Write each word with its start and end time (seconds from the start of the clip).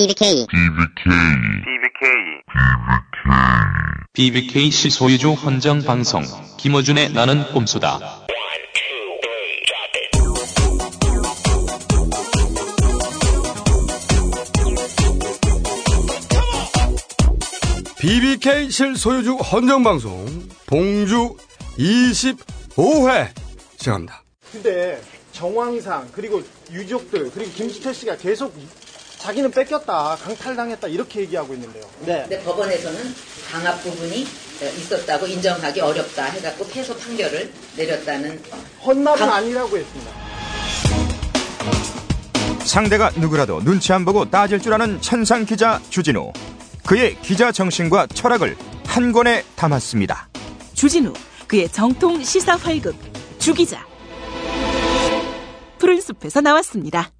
BBK 0.00 0.46
BBK 4.14 4.70
실소유주 4.70 5.32
헌정 5.32 5.82
방송. 5.82 6.22
김어준의 6.56 7.12
나는 7.12 7.44
꼼수다. 7.52 7.98
BBK 17.98 18.70
실 18.70 18.96
소유주 18.96 19.34
헌정 19.34 19.82
방송. 19.82 20.24
봉주 20.64 21.36
25회 21.76 23.28
시작합니다. 23.76 24.22
근데 24.50 24.98
정황상 25.32 26.08
그리고 26.12 26.42
유족들 26.72 27.30
그리고 27.32 27.50
김수철 27.52 27.92
씨가 27.92 28.16
계속 28.16 28.56
자기는 29.20 29.50
뺏겼다 29.50 30.16
강탈당했다 30.22 30.88
이렇게 30.88 31.20
얘기하고 31.20 31.52
있는데요. 31.54 31.84
네. 32.00 32.20
근데 32.22 32.42
법원에서는 32.42 33.14
강압 33.50 33.82
부분이 33.82 34.26
있었다고 34.78 35.26
인정하기 35.26 35.80
어렵다 35.80 36.24
해갖고 36.24 36.66
패소 36.68 36.96
판결을 36.96 37.52
내렸다는 37.76 38.40
헌납은 38.84 39.18
강- 39.18 39.32
아니라고 39.32 39.76
했습니다. 39.76 40.12
상대가 42.64 43.10
누구라도 43.16 43.60
눈치 43.64 43.92
안 43.92 44.04
보고 44.04 44.30
따질 44.30 44.60
줄 44.60 44.72
아는 44.74 45.00
천상 45.00 45.44
기자 45.44 45.80
주진우. 45.90 46.32
그의 46.86 47.16
기자 47.20 47.52
정신과 47.52 48.06
철학을 48.08 48.56
한 48.86 49.12
권에 49.12 49.44
담았습니다. 49.56 50.28
주진우 50.74 51.12
그의 51.46 51.68
정통 51.68 52.22
시사 52.22 52.56
활극 52.56 52.94
주기자 53.38 53.84
푸른 55.78 56.00
숲에서 56.00 56.40
나왔습니다. 56.40 57.10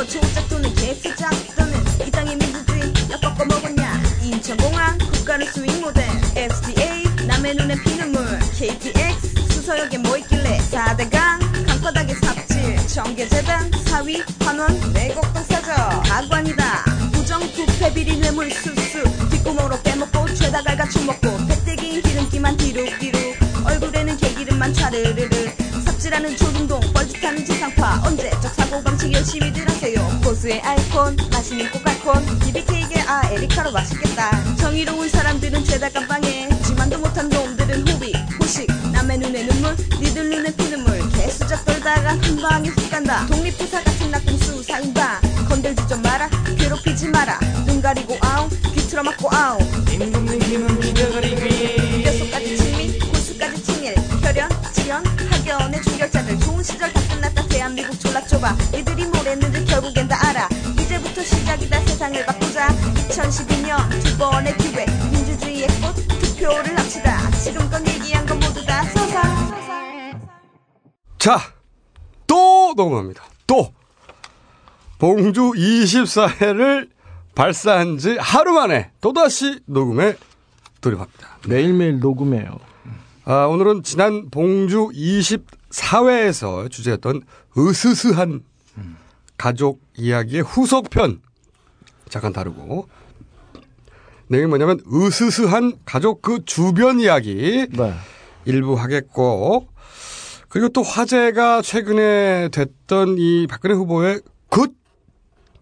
선거 0.00 0.06
조작 0.06 0.48
또는 0.48 0.74
개수작 0.74 1.30
또는 1.56 1.74
이 2.06 2.10
땅의 2.10 2.36
민주주의 2.36 2.92
엿먹고 3.10 3.44
먹었냐? 3.44 4.00
인천공항 4.22 4.96
국가는 4.98 5.46
스윙 5.52 5.80
모델. 5.82 6.04
FDA 6.36 7.04
남의 7.26 7.54
눈에 7.56 7.74
피눈물. 7.82 8.38
KTX 8.56 9.52
수서역에 9.52 9.98
뭐 9.98 10.16
있길래? 10.16 10.58
4대강 10.70 11.66
강바닥에 11.66 12.14
삽질. 12.14 12.86
정계재단 12.86 13.70
사위 13.84 14.22
환원 14.40 14.68
내곡동 14.92 15.42
사저 15.44 16.00
가관이다. 16.02 16.84
부정부패 17.12 17.92
비리 17.92 18.18
뇌물 18.18 18.50
수수 18.50 19.02
뒷구멍으로 19.30 19.82
빼먹고 19.82 20.34
죄다 20.34 20.62
갈가쳐 20.62 21.02
먹고. 21.02 21.46
배때기 21.46 22.00
기름기만 22.00 22.56
뒤룩뒤룩. 22.56 23.36
얼굴에는 23.66 24.16
개기름만 24.16 24.72
차르르르 24.72 25.49
삽질하는 26.10 26.36
조중동 26.36 26.80
뻘짓하는 26.92 27.44
지상파. 27.44 28.02
언제적 28.04 28.52
사고방식 28.54 29.12
열심히들 29.12 29.68
하세요? 29.68 30.20
고수의 30.22 30.60
아이콘 30.60 31.16
맛있는 31.30 31.70
꼬깔콘. 31.70 32.38
BBK에게 32.40 33.00
아 33.02 33.22
에리카로 33.30 33.70
맛있겠다. 33.70 34.56
정의로운 34.56 35.08
사람들은 35.08 35.64
죄다 35.64 35.88
깜빵해 35.88 36.48
지만도 36.64 36.98
못한 36.98 37.28
놈들은 37.28 37.88
호비 37.88 38.12
호식. 38.40 38.66
남의 38.92 39.18
눈에 39.18 39.46
눈물 39.46 39.76
니들 40.00 40.30
눈에 40.30 40.54
피눈물 40.56 41.08
개수작 41.10 41.64
떨다가 41.64 42.10
한 42.10 42.36
방에 42.36 42.68
훅 42.68 42.90
간다. 42.90 43.26
독립부사 43.26 43.82
같은 43.82 44.10
낙동수 44.10 44.62
사인방 44.64 45.20
건들지 45.48 45.86
좀 45.88 46.02
마라 46.02 46.28
괴롭히지 46.58 47.08
마라. 47.08 47.38
눈 47.66 47.80
가리고 47.80 48.18
아웅 48.20 48.48
귀 48.74 48.80
틀어막고 48.88 49.30
아웅. 49.32 49.60
뼛속까지 51.20 51.59
좋은 56.60 56.62
시절 56.62 56.92
다 56.92 57.00
끝났다. 57.08 57.46
대한민국 57.48 57.98
졸라 57.98 58.20
좁아 58.26 58.52
이들이 58.76 59.06
뭐랬는지 59.06 59.64
결국엔 59.64 60.08
다 60.08 60.16
알아. 60.28 60.48
이제부터 60.78 61.22
시작이다. 61.22 61.80
세상을 61.80 62.26
바꾸자. 62.26 62.68
2012년 62.68 64.04
두 64.04 64.18
번의 64.18 64.56
기회. 64.58 64.84
민주주의의 65.10 65.68
꽃 65.80 65.94
투표를 66.20 66.78
합시다. 66.78 67.30
지금껏 67.30 67.86
얘기한 67.88 68.26
건 68.26 68.40
모두 68.40 68.64
다 68.66 68.84
서사. 68.84 69.22
자, 71.18 71.38
또 72.26 72.74
녹음합니다. 72.76 73.24
또. 73.46 73.72
봉주 74.98 75.52
24회를 75.52 76.90
발사한 77.34 77.96
지 77.96 78.18
하루 78.18 78.52
만에 78.52 78.90
또다시 79.00 79.60
녹음에 79.64 80.14
돌입합니다. 80.82 81.38
매일매일 81.48 82.00
녹음해요. 82.00 82.58
아, 83.24 83.46
오늘은 83.46 83.82
지난 83.82 84.28
봉주 84.30 84.90
24회에서 85.70 86.70
주제였던 86.70 87.22
으스스한 87.56 88.42
가족 89.36 89.80
이야기의 89.96 90.42
후속편 90.42 91.20
잠깐 92.08 92.32
다루고 92.32 92.88
내용이 94.28 94.48
뭐냐면 94.48 94.80
으스스한 94.92 95.78
가족 95.84 96.22
그 96.22 96.44
주변 96.44 97.00
이야기 97.00 97.66
네. 97.70 97.94
일부 98.44 98.74
하겠고 98.74 99.68
그리고 100.48 100.68
또 100.68 100.82
화제가 100.82 101.62
최근에 101.62 102.48
됐던 102.50 103.16
이 103.18 103.46
박근혜 103.46 103.74
후보의 103.74 104.20
굿 104.48 104.74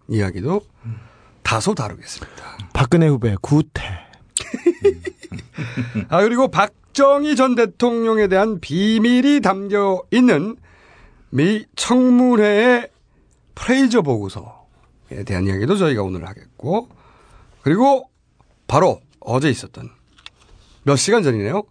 이야기도 0.09 0.63
다소 1.43 1.75
다루겠습니다. 1.75 2.59
박근혜 2.73 3.07
후보의 3.09 3.37
구태. 3.41 3.83
아, 6.09 6.23
그리고 6.23 6.49
박 6.49 6.73
정희 6.99 7.37
전 7.37 7.55
대통령에 7.55 8.27
대한 8.27 8.59
비밀이 8.59 9.41
담겨 9.41 10.03
있는 10.11 10.57
미 11.31 11.65
청문회의 11.77 12.89
프레이저 13.55 14.03
보고서에 14.03 15.23
대한 15.25 15.47
이야기도 15.47 15.77
저희가 15.77 16.03
오늘 16.03 16.27
하겠고, 16.27 16.89
그리고 17.63 18.11
바로 18.67 19.01
어제 19.21 19.49
있었던 19.49 19.89
몇 20.83 20.97
시간 20.97 21.23
전이네요. 21.23 21.63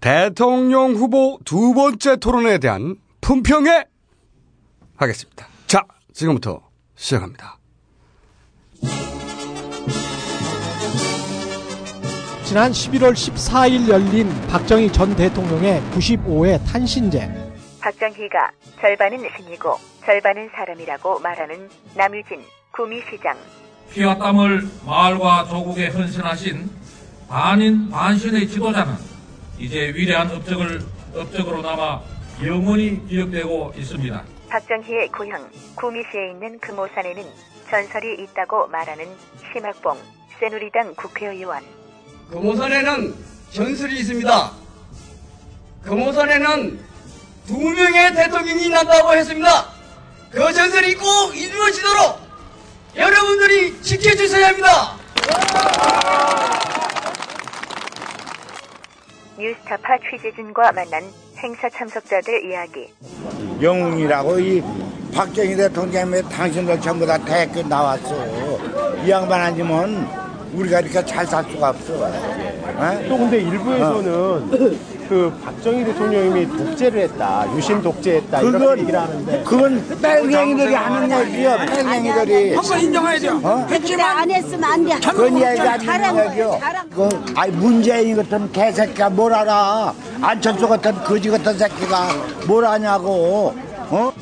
대통령 0.00 0.94
후보 0.94 1.38
두 1.44 1.72
번째 1.72 2.16
토론에 2.16 2.58
대한 2.58 2.96
품평회 3.20 3.84
하겠습니다. 4.96 5.46
자, 5.68 5.86
지금부터 6.12 6.60
시작합니다. 6.96 7.60
지난 12.52 12.70
11월 12.70 13.14
14일 13.14 13.88
열린 13.88 14.28
박정희 14.48 14.92
전 14.92 15.16
대통령의 15.16 15.80
95회 15.94 16.62
탄신제. 16.70 17.26
박정희가 17.80 18.50
절반은 18.78 19.26
신이고 19.34 19.78
절반은 20.04 20.50
사람이라고 20.54 21.20
말하는 21.20 21.70
남유진 21.94 22.42
구미시장 22.72 23.38
피와 23.90 24.18
땀을 24.18 24.68
마을과 24.84 25.46
조국에 25.48 25.88
헌신하신 25.88 26.68
반인 27.26 27.88
반신의 27.88 28.46
지도자는 28.46 28.96
이제 29.58 29.90
위대한 29.96 30.30
업적을 30.30 30.82
업적으로 31.16 31.62
남아 31.62 32.02
영원히 32.44 33.00
기억되고 33.08 33.72
있습니다. 33.78 34.24
박정희의 34.50 35.08
고향 35.08 35.48
구미시에 35.76 36.32
있는 36.32 36.58
금오산에는 36.58 37.24
전설이 37.70 38.22
있다고 38.24 38.66
말하는 38.66 39.06
심학봉 39.54 39.96
새누리당 40.38 40.94
국회의원 40.96 41.81
금호선에는 42.32 43.14
전설이 43.50 44.00
있습니다. 44.00 44.50
금호선에는 45.82 46.80
두 47.46 47.58
명의 47.58 48.14
대통령이 48.14 48.70
난다고 48.70 49.12
했습니다. 49.12 49.66
그 50.30 50.50
전설이 50.50 50.94
꼭 50.94 51.36
이루어지도록 51.36 52.20
여러분들이 52.96 53.82
지켜주셔야 53.82 54.48
합니다. 54.48 54.96
뉴스타파 59.38 59.98
취재진과 60.10 60.72
만난 60.72 61.04
행사 61.36 61.68
참석자들 61.68 62.50
이야기 62.50 62.94
영웅이라고 63.60 64.38
이 64.38 64.62
박정희 65.14 65.56
대통령의 65.56 66.22
당신들 66.30 66.80
전부 66.80 67.04
다 67.04 67.18
대학교 67.18 67.62
나왔어. 67.62 69.04
이 69.04 69.10
양반 69.10 69.42
아니면 69.42 70.21
우리가 70.52 70.80
이렇게 70.80 71.04
잘 71.04 71.26
살 71.26 71.44
수가 71.50 71.70
없어. 71.70 71.94
어? 71.94 73.00
또 73.08 73.18
근데 73.18 73.38
일부에서는 73.40 74.78
그 75.08 75.32
박정희 75.44 75.84
대통령이 75.84 76.46
독재를 76.48 77.00
했다, 77.02 77.46
유신 77.56 77.82
독재했다 77.82 78.40
그건- 78.40 78.78
얘기를 78.78 79.00
하는데 79.00 79.42
그건 79.44 79.98
뺑랭이들이 80.00 80.74
하는 80.74 81.26
얘기야. 81.26 81.66
뺑랭이들이. 81.66 82.54
한 82.54 82.62
번 82.64 82.80
인정해야 82.80 83.18
돼요. 83.18 83.40
어? 83.42 83.66
근데 83.68 84.02
안 84.02 84.30
했으면 84.30 84.64
안 84.64 84.84
돼. 84.84 84.94
그건 85.00 85.34
얘기가 85.42 85.78
잘한 85.78 86.04
아닌 86.04 86.30
얘기요. 86.30 86.58
잘한 86.60 86.90
그, 86.90 87.08
아니, 87.34 87.52
문재인 87.52 88.16
같은 88.16 88.52
개새끼가 88.52 89.10
뭘 89.10 89.32
알아. 89.34 89.92
안철수 90.20 90.68
같은 90.68 90.94
거지 91.04 91.28
같은 91.30 91.58
새끼가 91.58 92.08
뭘 92.46 92.64
아냐고. 92.66 93.54
어? 93.90 94.12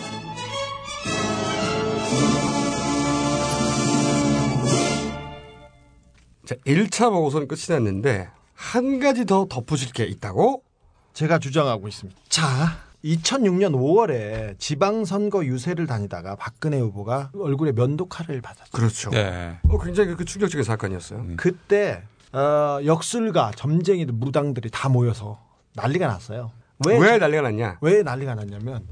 자, 6.50 6.56
1차 6.66 7.10
보고서는 7.10 7.46
끝이 7.46 7.66
났는데 7.68 8.28
한 8.54 8.98
가지 8.98 9.24
더 9.24 9.46
덧붙일 9.48 9.92
게 9.92 10.04
있다고? 10.04 10.64
제가 11.12 11.38
주장하고 11.38 11.86
있습니다. 11.86 12.20
자, 12.28 12.80
2006년 13.04 13.72
5월에 13.72 14.58
지방선거 14.58 15.44
유세를 15.44 15.86
다니다가 15.86 16.34
박근혜 16.34 16.80
후보가 16.80 17.30
얼굴에 17.38 17.70
면도칼을 17.70 18.40
받았어요. 18.40 18.72
그렇죠. 18.72 19.10
네. 19.10 19.58
어, 19.68 19.78
굉장히 19.78 20.16
그 20.16 20.24
충격적인 20.24 20.64
사건이었어요. 20.64 21.24
그때 21.36 22.02
어, 22.32 22.80
역술가, 22.84 23.52
점쟁이들, 23.54 24.12
무당들이 24.12 24.70
다 24.72 24.88
모여서 24.88 25.38
난리가 25.74 26.08
났어요. 26.08 26.50
왜 26.84 27.18
난리가 27.18 27.42
났냐? 27.42 27.78
왜 27.80 28.02
난리가 28.02 28.34
났냐면 28.34 28.88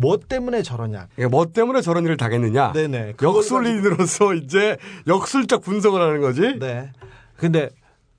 뭐 0.00 0.18
때문에 0.18 0.62
저러냐. 0.62 1.08
그러니까 1.14 1.36
뭐 1.36 1.52
때문에 1.52 1.82
저런 1.82 2.04
일을 2.04 2.16
당했느냐? 2.16 2.72
네네. 2.72 3.14
역술인으로서 3.22 4.32
이제 4.34 4.78
역술적 5.06 5.62
분석을 5.62 6.00
하는 6.00 6.22
거지? 6.22 6.58
네. 6.58 6.90
근데 7.36 7.68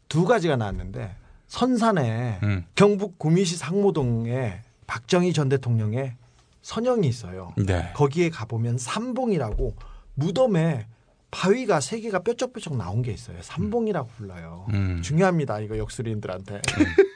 두 0.07 0.25
가지가 0.25 0.57
나왔는데 0.57 1.16
선산에 1.48 2.39
음. 2.44 2.66
경북 2.75 3.18
구미시 3.18 3.57
상모동에 3.57 4.62
박정희 4.86 5.33
전 5.33 5.50
대통령의 5.50 6.13
선영이 6.62 7.07
있어요. 7.07 7.54
네. 7.57 7.92
거기에 7.95 8.30
가보면 8.30 8.77
삼봉이라고 8.77 9.75
무덤에 10.13 10.86
바위가 11.31 11.80
세 11.80 12.00
개가 12.00 12.19
뾰족뾰족 12.19 12.77
나온 12.77 13.01
게 13.01 13.12
있어요. 13.12 13.38
삼봉이라고 13.42 14.10
불러요. 14.18 14.68
음. 14.72 15.01
중요합니다. 15.01 15.62
이거 15.62 15.77
역술인들한테. 15.80 16.62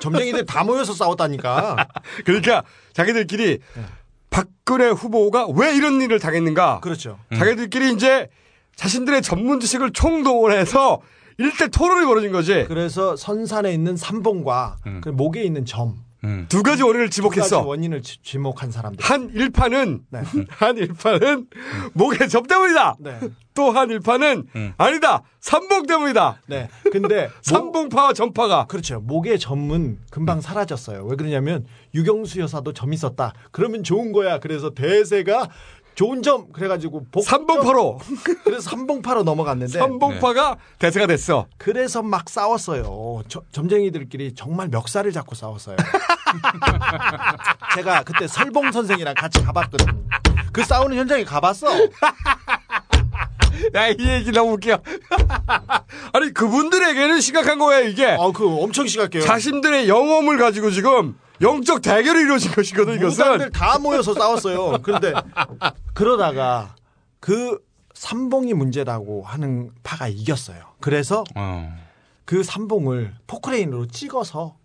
점쟁이들 0.00 0.46
다 0.46 0.64
모여서 0.64 0.94
싸웠다니까. 0.94 1.88
그러니까 2.24 2.64
자기들끼리 2.92 3.60
박근혜 4.30 4.88
후보가 4.88 5.48
왜 5.54 5.74
이런 5.74 6.00
일을 6.00 6.18
당했는가? 6.18 6.80
그렇죠. 6.80 7.18
자기들끼리 7.34 7.92
이제 7.92 8.28
자신들의 8.76 9.22
전문 9.22 9.60
지식을 9.60 9.92
총동원해서 9.92 11.00
일대 11.38 11.68
토론이 11.68 12.04
벌어진 12.06 12.32
거지. 12.32 12.64
그래서 12.66 13.16
선산에 13.16 13.72
있는 13.72 13.96
삼봉과 13.96 14.78
그 15.02 15.08
목에 15.10 15.42
있는 15.42 15.64
점. 15.64 15.96
두 16.48 16.62
가지 16.62 16.82
원인을 16.82 17.10
두 17.10 17.22
가지 17.28 17.36
지목했어. 17.36 17.62
원인을 17.62 18.02
지- 18.02 18.20
지목한 18.22 18.70
사람들. 18.72 19.04
한 19.04 19.30
일파는 19.32 20.00
네. 20.10 20.22
한 20.50 20.76
일파는 20.76 21.46
목에 21.94 22.26
점 22.26 22.42
때문이다. 22.44 22.96
네. 22.98 23.20
또한 23.54 23.90
일파는 23.90 24.46
아니다. 24.76 25.22
삼봉 25.40 25.86
때문이다. 25.86 26.42
네. 26.46 26.68
근데 26.92 27.28
삼봉파와 27.42 28.12
점파가 28.12 28.66
그렇죠. 28.66 29.00
목의 29.00 29.38
점은 29.38 29.98
금방 30.10 30.40
사라졌어요. 30.40 31.04
왜 31.04 31.16
그러냐면 31.16 31.66
유경수 31.94 32.40
여사도 32.40 32.72
점 32.72 32.92
있었다. 32.92 33.32
그러면 33.52 33.82
좋은 33.84 34.12
거야. 34.12 34.38
그래서 34.38 34.74
대세가 34.74 35.48
좋은 35.98 36.22
점 36.22 36.52
그래가지고 36.52 37.06
복 37.10 37.24
삼봉파로 37.24 37.98
그래서 38.44 38.70
삼봉파로 38.70 39.24
넘어갔는데 39.24 39.80
삼봉파가 39.80 40.56
대세가 40.78 41.08
됐어. 41.08 41.46
그래서 41.58 42.02
막 42.02 42.30
싸웠어요. 42.30 43.24
저- 43.26 43.42
점쟁이들끼리 43.50 44.36
정말 44.36 44.68
멱살을 44.68 45.10
잡고 45.10 45.34
싸웠어요. 45.34 45.74
제가 47.74 48.04
그때 48.04 48.28
설봉 48.28 48.70
선생이랑 48.70 49.14
같이 49.16 49.42
가봤거든. 49.42 50.06
그 50.52 50.62
싸우는 50.62 50.96
현장에 50.96 51.24
가봤어. 51.24 51.66
야, 53.74 53.88
이 53.88 53.96
얘기 53.98 54.30
너무 54.30 54.52
웃겨. 54.52 54.78
아니, 56.14 56.32
그분들에게는 56.32 57.20
심각한 57.20 57.58
거예요, 57.58 57.88
이게. 57.88 58.06
아, 58.06 58.30
그 58.32 58.46
엄청 58.62 58.86
심각해요. 58.86 59.26
자신들의 59.26 59.88
영험을 59.88 60.38
가지고 60.38 60.70
지금 60.70 61.18
영적 61.40 61.82
대결이 61.82 62.20
이루어진 62.20 62.50
것이거든, 62.52 62.96
이것은. 62.96 63.24
무당들 63.24 63.50
다 63.50 63.78
모여서 63.78 64.14
싸웠어요. 64.14 64.78
그런데 64.82 65.12
그러다가 65.94 66.74
그 67.20 67.58
삼봉이 67.94 68.54
문제라고 68.54 69.22
하는 69.22 69.70
파가 69.82 70.08
이겼어요. 70.08 70.60
그래서 70.80 71.24
어. 71.34 71.72
그 72.24 72.42
삼봉을 72.42 73.14
포크레인으로 73.26 73.86
찍어서 73.86 74.56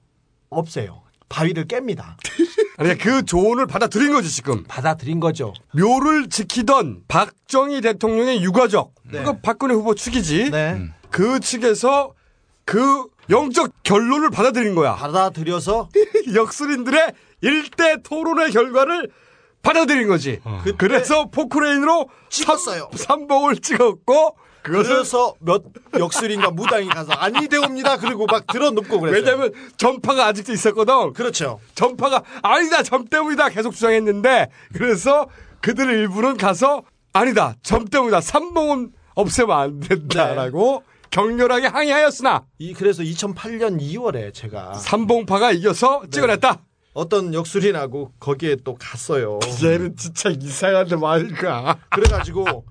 없애요. 0.50 1.02
바위를 1.30 1.66
깹니다. 1.66 2.16
그 3.00 3.25
조언을 3.25 3.66
받아들인 3.66 4.14
거지, 4.14 4.30
지금. 4.30 4.64
받아들인 4.66 5.20
거죠. 5.20 5.54
묘를 5.74 6.30
지키던 6.30 7.06
박정희 7.08 7.81
대통령의 7.81 8.44
유가족. 8.44 8.94
네. 9.04 9.20
그거 9.20 9.38
박근혜 9.42 9.74
후보 9.74 9.96
측이지. 9.96 10.52
네. 10.52 10.90
그 11.10 11.40
측에서 11.40 12.14
그 12.66 13.08
영적 13.30 13.72
결론을 13.84 14.30
받아들인 14.30 14.75
거야. 14.75 14.96
받아들여서 14.96 15.90
역술인들의 16.36 17.14
일대 17.42 17.98
토론의 18.04 18.52
결과를 18.52 19.10
받아들인 19.62 20.08
거지. 20.08 20.42
그래서 20.78 21.30
포크레인으로 21.30 22.10
찍었어요. 22.30 22.90
삼봉을 22.94 23.58
찍었고 23.58 24.36
그래서 24.62 25.36
몇 25.40 25.64
역술인과 25.98 26.52
무당이 26.52 26.88
가서 26.88 27.12
아니 27.14 27.48
되옵니다. 27.48 27.98
그리고 27.98 28.25
막 28.25 28.48
들어눕고 28.48 29.00
그랬어요. 29.00 29.22
왜냐면 29.22 29.54
전파가 29.78 30.25
아직도 30.28 30.54
있었거든. 30.54 31.14
그렇죠. 31.14 31.60
전파가 31.75 32.24
아니다 32.42 32.81
점 32.84 33.06
때문이다 33.06 33.50
계속 33.50 33.74
주장했는데 33.74 34.50
그래서 34.74 35.28
그들 35.62 35.90
일부는 35.90 36.38
가서 36.38 36.84
아니다 37.14 37.56
점 37.62 37.86
때문이다 37.86 38.22
삼봉은 38.22 38.92
없애면 39.16 39.58
안 39.58 39.80
된다라고 39.80 40.84
격렬하게 41.13 41.68
항의하였으나 41.68 42.44
이 42.57 42.74
그래서 42.74 43.04
2008년 43.04 43.80
2월에 43.80 44.33
제가 44.33 44.74
삼봉파가 44.74 45.51
이겨서 45.51 46.01
찍어냈다. 46.10 46.63
어떤 46.94 47.36
역술인하고 47.36 48.13
거기에 48.19 48.57
또 48.63 48.75
갔어요. 48.75 49.39
얘는 49.63 49.95
진짜 49.95 50.30
이상한데 50.30 50.95
말까. 50.95 51.77
그래가지고 51.92 52.65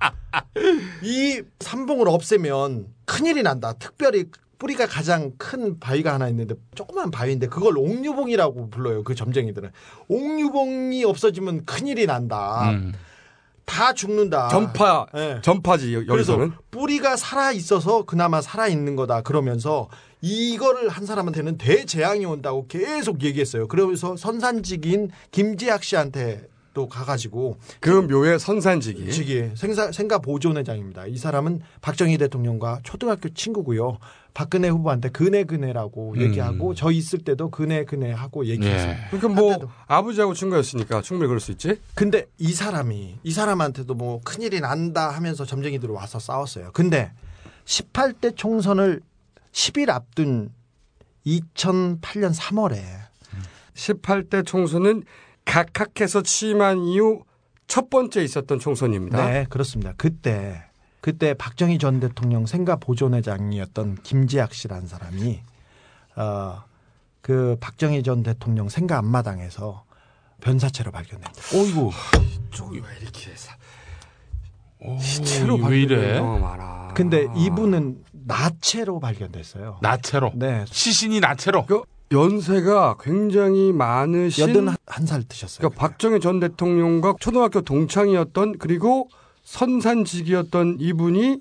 이 1.04 1.40
삼봉을 1.60 2.08
없애면 2.08 2.86
큰일이 3.04 3.44
난다. 3.44 3.74
특별히 3.74 4.24
뿌리가 4.58 4.86
가장 4.86 5.32
큰 5.38 5.78
바위가 5.78 6.12
하나 6.12 6.28
있는데 6.28 6.56
조그만 6.74 7.12
바위인데 7.12 7.46
그걸 7.46 7.78
옥류봉이라고 7.78 8.70
불러요. 8.70 9.04
그 9.04 9.14
점쟁이들은 9.14 9.70
옥류봉이 10.08 11.04
없어지면 11.04 11.64
큰일이 11.64 12.06
난다. 12.06 12.70
음. 12.70 12.92
다 13.64 13.93
죽는다. 13.94 14.49
전파 14.49 15.06
네. 15.14 15.41
전파지 15.43 15.94
여- 15.94 15.99
그래서 16.00 16.35
여기서는 16.35 16.53
뿌리가 16.70 17.17
살아 17.17 17.53
있어서 17.53 18.05
그나마 18.05 18.41
살아 18.43 18.67
있는 18.69 18.97
거다. 18.97 19.23
그러면서 19.23 19.88
이거를 20.20 20.88
한 20.88 21.05
사람한테는 21.06 21.59
대재앙이 21.59 22.25
온다고 22.26 22.67
계속 22.69 23.23
얘기했어요. 23.23 23.67
그러면서 23.69 24.17
선산직인 24.17 25.11
김지학 25.31 25.82
씨한테 25.85 26.43
또 26.74 26.88
가가지고 26.88 27.58
그 27.80 27.90
묘의 27.90 28.38
선산지기. 28.38 29.10
직이 29.12 29.50
생사, 29.54 29.92
생가 29.92 30.19
보존회장입니다. 30.19 31.06
이 31.06 31.16
사람은 31.16 31.60
박정희 31.80 32.19
대통령과 32.19 32.80
초등학교 32.82 33.28
친구고요. 33.28 33.98
박근혜 34.34 34.69
후보한테 34.69 35.10
그네 35.10 35.44
그네라고 35.44 36.14
음. 36.14 36.20
얘기하고 36.20 36.74
저 36.74 36.90
있을 36.90 37.19
때도 37.20 37.50
그네 37.50 37.84
그네 37.84 38.12
하고 38.12 38.46
얘기했어요. 38.46 38.96
그러니까 39.10 39.28
뭐 39.28 39.70
아버지하고 39.86 40.32
친구였으니까 40.34 41.02
충분히 41.02 41.28
그럴 41.28 41.40
수 41.40 41.50
있지. 41.52 41.78
근데 41.94 42.26
이 42.38 42.52
사람이 42.52 43.18
이 43.22 43.30
사람한테도 43.30 43.94
뭐 43.94 44.20
큰일이 44.25 44.61
난다 44.61 45.11
하면서 45.11 45.44
점쟁이들 45.44 45.90
와서 45.90 46.18
싸웠어요. 46.18 46.70
근데 46.73 47.12
18대 47.66 48.35
총선을 48.35 49.02
10일 49.52 49.90
앞둔 49.90 50.50
2008년 51.26 52.35
3월에 52.35 52.82
18대 53.75 54.47
총선은 54.47 55.04
각각해서 55.44 56.22
취임한 56.22 56.84
이후 56.84 57.25
첫 57.66 57.90
번째 57.90 58.22
있었던 58.22 58.58
총선입니다. 58.58 59.30
네, 59.30 59.46
그렇습니다. 59.49 59.92
그때 59.96 60.62
그때 61.00 61.34
박정희 61.34 61.78
전 61.78 62.00
대통령 62.00 62.46
생가 62.46 62.76
보존회장이었던 62.76 63.96
김지학 64.02 64.54
씨라는 64.54 64.87
사람이 64.87 65.40
어, 66.16 66.62
그 67.20 67.56
박정희 67.61 68.02
전 68.02 68.22
대통령 68.22 68.68
생가 68.68 68.99
앞마당에서 68.99 69.84
변사체로 70.40 70.90
발견됩니다. 70.90 71.42
오이고. 71.56 71.92
쪽이 72.50 72.80
왜 72.80 72.87
이렇게 73.00 73.34
사... 73.34 73.56
시체로 75.00 75.56
왜 75.56 75.82
이래? 75.82 76.18
너무 76.18 76.38
많아. 76.38 76.92
근데 76.94 77.26
이분은 77.37 78.04
나체로 78.12 79.00
발견됐어요. 79.00 79.78
나체로. 79.80 80.32
네. 80.34 80.64
시신이 80.68 81.20
나체로. 81.20 81.64
그 81.66 81.82
연세가 82.12 82.97
굉장히 83.00 83.73
많으신 83.73 84.49
여든 84.49 84.69
한살 84.87 85.25
드셨어요. 85.25 85.59
그러니까 85.59 85.81
박정희 85.81 86.21
전 86.21 86.40
대통령과 86.40 87.14
초등학교 87.19 87.62
동창이었던 87.62 88.59
그리고 88.59 89.09
선산직이었던 89.45 90.76
이분이 90.78 91.40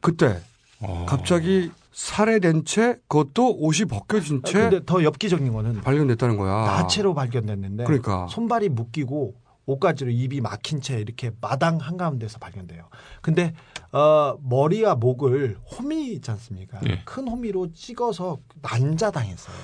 그때 0.00 0.40
어. 0.80 1.06
갑자기 1.08 1.70
살해된 1.92 2.64
채 2.64 2.98
그것도 3.08 3.56
옷이 3.58 3.84
벗겨진 3.86 4.42
채 4.44 4.70
근데 4.70 4.80
더 4.86 5.02
엽기적인 5.02 5.52
거는 5.52 5.80
발견됐다는 5.82 6.36
거야. 6.36 6.64
나체로 6.66 7.14
발견됐는데 7.14 7.84
그러니까. 7.84 8.26
손발이 8.28 8.68
묶이고 8.70 9.34
옷가지로 9.66 10.10
입이 10.10 10.40
막힌 10.40 10.80
채 10.80 10.98
이렇게 10.98 11.30
마당 11.40 11.78
한가운데서 11.78 12.38
발견돼요. 12.38 12.88
근데 13.20 13.54
어, 13.92 14.38
머리와 14.42 14.94
목을 14.94 15.56
호미 15.64 16.12
있지 16.12 16.30
않습니까? 16.30 16.78
예. 16.88 17.02
큰 17.04 17.26
호미로 17.26 17.72
찍어서 17.72 18.38
난자당했어요. 18.62 19.56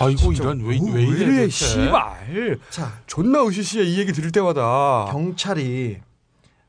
아 0.00 0.08
이고 0.08 0.32
이런 0.32 0.60
왜, 0.60 0.78
왜 0.80 1.02
이래. 1.02 1.48
씨발. 1.48 2.58
자, 2.70 2.92
존나 3.06 3.44
으시시해 3.46 3.84
이 3.84 3.98
얘기 3.98 4.12
들을 4.12 4.32
때마다. 4.32 5.06
경찰이 5.10 5.98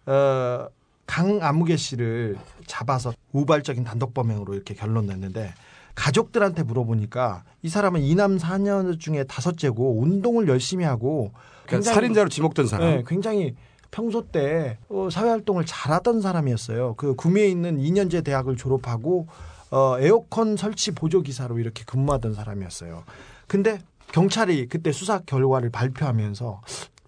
어, 0.07 0.67
강아무개 1.05 1.77
씨를 1.77 2.38
잡아서 2.67 3.13
우발적인 3.31 3.84
단독 3.86 4.13
범행으로 4.13 4.53
이렇게 4.53 4.74
결론 4.74 5.05
냈는데 5.05 5.53
가족들한테 5.93 6.63
물어보니까 6.63 7.43
이 7.62 7.69
사람은 7.69 8.01
이남 8.01 8.38
사녀 8.38 8.93
중에 8.98 9.24
다섯째고 9.24 10.01
운동을 10.01 10.50
열심히 10.50 10.84
하고 10.84 11.31
그러니까 11.65 11.93
살인자로 11.93 12.27
지목된 12.27 12.67
사람. 12.67 12.88
네, 12.89 13.03
굉장히 13.07 13.55
평소 13.91 14.27
때 14.27 14.77
어, 14.89 15.09
사회활동을 15.11 15.65
잘하던 15.65 16.21
사람이었어요. 16.21 16.95
그 16.95 17.15
구미에 17.15 17.47
있는 17.47 17.77
2년제 17.77 18.23
대학을 18.23 18.57
졸업하고 18.57 19.27
어, 19.71 19.97
에어컨 19.99 20.57
설치 20.57 20.91
보조 20.91 21.21
기사로 21.21 21.59
이렇게 21.59 21.83
근무하던 21.85 22.33
사람이었어요. 22.33 23.03
근데 23.47 23.79
경찰이 24.11 24.67
그때 24.67 24.91
수사 24.91 25.19
결과를 25.19 25.69
발표하면서 25.71 26.61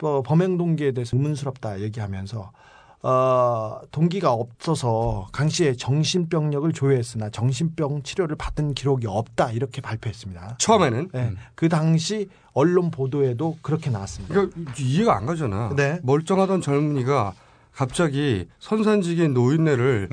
어, 0.04 0.22
범행 0.24 0.58
동기에 0.58 0.92
대해서 0.92 1.16
의문스럽다 1.18 1.82
얘기하면서 1.82 2.52
어, 3.04 3.80
동기가 3.92 4.32
없어서 4.32 5.28
강 5.32 5.50
씨의 5.50 5.78
정신병력을 5.78 6.72
조회했으나 6.74 7.30
정신병 7.30 8.02
치료를 8.04 8.36
받은 8.36 8.74
기록이 8.74 9.06
없다 9.08 9.52
이렇게 9.52 9.82
발표했습니다. 9.82 10.56
처음에는 10.58 11.10
네, 11.14 11.34
그 11.56 11.70
당시 11.70 12.28
언론 12.54 12.90
보도에도 12.90 13.58
그렇게 13.62 13.90
나왔습니다. 13.92 14.34
그러니까 14.34 14.74
이해가 14.80 15.16
안 15.16 15.26
가잖아. 15.28 15.74
네. 15.76 16.00
멀쩡하던 16.02 16.62
젊은이가 16.62 17.34
갑자기 17.72 18.48
선산지기인 18.58 19.36
노인네를 19.36 20.10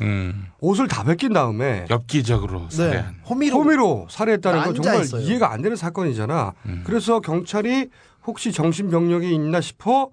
옷을 0.61 0.87
다 0.87 1.03
벗긴 1.03 1.33
다음에 1.33 1.87
엽기적으로 1.89 2.69
살해한. 2.69 3.17
호미로, 3.27 3.57
호미로 3.57 4.07
살해했다는 4.11 4.65
건 4.65 4.75
정말 4.75 4.93
난자했어요. 4.99 5.23
이해가 5.23 5.51
안 5.51 5.63
되는 5.63 5.75
사건이잖아. 5.75 6.53
그래서 6.85 7.21
경찰이 7.21 7.89
혹시 8.27 8.53
정신병력이 8.53 9.35
있나 9.35 9.63
싶어 9.63 10.11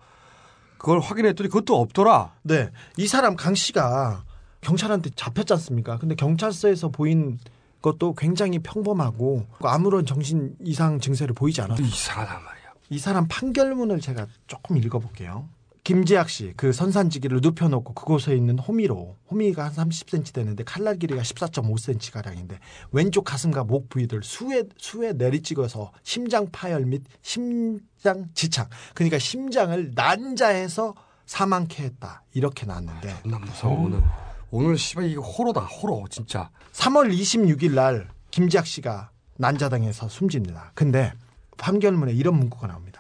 그걸 0.82 1.00
확인했더니 1.00 1.48
그것도 1.48 1.80
없더라. 1.80 2.34
네. 2.42 2.72
이 2.98 3.06
사람 3.06 3.36
강 3.36 3.54
씨가 3.54 4.24
경찰한테 4.62 5.12
잡혔지 5.16 5.54
않습니까? 5.54 6.00
근데 6.00 6.16
경찰서에서 6.16 6.90
보인 6.90 7.38
것도 7.84 8.16
굉장히 8.16 8.58
평범하고 8.58 9.46
아무런 9.60 10.08
정신 10.08 10.56
이상 10.64 11.00
증세를 11.00 11.36
보이지 11.36 11.62
않았어요. 11.62 11.86
이상하단 11.86 12.44
말이야. 12.44 12.74
이 12.90 12.98
사람 12.98 13.28
판결문을 13.28 14.00
제가 14.00 14.26
조금 14.48 14.78
읽어볼게요. 14.78 15.50
김재학 15.84 16.30
씨, 16.30 16.54
그 16.56 16.72
선산지기를 16.74 17.40
눕혀놓고 17.42 17.94
그곳에 17.94 18.36
있는 18.36 18.60
호미로, 18.60 19.18
호미가 19.32 19.66
한 19.66 19.72
30cm 19.72 20.34
되는데 20.34 20.64
칼날 20.64 20.98
길이가 20.98 21.24
14.5cm 21.24 22.14
가량인데 22.14 22.60
왼쪽 22.92 23.24
가슴과 23.24 23.64
목 23.64 23.90
부위들 23.90 24.22
수에 24.22 24.64
수에 24.78 25.14
내리찍어서 25.14 25.92
심장 26.04 26.48
파열 26.52 26.86
및 26.86 27.04
심장 27.24 28.30
지창, 28.36 28.68
그러니까 28.94 29.18
심장을 29.18 29.92
난자해서 29.96 30.94
사망케 31.26 31.84
했다 31.84 32.24
이렇게 32.34 32.66
나왔는데. 32.66 33.22
나 33.26 33.40
무서워 33.40 33.86
오늘. 33.86 34.04
오늘 34.52 34.78
씨발 34.78 35.06
이거 35.10 35.22
호러다 35.22 35.62
호러 35.62 36.04
진짜. 36.10 36.52
3월 36.74 37.12
26일 37.12 37.74
날 37.74 38.08
김지학 38.30 38.68
씨가 38.68 39.10
난자당해서 39.38 40.10
숨집니다. 40.10 40.74
근데 40.76 41.14
판결문에 41.58 42.12
이런 42.12 42.36
문구가 42.36 42.68
나옵니다. 42.68 42.91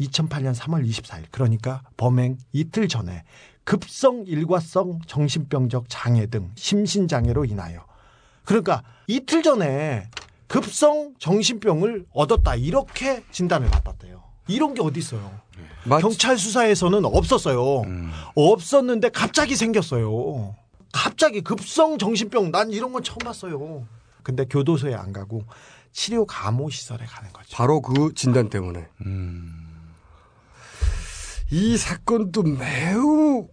2008년 0.00 0.54
3월 0.54 0.86
24일 0.88 1.24
그러니까 1.30 1.82
범행 1.96 2.38
이틀 2.52 2.88
전에 2.88 3.24
급성 3.64 4.24
일과성 4.26 5.00
정신병적 5.06 5.86
장애 5.88 6.26
등 6.26 6.50
심신 6.54 7.08
장애로 7.08 7.44
인하여 7.44 7.84
그러니까 8.44 8.82
이틀 9.06 9.42
전에 9.42 10.08
급성 10.46 11.14
정신병을 11.18 12.06
얻었다 12.12 12.54
이렇게 12.54 13.24
진단을 13.32 13.68
받았대요. 13.68 14.22
이런 14.48 14.74
게 14.74 14.82
어디 14.82 15.00
있어요? 15.00 15.40
경찰 16.00 16.38
수사에서는 16.38 17.04
없었어요. 17.04 17.82
없었는데 18.36 19.08
갑자기 19.08 19.56
생겼어요. 19.56 20.54
갑자기 20.92 21.40
급성 21.40 21.98
정신병 21.98 22.52
난 22.52 22.70
이런 22.70 22.92
건 22.92 23.02
처음 23.02 23.18
봤어요. 23.18 23.86
근데 24.22 24.44
교도소에 24.44 24.94
안 24.94 25.12
가고 25.12 25.42
치료 25.90 26.26
감호 26.26 26.70
시설에 26.70 27.04
가는 27.04 27.32
거죠. 27.32 27.56
바로 27.56 27.80
그 27.80 28.12
진단 28.14 28.48
때문에. 28.48 28.86
이 31.50 31.76
사건도 31.76 32.42
매우 32.42 33.48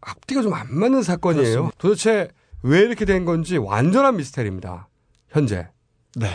앞뒤가 0.00 0.42
좀 0.42 0.52
안 0.54 0.66
맞는 0.78 1.02
사건이에요. 1.02 1.44
그렇습니다. 1.44 1.76
도대체 1.78 2.28
왜 2.62 2.80
이렇게 2.80 3.04
된 3.04 3.24
건지 3.24 3.56
완전한 3.56 4.16
미스테리입니다. 4.16 4.88
현재. 5.30 5.68
네. 6.16 6.30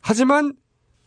하지만 0.00 0.54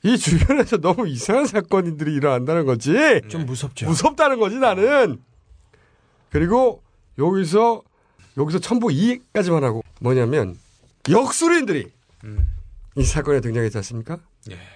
이 0.03 0.17
주변에서 0.17 0.77
너무 0.82 1.08
이상한 1.08 1.46
사건들이 1.46 2.13
일어난다는 2.15 2.65
거지. 2.65 2.94
좀 3.29 3.46
무섭죠. 3.46 3.88
무섭다는 3.88 4.39
거지 4.39 4.58
나는. 4.58 5.22
그리고 6.29 6.82
여기서 7.17 7.82
여기서 8.38 8.60
첨부 8.60 8.88
2까지만 8.88 9.62
하고 9.62 9.84
뭐냐면 10.00 10.56
역술인들이 11.10 11.91
이 12.96 13.03
사건에 13.03 13.41
등장했지 13.41 13.77
않습니까? 13.77 14.20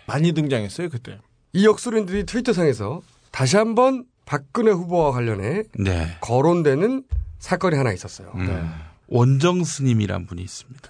많이 0.08 0.32
등장했어요 0.34 0.90
그때. 0.90 1.20
이 1.54 1.66
역술인들이 1.66 2.26
트위터상에서 2.26 3.02
다시 3.32 3.58
한번 3.58 4.06
박근혜 4.32 4.72
후보와 4.72 5.12
관련해 5.12 5.64
네. 5.78 6.18
거론되는 6.22 7.04
사건이 7.40 7.76
하나 7.76 7.92
있었어요. 7.92 8.32
음. 8.36 8.74
원정 9.08 9.66
스님이란 9.66 10.26
분이 10.26 10.42
있습니다. 10.42 10.90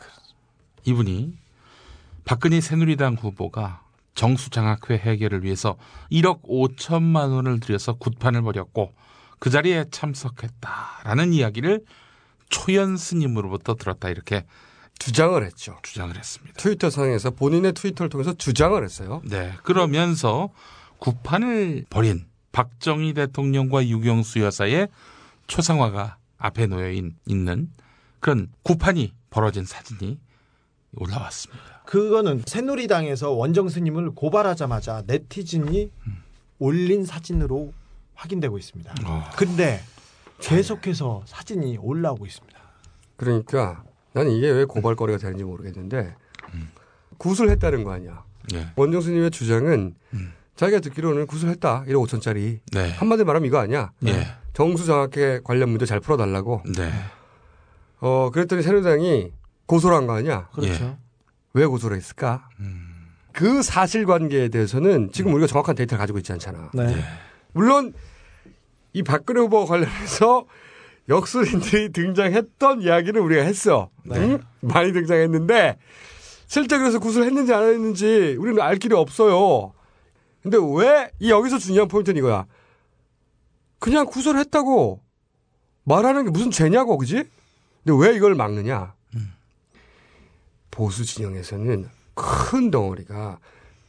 이분이 0.85 1.33
박근혜 2.23 2.61
새누리당 2.61 3.15
후보가 3.15 3.81
정수장학회 4.13 4.95
해결을 4.95 5.43
위해서 5.43 5.75
1억 6.11 6.43
5천만 6.43 7.33
원을 7.33 7.59
들여서 7.59 7.93
굿판을 7.93 8.43
벌였고 8.43 8.93
그 9.39 9.49
자리에 9.49 9.85
참석했다라는 9.89 11.33
이야기를 11.33 11.83
초연 12.49 12.95
스님으로부터 12.95 13.73
들었다 13.73 14.09
이렇게 14.09 14.45
주장을 14.99 15.43
했죠. 15.43 15.79
주장을 15.81 16.15
했습니다. 16.15 16.61
트위터상에서 16.61 17.31
본인의 17.31 17.73
트위터를 17.73 18.11
통해서 18.11 18.33
주장을 18.33 18.83
했어요. 18.83 19.23
네. 19.25 19.51
그러면서 19.63 20.49
굿판을 20.99 21.85
벌인 21.89 22.29
박정희 22.51 23.13
대통령과 23.13 23.85
유경수 23.87 24.39
여사의 24.41 24.89
초상화가 25.47 26.17
앞에 26.37 26.67
놓여 26.67 26.89
있- 26.91 27.13
있는 27.25 27.69
그런 28.19 28.47
굿판이 28.63 29.13
벌어진 29.29 29.65
사진이 29.65 30.19
올라왔습니다. 30.95 31.81
그거는 31.85 32.43
새누리당에서 32.45 33.31
원정 33.31 33.69
스님을 33.69 34.11
고발하자마자 34.11 35.03
네티즌이 35.07 35.91
올린 36.59 37.05
사진으로 37.05 37.73
확인되고 38.15 38.57
있습니다. 38.57 38.93
근데 39.37 39.79
계속해서 40.39 41.23
사진이 41.25 41.77
올라오고 41.77 42.25
있습니다. 42.25 42.59
그러니까 43.15 43.83
나는 44.13 44.31
이게 44.31 44.49
왜 44.49 44.65
고발거리가 44.65 45.17
되는지 45.17 45.43
모르겠는데 45.43 46.15
구술했다는 47.17 47.83
거 47.83 47.91
아니야. 47.93 48.23
네. 48.51 48.67
원정수님의 48.75 49.31
주장은 49.31 49.95
자기가 50.61 50.79
듣기로는 50.79 51.25
구술했다. 51.25 51.85
1억 51.87 52.05
5천짜리. 52.07 52.59
네. 52.71 52.91
한마디로 52.91 53.25
말하면 53.25 53.47
이거 53.47 53.57
아니야. 53.57 53.89
네. 53.99 54.27
정수장학회 54.53 55.39
관련 55.43 55.69
문제 55.69 55.87
잘 55.87 55.99
풀어달라고. 55.99 56.61
네. 56.77 56.91
어 57.99 58.29
그랬더니 58.31 58.61
새누리당이 58.61 59.31
고소를 59.65 59.97
한 59.97 60.05
거 60.05 60.13
아니야. 60.13 60.49
그렇죠. 60.53 60.83
예. 60.83 60.97
왜 61.53 61.65
고소를 61.65 61.97
했을까? 61.97 62.47
그 63.33 63.63
사실관계에 63.63 64.49
대해서는 64.49 65.09
지금 65.11 65.33
우리가 65.33 65.47
정확한 65.47 65.73
데이터를 65.73 65.97
가지고 65.97 66.19
있지 66.19 66.31
않잖아. 66.33 66.69
네. 66.75 66.95
물론 67.53 67.93
이 68.93 69.01
박근혜 69.01 69.39
후보와 69.41 69.65
관련해서 69.65 70.45
역술인들이 71.09 71.89
등장했던 71.91 72.83
이야기를 72.83 73.19
우리가 73.19 73.41
했어. 73.41 73.89
응? 74.11 74.37
많이 74.59 74.93
등장했는데 74.93 75.77
실제 76.45 76.77
그래서 76.77 76.99
구술했는지 76.99 77.51
안 77.51 77.63
했는지 77.63 78.35
우리는 78.39 78.61
알 78.61 78.75
길이 78.75 78.93
없어요. 78.93 79.73
근데 80.41 80.57
왜 80.57 81.09
이 81.19 81.29
여기서 81.29 81.57
중요한 81.59 81.87
포인트는 81.87 82.17
이거야. 82.17 82.45
그냥 83.79 84.05
구술했다고 84.05 85.01
말하는 85.83 86.25
게 86.25 86.29
무슨 86.31 86.51
죄냐고 86.51 86.97
그지? 86.97 87.23
근데 87.83 88.05
왜 88.07 88.15
이걸 88.15 88.35
막느냐? 88.35 88.93
보수 90.71 91.03
진영에서는 91.05 91.89
큰 92.13 92.71
덩어리가 92.71 93.39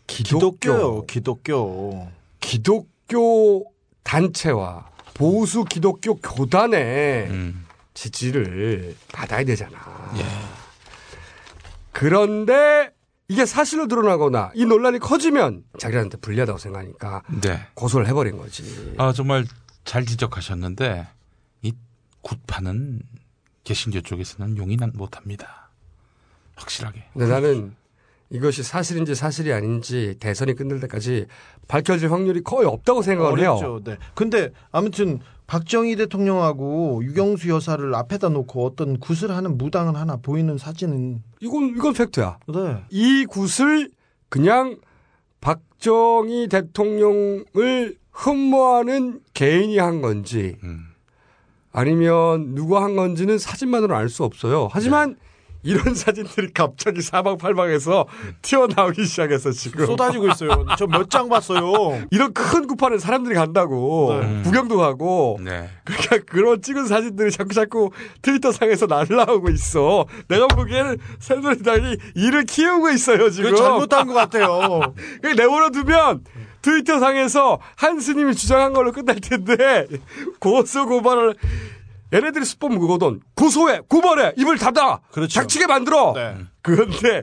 기독교, 0.07 0.51
기독교요, 0.53 1.07
기독교. 1.07 2.09
기독교 2.41 3.65
단체와 4.03 4.91
보수 5.15 5.65
기독교 5.65 6.17
교단의 6.17 7.29
음. 7.31 7.67
지지를 7.95 8.97
받아야 9.13 9.45
되잖아. 9.45 9.79
그런데 11.93 12.91
이게 13.33 13.47
사실로 13.47 13.89
드러나거나 13.89 14.53
이 14.55 14.67
논란이 14.67 14.99
커지면 14.99 15.65
자기한테 15.79 16.19
불리하다고 16.19 16.59
생각하니까 16.59 17.23
네. 17.41 17.67
고소를 17.73 18.07
해버린 18.07 18.37
거지. 18.37 18.95
아, 18.99 19.15
정말 19.15 19.47
잘 19.87 20.05
지적하셨는데 20.05 21.09
이 21.63 21.73
굿판은 22.21 23.01
개신교 23.65 24.03
쪽에서는 24.03 24.59
용인 24.59 24.81
못합니다. 24.93 25.71
확실하게. 26.57 27.05
근데 27.15 27.27
나는 27.27 27.75
이것이 28.29 28.63
사실인지 28.63 29.15
사실이 29.15 29.51
아닌지 29.51 30.17
대선이 30.21 30.55
끝날 30.55 30.81
때까지 30.81 31.27
밝혀질 31.69 32.13
확률이 32.13 32.43
거의 32.43 32.69
없다고 32.69 33.01
생각을 33.01 33.39
해요. 33.41 33.53
어렵죠. 33.53 33.81
네. 33.83 33.97
근데 34.15 34.51
아무튼 34.73 35.21
박정희 35.53 35.97
대통령하고 35.97 37.05
유경수 37.05 37.51
여사를 37.51 37.95
앞에다 37.95 38.31
놓고 38.31 38.65
어떤 38.65 38.99
굿을 38.99 39.37
하는 39.37 39.59
무당은 39.59 39.97
하나 39.97 40.17
보이는 40.17 40.57
사진은 40.57 41.23
이건 41.41 41.75
이건 41.77 41.93
팩트야. 41.93 42.39
네. 42.49 42.83
이 42.89 43.27
굿을 43.27 43.91
그냥 44.31 44.79
박정희 45.43 46.49
대통령을 46.49 47.99
흠모하는 48.13 49.21
개인이 49.35 49.77
한 49.77 50.01
건지 50.01 50.57
아니면 51.71 52.55
누가 52.55 52.83
한 52.83 52.97
건지는 52.97 53.37
사진만으로 53.37 53.95
알 53.95 54.09
수 54.09 54.25
없어요. 54.25 54.71
하지만 54.73 55.17
이런 55.63 55.95
사진들이 55.95 56.53
갑자기 56.53 57.01
사방팔방에서 57.03 58.07
튀어나오기 58.43 59.05
시작해서 59.05 59.51
지금 59.53 59.87
쏟아지고 59.87 60.29
있어요. 60.29 60.65
저 60.79 60.87
몇 60.87 61.09
장 61.09 61.29
봤어요. 61.29 62.03
이런 62.11 62.33
큰 62.33 62.67
굿판에 62.67 62.99
사람들이 62.99 63.35
간다고 63.35 64.19
네. 64.21 64.43
구경도 64.43 64.77
가고 64.79 65.39
네. 65.43 65.69
그러니까 65.85 66.19
그런 66.27 66.61
찍은 66.63 66.87
사진들이 66.87 67.31
자꾸 67.31 67.55
자꾸 67.55 67.91
트위터 68.23 68.51
상에서 68.51 68.87
날라오고 68.87 69.51
있어. 69.51 70.07
내가 70.29 70.47
보기에는 70.49 70.97
새누리당이 71.21 71.97
일을 72.15 72.45
키우고 72.45 72.91
있어요 72.91 73.31
지금. 73.31 73.55
잘못한 73.55 74.07
것 74.07 74.15
같아요. 74.15 74.95
그냥 75.23 75.37
내버려 75.37 75.71
두면 75.71 76.25
트위터 76.63 76.99
상에서 77.01 77.59
한 77.77 77.99
스님이 78.01 78.35
주장한 78.35 78.73
걸로 78.73 78.93
끝날 78.93 79.17
텐데 79.21 79.87
고소 80.39 80.87
고발을 80.87 81.35
얘네들이 82.13 82.45
수법 82.45 82.73
무거든. 82.75 83.21
고소해, 83.35 83.81
고발해, 83.89 84.35
입을 84.37 84.59
닫아, 84.59 85.01
그렇죠. 85.11 85.41
닥치게 85.41 85.67
만들어. 85.67 86.13
네. 86.15 86.37
그런데 86.61 87.23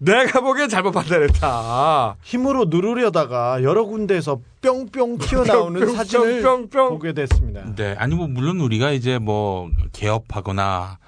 내가 0.00 0.40
보기엔 0.40 0.68
잘못 0.68 0.92
판단했다. 0.92 2.16
힘으로 2.22 2.66
누르려다가 2.66 3.62
여러 3.62 3.84
군데에서 3.84 4.40
뿅뿅 4.62 5.18
튀어나오는 5.18 5.80
뿅, 5.80 5.94
사진을 5.96 6.42
뿅, 6.42 6.68
뿅. 6.68 6.88
보게 6.90 7.12
됐습니다. 7.12 7.74
네. 7.74 7.94
아니 7.98 8.14
뭐 8.14 8.28
물론 8.28 8.60
우리가 8.60 8.92
이제 8.92 9.18
뭐 9.18 9.70
개업하거나 9.92 10.98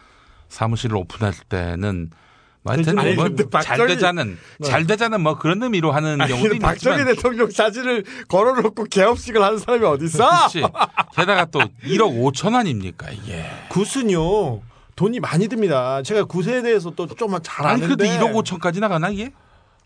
사무실을 0.48 0.96
오픈할 0.96 1.32
때는 1.48 2.10
뭐 2.10 2.18
하여튼 2.64 2.98
아니, 2.98 3.14
뭐 3.14 3.24
근데 3.24 3.44
잘 3.62 3.78
박정희- 3.78 3.88
되자는 3.88 4.38
잘 4.62 4.86
되자는 4.86 5.22
뭐 5.22 5.38
그런 5.38 5.62
의미로 5.62 5.92
하는 5.92 6.20
아니, 6.20 6.30
경우도 6.32 6.58
박정희 6.58 6.98
있지만 7.00 7.14
대통령 7.16 7.50
사진을 7.50 8.04
걸어놓고 8.28 8.84
개업식을 8.84 9.42
하는 9.42 9.58
사람이 9.58 9.84
어딨어? 9.86 10.48
그렇지. 10.50 10.62
게다가 11.16 11.46
또 11.46 11.60
1억 11.84 12.20
5천 12.32 12.54
원입니까 12.54 13.10
이게. 13.10 13.44
굿은요 13.70 14.60
돈이 14.94 15.20
많이 15.20 15.48
듭니다. 15.48 16.02
제가 16.02 16.24
굿에 16.24 16.60
대해서 16.60 16.90
또좀잘 16.90 17.66
아니 17.66 17.82
아는데. 17.82 17.96
그래도 17.96 18.04
1억 18.04 18.44
5천까지 18.44 18.80
나가나 18.80 19.08
이게? 19.08 19.32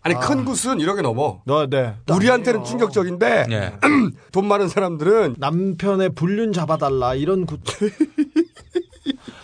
아니 0.01 0.13
큰 0.19 0.43
굿은 0.45 0.77
1억에 0.77 1.01
넘어. 1.01 1.41
네, 1.45 1.67
네. 1.69 1.95
우리한테는 2.13 2.63
충격적인데 2.65 3.45
예. 3.49 3.73
돈 4.33 4.47
많은 4.47 4.67
사람들은 4.67 5.35
남편의 5.39 6.09
불륜 6.09 6.51
잡아달라 6.53 7.15
이런 7.15 7.45
굿. 7.45 7.61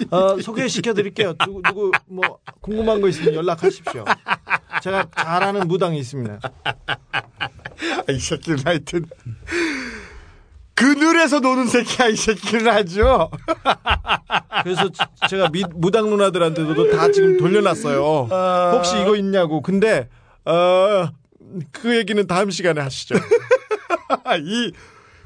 어, 0.10 0.40
소개시켜 0.42 0.94
드릴게요. 0.94 1.34
누구, 1.46 1.62
누구, 1.64 1.92
뭐, 2.08 2.40
궁금한 2.62 3.00
거 3.02 3.08
있으면 3.08 3.34
연락하십시오. 3.36 4.04
제가 4.82 5.08
잘 5.16 5.44
아는 5.44 5.68
무당이 5.68 6.00
있습니다. 6.00 6.40
이 8.10 8.20
새끼는 8.20 8.60
하여튼 8.66 9.06
그늘에서 10.76 11.40
노는 11.40 11.68
새끼야 11.68 12.08
이 12.08 12.16
새끼는 12.16 12.68
아주 12.68 13.02
그래서 14.64 14.90
지- 14.90 15.00
제가 15.30 15.50
미- 15.50 15.64
무당 15.76 16.10
누나들한테도 16.10 16.92
다 16.92 17.12
지금 17.12 17.38
돌려놨어요. 17.38 18.28
혹시 18.74 19.00
이거 19.02 19.16
있냐고. 19.16 19.62
근데, 19.62 20.10
어, 20.46 21.10
그 21.72 21.96
얘기는 21.98 22.26
다음 22.28 22.50
시간에 22.50 22.82
하시죠. 22.82 23.16
이 24.44 24.72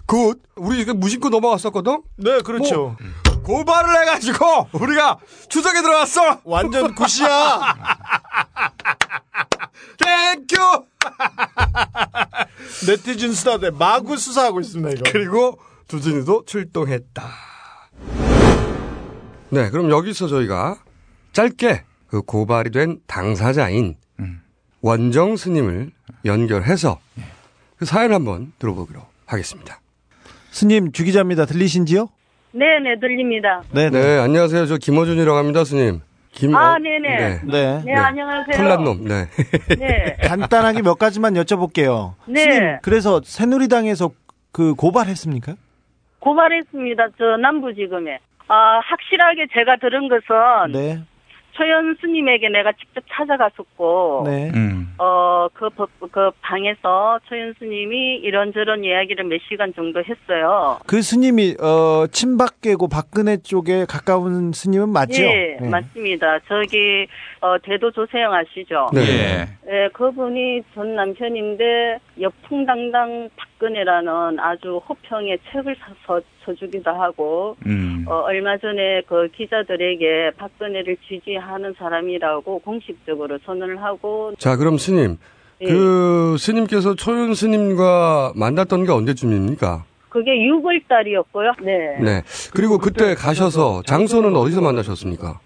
굿 0.08 0.40
우리 0.56 0.82
이거 0.82 0.94
무심코 0.94 1.30
넘어갔었거든. 1.30 2.04
네, 2.18 2.40
그렇죠. 2.42 2.76
뭐, 2.76 2.98
고발을 3.46 4.02
해가지고 4.02 4.70
우리가 4.74 5.20
추적에 5.50 5.82
들어왔어. 5.82 6.42
완전 6.44 6.96
굿이야. 6.96 7.76
Thank 10.48 10.69
you. 10.69 10.86
네티즌 12.88 13.34
수사대 13.34 13.70
마구 13.70 14.18
수사하고 14.18 14.60
있습니다, 14.60 14.90
이거. 14.92 15.04
그리고 15.12 15.60
두준이도 15.88 16.46
출동했다. 16.46 17.24
네, 19.50 19.70
그럼 19.70 19.92
여기서 19.92 20.28
저희가 20.28 20.80
짧게 21.34 21.84
그 22.08 22.24
고발이 22.24 22.72
된 22.72 23.00
당사자인 23.06 23.96
원정 24.82 25.38
스님을 25.38 25.92
연결해서 26.26 27.00
그 27.78 27.86
사연 27.86 28.12
한번 28.14 28.54
들어보기로 28.58 29.02
하겠습니다. 29.28 29.80
스님 30.52 30.92
주 30.92 31.04
기자입니다. 31.04 31.46
들리신지요? 31.46 32.10
네네 32.60 33.00
들립니다. 33.02 33.62
네, 33.74 33.90
네, 33.90 34.18
안녕하세요. 34.20 34.66
저 34.68 34.78
김어준이라고 34.78 35.38
합니다, 35.38 35.66
스님. 35.66 36.00
김아 36.32 36.76
어- 36.76 36.78
네네. 36.80 37.18
네. 37.18 37.40
네. 37.44 37.82
네, 37.84 37.94
안녕하세요. 37.94 38.56
풀난 38.56 38.84
놈. 38.86 39.04
네. 39.04 39.26
네. 39.78 40.16
간단하게 40.26 40.82
몇 40.82 40.98
가지만 40.98 41.34
여쭤볼게요. 41.34 42.14
네. 42.28 42.44
스님, 42.44 42.78
그래서 42.82 43.20
새누리당에서 43.24 44.12
그 44.54 44.74
고발했습니까? 44.76 45.56
고발했습니다. 46.20 47.08
저 47.18 47.38
남부지검에. 47.42 48.20
아 48.48 48.80
확실하게 48.86 49.48
제가 49.54 49.76
들은 49.82 50.08
것은 50.08 50.72
네. 50.72 51.02
최연 51.58 51.96
스님에게 52.02 52.50
내가 52.50 52.72
직접 52.74 53.04
찾아갔었고, 53.12 54.24
네. 54.26 54.52
음. 54.56 54.94
어, 54.98 55.48
그, 55.54 55.70
법- 55.70 55.90
그 56.12 56.32
방에서 56.42 57.20
최연 57.30 57.54
스님이 57.60 58.16
이런저런 58.18 58.84
이야기를 58.84 59.26
몇 59.26 59.40
시간 59.50 59.74
정도 59.74 60.02
했어요. 60.04 60.80
그 60.86 61.02
스님이 61.02 61.56
어 61.62 62.08
친박계고 62.12 62.88
박근혜 62.90 63.38
쪽에 63.38 63.86
가까운 63.86 64.52
스님은 64.52 64.90
맞죠? 64.90 65.22
예, 65.24 65.58
네. 65.62 65.70
맞습니다. 65.70 66.40
저기, 66.48 67.08
어, 67.42 67.58
대도 67.64 67.92
조세영 67.92 68.34
아시죠? 68.34 68.88
예. 68.96 69.48
예, 69.70 69.90
그분이 69.94 70.62
전 70.74 70.96
남편인데 70.96 72.00
역풍당당 72.20 73.30
박근혜라는 73.36 74.40
아주 74.40 74.78
호평의 74.88 75.40
책을 75.52 75.76
사서 75.80 76.22
쳐주기도 76.46 76.92
하고 76.92 77.56
음. 77.66 78.06
어, 78.08 78.22
얼마 78.26 78.58
전에 78.58 79.02
그 79.08 79.28
기자들에게 79.36 80.32
박근혜를 80.38 80.98
지지하는 81.08 81.74
사람이라고 81.78 82.60
공식적으로 82.60 83.38
선언을 83.46 83.82
하고 83.82 84.34
자, 84.38 84.56
그럼 84.56 84.78
스님. 84.78 85.18
예. 85.62 85.66
그 85.68 86.36
스님께서 86.38 86.96
초연 86.96 87.34
스님과 87.34 88.34
만났던 88.36 88.86
게 88.86 88.92
언제쯤입니까? 88.92 89.86
그게 90.10 90.32
6월 90.32 90.82
달이었고요. 90.88 91.54
네. 91.62 91.98
네. 92.02 92.22
그리고 92.54 92.78
그때 92.78 93.16
가셔서 93.16 93.82
장소는 93.86 94.36
어디서 94.36 94.62
만나셨습니까? 94.62 95.40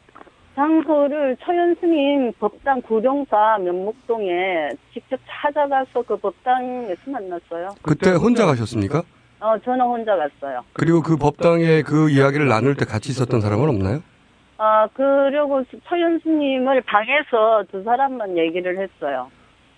장소를 0.56 1.38
처연 1.42 1.76
스님 1.80 2.34
법당 2.40 2.82
구룡사 2.82 3.58
면목동에 3.64 4.72
직접 4.94 5.18
찾아가서 5.28 6.02
그 6.06 6.18
법당에서 6.18 7.00
만났어요. 7.08 7.70
그때 7.82 8.12
혼자 8.12 8.46
가셨습니까? 8.46 9.04
어, 9.39 9.58
저는 9.63 9.82
혼자 9.82 10.15
갔어요. 10.15 10.63
그리고 10.73 11.02
그 11.02 11.15
법당에 11.17 11.82
그 11.82 12.10
이야기를 12.10 12.47
나눌 12.47 12.75
때 12.75 12.86
같이 12.86 13.10
있었던 13.10 13.39
사람은 13.41 13.69
없나요? 13.69 14.02
아, 14.58 14.88
그리고 14.93 15.63
스님을 16.23 16.82
방에서 16.82 17.63
두 17.71 17.82
사람만 17.84 18.38
얘기를 18.38 18.78
했어요. 18.78 19.32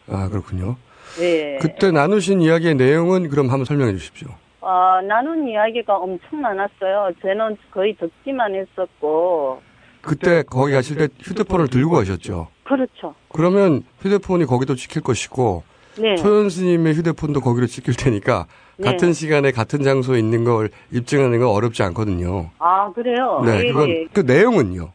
아, 0.09 0.27
그렇군요. 0.29 0.75
예. 1.21 1.59
그때 1.61 1.91
나누신 1.91 2.41
이야기의 2.41 2.75
내용은 2.75 3.29
그럼 3.29 3.49
한번 3.49 3.65
설명해 3.65 3.93
주십시오. 3.93 4.29
아, 4.61 5.01
나눈 5.07 5.47
이야기가 5.47 5.95
엄청 5.97 6.41
많았어요. 6.41 7.11
저는 7.21 7.57
거의 7.71 7.95
듣기만 7.95 8.55
했었고, 8.55 9.61
그때 10.01 10.41
거기 10.43 10.73
가실 10.73 10.97
때 10.97 11.09
휴대폰을 11.19 11.67
들고 11.67 11.91
가셨죠? 11.97 12.47
그렇죠. 12.63 13.13
그러면 13.29 13.83
휴대폰이 14.01 14.45
거기도 14.45 14.75
찍힐 14.75 15.03
것이고 15.03 15.63
네. 15.97 16.15
초연 16.15 16.49
스님의 16.49 16.93
휴대폰도 16.93 17.41
거기로 17.41 17.67
찍힐 17.67 17.95
테니까 17.95 18.45
네. 18.77 18.85
같은 18.85 19.13
시간에 19.13 19.51
같은 19.51 19.83
장소에 19.83 20.19
있는 20.19 20.43
걸 20.43 20.69
입증하는 20.91 21.39
건 21.39 21.49
어렵지 21.49 21.83
않거든요. 21.83 22.49
아, 22.59 22.91
그래요? 22.93 23.41
네, 23.45 23.59
예, 23.59 23.67
그건 23.67 23.89
예. 23.89 24.05
그 24.11 24.21
내용은요. 24.21 24.89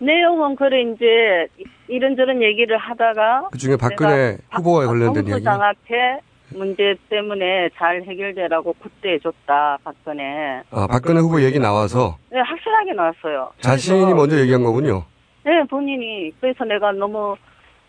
내용은 0.00 0.54
그래, 0.54 0.82
이제, 0.82 1.48
이런저런 1.88 2.40
얘기를 2.42 2.76
하다가. 2.78 3.48
그 3.50 3.58
중에 3.58 3.76
박근혜 3.76 4.38
후보와 4.52 4.86
관련된 4.86 5.26
이야기. 5.26 5.42
정부장학회 5.42 6.20
문제 6.50 6.94
때문에 7.10 7.68
잘 7.76 8.02
해결되라고 8.04 8.74
그때 8.80 9.14
해줬다, 9.14 9.78
박근혜. 9.82 10.62
아, 10.70 10.86
박근혜 10.86 11.20
후보 11.20 11.42
얘기 11.42 11.58
나와서 11.58 12.16
네, 12.30 12.38
확실하게 12.40 12.92
나왔어요. 12.94 13.50
자신이 13.60 14.14
먼저 14.14 14.38
얘기한 14.38 14.62
거군요. 14.62 15.04
네, 15.44 15.62
본인이. 15.68 16.30
그래서 16.40 16.64
내가 16.64 16.92
너무 16.92 17.36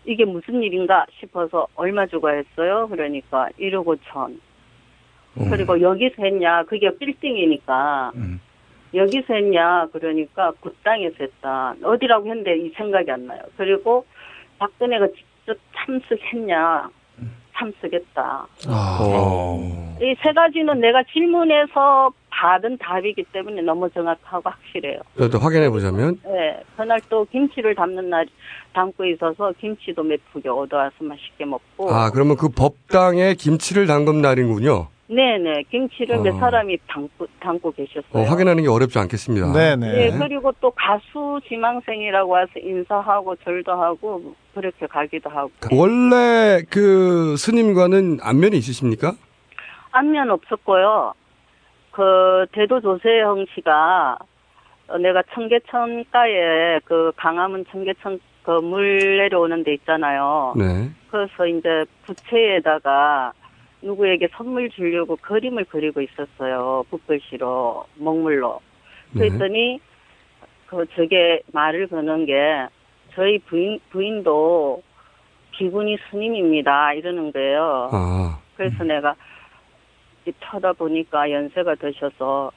이게 0.04 0.24
무슨 0.24 0.62
일인가 0.62 1.06
싶어서 1.18 1.66
얼마 1.74 2.06
주고 2.06 2.30
했어요? 2.30 2.88
그러니까 2.90 3.48
1억 3.58 3.84
5천. 3.84 4.38
그리고 5.50 5.80
여기서 5.80 6.22
했냐? 6.22 6.64
그게 6.64 6.90
빌딩이니까. 6.98 8.12
여기서 8.94 9.34
했냐? 9.34 9.86
그러니까 9.92 10.52
굿당에서 10.60 11.16
했다. 11.20 11.74
어디라고 11.82 12.26
했는데 12.28 12.56
이 12.58 12.70
생각이 12.70 13.10
안 13.10 13.26
나요. 13.26 13.40
그리고 13.56 14.04
박근혜가 14.58 15.06
직접 15.08 15.56
참석했냐? 15.76 16.90
참석했다. 17.54 18.46
어. 18.68 19.96
이세 20.00 20.32
가지는 20.32 20.80
내가 20.80 21.02
질문해서 21.04 22.10
받은 22.40 22.78
답이기 22.78 23.22
때문에 23.32 23.60
너무 23.60 23.90
정확하고 23.90 24.48
확실해요. 24.48 25.00
또 25.30 25.38
확인해 25.38 25.68
보자면 25.68 26.18
네, 26.24 26.62
그날 26.74 26.98
또 27.10 27.26
김치를 27.26 27.74
담는 27.74 28.08
날 28.08 28.26
담고 28.72 29.04
있어서 29.04 29.52
김치도 29.60 30.02
몇 30.02 30.18
푸게 30.32 30.48
얻어와서 30.48 30.94
맛있게 31.00 31.44
먹고. 31.44 31.90
아 31.92 32.10
그러면 32.10 32.36
그 32.38 32.48
법당에 32.48 33.34
김치를 33.34 33.86
담금 33.86 34.22
날인군요. 34.22 34.88
네네, 35.08 35.64
김치를 35.70 36.16
어. 36.16 36.22
몇 36.22 36.38
사람이 36.38 36.78
담고, 36.86 37.26
담고 37.40 37.72
계셨어요. 37.72 38.04
어, 38.12 38.22
확인하는 38.22 38.62
게 38.62 38.70
어렵지 38.70 38.98
않겠습니다. 38.98 39.52
네, 39.52 40.10
그리고 40.16 40.52
또 40.60 40.70
가수 40.70 41.40
지망생이라고 41.46 42.30
와서 42.30 42.52
인사하고 42.56 43.36
절도 43.44 43.72
하고 43.72 44.34
그렇게 44.54 44.86
가기도 44.86 45.28
하고. 45.28 45.50
원래 45.72 46.62
그 46.70 47.36
스님과는 47.36 48.20
안면이 48.22 48.56
있으십니까? 48.56 49.12
안면 49.90 50.30
없었고요. 50.30 51.12
그 51.90 52.46
대도 52.52 52.80
조세형 52.80 53.46
씨가 53.54 54.18
어, 54.88 54.98
내가 54.98 55.22
청계천가에 55.34 56.80
그 56.84 57.12
강화문 57.16 57.64
청계천 57.70 58.20
그 58.42 58.60
물 58.60 59.18
내려오는 59.18 59.62
데 59.64 59.74
있잖아요. 59.74 60.54
네. 60.56 60.90
그래서 61.10 61.46
이제 61.46 61.84
부채에다가 62.04 63.32
누구에게 63.82 64.28
선물 64.32 64.70
주려고 64.70 65.16
그림을 65.16 65.66
그리고 65.68 66.00
있었어요. 66.00 66.84
붓글씨로 66.90 67.84
먹물로. 67.96 68.60
네. 69.12 69.28
그랬더니 69.28 69.80
그 70.66 70.84
저게 70.96 71.42
말을 71.52 71.88
거는 71.88 72.26
게 72.26 72.66
저희 73.14 73.38
부인 73.40 73.78
부인도 73.90 74.82
기분이 75.52 75.98
스님입니다 76.10 76.94
이러는 76.94 77.32
거예요. 77.32 77.88
아. 77.92 78.38
그래서 78.56 78.84
내가 78.84 79.14
이 80.30 80.32
쳐다보니까 80.44 81.30
연세가 81.30 81.74
드셔서 81.74 82.50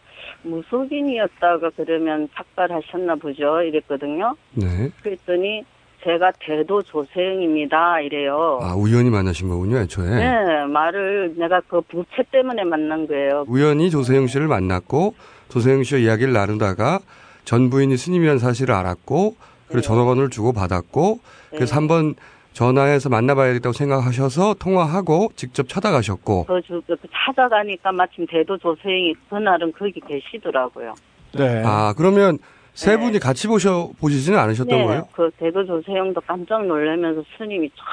무속인이었다가 0.43 1.71
그러면 1.75 2.29
삭발하셨나 2.35 3.15
보죠 3.15 3.61
이랬거든요. 3.61 4.35
네. 4.53 4.89
그랬더니 5.01 5.63
제가 6.03 6.31
대도 6.39 6.81
조세영입니다 6.81 8.01
이래요. 8.01 8.59
아 8.61 8.75
우연히 8.75 9.09
만나신 9.09 9.47
거군요, 9.47 9.77
애초에. 9.77 10.09
네, 10.09 10.65
말을 10.65 11.35
내가 11.37 11.61
그 11.61 11.81
부채 11.81 12.23
때문에 12.29 12.63
만난 12.65 13.07
거예요. 13.07 13.45
우연히 13.47 13.89
조세영 13.89 14.27
씨를 14.27 14.47
만났고 14.47 15.15
조세영 15.49 15.83
씨와 15.83 16.01
이야기를 16.01 16.33
나누다가 16.33 16.99
전 17.45 17.69
부인이 17.69 17.95
스님이라는 17.95 18.39
사실을 18.39 18.75
알았고 18.75 19.35
그리고 19.67 19.81
전화번호를 19.81 20.29
주고 20.29 20.51
받았고 20.51 21.19
그래서 21.51 21.73
네. 21.73 21.75
한번 21.75 22.15
전화해서 22.53 23.09
만나봐야겠다고 23.09 23.73
생각하셔서 23.73 24.55
통화하고 24.55 25.31
직접 25.35 25.67
찾아가셨고 25.67 26.45
그, 26.45 26.61
주, 26.61 26.81
그 26.87 26.95
찾아가니까 27.11 27.91
마침 27.91 28.25
대도 28.27 28.57
조세영이 28.57 29.15
그날은 29.29 29.73
거기 29.73 29.99
계시더라고요. 29.99 30.93
네. 31.33 31.63
아 31.65 31.93
그러면 31.97 32.37
세 32.73 32.97
분이 32.97 33.19
같이 33.19 33.47
보셔 33.47 33.89
보시지는 33.99 34.39
않으셨던 34.39 34.77
네, 34.77 34.85
거예요? 34.85 35.07
그 35.11 35.29
대도 35.37 35.65
조세영도 35.65 36.21
깜짝 36.21 36.65
놀라면서 36.65 37.23
스님이 37.37 37.69
참 37.75 37.85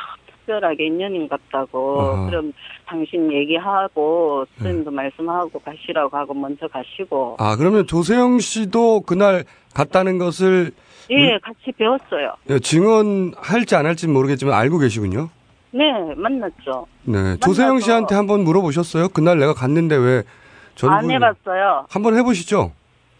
특별하게 0.50 0.86
인연인 0.86 1.28
같다고. 1.28 2.00
아하. 2.00 2.26
그럼 2.26 2.52
당신 2.86 3.32
얘기하고 3.32 4.44
스님도 4.58 4.90
말씀하고 4.90 5.58
가시라고 5.58 6.16
하고 6.16 6.34
먼저 6.34 6.66
가시고. 6.66 7.36
아 7.38 7.56
그러면 7.56 7.86
조세영 7.86 8.40
씨도 8.40 9.02
그날 9.02 9.44
갔다는 9.74 10.18
것을 10.18 10.72
예, 11.10 11.38
같이 11.42 11.72
배웠어요. 11.76 12.34
증언할지 12.62 13.74
안 13.74 13.86
할지 13.86 14.06
는 14.06 14.14
모르겠지만 14.14 14.54
알고 14.54 14.78
계시군요. 14.78 15.28
네, 15.72 15.82
만났죠. 16.16 16.86
네, 17.04 17.36
조세영 17.38 17.80
씨한테 17.80 18.14
한번 18.14 18.40
물어보셨어요? 18.44 19.08
그날 19.10 19.38
내가 19.38 19.54
갔는데 19.54 19.96
왜전안 19.96 21.10
해봤어요. 21.10 21.86
한번 21.88 22.16
해보시죠. 22.16 22.72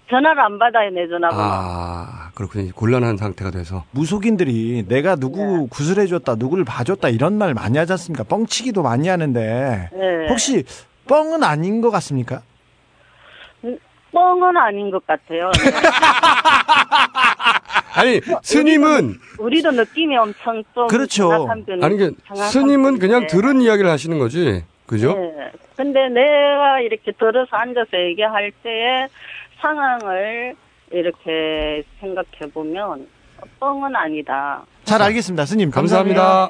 전화를 0.08 0.40
안 0.40 0.58
받아요, 0.58 0.90
내 0.90 1.06
전화번호. 1.08 1.40
아 1.42 2.30
그렇군요. 2.34 2.72
곤란한 2.74 3.16
상태가 3.16 3.52
돼서. 3.52 3.84
무속인들이 3.92 4.86
내가 4.88 5.14
누구 5.14 5.68
구슬해줬다, 5.68 6.34
누구를 6.34 6.64
봐줬다 6.64 7.08
이런 7.08 7.38
말 7.38 7.54
많이 7.54 7.78
하지 7.78 7.92
않습니까? 7.92 8.24
뻥치기도 8.24 8.82
많이 8.82 9.06
하는데 9.08 9.88
네. 9.92 10.26
혹시 10.28 10.64
뻥은 11.06 11.44
아닌 11.44 11.80
것 11.80 11.90
같습니까? 11.90 12.42
음, 13.64 13.78
뻥은 14.12 14.56
아닌 14.56 14.90
것 14.90 15.06
같아요. 15.06 15.52
아니 17.94 18.20
스님은 18.42 19.14
우리도 19.38 19.70
느낌이 19.72 20.16
엄청 20.16 20.62
좀 20.74 20.86
그렇죠. 20.88 21.48
아니 21.82 21.96
그 21.96 22.14
스님은 22.50 22.98
그냥. 22.98 23.26
들은 23.26 23.60
이야기를 23.60 23.90
하시는 23.90 24.18
거지, 24.18 24.64
그죠? 24.86 25.14
네. 25.14 25.52
근데 25.76 26.08
내가 26.08 26.80
이렇게 26.80 27.12
들어서 27.12 27.48
앉아서 27.50 27.90
얘기할 27.98 28.50
때의 28.62 29.08
상황을 29.60 30.54
이렇게 30.92 31.82
생각해 32.00 32.52
보면 32.52 33.06
뻥은 33.60 33.94
아니다. 33.94 34.62
잘 34.84 35.00
알겠습니다, 35.02 35.44
스님. 35.46 35.70
감사합니다. 35.70 36.48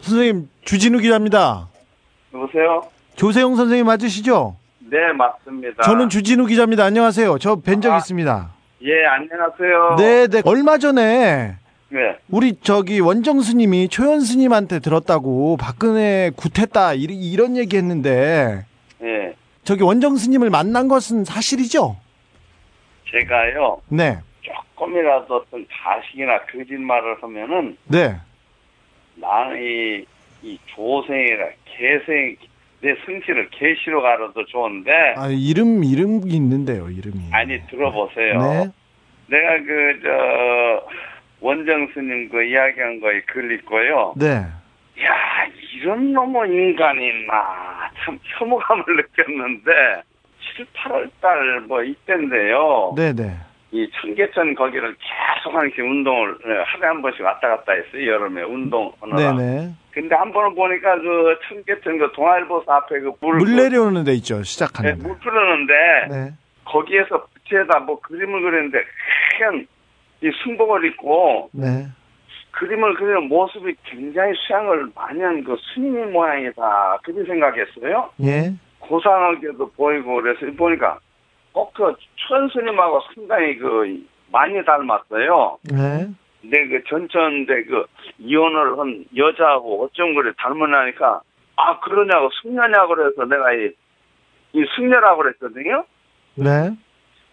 선생님 0.00 0.48
주진우 0.64 0.98
기자입니다. 0.98 1.68
여보세요? 2.34 2.82
조세영 3.16 3.56
선생님 3.56 3.86
맞으시죠? 3.86 4.56
네, 4.80 5.12
맞습니다. 5.12 5.82
저는 5.82 6.08
주진우 6.08 6.46
기자입니다. 6.46 6.84
안녕하세요. 6.84 7.38
저 7.38 7.56
뵌적 7.56 7.92
아. 7.92 7.96
있습니다. 7.98 8.50
예, 8.86 9.04
안녕하세요. 9.04 9.96
네, 9.98 10.26
네. 10.28 10.42
얼마 10.44 10.78
전에 10.78 11.56
네. 11.88 12.18
우리 12.30 12.56
저기 12.60 13.00
원정 13.00 13.40
스님이 13.40 13.88
초연 13.88 14.20
스님한테 14.20 14.78
들었다고 14.78 15.56
박근혜 15.56 16.30
굿했다 16.36 16.94
이- 16.94 17.02
이런 17.04 17.56
얘기 17.56 17.76
했는데 17.76 18.64
예. 19.02 19.34
저기 19.64 19.82
원정 19.82 20.16
스님을 20.16 20.50
만난 20.50 20.86
것은 20.88 21.24
사실이죠? 21.24 21.96
제가요, 23.10 23.80
네. 23.88 24.18
조금이라도 24.42 25.36
어떤 25.36 25.66
가식이나 25.68 26.40
거짓말을 26.42 27.16
하면은, 27.22 27.76
네. 27.86 28.16
나는 29.16 29.56
이, 29.62 30.04
이 30.42 30.58
조생이라, 30.66 31.46
개생, 31.64 32.36
내 32.86 32.94
성씨를 33.04 33.48
개시로 33.50 34.00
가려도 34.00 34.46
좋은데, 34.46 34.92
아, 35.16 35.26
이름 35.28 35.82
이름이 35.82 36.30
있는데요, 36.30 36.88
이름이. 36.88 37.30
아니, 37.32 37.60
들어보세요. 37.66 38.40
네. 38.40 38.68
내가 39.26 39.56
그, 39.64 40.00
저, 40.04 40.86
원정 41.40 41.88
스님 41.92 42.28
그 42.28 42.44
이야기한 42.44 43.00
거에 43.00 43.20
글 43.26 43.50
읽고요. 43.50 44.14
네. 44.16 44.26
야, 45.04 45.46
이런 45.74 46.12
놈의 46.12 46.48
인간이 46.52 47.08
있나. 47.08 47.90
참 48.04 48.16
혐오감을 48.38 48.84
느꼈는데, 48.86 49.72
7, 50.56 50.66
8월 50.76 51.10
달 51.20 51.60
뭐 51.66 51.82
이때인데요. 51.82 52.94
네, 52.96 53.12
네. 53.12 53.32
이 53.76 53.90
청계천 54.00 54.54
거기를 54.54 54.96
계속 54.96 55.54
한시 55.54 55.80
운동을 55.82 56.36
예, 56.46 56.62
하루에 56.64 56.86
한 56.88 57.02
번씩 57.02 57.20
왔다 57.22 57.48
갔다 57.48 57.72
했어요. 57.72 58.10
여름에 58.12 58.42
운동하느라. 58.42 59.32
네, 59.34 59.44
네. 59.44 59.74
근데 59.92 60.14
한 60.14 60.32
번은 60.32 60.54
보니까 60.54 60.98
그 60.98 61.38
청계천 61.48 61.98
그 61.98 62.10
동아일보사 62.12 62.74
앞에 62.76 63.00
그물 63.00 63.36
물 63.36 63.56
내려오는 63.56 64.02
데 64.04 64.12
있죠. 64.14 64.36
네, 64.38 64.42
시작하는. 64.44 64.96
데. 64.98 65.02
물 65.02 65.16
흐르는데 65.20 65.72
네. 66.10 66.30
거기에서 66.64 67.26
부채에다 67.34 67.80
뭐 67.80 68.00
그림을 68.00 68.40
그렸는데 68.40 68.78
하얀 69.38 69.66
이 70.22 70.30
승복을 70.42 70.84
입고 70.86 71.50
네. 71.52 71.86
그림을 72.52 72.94
그리는 72.94 73.28
모습이 73.28 73.74
굉장히 73.84 74.32
수양을 74.46 74.88
많이 74.94 75.20
한 75.20 75.44
그 75.44 75.56
스님의 75.74 76.06
모양이다. 76.06 76.98
그렇게 77.04 77.24
생각했어요. 77.24 78.10
예. 78.22 78.52
고상하게도 78.78 79.72
보이고 79.72 80.22
그래서 80.22 80.46
보니까 80.56 80.98
꼭그 81.56 81.94
천스님하고 82.28 83.00
상당히 83.14 83.56
그 83.56 84.06
많이 84.30 84.62
닮았어요. 84.62 85.58
네. 85.62 86.06
근데 86.42 86.68
그 86.68 86.84
전천대 86.84 87.64
그 87.64 87.86
이혼을 88.18 88.78
한 88.78 89.04
여자하고 89.16 89.84
어쩜 89.84 90.14
그래 90.14 90.32
닮으나니까 90.36 91.22
아 91.56 91.80
그러냐고 91.80 92.28
숙녀냐고 92.42 92.94
그래서 92.94 93.24
내가 93.24 93.54
이, 93.54 93.70
이 94.52 94.64
숙녀라고 94.74 95.22
그랬거든요. 95.22 95.84
네. 96.34 96.76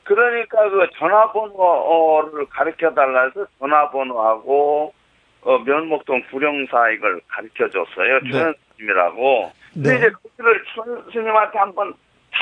그러니까 0.04 0.70
그 0.70 0.88
전화번호를 0.98 2.46
가르쳐 2.46 2.94
달라 2.94 3.24
해서 3.24 3.46
전화번호하고 3.60 4.94
어, 5.42 5.58
면목동 5.60 6.24
구령사 6.32 6.90
이걸 6.92 7.20
가르쳐 7.28 7.70
줬어요. 7.70 8.20
네. 8.24 8.32
최현스님이라고. 8.32 9.52
근데 9.74 9.90
네. 9.90 9.98
이제 9.98 10.10
거기를 10.12 10.64
스님한테 11.12 11.60
한번 11.60 11.94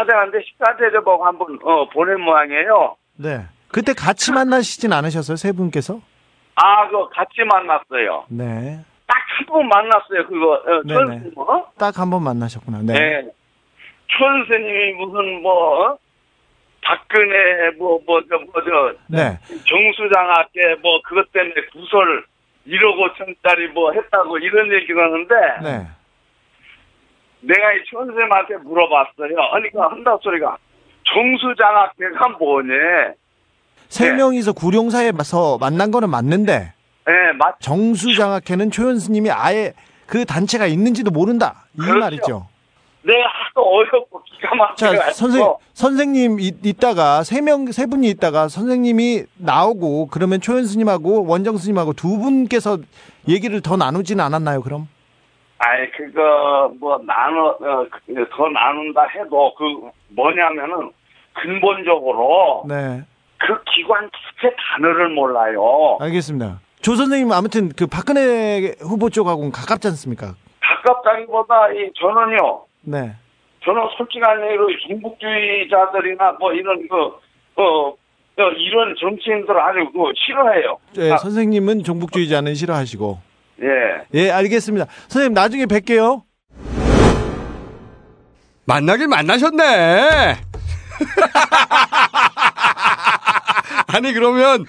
찾아갔는데 0.06 0.44
식사 0.46 0.76
대접하고 0.78 1.26
한번 1.26 1.58
어, 1.64 1.90
보낸 1.90 2.20
모양이에요. 2.22 2.96
네. 3.18 3.42
그때 3.70 3.94
같이 3.94 4.32
만나시진 4.32 4.92
않으셨어요, 4.94 5.38
세 5.38 5.52
분께서? 5.52 6.00
아, 6.56 6.88
그거 6.88 7.08
같이 7.10 7.42
만났어요. 7.50 8.26
네. 8.30 8.80
딱 9.08 9.16
한 9.38 9.46
번 9.48 9.68
만났어요. 9.68 10.28
그거 10.28 10.54
어, 10.54 10.82
네네. 10.86 10.94
천스님 11.00 11.34
어? 11.38 11.66
딱한 11.78 12.10
번 12.10 12.24
만나셨구나. 12.24 12.80
네. 12.84 12.94
네. 12.94 13.30
천스님이 14.18 14.94
무슨 14.94 15.42
뭐 15.42 15.88
어? 15.92 15.98
박근혜 16.84 17.72
뭐뭐저 17.78 18.36
뭐 18.52 18.64
저 18.64 18.94
네. 19.08 19.38
정수장학계 19.68 20.76
뭐 20.82 21.02
그것 21.04 21.32
때문에 21.32 21.54
구설 21.74 22.26
1억 22.68 23.16
5천짜리 23.16 23.68
뭐 23.74 23.92
했다고 23.94 24.38
이런 24.40 24.72
얘기를 24.74 25.02
하는데 25.02 25.36
네. 25.64 25.88
내가 27.42 27.74
이 27.74 27.78
선생님한테 27.92 28.58
물어봤어요. 28.58 29.36
그러니까 29.36 29.90
한다 29.90 30.18
소리가 30.22 30.58
정수장학회가 31.14 32.30
뭐니? 32.40 32.70
세 33.90 34.14
명이서 34.14 34.54
구룡사에서 34.54 35.58
만난 35.60 35.92
거는 35.92 36.10
맞는데 36.10 36.74
예, 37.10 37.32
맞. 37.38 37.60
정수장학회는 37.60 38.70
스님이 39.00 39.32
아예 39.32 39.74
그 40.06 40.24
단체가 40.26 40.66
있는지도 40.68 41.12
모른다 41.12 41.66
이 41.74 41.80
그렇죠. 41.80 42.00
말이죠. 42.00 42.48
내가 43.04 43.20
하도 43.28 43.62
어렵고 43.68 44.22
기가 44.24 44.54
막히게 44.56 44.96
자 44.98 45.12
선생 45.12 45.44
선생님 45.74 46.40
이- 46.40 46.54
있다가 46.64 47.24
세 47.24 47.42
명 47.42 47.66
세 47.72 47.88
분이 47.88 48.08
있다가 48.12 48.48
선생님이 48.48 49.24
나오고 49.38 50.08
그러면 50.12 50.40
초연 50.40 50.66
스님하고 50.68 51.26
원정 51.26 51.58
스님하고 51.58 51.94
두 51.94 52.20
분께서 52.20 52.78
얘기를 53.28 53.60
더 53.62 53.76
나누지는 53.76 54.24
않았나요? 54.24 54.62
그럼 54.62 54.88
아이 55.64 55.92
그거 55.92 56.74
뭐 56.80 56.98
나눠 57.06 57.50
어, 57.50 57.88
그, 58.06 58.28
더 58.32 58.50
나눈다 58.50 59.04
해도 59.08 59.54
그 59.56 59.90
뭐냐면은 60.10 60.92
근본적으로 61.34 62.66
네 62.68 63.04
그 63.42 63.60
기관 63.74 64.10
자체 64.40 64.56
단어를 64.56 65.10
몰라요. 65.10 65.98
알겠습니다. 66.00 66.60
조 66.82 66.96
선생님 66.96 67.32
아무튼 67.32 67.70
그 67.70 67.88
박근혜 67.88 68.74
후보 68.80 69.10
쪽하고는 69.10 69.52
가깝지 69.52 69.88
않습니까? 69.90 70.36
가깝다기보다 70.60 71.72
이 71.74 71.92
저는요. 72.00 72.66
네. 72.82 73.12
저는 73.64 73.82
솔직한 73.98 74.44
얘기로 74.46 74.68
종북주의자들이나 74.88 76.34
뭐 76.40 76.54
이런 76.54 76.88
그 76.88 76.96
어, 77.62 77.90
어, 77.90 77.96
이런 78.58 78.96
정치인들 79.00 79.60
아주 79.60 79.92
그 79.92 80.12
싫어해요. 80.16 80.78
네, 80.96 81.12
아, 81.12 81.18
선생님은 81.18 81.84
종북주의자는 81.84 82.56
싫어하시고 82.56 83.20
예. 83.62 84.06
예 84.14 84.32
알겠습니다. 84.32 84.88
선생님 85.08 85.34
나중에 85.34 85.66
뵐게요. 85.66 86.24
만나긴 88.66 89.10
만나셨네. 89.10 90.38
아니 93.88 94.14
그러면 94.14 94.66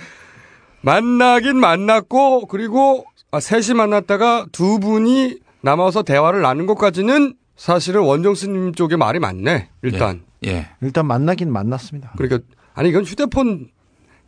만나긴 0.81 1.57
만났고 1.59 2.47
그리고 2.47 3.05
아, 3.31 3.41
셋이 3.41 3.75
만났다가 3.77 4.47
두 4.53 4.79
분이 4.81 5.39
남아서 5.63 6.03
대화를 6.03 6.43
나눈 6.43 6.67
것까지는 6.67 7.35
사실은 7.57 8.03
원정 8.03 8.35
스님 8.35 8.75
쪽에 8.75 8.97
말이 8.97 9.19
많네. 9.21 9.69
일단. 9.83 10.23
예. 10.45 10.69
일단 10.81 11.07
만나긴 11.07 11.53
만났습니다. 11.53 12.13
그러니까 12.17 12.41
아니 12.75 12.89
이건 12.89 13.05
휴대폰 13.05 13.69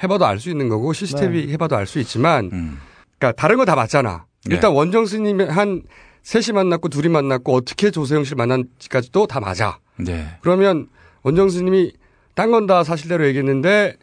해봐도 0.03 0.27
알 0.27 0.39
수 0.39 0.51
있는 0.51 0.69
거고 0.69 0.93
CCTV 0.93 1.47
네. 1.47 1.53
해봐도 1.55 1.77
알 1.77 1.87
수 1.87 1.99
있지만 1.99 2.51
음. 2.53 2.79
그러니까 3.19 3.41
다른 3.41 3.57
거 3.57 3.65
다 3.65 3.75
맞잖아. 3.75 4.27
네. 4.47 4.55
일단 4.55 4.73
원정 4.73 5.07
스님이 5.07 5.45
한 5.45 5.83
셋이 6.23 6.55
만났고 6.55 6.89
둘이 6.89 7.09
만났고 7.09 7.55
어떻게 7.55 7.91
조세영 7.91 8.25
씨를 8.25 8.37
만난지까지도 8.37 9.27
다 9.27 9.41
맞아. 9.41 9.79
네. 9.99 10.27
그러면 10.41 10.89
원정 11.23 11.49
스님이 11.51 11.93
딴 12.35 12.51
건 12.51 12.67
다 12.67 12.83
사실대로 12.85 13.27
얘기했는데 13.27 13.97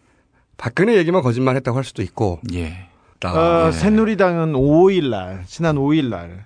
박근혜 0.57 0.95
얘기만 0.97 1.21
거짓말 1.21 1.55
했다고 1.57 1.77
할 1.77 1.83
수도 1.83 2.01
있고. 2.03 2.39
예. 2.53 2.87
어, 3.25 3.67
예. 3.67 3.71
새누리당은 3.71 4.53
5일 4.53 5.09
날 5.09 5.43
지난 5.47 5.75
5일 5.75 6.09
날 6.09 6.45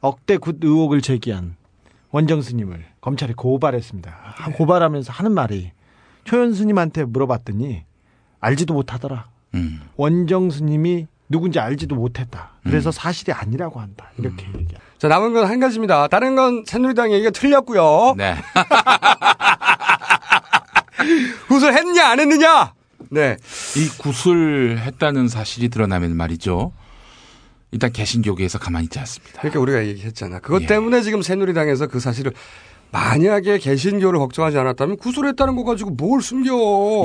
억대 0.00 0.36
굿 0.38 0.58
의혹을 0.62 1.00
제기한 1.02 1.56
원정 2.10 2.42
스님을 2.42 2.84
검찰이 3.00 3.32
고발했습니다. 3.34 4.10
하- 4.10 4.50
고발하면서 4.52 5.12
하는 5.12 5.32
말이 5.32 5.70
초연 6.24 6.52
스님한테 6.54 7.04
물어봤더니 7.04 7.84
알지도 8.40 8.74
못하더라. 8.74 9.28
음. 9.54 9.80
원정 9.96 10.50
스님이 10.50 11.06
누군지 11.30 11.58
알지도 11.60 11.94
못했다. 11.94 12.50
그래서 12.64 12.90
사실이 12.90 13.32
아니라고 13.32 13.80
한다. 13.80 14.10
이렇게 14.18 14.44
얘기합니다. 14.48 14.80
자 14.98 15.08
남은 15.08 15.32
건 15.32 15.46
한 15.46 15.60
가지입니다. 15.60 16.08
다른 16.08 16.34
건 16.34 16.64
새누리당 16.66 17.12
얘기가 17.12 17.30
틀렸고요. 17.30 18.14
네. 18.18 18.34
구슬했냐 21.48 22.08
안 22.10 22.20
했느냐? 22.20 22.72
네. 23.10 23.36
이 23.76 23.88
구술했다는 23.98 25.28
사실이 25.28 25.68
드러나면 25.68 26.16
말이죠. 26.16 26.72
일단 27.72 27.92
개신교계에서 27.92 28.58
가만히 28.58 28.84
있지 28.84 28.98
않습니다. 28.98 29.38
그러니까 29.40 29.60
우리가 29.60 29.86
얘기했잖아. 29.86 30.40
그것 30.40 30.62
예. 30.62 30.66
때문에 30.66 31.02
지금 31.02 31.22
새누리당에서 31.22 31.86
그 31.86 32.00
사실을 32.00 32.32
만약에 32.90 33.58
개신교를 33.58 34.18
걱정하지 34.18 34.58
않았다면 34.58 34.96
구술했다는 34.96 35.54
거 35.54 35.62
가지고 35.62 35.90
뭘 35.90 36.20
숨겨? 36.20 36.52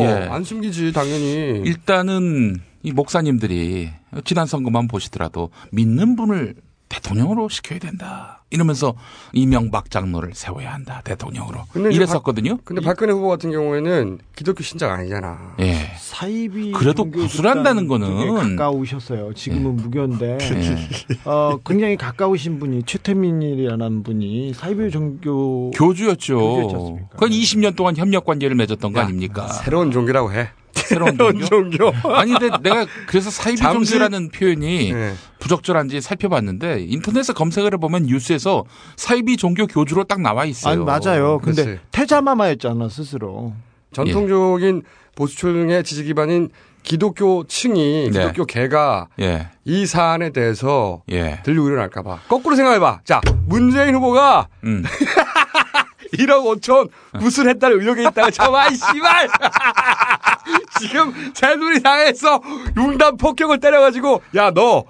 예. 0.02 0.28
안 0.30 0.44
숨기지 0.44 0.92
당연히. 0.94 1.62
일단은 1.66 2.62
이 2.86 2.92
목사님들이 2.92 3.90
지난 4.26 4.46
선거만 4.46 4.88
보시더라도 4.88 5.50
믿는 5.72 6.16
분을 6.16 6.54
대통령으로 6.88 7.50
시켜야 7.50 7.80
된다. 7.80 8.44
이러면서 8.52 8.94
이명박 9.34 9.90
장로를 9.90 10.36
세워야 10.36 10.72
한다. 10.72 11.02
대통령으로. 11.04 11.62
근데 11.74 11.92
이랬었거든요. 11.92 12.60
근데 12.64 12.84
박근혜 12.84 13.12
후보 13.12 13.28
같은 13.28 13.52
경우에는 13.52 14.20
기독교 14.36 14.62
신자가 14.62 14.94
아니잖아. 14.94 15.56
예. 15.62 15.94
사이비 15.98 16.74
그래도 16.74 17.10
구술한다는 17.10 17.88
거는 17.88 18.36
가까우셨어요. 18.56 19.34
지금은 19.34 19.78
무교인데 19.78 20.38
예. 20.46 20.88
어, 21.26 21.58
굉장히 21.66 21.98
가까우신 21.98 22.60
분이 22.60 22.84
최태민이라는 22.84 24.04
분이 24.04 24.54
사이비 24.54 24.92
종교 24.92 25.72
교주였죠. 25.72 26.38
교주였지 26.38 26.76
않습니까? 26.76 27.08
그건 27.10 27.30
20년 27.32 27.76
동안 27.76 27.98
협력 27.98 28.26
관계를 28.26 28.56
맺었던 28.56 28.94
거 28.94 29.00
아닙니까? 29.00 29.48
새로운 29.48 29.90
종교라고 29.90 30.34
해. 30.34 30.50
새로운 30.86 31.18
종교? 31.18 31.46
종교. 31.46 31.92
아니 32.14 32.32
근데 32.38 32.50
내가 32.62 32.86
그래서 33.08 33.30
사이비 33.30 33.58
잠시- 33.58 33.92
종교라는 33.92 34.30
표현이 34.30 34.94
네. 34.94 35.14
부적절한지 35.40 36.02
살펴봤는데 36.02 36.86
인터넷에 36.88 37.34
검색을 37.34 37.74
해보면 37.74 38.04
뉴스에서 38.04 38.64
사이비 38.96 39.38
종교 39.38 39.68
교주로 39.68 40.04
딱 40.04 40.22
나와 40.22 40.46
있어요. 40.46 40.74
아니 40.74 40.84
맞아요. 40.84 41.40
근데 41.40 41.64
그렇지. 41.64 41.82
태자마마였잖아 41.92 42.90
스스로. 42.90 43.54
전통적인 43.94 44.84
보수층의 45.16 45.84
지지 45.84 46.04
기반인 46.04 46.50
기독교 46.84 47.46
층이 47.48 48.10
네. 48.12 48.20
기독교 48.20 48.46
개가 48.46 49.08
예. 49.22 49.48
이 49.64 49.86
사안에 49.88 50.30
대해서 50.32 51.02
예. 51.12 51.40
들리고 51.44 51.68
일어날까봐 51.68 52.20
거꾸로 52.28 52.56
생각해봐. 52.56 53.00
자 53.06 53.22
문재인 53.48 53.96
후보가 53.96 54.48
음. 54.66 54.84
1억 56.14 56.60
5천 56.62 56.90
구슬 57.20 57.50
했다는 57.50 57.82
의혹이 57.82 58.02
있다가 58.04 58.30
저아 58.30 58.68
이 58.68 58.76
씨발 58.76 59.28
지금 60.80 61.14
새누리당에서 61.34 62.42
융단 62.78 63.18
폭격을 63.18 63.60
때려가지고 63.60 64.22
야 64.36 64.52
너 64.56 64.86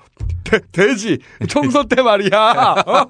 돼지 0.71 1.17
총선 1.47 1.87
때 1.87 2.01
말이야 2.01 2.75
어? 2.85 3.05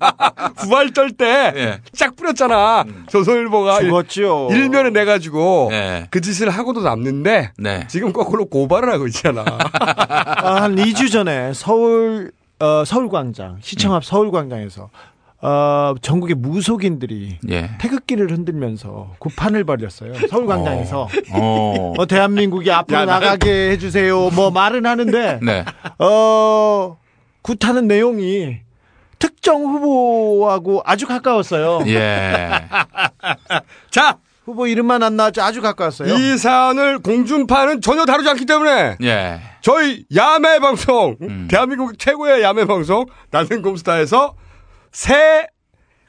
부활절 0.56 1.12
때 1.12 1.54
예. 1.56 1.82
쫙 1.94 2.16
뿌렸잖아 2.16 2.86
조선일보가 3.10 3.80
죽었죠. 3.82 4.48
일 4.52 4.70
면에 4.70 4.90
내가지고 4.90 5.68
네. 5.72 6.08
그 6.10 6.22
짓을 6.22 6.50
하고도 6.50 6.82
남는데 6.82 7.52
네. 7.58 7.88
지금 7.90 8.14
거꾸로 8.14 8.46
고발을 8.46 8.92
하고 8.92 9.08
있잖아 9.08 9.44
아, 9.44 10.62
한 10.62 10.76
2주 10.76 11.12
전에 11.12 11.52
서울 11.54 12.32
어, 12.60 12.86
서울광장 12.86 13.58
시청 13.62 13.92
음. 13.92 13.98
앞 13.98 14.06
서울광장에서 14.06 14.90
어, 15.48 15.94
전국의 16.02 16.36
무속인들이 16.38 17.38
예. 17.50 17.70
태극기를 17.80 18.32
흔들면서 18.32 19.14
구판을 19.20 19.64
벌였어요. 19.64 20.14
서울광장에서 20.28 21.08
어. 21.34 21.94
어, 21.98 22.06
대한민국이 22.08 22.72
앞으로 22.72 22.98
야, 23.02 23.06
나- 23.06 23.20
나가게 23.20 23.70
해주세요. 23.72 24.32
뭐 24.32 24.50
말은 24.50 24.88
하는데 24.88 25.40
네. 25.46 25.64
어, 26.00 26.98
굿하는 27.44 27.88
내용이 27.88 28.58
특정 29.20 29.62
후보하고 29.64 30.82
아주 30.84 31.06
가까웠어요. 31.06 31.82
예. 31.90 32.50
자 33.92 34.18
후보 34.46 34.66
이름만 34.66 35.04
안 35.04 35.16
나왔죠. 35.16 35.44
아주 35.44 35.62
가까웠어요. 35.62 36.12
이 36.16 36.38
사안을 36.40 37.00
공중파는 37.00 37.82
전혀 37.82 38.06
다루지 38.06 38.30
않기 38.30 38.46
때문에 38.46 38.98
예. 39.04 39.40
저희 39.62 40.06
야매 40.16 40.58
방송, 40.58 41.16
음. 41.22 41.48
대한민국 41.52 42.00
최고의 42.00 42.42
야매 42.42 42.66
방송, 42.66 43.06
나생곰스타에서 43.32 44.34
새 44.96 45.46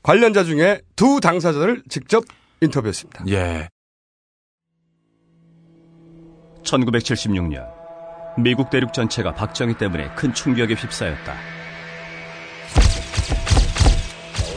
관련자 0.00 0.44
중에 0.44 0.80
두 0.94 1.18
당사자를 1.18 1.82
직접 1.88 2.22
인터뷰했습니다. 2.60 3.24
예. 3.30 3.68
1976년 6.62 7.66
미국 8.38 8.70
대륙 8.70 8.92
전체가 8.92 9.34
박정희 9.34 9.76
때문에 9.76 10.14
큰 10.14 10.32
충격에 10.32 10.74
휩싸였다. 10.74 11.34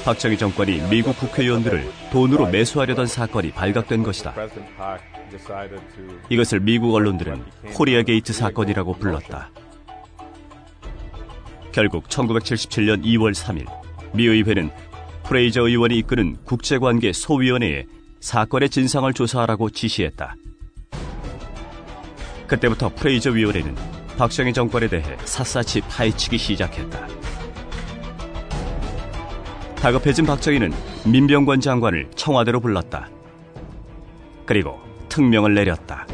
박정희 0.06 0.38
정권이 0.38 0.90
미국 0.92 1.18
국회의원들을 1.18 1.92
돈으로 2.12 2.46
매수하려던 2.50 3.08
사건이 3.08 3.52
발각된 3.54 4.04
것이다. 4.04 4.36
이것을 6.30 6.60
미국 6.60 6.94
언론들은 6.94 7.44
코리아 7.74 8.04
게이트 8.04 8.32
사건이라고 8.32 8.94
불렀다. 8.94 9.50
결국 11.72 12.08
1977년 12.08 13.04
2월 13.04 13.34
3일 13.34 13.79
미 14.14 14.26
의회는 14.26 14.72
프레이저 15.24 15.68
의원이 15.68 15.98
이끄는 16.00 16.38
국제관계 16.44 17.14
소위원회에 17.14 17.86
사건의 18.20 18.70
진상을 18.70 19.12
조사하라고 19.14 19.70
지시했다. 19.70 20.36
그때부터 22.48 22.90
프레이저 22.90 23.32
위원회는 23.32 23.76
박정희 24.18 24.54
정권에 24.54 24.88
대해 24.90 25.16
샅샅이 25.24 25.82
파헤치기 25.82 26.38
시작했다. 26.38 27.08
다급해진 29.76 30.26
박정희는 30.26 30.74
민병권 31.06 31.62
장관을 31.62 32.10
청와대로 32.16 32.60
불렀다. 32.60 33.08
그리고 34.46 34.80
특명을 35.08 35.54
내렸다. 35.54 36.06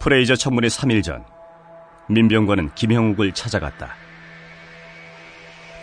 프레이저 0.00 0.34
청문회 0.34 0.68
3일 0.68 1.02
전 1.02 1.24
민병관은 2.08 2.70
김형욱을 2.74 3.32
찾아갔다. 3.32 3.94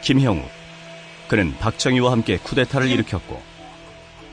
김형욱, 0.04 0.44
그는 1.30 1.56
박정희와 1.60 2.12
함께 2.12 2.38
쿠데타를 2.38 2.90
일으켰고 2.90 3.42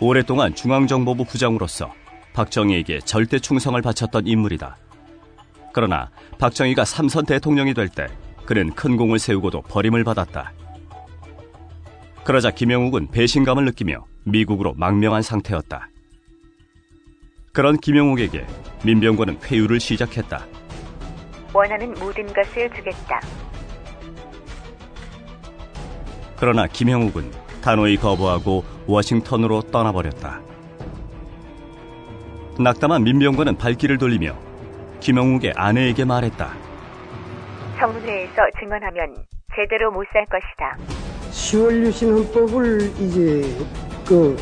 오랫동안 0.01 0.55
중앙정보부 0.55 1.25
부장으로서 1.27 1.93
박정희에게 2.33 3.01
절대 3.01 3.39
충성을 3.39 3.81
바쳤던 3.81 4.27
인물이다. 4.27 4.77
그러나 5.73 6.11
박정희가 6.39 6.85
삼선 6.85 7.27
대통령이 7.27 7.75
될 7.75 7.89
때 7.89 8.07
그는 8.47 8.73
큰 8.75 8.97
공을 8.97 9.19
세우고도 9.19 9.63
버림을 9.63 10.03
받았다. 10.05 10.53
그러자 12.25 12.51
김영욱은 12.51 13.11
배신감을 13.11 13.67
느끼며 13.67 14.07
미국으로 14.25 14.75
망명한 14.77 15.23
상태였다. 15.23 15.89
그런 17.55 17.77
김영욱에게 17.77 18.45
민병권은 18.85 19.39
회유를 19.45 19.79
시작했다. 19.79 20.45
원하는 21.55 21.95
모든 21.95 22.27
것을 22.27 22.69
주겠다. 22.71 23.21
그러나 26.37 26.67
김형욱은 26.67 27.31
단호히 27.63 27.97
거부하고 27.97 28.65
워싱턴으로 28.89 29.63
떠나버렸다. 29.71 30.41
낙담한 32.59 33.05
민병권은 33.05 33.57
발길을 33.57 33.99
돌리며 33.99 34.37
김형욱의 34.99 35.53
아내에게 35.57 36.05
말했다. 36.05 36.53
청문회에서 37.79 38.35
증언하면 38.59 39.15
제대로 39.55 39.93
못 39.93 40.05
살 40.13 40.25
것이다. 40.27 40.77
10월 41.31 41.87
유신 41.87 42.13
헌법을 42.15 42.81
이제 42.99 43.65
그 44.05 44.37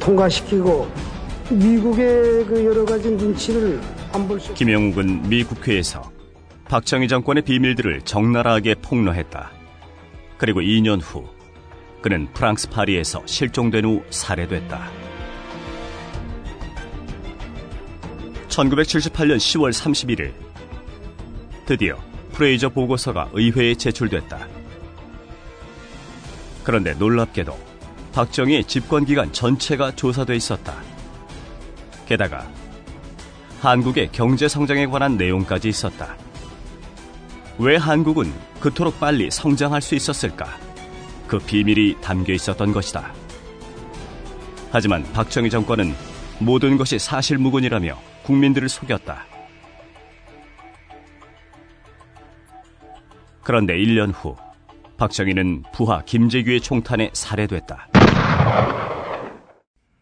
통과시키고 0.00 0.88
미국의 1.50 2.44
그 2.46 2.64
여러 2.64 2.84
가지 2.84 3.10
눈치를 3.10 3.80
안 4.12 4.26
볼 4.26 4.40
수. 4.40 4.52
김영욱은 4.54 5.28
미 5.28 5.44
국회에서 5.44 6.10
박정희 6.68 7.06
정권의 7.08 7.44
비밀들을 7.44 8.02
적나라하게 8.02 8.76
폭로했다. 8.76 9.52
그리고 10.38 10.60
2년 10.60 11.00
후 11.00 11.24
그는 12.02 12.26
프랑스 12.34 12.68
파리에서 12.68 13.22
실종된 13.26 13.84
후 13.84 14.02
살해됐다. 14.10 14.90
1978년 18.48 19.36
10월 19.36 19.70
31일 19.72 20.32
드디어 21.66 21.96
프레이저 22.32 22.68
보고서가 22.70 23.30
의회에 23.32 23.74
제출됐다. 23.74 24.48
그런데 26.64 26.94
놀랍게도 26.94 27.56
박정희의 28.12 28.64
집권 28.64 29.04
기간 29.04 29.32
전체가 29.32 29.94
조사돼 29.94 30.34
있었다. 30.36 30.74
게다가 32.06 32.48
한국의 33.60 34.10
경제 34.12 34.48
성장에 34.48 34.86
관한 34.86 35.16
내용까지 35.16 35.68
있었다. 35.68 36.16
왜 37.58 37.76
한국은 37.76 38.32
그토록 38.60 39.00
빨리 39.00 39.30
성장할 39.30 39.82
수 39.82 39.94
있었을까? 39.94 40.46
그 41.26 41.38
비밀이 41.38 41.96
담겨 42.00 42.32
있었던 42.32 42.72
것이다. 42.72 43.12
하지만 44.70 45.02
박정희 45.12 45.50
정권은 45.50 45.94
모든 46.38 46.76
것이 46.76 46.98
사실무근이라며 46.98 47.98
국민들을 48.24 48.68
속였다. 48.68 49.24
그런데 53.42 53.74
1년 53.74 54.12
후 54.12 54.36
박정희는 54.96 55.64
부하 55.72 56.02
김재규의 56.02 56.60
총탄에 56.60 57.10
살해됐다. 57.12 57.88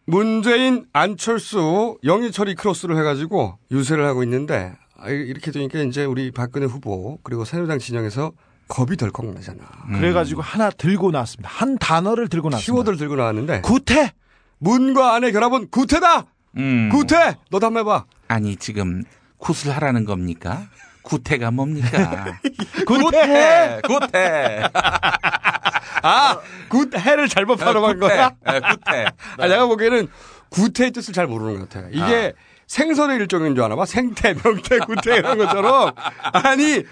문재인, 0.05 0.85
안철수, 0.93 1.97
영희철이 2.03 2.55
크로스를 2.55 2.97
해가지고 2.97 3.57
유세를 3.71 4.05
하고 4.05 4.23
있는데 4.23 4.73
아, 4.97 5.09
이렇게 5.09 5.51
되니까 5.51 5.79
이제 5.79 6.05
우리 6.05 6.31
박근혜 6.31 6.65
후보 6.65 7.19
그리고 7.23 7.43
새누리당 7.43 7.79
진영에서 7.79 8.31
겁이 8.67 8.97
덜컥 8.97 9.25
나잖아. 9.33 9.59
그래가지고 9.93 10.41
하나 10.41 10.69
들고 10.69 11.11
나왔습니다. 11.11 11.49
한 11.51 11.77
단어를 11.77 12.29
들고 12.29 12.49
나왔습니다. 12.49 12.73
키워드를 12.73 12.97
들고 12.97 13.15
나왔는데 13.15 13.61
구태. 13.61 14.11
문과 14.57 15.13
안의 15.15 15.33
결합은 15.33 15.69
구태다. 15.69 16.25
음. 16.57 16.89
구태. 16.91 17.35
너도 17.51 17.65
한번 17.67 17.81
해봐. 17.81 18.05
아니 18.27 18.55
지금 18.55 19.03
굿을 19.37 19.75
하라는 19.75 20.05
겁니까? 20.05 20.67
구태가 21.03 21.51
뭡니까? 21.51 22.39
구태. 22.87 23.81
구태. 23.85 24.63
아, 26.01 26.39
굿해를 26.69 27.27
잘못 27.27 27.55
발음한 27.57 27.99
거야? 27.99 28.31
네, 28.45 28.59
구태. 28.59 29.05
아, 29.37 29.47
내가 29.47 29.65
보기에는 29.67 30.07
구태의 30.49 30.91
뜻을 30.91 31.13
잘 31.13 31.27
모르는 31.27 31.59
것 31.59 31.69
같아. 31.69 31.87
이게 31.91 32.33
생선의 32.67 33.17
일종인 33.17 33.55
줄 33.55 33.63
아나 33.63 33.75
봐. 33.75 33.85
생태, 33.85 34.33
명태, 34.33 34.79
구태 34.79 35.17
이런 35.17 35.37
것처럼. 35.37 35.93
아니, 36.33 36.83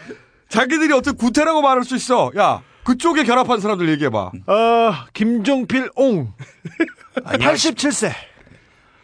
자기들이 0.50 0.94
어떻게 0.94 1.18
구태라고 1.18 1.62
말할 1.62 1.84
수 1.84 1.96
있어? 1.96 2.32
야, 2.38 2.62
그쪽에 2.84 3.24
결합한 3.24 3.60
사람들 3.60 3.90
얘기해봐. 3.90 4.32
어, 4.48 4.94
김종필 5.14 5.90
옹. 5.96 6.34
87세. 7.16 8.12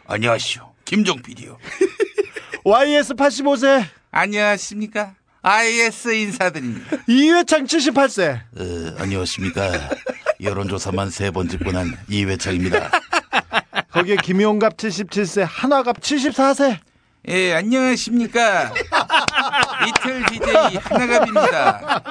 안녕하시오. 0.06 0.70
김종필이요. 0.84 1.56
YS 2.64 3.14
85세. 3.14 3.84
안녕하십니까? 4.10 5.14
IS 5.42 6.08
인사드립니다. 6.08 6.96
이회창 7.06 7.64
78세. 7.64 8.40
어, 8.58 8.94
안녕하십니까. 8.98 9.72
여론조사만 10.42 11.10
세번 11.10 11.48
짓고 11.48 11.72
난 11.72 11.96
이회창입니다. 12.08 12.90
거기에 13.90 14.16
김용갑 14.16 14.76
77세, 14.76 15.46
한화갑 15.48 16.00
74세. 16.00 16.78
예, 17.28 17.54
안녕하십니까. 17.54 18.72
이틀 19.88 20.24
DJ 20.26 20.76
하나갑입니다. 20.82 22.02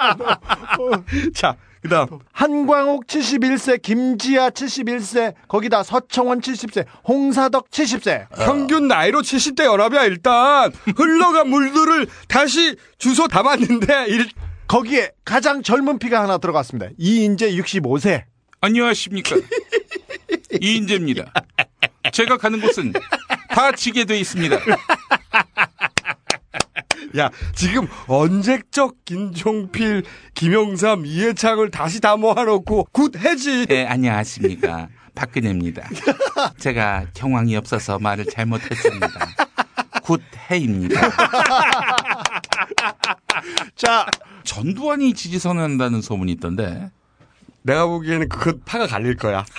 자, 1.34 1.56
그 1.82 1.88
다음. 1.88 2.08
한광옥 2.34 3.08
71세, 3.08 3.82
김지아 3.82 4.50
71세, 4.50 5.34
거기다 5.48 5.84
서청원 5.84 6.42
70세, 6.42 6.86
홍사덕 7.08 7.70
70세. 7.70 8.28
평균 8.36 8.88
나이로 8.88 9.22
70대 9.22 9.64
연합이야, 9.66 10.04
일단. 10.04 10.72
흘러간 10.96 11.50
물들을 11.50 12.08
다시 12.28 12.76
주소 12.98 13.28
담았는데, 13.28 14.08
일... 14.08 14.30
거기에 14.68 15.12
가장 15.26 15.64
젊은 15.64 15.98
피가 15.98 16.22
하나 16.22 16.38
들어갔습니다. 16.38 16.92
이인재 16.98 17.52
65세. 17.54 18.24
안녕하십니까. 18.62 19.36
이인재입니다. 20.62 21.34
제가 22.12 22.38
가는 22.38 22.62
곳은 22.62 22.94
다 23.50 23.72
지게 23.72 24.06
돼 24.06 24.20
있습니다. 24.20 24.60
야, 27.18 27.30
지금 27.56 27.88
언제적 28.08 29.04
김종필, 29.06 30.04
김영삼, 30.36 31.06
이회창을 31.06 31.72
다시 31.72 32.00
다 32.00 32.16
모아놓고 32.18 32.88
굿 32.92 33.18
해지. 33.18 33.66
네, 33.66 33.86
안녕하십니까. 33.86 34.90
박근혜입니다. 35.16 35.90
제가 36.58 37.08
경황이 37.14 37.56
없어서 37.56 38.00
말을 38.00 38.26
잘못했습니다. 38.26 39.10
굿 40.04 40.22
해입니다. 40.50 41.02
자, 43.76 44.06
전두환이 44.44 45.14
지지 45.14 45.40
선언한다는 45.40 46.02
소문이 46.02 46.32
있던데. 46.34 46.90
내가 47.70 47.86
보기에는 47.86 48.30
그건 48.30 48.62
파가 48.66 48.88
갈릴 48.88 49.16
거야. 49.16 49.46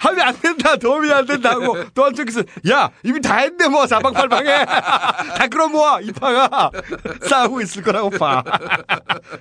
하면 0.00 0.20
안 0.20 0.34
된다, 0.40 0.76
도움이 0.76 1.12
안 1.12 1.26
된다고. 1.26 1.84
또 1.94 2.04
한쪽에서, 2.04 2.42
야, 2.70 2.90
이미 3.02 3.20
다 3.20 3.36
했네, 3.36 3.68
뭐, 3.68 3.86
사방팔방에. 3.86 4.64
다 4.64 5.46
끌어모아, 5.48 6.00
이 6.00 6.10
파가. 6.10 6.70
싸우고 7.28 7.60
있을 7.60 7.82
거라고 7.82 8.10
봐. 8.10 8.42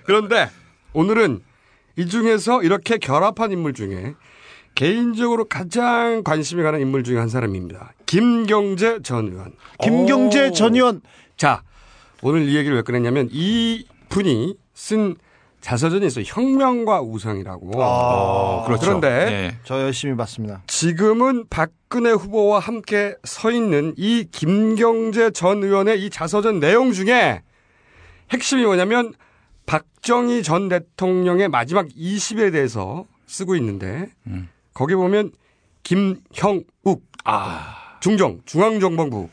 그런데, 0.03 0.49
오늘은 0.93 1.41
이 1.95 2.05
중에서 2.05 2.61
이렇게 2.61 2.97
결합한 2.97 3.51
인물 3.53 3.73
중에 3.73 4.13
개인적으로 4.75 5.45
가장 5.45 6.23
관심이 6.23 6.61
가는 6.61 6.79
인물 6.79 7.03
중에 7.03 7.17
한 7.17 7.29
사람입니다. 7.29 7.93
김경재 8.05 8.99
전 9.03 9.27
의원. 9.31 9.53
김경재 9.81 10.49
오. 10.49 10.51
전 10.51 10.75
의원. 10.75 11.01
자, 11.37 11.63
오늘 12.21 12.47
이 12.47 12.55
얘기를 12.55 12.75
왜 12.75 12.81
꺼냈냐면 12.81 13.29
이 13.31 13.85
분이 14.09 14.55
쓴 14.73 15.15
자서전이 15.61 16.05
있어요. 16.07 16.25
혁명과 16.27 17.01
우상이라고. 17.01 17.83
아, 17.83 18.63
그렇죠. 18.65 18.85
그런데 18.85 19.25
네. 19.25 19.57
저 19.63 19.79
열심히 19.79 20.15
봤습니다. 20.17 20.63
지금은 20.67 21.45
박근혜 21.49 22.11
후보와 22.11 22.59
함께 22.59 23.15
서 23.23 23.51
있는 23.51 23.93
이 23.95 24.27
김경재 24.31 25.31
전 25.31 25.63
의원의 25.63 26.03
이 26.03 26.09
자서전 26.09 26.59
내용 26.59 26.91
중에 26.91 27.43
핵심이 28.31 28.63
뭐냐면 28.63 29.13
박정희 29.67 30.43
전 30.43 30.67
대통령의 30.67 31.47
마지막 31.47 31.87
20에 31.87 32.51
대해서 32.51 33.05
쓰고 33.27 33.55
있는데 33.55 34.07
음. 34.27 34.49
거기 34.73 34.95
보면 34.95 35.31
김형욱 35.83 37.03
아. 37.23 37.97
중정 37.99 38.39
중앙정보부 38.45 39.29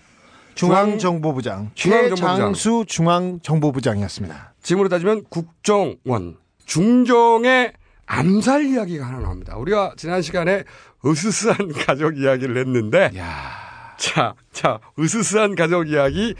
중앙정보부장 0.58 1.70
중앙정보부장. 1.74 2.36
최장수 2.36 2.84
중앙정보부장이었습니다. 2.88 4.54
지금으로 4.62 4.88
따지면 4.88 5.24
국정원 5.28 6.36
중정의 6.66 7.72
암살 8.06 8.64
이야기가 8.66 9.06
하나 9.06 9.20
나옵니다. 9.20 9.56
우리가 9.56 9.94
지난 9.96 10.20
시간에 10.20 10.64
으스스한 11.06 11.68
가족 11.86 12.18
이야기를 12.18 12.56
했는데 12.56 13.10
자, 13.96 14.34
자, 14.52 14.80
으스스한 14.98 15.54
가족 15.54 15.88
이야기 15.88 16.34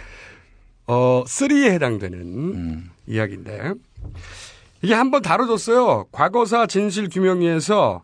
어, 0.87 1.23
3에 1.25 1.71
해당되는 1.73 2.19
음. 2.21 2.91
이야기인데 3.07 3.75
이게 4.83 4.95
한번 4.95 5.23
다뤄졌어요. 5.23 6.07
과거사 6.11 6.67
진실 6.67 7.09
규명위에서 7.09 8.03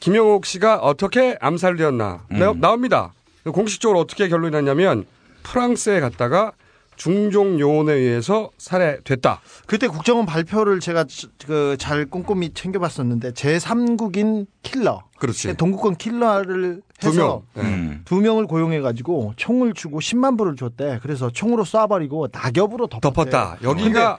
김영옥 0.00 0.46
씨가 0.46 0.76
어떻게 0.78 1.36
암살되었나 1.40 2.26
나- 2.30 2.52
나옵니다. 2.56 3.12
공식적으로 3.44 3.98
어떻게 4.00 4.28
결론이 4.28 4.52
났냐면 4.52 5.06
프랑스에 5.52 6.00
갔다가 6.00 6.52
중종 6.96 7.60
요원에 7.60 7.92
의해서 7.92 8.50
살해됐다. 8.58 9.40
그때 9.66 9.86
국정원 9.86 10.26
발표를 10.26 10.80
제가 10.80 11.04
그 11.46 11.76
잘 11.78 12.06
꼼꼼히 12.06 12.50
챙겨봤었는데 12.52 13.30
제3국인 13.32 14.46
킬러, 14.62 15.04
그렇지. 15.18 15.54
동국권 15.56 15.94
킬러를 15.96 16.82
두 16.98 17.08
해서 17.08 17.42
명. 17.54 17.64
네. 17.64 17.72
음. 17.72 18.02
두 18.04 18.16
명을 18.20 18.46
고용해가지고 18.46 19.34
총을 19.36 19.74
주고 19.74 20.00
10만 20.00 20.36
불을 20.36 20.56
줬대. 20.56 20.98
그래서 21.00 21.30
총으로 21.30 21.64
쏴버리고 21.64 22.30
낙엽으로 22.32 22.88
덮었대. 22.88 23.00
덮었다. 23.30 23.58
여기가 23.62 24.18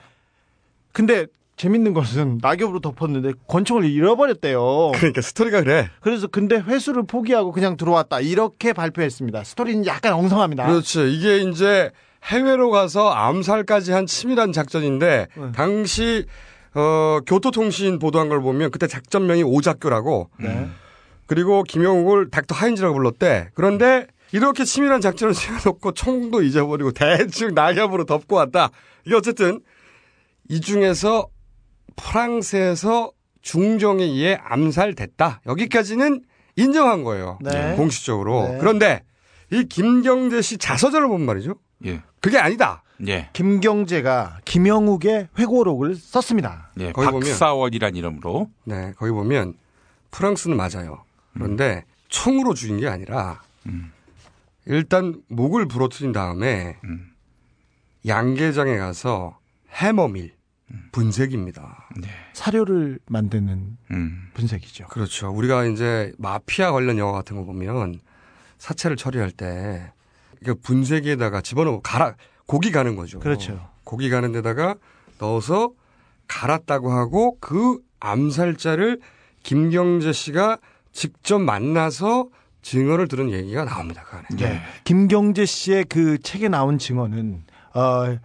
근데 0.92 1.26
재밌는 1.60 1.92
것은 1.92 2.38
낙엽으로 2.40 2.80
덮었는데 2.80 3.32
권총을 3.46 3.84
잃어버렸대요. 3.84 4.92
그러니까 4.94 5.20
스토리가 5.20 5.62
그래. 5.62 5.90
그래서 6.00 6.26
근데 6.26 6.56
회수를 6.56 7.02
포기하고 7.02 7.52
그냥 7.52 7.76
들어왔다. 7.76 8.20
이렇게 8.20 8.72
발표했습니다. 8.72 9.44
스토리는 9.44 9.84
약간 9.84 10.14
엉성합니다. 10.14 10.66
그렇지. 10.66 11.12
이게 11.12 11.40
이제 11.40 11.90
해외로 12.24 12.70
가서 12.70 13.10
암살까지 13.10 13.92
한 13.92 14.06
치밀한 14.06 14.52
작전인데 14.52 15.26
네. 15.36 15.52
당시 15.52 16.24
어, 16.72 17.18
교토통신 17.26 17.98
보도한 17.98 18.30
걸 18.30 18.40
보면 18.40 18.70
그때 18.70 18.86
작전명이 18.86 19.42
오작교라고 19.42 20.30
네. 20.38 20.66
그리고 21.26 21.62
김영욱을 21.62 22.30
닥터 22.30 22.54
하인즈라고 22.54 22.94
불렀대. 22.94 23.50
그런데 23.52 24.06
이렇게 24.32 24.64
치밀한 24.64 25.02
작전을 25.02 25.34
세워놓고 25.34 25.92
총도 25.92 26.42
잊어버리고 26.42 26.92
대충 26.92 27.52
낙엽으로 27.52 28.06
덮고 28.06 28.36
왔다. 28.36 28.70
이게 29.04 29.14
어쨌든 29.14 29.60
이 30.48 30.62
중에서 30.62 31.28
프랑스에서 32.02 33.12
중정에 33.42 34.04
의해 34.04 34.38
암살됐다. 34.42 35.42
여기까지는 35.46 36.22
인정한 36.56 37.04
거예요. 37.04 37.38
네. 37.42 37.74
공식적으로. 37.76 38.48
네. 38.48 38.58
그런데 38.58 39.02
이 39.50 39.64
김경재 39.64 40.42
씨 40.42 40.58
자서전을 40.58 41.08
보면 41.08 41.26
말이죠. 41.26 41.54
예. 41.86 42.02
그게 42.20 42.38
아니다. 42.38 42.82
예. 43.08 43.30
김경재가 43.32 44.40
김영욱의 44.44 45.28
회고록을 45.38 45.96
썼습니다. 45.96 46.70
예. 46.80 46.92
거기 46.92 47.08
보면- 47.08 47.20
박사원이란 47.30 47.96
이름으로. 47.96 48.50
네, 48.64 48.92
거기 48.96 49.10
보면 49.10 49.54
프랑스는 50.10 50.56
맞아요. 50.56 51.04
그런데 51.32 51.84
총으로 52.08 52.52
죽인 52.54 52.78
게 52.80 52.88
아니라 52.88 53.40
일단 54.66 55.22
목을 55.28 55.66
부러뜨린 55.68 56.12
다음에 56.12 56.76
양계장에 58.06 58.76
가서 58.76 59.38
해머밀 59.70 60.32
분쇄기입니다. 60.92 61.88
사료를 62.32 62.98
만드는 63.06 63.78
음. 63.90 64.30
분쇄기죠. 64.34 64.86
그렇죠. 64.88 65.30
우리가 65.30 65.64
이제 65.66 66.12
마피아 66.18 66.72
관련 66.72 66.98
영화 66.98 67.12
같은 67.12 67.36
거 67.36 67.44
보면 67.44 68.00
사체를 68.58 68.96
처리할 68.96 69.30
때그 69.30 70.56
분쇄기에다가 70.62 71.40
집어넣고 71.40 71.82
갈아 71.82 72.14
고기 72.46 72.70
가는 72.70 72.96
거죠. 72.96 73.18
그렇죠. 73.20 73.68
고기 73.84 74.10
가는 74.10 74.32
데다가 74.32 74.76
넣어서 75.18 75.72
갈았다고 76.28 76.92
하고 76.92 77.36
그 77.40 77.78
암살자를 78.00 79.00
김경재 79.42 80.12
씨가 80.12 80.58
직접 80.92 81.38
만나서 81.38 82.28
증언을 82.62 83.08
들은 83.08 83.30
얘기가 83.30 83.64
나옵니다. 83.64 84.04
그 84.04 84.16
안에. 84.16 84.26
네. 84.36 84.62
김경재 84.84 85.46
씨의 85.46 85.84
그 85.84 86.18
책에 86.18 86.48
나온 86.48 86.78
증언은 86.78 87.44
어, 87.74 88.18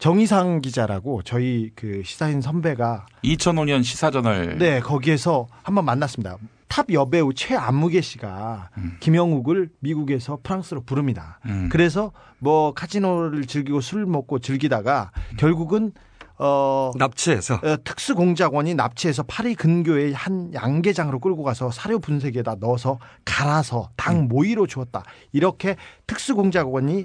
정의상 0.00 0.62
기자라고 0.62 1.20
저희 1.22 1.70
그 1.76 2.02
시사인 2.04 2.40
선배가 2.40 3.04
2005년 3.22 3.84
시사저널. 3.84 4.56
네 4.58 4.80
거기에서 4.80 5.46
한번 5.62 5.84
만났습니다. 5.84 6.38
top 6.68 6.86
여배우 6.90 7.34
최아무개 7.34 8.00
씨가 8.00 8.70
김형욱을 9.00 9.68
미국에서 9.80 10.38
프랑스로 10.42 10.80
부릅니다. 10.82 11.38
음. 11.44 11.68
그래서 11.70 12.12
뭐 12.38 12.72
카지노를 12.72 13.46
즐기고 13.46 13.82
술 13.82 14.06
먹고 14.06 14.38
즐기다가 14.38 15.10
결국은 15.36 15.92
어 16.38 16.92
납치해서 16.96 17.56
어, 17.56 17.76
특수 17.84 18.14
공작원이 18.14 18.74
납치해서 18.74 19.24
파리 19.24 19.54
근교의 19.54 20.14
한 20.14 20.54
양계장으로 20.54 21.18
끌고 21.18 21.42
가서 21.42 21.70
사료 21.70 21.98
분쇄기에다 21.98 22.56
넣어서 22.60 22.98
갈아서 23.26 23.90
닭 23.96 24.28
모이로 24.28 24.66
주었다. 24.66 25.02
이렇게 25.32 25.76
특수 26.06 26.34
공작원이 26.34 27.04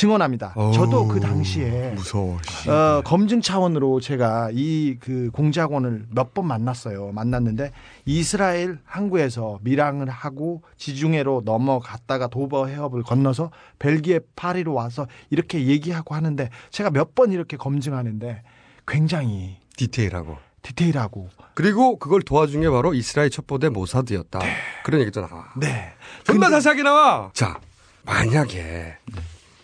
증언합니다. 0.00 0.54
저도 0.72 1.06
그 1.06 1.20
당시에 1.20 1.90
무서워. 1.90 2.38
어, 2.68 3.02
검증 3.04 3.42
차원으로 3.42 4.00
제가 4.00 4.48
이 4.54 4.96
그 4.98 5.30
공작원을 5.32 6.06
몇 6.10 6.32
번 6.32 6.46
만났어요. 6.46 7.10
만났는데 7.12 7.72
이스라엘 8.06 8.78
항구에서 8.84 9.58
밀항을 9.62 10.08
하고 10.08 10.62
지중해로 10.78 11.42
넘어갔다가 11.44 12.28
도버 12.28 12.66
해협을 12.66 13.02
건너서 13.02 13.50
벨기에 13.78 14.20
파리로 14.36 14.72
와서 14.72 15.06
이렇게 15.28 15.66
얘기하고 15.66 16.14
하는데 16.14 16.48
제가 16.70 16.90
몇 16.90 17.10
번 17.14 17.32
이렇게 17.32 17.56
검증하는데 17.56 18.42
굉장히 18.86 19.58
디테일하고 19.76 20.36
디테일하고 20.62 21.28
그리고 21.54 21.98
그걸 21.98 22.22
도와준 22.22 22.60
게 22.62 22.70
바로 22.70 22.94
이스라엘 22.94 23.28
첩보대 23.28 23.68
모사드였다. 23.68 24.38
그런 24.84 25.00
얘기도 25.02 25.20
나와. 25.26 25.46
네. 25.56 25.92
존나 26.24 26.48
자세하게 26.48 26.84
나와. 26.84 27.30
자, 27.34 27.58
만약에 28.04 28.94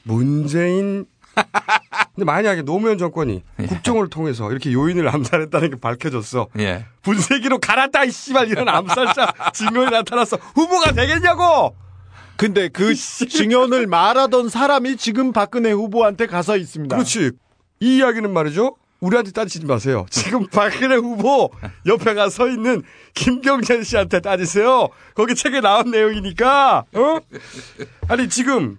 문재인 0.06 1.04
근데 2.14 2.24
만약에 2.24 2.62
노무현 2.62 2.96
정권이 2.96 3.42
국정을 3.68 4.08
통해서 4.08 4.50
이렇게 4.50 4.72
요인을 4.72 5.06
암살했다는 5.08 5.70
게 5.70 5.76
밝혀졌어. 5.78 6.46
예. 6.58 6.86
분쇄기로 7.02 7.58
갈았다 7.58 8.04
이 8.04 8.10
씨발 8.10 8.48
이런 8.48 8.68
암살자 8.68 9.34
증언이 9.52 9.90
나타났어. 9.90 10.38
후보가 10.54 10.92
되겠냐고. 10.92 11.74
근데 12.36 12.68
그 12.68 12.94
증언을 12.94 13.86
말하던 13.86 14.48
사람이 14.48 14.96
지금 14.96 15.32
박근혜 15.32 15.72
후보한테 15.72 16.26
가서 16.26 16.56
있습니다. 16.56 16.96
그렇지. 16.96 17.32
이 17.80 17.96
이야기는 17.98 18.32
말이죠. 18.32 18.76
우리한테 19.00 19.30
따지지 19.32 19.66
마세요. 19.66 20.06
지금 20.08 20.46
박근혜 20.46 20.96
후보 20.96 21.50
옆에 21.84 22.14
가 22.14 22.30
서 22.30 22.48
있는 22.48 22.82
김경재 23.12 23.82
씨한테 23.84 24.20
따지세요. 24.20 24.88
거기 25.14 25.34
책에 25.34 25.60
나온 25.60 25.90
내용이니까. 25.90 26.84
어? 26.94 27.18
아니 28.08 28.28
지금 28.30 28.78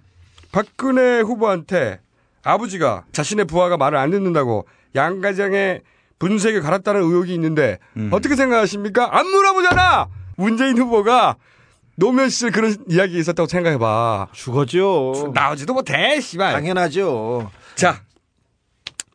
박근혜 0.52 1.20
후보한테 1.20 2.00
아버지가 2.42 3.04
자신의 3.12 3.44
부하가 3.46 3.76
말을 3.76 3.98
안 3.98 4.10
듣는다고 4.10 4.66
양가장에 4.94 5.80
분쇄기 6.18 6.60
갈았다는 6.60 7.02
의혹이 7.02 7.34
있는데 7.34 7.78
어떻게 8.10 8.34
생각하십니까? 8.36 9.16
안 9.16 9.26
물어보잖아. 9.26 10.08
문재인 10.36 10.78
후보가 10.78 11.36
노무현 11.96 12.28
씨를 12.28 12.52
그런 12.52 12.76
이야기 12.88 13.18
있었다고 13.18 13.48
생각해봐. 13.48 14.28
죽어죠. 14.32 15.32
나오지도 15.34 15.74
못해, 15.74 16.20
씨발. 16.20 16.52
당연하죠. 16.52 17.50
자, 17.74 18.02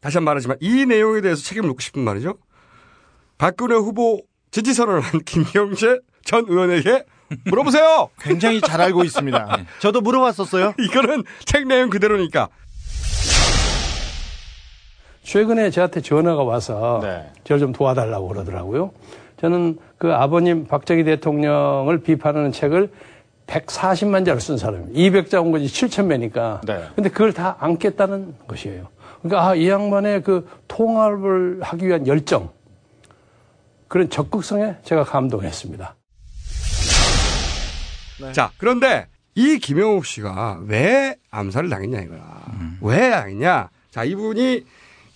다시 0.01 0.17
한 0.17 0.21
번 0.25 0.31
말하지만 0.33 0.57
이 0.59 0.85
내용에 0.85 1.21
대해서 1.21 1.41
책임을 1.41 1.67
묻고 1.69 1.79
싶은 1.81 2.01
말이죠. 2.03 2.37
박근혜 3.37 3.75
후보 3.75 4.21
지지 4.51 4.73
선언을 4.73 5.01
한 5.01 5.21
김경재 5.25 5.99
전 6.23 6.45
의원에게 6.47 7.05
물어보세요. 7.45 8.09
굉장히 8.19 8.61
잘 8.61 8.81
알고 8.81 9.03
있습니다. 9.03 9.57
저도 9.79 10.01
물어봤었어요. 10.01 10.73
이거는 10.79 11.23
책 11.45 11.67
내용 11.67 11.89
그대로니까. 11.89 12.49
최근에 15.23 15.69
저한테 15.69 16.01
전화가 16.01 16.43
와서 16.43 16.99
네. 17.01 17.31
저를 17.43 17.59
좀 17.59 17.71
도와달라고 17.71 18.27
그러더라고요. 18.27 18.91
저는 19.39 19.77
그 19.97 20.13
아버님 20.13 20.67
박정희 20.67 21.03
대통령을 21.05 21.99
비판하는 22.01 22.51
책을 22.51 22.89
140만 23.47 24.25
자를 24.25 24.41
쓴 24.41 24.57
사람이에요. 24.57 24.93
200자 24.93 25.41
온 25.41 25.51
거지 25.51 25.65
7천 25.65 26.05
매니까. 26.05 26.61
네. 26.65 26.83
근데 26.95 27.09
그걸 27.09 27.33
다 27.33 27.55
안겠다는 27.59 28.35
것이에요. 28.47 28.87
그러니까 29.21 29.47
아, 29.49 29.55
이 29.55 29.69
양반의 29.69 30.23
그 30.23 30.47
통합을 30.67 31.59
하기 31.61 31.87
위한 31.87 32.07
열정, 32.07 32.49
그런 33.87 34.09
적극성에 34.09 34.75
제가 34.83 35.03
감동했습니다. 35.03 35.95
자, 38.31 38.51
그런데 38.57 39.07
이 39.35 39.57
김영욱 39.57 40.05
씨가 40.05 40.61
왜 40.65 41.17
암살을 41.31 41.69
당했냐 41.69 42.01
이거야. 42.01 42.43
왜 42.81 43.09
당했냐? 43.09 43.69
자, 43.91 44.03
이분이 44.03 44.65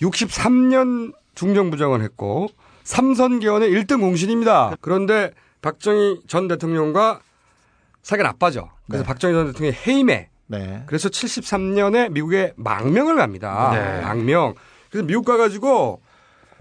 63년 0.01 1.13
중정부장을 1.35 2.01
했고 2.01 2.47
삼선 2.83 3.39
개헌의 3.39 3.69
1등 3.71 3.99
공신입니다. 3.99 4.75
그런데 4.81 5.31
박정희 5.61 6.21
전 6.27 6.47
대통령과 6.47 7.21
사이가 8.01 8.23
나빠져. 8.23 8.69
그래서 8.87 9.03
박정희 9.03 9.33
전 9.33 9.47
대통령이 9.47 9.75
해임해 9.85 10.29
네. 10.47 10.83
그래서 10.85 11.09
73년에 11.09 12.11
미국에 12.11 12.53
망명을 12.55 13.17
갑니다. 13.17 13.71
네. 13.73 14.01
망명. 14.01 14.55
그래서 14.89 15.05
미국 15.05 15.25
가가지고 15.25 16.01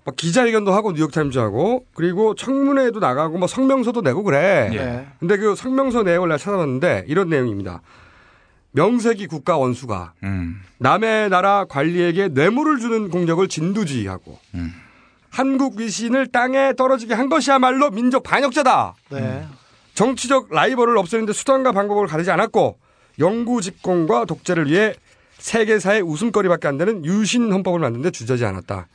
막 0.06 0.14
기자회견도 0.14 0.72
하고 0.72 0.92
뉴욕타임즈 0.92 1.36
하고 1.40 1.84
그리고 1.92 2.36
청문회에도 2.36 3.00
나가고 3.00 3.38
뭐 3.38 3.48
성명서도 3.48 4.02
내고 4.02 4.22
그래. 4.22 4.70
예. 4.72 5.06
근데 5.18 5.36
그 5.36 5.56
성명서 5.56 6.04
내용을 6.04 6.28
내가 6.28 6.38
찾아봤는데 6.38 7.06
이런 7.08 7.28
내용입니다. 7.28 7.82
명세기 8.70 9.26
국가 9.26 9.56
원수가 9.56 10.12
음. 10.22 10.62
남의 10.78 11.28
나라 11.28 11.64
관리에게 11.64 12.28
뇌물을 12.28 12.78
주는 12.78 13.10
공적을 13.10 13.48
진두지휘하고 13.48 14.38
음. 14.54 14.72
한국 15.28 15.80
위신을 15.80 16.28
땅에 16.28 16.72
떨어지게 16.76 17.14
한 17.14 17.28
것이야말로 17.28 17.90
민족 17.90 18.22
반역자다. 18.22 18.94
네. 19.10 19.44
정치적 19.94 20.48
라이벌을 20.52 20.96
없애는데 20.98 21.32
수단과 21.32 21.72
방법을 21.72 22.06
가리지 22.06 22.30
않았고 22.30 22.78
영구 23.18 23.60
집권과 23.60 24.26
독재를 24.26 24.70
위해 24.70 24.94
세계사의 25.38 26.02
웃음거리밖에 26.02 26.68
안 26.68 26.78
되는 26.78 27.04
유신 27.04 27.50
헌법을 27.50 27.80
만드는데 27.80 28.12
주저지 28.12 28.44
않았다. 28.44 28.86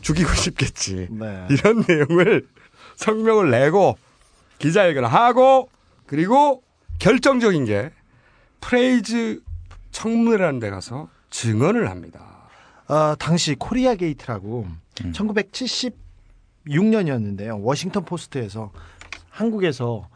죽이고 0.00 0.32
싶겠지. 0.34 1.08
네. 1.10 1.46
이런 1.50 1.84
내용을 1.88 2.46
성명을 2.96 3.50
내고 3.50 3.96
기자회견을 4.58 5.12
하고 5.12 5.68
그리고 6.06 6.62
결정적인 6.98 7.64
게 7.64 7.90
프레이저 8.60 9.40
청문회라는 9.92 10.58
데 10.60 10.70
가서 10.70 11.08
증언을 11.30 11.90
합니다. 11.90 12.48
어, 12.88 13.14
당시 13.18 13.54
코리아 13.54 13.94
게이트라고 13.94 14.66
1976년이었는데요. 16.66 17.60
워싱턴 17.62 18.04
포스트에서 18.04 18.72
한국에서 19.30 20.08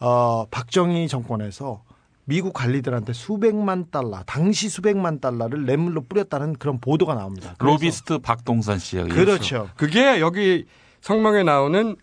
어, 0.00 0.46
박정희 0.50 1.08
정권에서 1.08 1.82
미국 2.28 2.52
관리들한테 2.52 3.14
수백만 3.14 3.86
달러, 3.90 4.22
당시 4.26 4.68
수백만 4.68 5.18
달러를 5.18 5.64
뇌물로 5.64 6.02
뿌렸다는 6.02 6.56
그런 6.58 6.78
보도가 6.78 7.14
나옵니다. 7.14 7.54
로비스트 7.58 8.18
박동선 8.18 8.78
씨에 8.78 9.00
의해서. 9.00 9.18
그렇죠. 9.18 9.70
그게 9.78 10.20
여기 10.20 10.66
성명에 11.00 11.42
나오는 11.42 11.96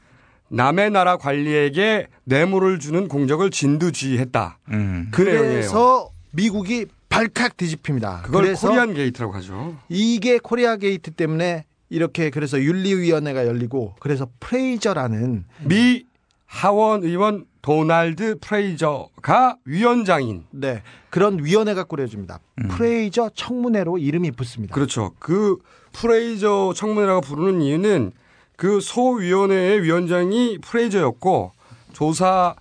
남의 0.49 0.89
나라 0.89 1.17
관리에게 1.17 2.07
뇌물을 2.23 2.79
주는 2.79 3.07
공작을 3.07 3.51
진두지휘했다. 3.51 4.57
음. 4.69 5.09
그 5.11 5.21
내용이에요. 5.21 5.51
그래서 5.51 6.09
미국이 6.31 6.87
발칵 7.09 7.55
뒤집힙니다. 7.55 8.23
그걸 8.23 8.45
그래서 8.45 8.67
코리안 8.67 8.95
게이트라고 8.95 9.31
하죠. 9.33 9.77
이게 9.89 10.39
코리아 10.39 10.75
게이트 10.77 11.11
때문에 11.11 11.65
이렇게 11.89 12.31
그래서 12.31 12.59
윤리위원회가 12.59 13.45
열리고 13.45 13.93
그래서 13.99 14.27
프레이저라는 14.39 15.45
미 15.65 16.05
하원 16.47 17.03
의원 17.03 17.45
도날드 17.65 18.37
프레이저가 18.41 19.57
위원장인 19.65 20.43
네 20.51 20.83
그런 21.09 21.43
위원회가 21.43 21.85
꾸려집니다. 21.85 22.39
프레이저 22.69 23.31
청문회로 23.33 23.97
이름이 23.97 24.33
붙습니다. 24.33 24.75
그렇죠. 24.75 25.13
그 25.17 25.57
프레이저 25.91 26.73
청문회라고 26.75 27.21
부르는 27.21 27.63
이유는 27.63 28.11
그 28.55 28.79
소위원회의 28.79 29.81
위원장이 29.81 30.59
프레이저였고 30.59 31.53
조사를 31.93 32.55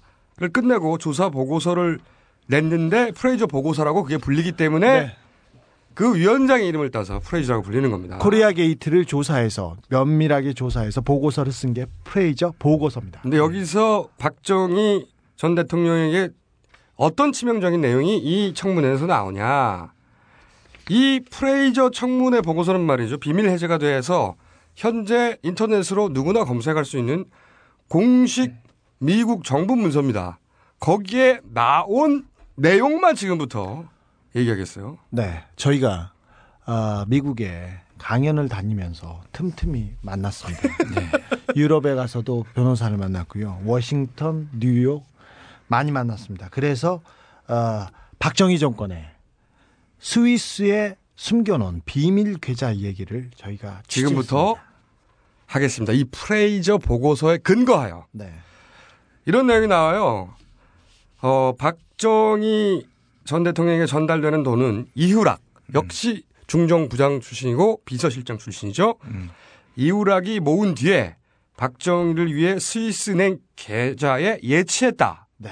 끝내고 0.54 0.96
조사 0.96 1.28
보고서를 1.28 1.98
냈는데 2.46 3.10
프레이저 3.10 3.46
보고서라고 3.46 4.04
그게 4.04 4.16
불리기 4.16 4.52
때문에 4.52 5.00
네. 5.00 5.16
그 5.94 6.14
위원장의 6.16 6.66
이름을 6.68 6.90
따서 6.90 7.20
프레이저라고 7.20 7.62
불리는 7.62 7.90
겁니다. 7.90 8.18
코리아 8.18 8.52
게이트를 8.52 9.04
조사해서 9.04 9.76
면밀하게 9.90 10.52
조사해서 10.54 11.00
보고서를 11.00 11.52
쓴 11.52 11.72
게 11.74 11.86
프레이저 12.04 12.52
보고서입니다. 12.58 13.20
근데 13.22 13.36
여기서 13.38 14.08
박정희 14.18 15.08
전 15.36 15.54
대통령에게 15.54 16.30
어떤 16.96 17.32
치명적인 17.32 17.80
내용이 17.80 18.18
이 18.18 18.54
청문회에서 18.54 19.06
나오냐. 19.06 19.92
이 20.90 21.20
프레이저 21.30 21.90
청문회 21.90 22.40
보고서는 22.40 22.80
말이죠. 22.80 23.18
비밀 23.18 23.48
해제가 23.48 23.78
돼서 23.78 24.34
현재 24.74 25.38
인터넷으로 25.42 26.10
누구나 26.12 26.44
검색할 26.44 26.84
수 26.84 26.98
있는 26.98 27.24
공식 27.88 28.52
미국 28.98 29.44
정부 29.44 29.76
문서입니다. 29.76 30.38
거기에 30.80 31.40
나온 31.52 32.26
내용만 32.56 33.14
지금부터 33.14 33.84
얘기하겠어요. 34.34 34.98
네, 35.10 35.44
저희가 35.56 36.12
아, 36.66 37.04
미국에 37.08 37.68
강연을 37.98 38.48
다니면서 38.48 39.22
틈틈이 39.32 39.92
만났습니다. 40.00 40.62
네. 40.94 41.10
유럽에 41.56 41.94
가서도 41.94 42.44
변호사를 42.54 42.96
만났고요. 42.96 43.62
워싱턴, 43.64 44.48
뉴욕 44.58 45.06
많이 45.68 45.92
만났습니다. 45.92 46.48
그래서 46.50 47.00
어, 47.48 47.86
박정희 48.18 48.58
정권에 48.58 49.10
스위스에 49.98 50.96
숨겨놓은 51.16 51.82
비밀 51.84 52.38
계좌 52.38 52.74
얘기를 52.76 53.30
저희가 53.36 53.82
지금부터 53.86 54.56
하겠습니다. 55.46 55.92
이 55.92 56.04
프레이저 56.04 56.78
보고서에 56.78 57.38
근거하여 57.38 58.06
네. 58.10 58.32
이런 59.26 59.46
내용이 59.46 59.68
나와요. 59.68 60.34
어, 61.22 61.54
박정희 61.56 62.93
전 63.24 63.42
대통령에게 63.42 63.86
전달되는 63.86 64.42
돈은 64.42 64.86
이후락 64.94 65.40
역시 65.74 66.24
중정 66.46 66.88
부장 66.88 67.20
출신이고 67.20 67.82
비서실장 67.84 68.38
출신이죠. 68.38 68.96
이후락이 69.76 70.40
모은 70.40 70.74
뒤에 70.74 71.16
박정희를 71.56 72.34
위해 72.34 72.58
스위스은행 72.58 73.38
계좌에 73.56 74.40
예치했다. 74.42 75.28
네. 75.38 75.50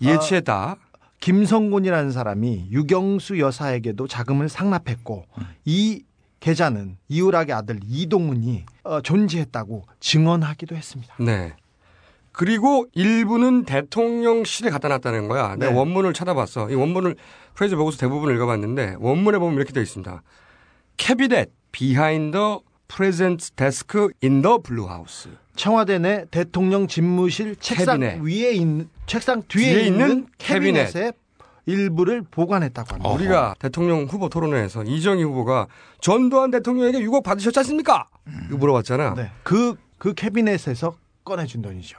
예치했다. 0.00 0.76
김성곤이라는 1.20 2.12
사람이 2.12 2.68
육영수 2.70 3.38
여사에게도 3.38 4.06
자금을 4.06 4.48
상납했고 4.48 5.26
이 5.64 6.02
계좌는 6.40 6.98
이후락의 7.08 7.54
아들 7.54 7.80
이동훈이 7.84 8.64
어, 8.84 9.00
존재했다고 9.00 9.84
증언하기도 10.00 10.76
했습니다. 10.76 11.14
네. 11.18 11.54
그리고 12.36 12.84
일부는 12.92 13.64
대통령실에 13.64 14.68
갖다 14.68 14.88
놨다는 14.88 15.26
거야. 15.26 15.56
내가 15.56 15.72
네. 15.72 15.78
원문을 15.78 16.12
찾아봤어. 16.12 16.70
이 16.70 16.74
원문을 16.74 17.16
프레이저 17.54 17.76
보고서 17.76 17.96
대부분 17.96 18.34
읽어봤는데 18.34 18.96
원문에 18.98 19.38
보면 19.38 19.56
이렇게 19.56 19.72
되어 19.72 19.82
있습니다. 19.82 20.22
cabinet 20.98 21.50
president 22.88 23.50
desk 23.56 23.98
in 24.22 24.42
the 24.42 24.58
blue 24.62 24.86
house. 24.86 25.30
청와대 25.56 25.98
내 25.98 26.26
대통령 26.30 26.86
집무실 26.86 27.56
책상 27.56 28.00
캐비넷. 28.00 28.20
위에 28.22 28.52
있는 28.52 28.90
책상 29.06 29.42
뒤에, 29.48 29.72
뒤에 29.72 29.86
있는, 29.86 30.26
캐비넷. 30.36 30.92
캐비넷의 30.92 31.12
일부를 31.64 32.22
보관했다고 32.30 32.96
합니다. 32.96 33.10
우리가 33.14 33.54
대통령 33.58 34.04
후보 34.04 34.28
토론회에서 34.28 34.82
이정희 34.82 35.22
후보가 35.22 35.68
전두환 36.02 36.50
대통령에게 36.50 36.98
6억 37.00 37.24
받으셨지 37.24 37.58
않습니까? 37.60 38.08
이거 38.48 38.58
물어봤잖아. 38.58 39.14
네. 39.14 39.30
그, 39.42 39.76
그 39.96 40.12
캐비넷에서 40.12 40.98
꺼내준 41.24 41.62
돈이죠. 41.62 41.98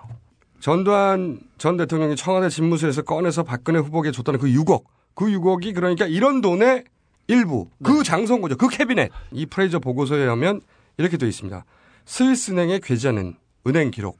전두환 0.60 1.40
전 1.58 1.78
대통령이 1.78 2.16
청와대 2.16 2.50
집무실에서 2.50 3.04
꺼내서 3.04 3.44
박근혜 3.44 3.80
후보에게 3.80 4.12
줬다는 4.12 4.40
그 4.40 4.48
6억. 4.48 4.84
그 5.14 5.26
6억이 5.26 5.74
그러니까 5.74 6.06
이런 6.06 6.42
돈의 6.42 6.84
일부. 7.28 7.70
그 7.84 8.04
장소인 8.04 8.42
거죠. 8.42 8.56
그 8.56 8.68
캐비넷. 8.68 9.12
이 9.32 9.46
프레이저 9.46 9.80
보고서에 9.80 10.28
하면 10.28 10.62
이렇게 10.98 11.18
되어 11.18 11.30
있습니다. 11.30 11.66
스위스은행의 12.06 12.80
계좌는 12.80 13.36
은행 13.68 13.92
기록, 13.92 14.18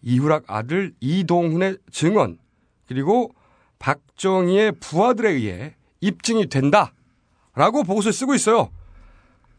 이후락 0.00 0.44
아들 0.46 0.94
이동훈의 1.00 1.76
증언, 1.90 2.38
그리고 2.88 3.34
박정희의 3.78 4.72
부하들에 4.80 5.30
의해 5.30 5.74
입증이 6.00 6.48
된다. 6.48 6.94
라고 7.54 7.82
보고서에 7.84 8.12
쓰고 8.12 8.34
있어요. 8.34 8.70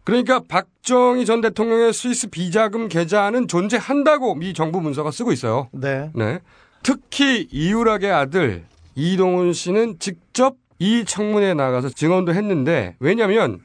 그러니까 0.03 0.41
박정희 0.47 1.25
전 1.25 1.41
대통령의 1.41 1.93
스위스 1.93 2.27
비자금 2.27 2.89
계좌는 2.89 3.47
존재한다고 3.47 4.35
미 4.35 4.53
정부 4.53 4.81
문서가 4.81 5.11
쓰고 5.11 5.31
있어요. 5.31 5.69
네. 5.71 6.11
네. 6.13 6.39
특히 6.83 7.47
이유락의 7.51 8.11
아들 8.11 8.65
이동훈 8.95 9.53
씨는 9.53 9.99
직접 9.99 10.55
이 10.79 11.05
청문회에 11.05 11.53
나가서 11.53 11.89
증언도 11.89 12.33
했는데 12.33 12.95
왜냐하면 12.99 13.59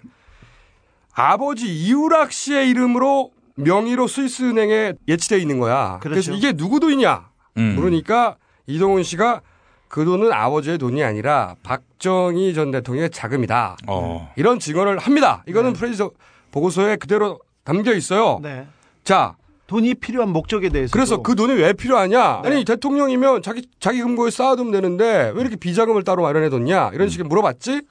아버지 1.12 1.66
이유락 1.66 2.30
씨의 2.30 2.70
이름으로 2.70 3.32
명의로 3.56 4.06
스위스 4.06 4.44
은행에 4.44 4.92
예치되어 5.08 5.38
있는 5.38 5.58
거야. 5.58 5.98
그래서 6.00 6.30
그렇죠. 6.30 6.38
이게 6.38 6.56
누구 6.56 6.78
돈이냐? 6.78 7.28
음. 7.56 7.74
그러니까 7.76 8.36
이동훈 8.68 9.02
씨가 9.02 9.40
그 9.88 10.04
돈은 10.04 10.32
아버지의 10.32 10.78
돈이 10.78 11.02
아니라 11.02 11.56
박정희 11.62 12.54
전 12.54 12.70
대통령의 12.70 13.10
자금이다. 13.10 13.76
어. 13.86 14.32
이런 14.36 14.58
증언을 14.58 14.98
합니다. 14.98 15.42
이거는 15.46 15.72
프레이저 15.72 16.10
보고서에 16.50 16.96
그대로 16.96 17.40
담겨 17.64 17.92
있어요. 17.92 18.38
네. 18.42 18.66
자, 19.04 19.36
돈이 19.66 19.94
필요한 19.94 20.30
목적에 20.30 20.68
대해서 20.70 20.92
그래서 20.92 21.22
그 21.22 21.34
돈이 21.34 21.54
왜 21.54 21.72
필요하냐? 21.72 22.42
네. 22.42 22.48
아니 22.48 22.64
대통령이면 22.64 23.42
자기 23.42 23.68
자기 23.80 24.00
금고에 24.00 24.30
쌓아두면 24.30 24.72
되는데 24.72 25.32
왜 25.34 25.40
이렇게 25.40 25.56
비자금을 25.56 26.04
따로 26.04 26.22
마련해뒀냐? 26.22 26.90
이런 26.94 27.08
식의 27.08 27.26
물어봤지. 27.26 27.82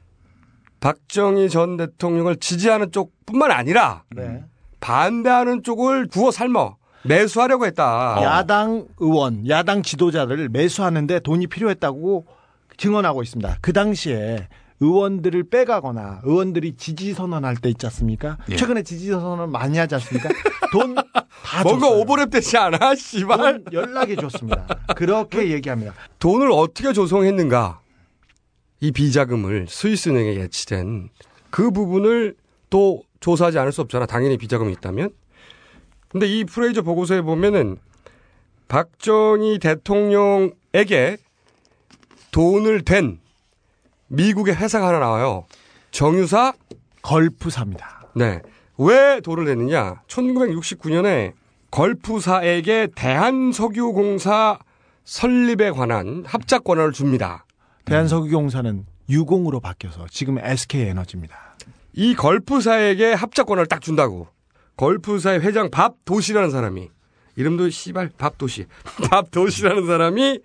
박정희 0.79 1.49
전 1.49 1.77
대통령을 1.77 2.37
지지하는 2.37 2.91
쪽 2.91 3.11
뿐만 3.25 3.51
아니라 3.51 4.03
네. 4.15 4.43
반대하는 4.79 5.63
쪽을 5.63 6.07
구워 6.07 6.31
삶어 6.31 6.76
매수하려고 7.03 7.65
했다. 7.65 8.19
야당 8.21 8.87
의원, 8.99 9.47
야당 9.47 9.81
지도자를 9.83 10.49
매수하는데 10.49 11.19
돈이 11.21 11.47
필요했다고 11.47 12.25
증언하고 12.77 13.23
있습니다. 13.23 13.57
그 13.61 13.73
당시에 13.73 14.47
의원들을 14.79 15.49
빼가거나 15.49 16.21
의원들이 16.23 16.75
지지 16.77 17.13
선언할 17.13 17.57
때 17.57 17.69
있지 17.69 17.85
않습니까? 17.87 18.37
예. 18.51 18.55
최근에 18.55 18.83
지지 18.83 19.09
선언 19.09 19.51
많이 19.51 19.77
하지 19.77 19.95
않습니까? 19.95 20.29
돈 20.71 20.93
다 21.47 21.63
뭔가. 21.63 21.89
오버랩 21.89 22.29
되지 22.31 22.57
않아? 22.57 22.93
씨발. 22.95 23.63
돈 23.63 23.73
연락해 23.73 24.15
줬습니다. 24.17 24.67
그렇게 24.95 25.49
얘기합니다. 25.51 25.93
돈을 26.19 26.51
어떻게 26.51 26.93
조성했는가? 26.93 27.79
이 28.81 28.91
비자금을 28.91 29.65
스위스은행에 29.69 30.35
예치된 30.35 31.09
그 31.49 31.71
부분을 31.71 32.35
또 32.69 33.01
조사하지 33.19 33.57
않을 33.57 33.71
수 33.71 33.81
없잖아. 33.81 34.05
당연히 34.05 34.37
비자금이 34.37 34.73
있다면. 34.73 35.09
근데 36.09 36.25
이 36.27 36.43
프레이저 36.45 36.81
보고서에 36.81 37.21
보면은 37.21 37.77
박정희 38.67 39.59
대통령에게 39.59 41.17
돈을 42.31 42.83
댄 42.83 43.19
미국의 44.07 44.55
회사가 44.55 44.87
하나 44.87 44.99
나와요. 44.99 45.45
정유사 45.91 46.53
걸프사입니다. 47.01 48.11
네. 48.15 48.41
왜 48.77 49.19
돈을 49.21 49.45
냈느냐? 49.45 50.01
1969년에 50.07 51.33
걸프사에게 51.71 52.89
대한석유공사 52.95 54.59
설립에 55.03 55.71
관한 55.71 56.23
합작 56.27 56.63
권한을 56.63 56.91
줍니다. 56.91 57.45
대한석유공사는 57.85 58.85
유공으로 59.09 59.59
바뀌어서 59.59 60.05
지금 60.09 60.37
SK에너지입니다. 60.37 61.55
이 61.93 62.13
걸프사에게 62.13 63.13
합작 63.13 63.47
권한을 63.47 63.67
딱 63.67 63.81
준다고. 63.81 64.27
걸프사의 64.77 65.41
회장 65.41 65.69
밥도시라는 65.69 66.51
사람이 66.51 66.89
이름도 67.35 67.69
씨발 67.69 68.11
밥도시. 68.17 68.65
밥도시라는 69.09 69.85
사람이 69.85 70.39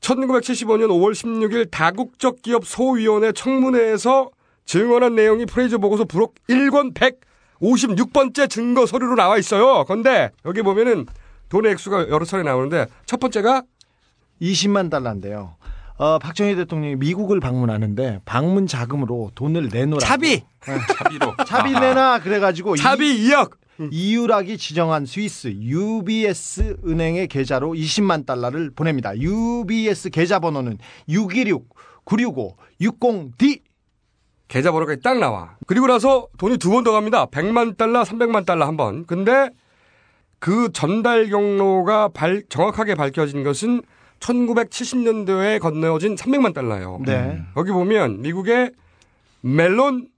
1975년 0.00 0.88
5월 0.88 1.12
16일 1.12 1.70
다국적 1.70 2.42
기업 2.42 2.64
소위원회 2.64 3.32
청문회에서 3.32 4.30
증언한 4.64 5.14
내용이 5.14 5.46
프레이저 5.46 5.78
보고서 5.78 6.04
부록 6.04 6.36
1권 6.48 6.94
156번째 6.94 8.48
증거 8.48 8.86
서류로 8.86 9.16
나와 9.16 9.36
있어요. 9.36 9.84
근데 9.84 10.30
여기 10.44 10.62
보면은 10.62 11.06
돈의 11.48 11.72
액수가 11.72 12.08
여러 12.08 12.24
차례 12.24 12.44
나오는데 12.44 12.86
첫 13.04 13.18
번째가 13.18 13.62
20만 14.40 14.90
달러인데요. 14.90 15.56
어, 16.00 16.18
박정희 16.18 16.56
대통령이 16.56 16.96
미국을 16.96 17.40
방문하는데 17.40 18.20
방문 18.24 18.66
자금으로 18.66 19.32
돈을 19.34 19.68
내놓으라. 19.70 20.00
차비! 20.06 20.42
차비로. 20.96 21.34
차비 21.46 21.72
내놔 21.72 22.20
그래가지고 22.20 22.76
차비 22.76 23.28
2억 23.28 23.50
이유락이 23.92 24.56
지정한 24.56 25.04
스위스 25.04 25.48
UBS 25.48 26.78
은행의 26.86 27.28
계좌로 27.28 27.72
20만 27.72 28.24
달러를 28.24 28.70
보냅니다. 28.74 29.14
UBS 29.14 30.08
계좌 30.08 30.38
번호는 30.38 30.78
616 31.10 31.68
965 32.04 32.56
60D 32.80 33.60
계좌 34.48 34.72
번호가 34.72 34.96
딱 35.02 35.18
나와. 35.18 35.56
그리고 35.66 35.86
나서 35.86 36.28
돈이 36.38 36.56
두 36.56 36.70
번 36.70 36.82
더 36.82 36.92
갑니다. 36.92 37.26
100만 37.26 37.76
달러, 37.76 38.04
300만 38.04 38.46
달러 38.46 38.66
한 38.66 38.78
번. 38.78 39.04
근데 39.04 39.50
그 40.38 40.70
전달 40.72 41.28
경로가 41.28 42.08
발- 42.08 42.42
정확하게 42.48 42.94
밝혀진 42.94 43.44
것은 43.44 43.82
1970년도에 44.20 45.58
건너진 45.60 46.14
300만 46.14 46.54
달러예요. 46.54 47.00
네. 47.04 47.42
여기 47.56 47.72
보면 47.72 48.20
미국의 48.22 48.72
멜론 49.40 50.08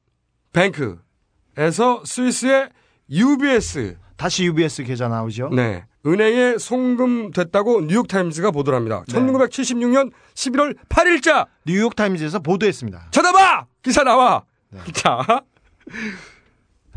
뱅크에서 0.53 2.03
스위스의 2.05 2.69
UBS 3.11 3.97
다시 4.17 4.45
UBS 4.45 4.85
계좌 4.85 5.09
나오죠. 5.09 5.49
네. 5.51 5.85
은행에 6.05 6.59
송금됐다고 6.59 7.83
뉴욕타임즈가 7.83 8.51
보도를 8.51 8.77
합니다. 8.77 9.05
1976년 9.09 10.11
11월 10.35 10.77
8일자 10.89 11.47
뉴욕타임즈에서 11.67 12.41
보도했습니다. 12.41 13.09
쳐다봐! 13.13 13.67
기사 13.83 14.03
나와! 14.03 14.45
자. 14.95 15.43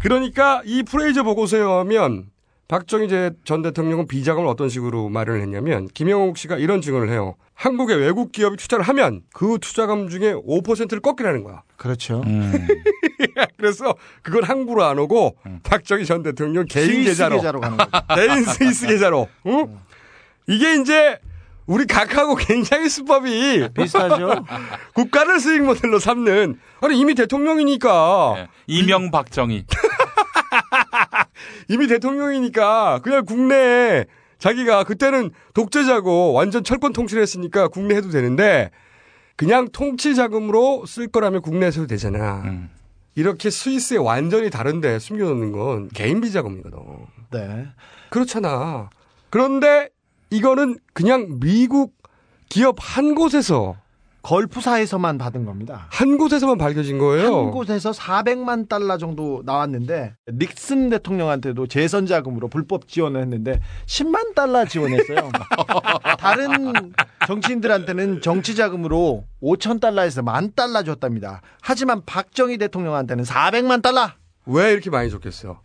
그러니까 0.01 0.61
이 0.65 0.83
프레이저 0.83 1.23
보고서에 1.23 1.59
의하면 1.59 2.29
박정희 2.67 3.07
제- 3.09 3.31
전 3.45 3.61
대통령은 3.61 4.07
비자금을 4.07 4.47
어떤 4.47 4.69
식으로 4.69 5.09
마련을 5.09 5.41
했냐면 5.41 5.87
김영옥 5.93 6.37
씨가 6.37 6.57
이런 6.57 6.81
증언을 6.81 7.09
해요. 7.09 7.35
한국의 7.53 7.97
외국 7.97 8.31
기업이 8.31 8.57
투자를 8.57 8.83
하면 8.85 9.21
그 9.33 9.59
투자금 9.61 10.09
중에 10.09 10.33
5%를 10.33 10.99
꺾이라는 10.99 11.43
거야. 11.43 11.61
그렇죠. 11.77 12.23
그래서 13.57 13.93
그걸 14.23 14.43
항구로 14.43 14.83
안 14.83 14.97
오고 14.99 15.37
박정희 15.63 16.05
전 16.05 16.23
대통령 16.23 16.65
개인 16.67 16.87
스위스 16.87 17.09
계좌로 17.11 17.35
계좌로 17.37 17.61
가는 17.61 17.77
거죠. 17.77 17.91
개인 18.15 18.43
스위스 18.43 18.87
계좌로. 18.87 19.27
응? 19.45 19.77
이게 20.47 20.75
이제 20.81 21.19
우리 21.67 21.85
각하고 21.85 22.35
굉장히 22.35 22.89
수법이 22.89 23.69
비슷하죠. 23.75 24.43
국가를 24.93 25.39
수익 25.39 25.63
모델로 25.63 25.99
삼는 25.99 26.59
아니 26.81 26.99
이미 26.99 27.13
대통령이니까 27.15 28.47
이명 28.67 29.11
박정희. 29.11 29.65
이미 31.69 31.87
대통령이니까 31.87 32.99
그냥 33.03 33.25
국내에 33.25 34.05
자기가 34.37 34.83
그때는 34.83 35.31
독재자고 35.53 36.33
완전 36.33 36.63
철권 36.63 36.93
통치를 36.93 37.21
했으니까 37.21 37.67
국내 37.67 37.95
해도 37.95 38.09
되는데 38.09 38.71
그냥 39.35 39.67
통치 39.71 40.15
자금으로 40.15 40.85
쓸 40.85 41.07
거라면 41.07 41.41
국내에서 41.41 41.81
해도 41.81 41.87
되잖아. 41.87 42.43
이렇게 43.15 43.49
스위스에 43.49 43.97
완전히 43.97 44.49
다른데 44.49 44.99
숨겨놓는 44.99 45.51
건 45.51 45.89
개인 45.89 46.21
비자금이거든. 46.21 46.77
네. 47.31 47.67
그렇잖아. 48.09 48.89
그런데 49.29 49.89
이거는 50.29 50.77
그냥 50.93 51.39
미국 51.39 51.95
기업 52.49 52.75
한 52.79 53.15
곳에서 53.15 53.77
걸프사에서만 54.25 55.19
받은 55.19 55.45
겁니다. 55.45 55.85
한 55.91 56.17
곳에서만 56.17 56.57
밝혀진 56.57 56.97
거예요. 56.97 57.25
한 57.27 57.51
곳에서 57.51 57.91
400만 57.91 58.67
달러 58.67 58.97
정도 58.97 59.43
나왔는데 59.45 60.15
닉슨 60.27 60.89
대통령한테도 60.89 61.67
재선 61.67 62.07
자금으로 62.07 62.47
불법 62.47 62.87
지원을 62.87 63.21
했는데 63.21 63.61
10만 63.85 64.33
달러 64.33 64.65
지원했어요. 64.65 65.29
다른 66.17 66.91
정치인들한테는 67.27 68.21
정치 68.21 68.55
자금으로 68.55 69.25
5천 69.43 69.79
달러에서 69.79 70.23
만 70.23 70.51
달러 70.55 70.81
줬답니다. 70.81 71.41
하지만 71.61 72.01
박정희 72.03 72.57
대통령한테는 72.57 73.25
400만 73.25 73.83
달러. 73.83 74.09
왜 74.47 74.71
이렇게 74.71 74.89
많이 74.89 75.11
줬겠어요? 75.11 75.59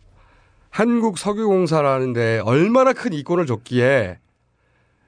한국 0.69 1.17
석유공사라는데 1.17 2.43
얼마나 2.45 2.93
큰 2.93 3.11
이권을 3.11 3.47
줬기에 3.47 4.19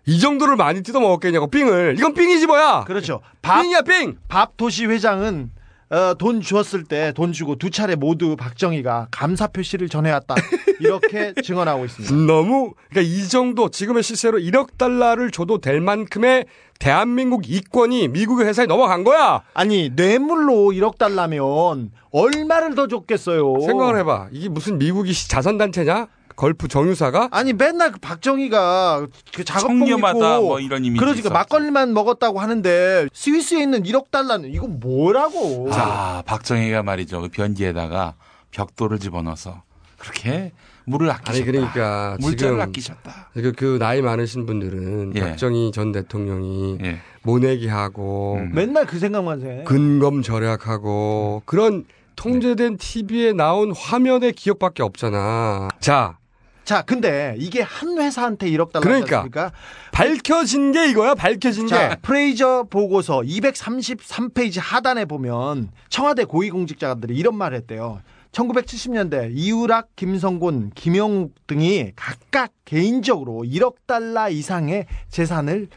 이 0.06 0.20
정도를 0.20 0.56
많이 0.56 0.84
뜯어 0.84 1.00
먹었겠냐고 1.00 1.48
삥을 1.48 1.96
이건 1.98 2.14
삥이지 2.14 2.46
뭐야 2.48 2.84
그렇죠. 2.86 3.22
밥, 3.42 3.62
삥이야 3.62 3.82
삥 3.82 4.18
밥 4.28 4.58
도시 4.58 4.86
회장은 4.86 5.52
어, 5.90 6.16
돈 6.18 6.42
주었을 6.42 6.84
때 6.86 7.12
돈 7.14 7.32
주고 7.34 7.56
두 7.56 7.70
차례 7.70 7.96
모두 7.96 8.36
박정희가 8.36 9.08
감사 9.12 9.46
표시를 9.48 9.90
전해왔다 9.90 10.34
이렇게 10.82 11.34
증언하고 11.42 11.86
있습니다. 11.86 12.16
너무 12.16 12.74
그러니까 12.90 13.02
이 13.14 13.28
정도 13.28 13.70
지금의 13.70 14.02
시세로 14.02 14.40
1억 14.40 14.78
달러를 14.78 15.30
줘도 15.30 15.60
될 15.60 15.80
만큼의 15.82 16.46
대한민국 16.80 17.48
이권이 17.48 18.08
미국의 18.10 18.48
회사에 18.48 18.66
넘어간 18.66 19.04
거야. 19.04 19.44
아니 19.54 19.90
뇌물로 19.96 20.72
1억 20.74 20.98
달러면 20.98 21.92
얼마를 22.12 22.74
더 22.76 22.88
줬겠어요. 22.88 23.62
생각을 23.62 23.98
해봐. 24.00 24.30
이게 24.32 24.50
무슨 24.50 24.80
미국이 24.80 25.14
자선단체냐? 25.14 26.08
걸프 26.36 26.68
정유사가? 26.68 27.30
아니 27.32 27.54
맨날 27.54 27.92
그 27.92 28.00
박정희가 28.00 29.08
그 29.34 29.44
작업복 29.44 29.88
청렴하다, 29.88 30.36
입고 30.36 30.48
뭐 30.48 30.60
이런 30.60 30.86
이미지 30.86 31.00
그러니까 31.00 31.20
있었죠. 31.20 31.34
막걸리만 31.34 31.94
먹었다고 31.94 32.40
하는데 32.40 33.08
스위스에 33.14 33.62
있는 33.62 33.84
1억 33.84 34.12
달러는 34.12 34.52
이거 34.54 34.68
뭐라고? 34.68 35.70
자, 35.72 36.24
박정희가 36.26 36.84
말이죠. 36.84 37.22
그 37.22 37.30
변기에다가 37.30 38.16
벽돌을 38.52 39.00
집어넣어서 39.00 39.64
그렇게 39.98 40.52
물을 40.86 41.10
아끼셨다. 41.10 41.32
아니 41.32 41.44
그러니까 41.44 42.18
물자를 42.20 42.56
지금 42.56 42.62
아끼셨다. 42.62 43.30
그, 43.34 43.52
그 43.54 43.78
나이 43.80 44.02
많으신 44.02 44.46
분들은 44.46 45.14
예. 45.16 45.20
박정희 45.22 45.72
전 45.72 45.92
대통령이 45.92 46.78
예. 46.84 47.00
모내기 47.22 47.68
하고 47.68 48.36
음. 48.40 48.52
맨날 48.54 48.86
그 48.86 49.00
생각만 49.00 49.42
해. 49.44 49.64
근검 49.64 50.22
절약하고 50.22 51.44
그런 51.46 51.86
통제된 52.16 52.78
TV에 52.78 53.34
나온 53.34 53.74
화면의 53.76 54.34
기억밖에 54.34 54.84
없잖아. 54.84 55.70
자, 55.80 56.18
자, 56.64 56.82
근데 56.82 57.36
이게 57.38 57.62
한 57.62 57.98
회사한테 58.00 58.50
1억 58.52 58.72
달러 58.72 58.84
그러니까. 58.84 59.20
습니까 59.22 59.52
밝혀진 59.92 60.72
게 60.72 60.90
이거야. 60.90 61.14
밝혀진 61.14 61.68
자, 61.68 61.90
게. 61.90 61.96
프레이저 62.02 62.66
보고서 62.70 63.20
233페이지 63.20 64.60
하단에 64.62 65.06
보면 65.06 65.72
청와대 65.90 66.24
고위공직자들이 66.24 67.16
이런 67.16 67.36
말을 67.36 67.58
했대요. 67.58 68.02
1970년대 68.32 69.30
이우락, 69.34 69.90
김성곤, 69.96 70.72
김영욱 70.74 71.36
등이 71.48 71.92
각각 71.96 72.52
개인적으로 72.66 73.44
1억 73.46 73.76
달러 73.86 74.30
이상의 74.30 74.88
재산을 75.10 75.68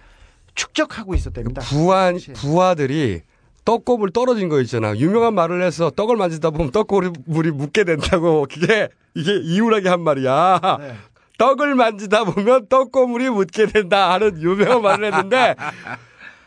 축적하고 0.54 1.14
있었답니다. 1.14 1.60
부한 1.62 2.18
부하들이 2.34 3.22
떡고물 3.66 4.12
떨어진 4.12 4.48
거 4.48 4.60
있잖아. 4.62 4.96
유명한 4.96 5.34
말을 5.34 5.62
해서 5.62 5.90
떡을 5.90 6.16
만지다 6.16 6.50
보면 6.50 6.70
떡고물이 6.70 7.50
묻게 7.50 7.84
된다고. 7.84 8.46
그게 8.50 8.88
이게 9.14 9.36
이유라게 9.36 9.88
한 9.90 10.00
말이야. 10.00 10.78
네. 10.80 10.94
떡을 11.36 11.74
만지다 11.74 12.24
보면 12.24 12.68
떡고물이 12.68 13.28
묻게 13.28 13.66
된다 13.66 14.12
하는 14.12 14.40
유명한 14.40 14.80
말을 14.80 15.12
했는데 15.12 15.54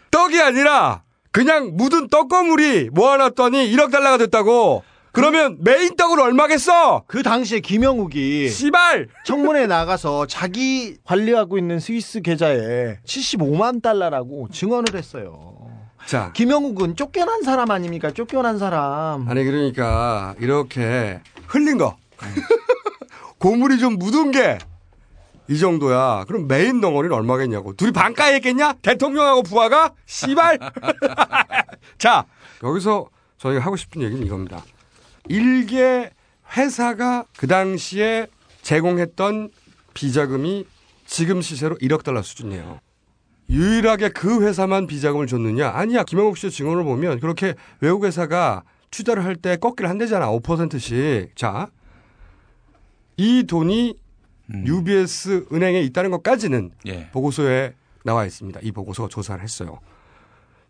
떡이 0.10 0.42
아니라 0.42 1.04
그냥 1.32 1.76
묻은 1.76 2.08
떡거물이 2.08 2.90
모아놨더니 2.92 3.70
1억 3.72 3.92
달러가 3.92 4.18
됐다고. 4.18 4.84
그러면 5.12 5.58
메인 5.60 5.96
떡은 5.96 6.20
얼마겠어? 6.20 7.04
그 7.08 7.24
당시에 7.24 7.60
김영욱이 7.60 8.48
씨발 8.48 9.10
청문회 9.26 9.68
나가서 9.68 10.28
자기 10.28 10.96
관리하고 11.04 11.58
있는 11.58 11.80
스위스 11.80 12.22
계좌에 12.22 13.00
75만 13.06 13.82
달러라고 13.82 14.48
증언을 14.52 14.96
했어요. 14.96 15.59
자, 16.10 16.32
김영욱은 16.34 16.96
쫓겨난 16.96 17.44
사람 17.44 17.70
아닙니까? 17.70 18.12
쫓겨난 18.12 18.58
사람. 18.58 19.30
아니 19.30 19.44
그러니까 19.44 20.34
이렇게 20.40 21.22
흘린 21.48 21.78
거 21.78 21.98
고물이 23.38 23.78
좀 23.78 23.98
묻은 23.98 24.32
게 24.32 24.58
이 25.50 25.58
정도야. 25.58 26.26
그럼 26.28 26.48
메인 26.48 26.80
덩어리는 26.80 27.16
얼마겠냐고. 27.16 27.74
둘이 27.74 27.92
반가에 27.92 28.36
했겠냐? 28.36 28.74
대통령하고 28.84 29.42
부하가? 29.42 29.94
씨발! 30.06 30.60
자, 31.98 32.26
여기서 32.64 33.08
저희가 33.40 33.66
하고 33.66 33.76
싶은 33.76 34.04
얘기는 34.04 34.24
이겁니다. 34.24 34.64
일개 35.28 36.12
회사가 36.56 37.26
그 37.36 37.48
당시에 37.48 38.28
제공했던 38.62 39.50
비자금이 39.96 40.68
지금 41.08 41.42
시세로 41.42 41.78
1억 41.78 42.04
달러 42.04 42.22
수준이에요. 42.22 42.80
유일하게 43.50 44.10
그 44.10 44.46
회사만 44.46 44.86
비자금을 44.88 45.28
줬느냐? 45.28 45.70
아니야. 45.70 46.04
김영욱 46.04 46.38
씨의 46.38 46.52
증언을 46.52 46.84
보면 46.84 47.20
그렇게 47.20 47.56
외국 47.82 48.06
회사가 48.06 48.64
투자를 48.92 49.24
할 49.26 49.36
때 49.36 49.56
꺾기를 49.58 49.90
한대잖아. 49.90 50.28
5%씩. 50.30 51.36
자, 51.36 51.68
이 53.18 53.44
돈이 53.44 53.98
UBS 54.66 55.48
은행에 55.52 55.82
있다는 55.82 56.12
것까지는 56.12 56.72
예. 56.88 57.10
보고서에 57.12 57.74
나와 58.04 58.26
있습니다. 58.26 58.60
이 58.64 58.72
보고서가 58.72 59.10
조사를 59.10 59.44
했어요. 59.44 59.80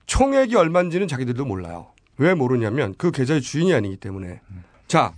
총액이 0.06 0.56
얼마인지는 0.56 1.08
자기들도 1.08 1.46
몰라요. 1.46 1.92
왜 2.18 2.34
모르냐면 2.34 2.96
그 2.98 3.12
계좌의 3.12 3.42
주인이 3.42 3.74
아니기 3.74 3.98
때문에. 3.98 4.42
자, 4.88 5.14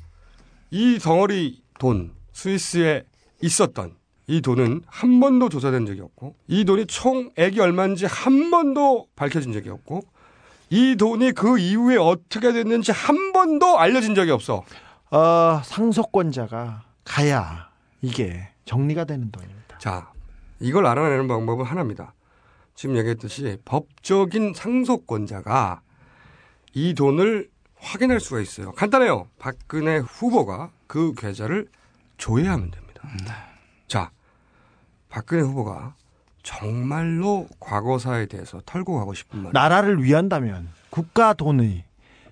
이 0.70 1.00
덩어리 1.00 1.64
돈, 1.80 2.12
스위스에 2.34 3.04
있었던 3.42 3.96
이 4.32 4.40
돈은 4.42 4.84
한 4.88 5.20
번도 5.20 5.50
조사된 5.50 5.86
적이 5.86 6.00
없고, 6.04 6.36
이 6.48 6.64
돈이 6.64 6.86
총액이 6.86 7.60
얼마인지 7.60 8.06
한 8.06 8.50
번도 8.50 9.08
밝혀진 9.14 9.52
적이 9.52 9.72
없고, 9.72 10.04
이 10.70 10.96
돈이 10.96 11.34
그 11.34 11.60
이후에 11.60 11.98
어떻게 11.98 12.54
됐는지 12.54 12.94
한 12.94 13.34
번도 13.34 13.78
알려진 13.78 14.16
적이 14.16 14.32
없어. 14.32 14.64
어, 15.10 15.62
상속권자가 15.66 16.84
가야 17.04 17.72
이게 18.02 18.48
정리가 18.64 19.04
되는 19.04 19.30
돈입니다. 19.32 19.78
자, 19.80 20.14
이걸 20.62 20.86
알아내는 20.86 21.28
방법은 21.28 21.66
하나입니다. 21.66 22.14
지금 22.74 22.96
얘기했듯이 22.96 23.58
법적인 23.66 24.54
상속권자가 24.54 25.82
이 26.74 26.94
돈을 26.94 27.50
확인할 27.76 28.22
수가 28.22 28.40
있어요. 28.40 28.72
간단해요. 28.72 29.28
박근혜 29.40 29.98
후보가 29.98 30.72
그 30.88 31.14
계좌를 31.18 31.68
조회하면 32.16 32.72
됩니다. 32.72 33.02
자, 33.90 34.10
박근혜 35.12 35.44
후보가 35.44 35.94
정말로 36.42 37.48
과거사에 37.60 38.26
대해서 38.26 38.62
털고 38.66 38.98
가고 38.98 39.14
싶은 39.14 39.44
말. 39.44 39.52
나라를 39.54 40.04
위한다면 40.04 40.70
국가 40.90 41.34
돈이 41.34 41.84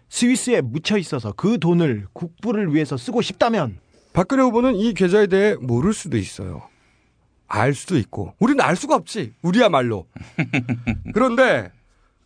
스위스에 0.10 0.62
묻혀 0.62 0.98
있어서 0.98 1.34
그 1.34 1.60
돈을 1.60 2.08
국부를 2.14 2.74
위해서 2.74 2.98
쓰고 2.98 3.22
싶다면 3.22 3.78
박근혜 4.14 4.42
후보는 4.42 4.76
이 4.76 4.94
계좌에 4.96 5.28
대해 5.28 5.56
모를 5.56 5.94
수도 5.94 6.18
있어요. 6.18 6.64
알 7.48 7.74
수도 7.74 7.98
있고. 7.98 8.34
우리는 8.40 8.64
알 8.64 8.76
수가 8.76 8.96
없지. 8.96 9.34
우리야말로. 9.42 10.08
그런데 11.14 11.72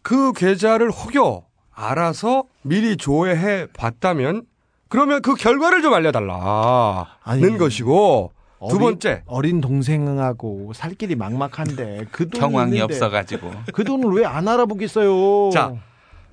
그 0.01 0.31
계좌를 0.33 0.91
혹여 0.91 1.45
알아서 1.71 2.43
미리 2.61 2.95
조회해 2.95 3.67
봤다면 3.73 4.45
그러면 4.87 5.21
그 5.21 5.33
결과를 5.33 5.81
좀 5.81 5.93
알려달라는 5.93 7.57
것이고 7.57 8.31
두 8.35 8.42
어린- 8.67 8.79
번째 8.79 9.23
어린 9.25 9.61
동생하고 9.61 10.71
살 10.73 10.93
길이 10.95 11.15
막막한데 11.15 12.05
그 12.11 12.29
돈이 12.29 12.39
경황이 12.39 12.71
있는데 12.73 12.83
없어가지고. 12.95 13.51
그 13.73 13.83
돈을 13.83 14.11
왜 14.13 14.25
안 14.25 14.47
알아보겠어요? 14.47 15.49
자, 15.51 15.73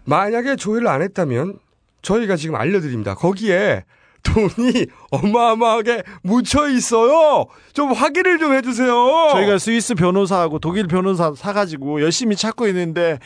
만약에 0.05 0.57
조회를 0.57 0.89
안 0.89 1.03
했다면 1.03 1.59
저희가 2.03 2.37
지금 2.37 2.57
알려드립니다. 2.57 3.15
거기에 3.15 3.85
돈이 4.23 4.87
어마어마하게 5.11 6.03
묻혀 6.23 6.69
있어요. 6.69 7.47
좀 7.73 7.93
확인을 7.93 8.39
좀 8.39 8.53
해주세요. 8.55 8.89
저희가 9.33 9.59
스위스 9.59 9.95
변호사하고 9.95 10.59
독일 10.59 10.87
변호사 10.87 11.33
사가지고 11.35 12.03
열심히 12.03 12.37
찾고 12.37 12.67
있는데 12.69 13.19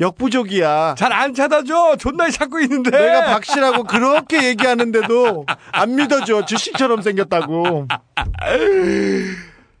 역부족이야. 0.00 0.94
잘 0.96 1.12
안 1.12 1.34
찾아줘. 1.34 1.96
존나 1.96 2.30
찾고 2.30 2.60
있는데. 2.60 2.90
내가 2.90 3.24
박 3.24 3.44
씨라고 3.44 3.84
그렇게 3.84 4.46
얘기하는데도 4.48 5.46
안 5.72 5.96
믿어줘. 5.96 6.44
주식처럼 6.44 7.02
생겼다고. 7.02 7.88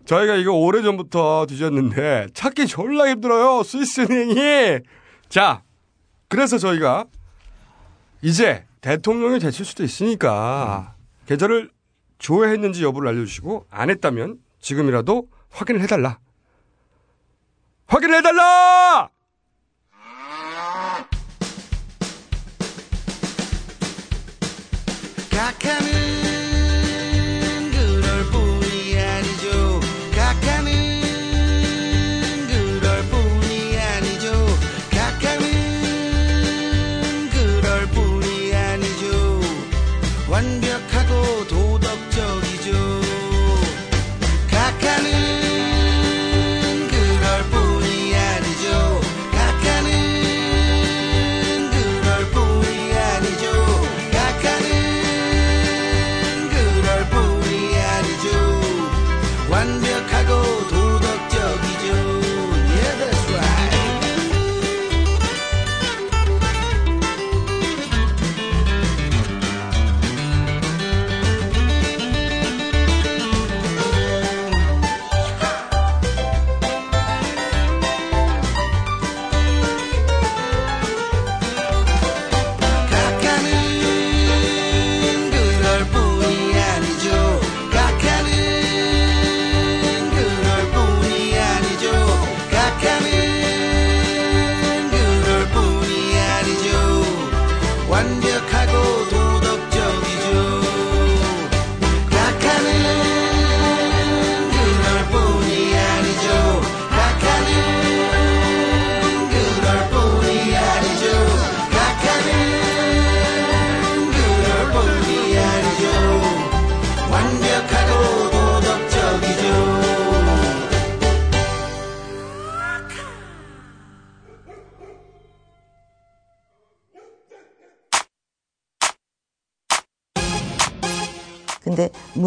저희가 0.04 0.34
이거 0.36 0.52
오래전부터 0.52 1.46
뒤졌는데 1.46 2.28
찾기 2.34 2.66
졸라 2.66 3.08
힘들어요. 3.08 3.62
스위스은행이. 3.62 4.80
자, 5.28 5.62
그래서 6.28 6.58
저희가 6.58 7.04
이제 8.22 8.64
대통령이 8.80 9.38
되실 9.38 9.64
수도 9.64 9.84
있으니까 9.84 10.94
계좌를 11.26 11.70
조회했는지 12.18 12.82
여부를 12.82 13.08
알려주시고 13.10 13.66
안 13.70 13.90
했다면 13.90 14.38
지금이라도 14.60 15.28
확인을 15.50 15.82
해달라. 15.82 16.18
확인을 17.86 18.16
해달라! 18.16 19.08
각하 25.38 25.97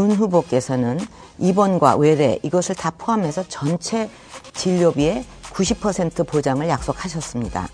문 0.01 0.11
후보께서는 0.11 0.97
입원과 1.37 1.97
외래 1.97 2.39
이것을 2.41 2.73
다 2.73 2.89
포함해서 2.89 3.43
전체 3.47 4.09
진료비의 4.53 5.23
90% 5.43 6.25
보장을 6.25 6.67
약속하셨습니다. 6.67 7.67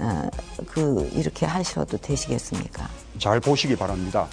어, 0.00 0.28
그 0.66 1.08
이렇게 1.14 1.46
하셔도 1.46 1.96
되시겠습니까? 1.98 2.88
잘 3.18 3.38
보시기 3.38 3.76
바랍니다. 3.76 4.26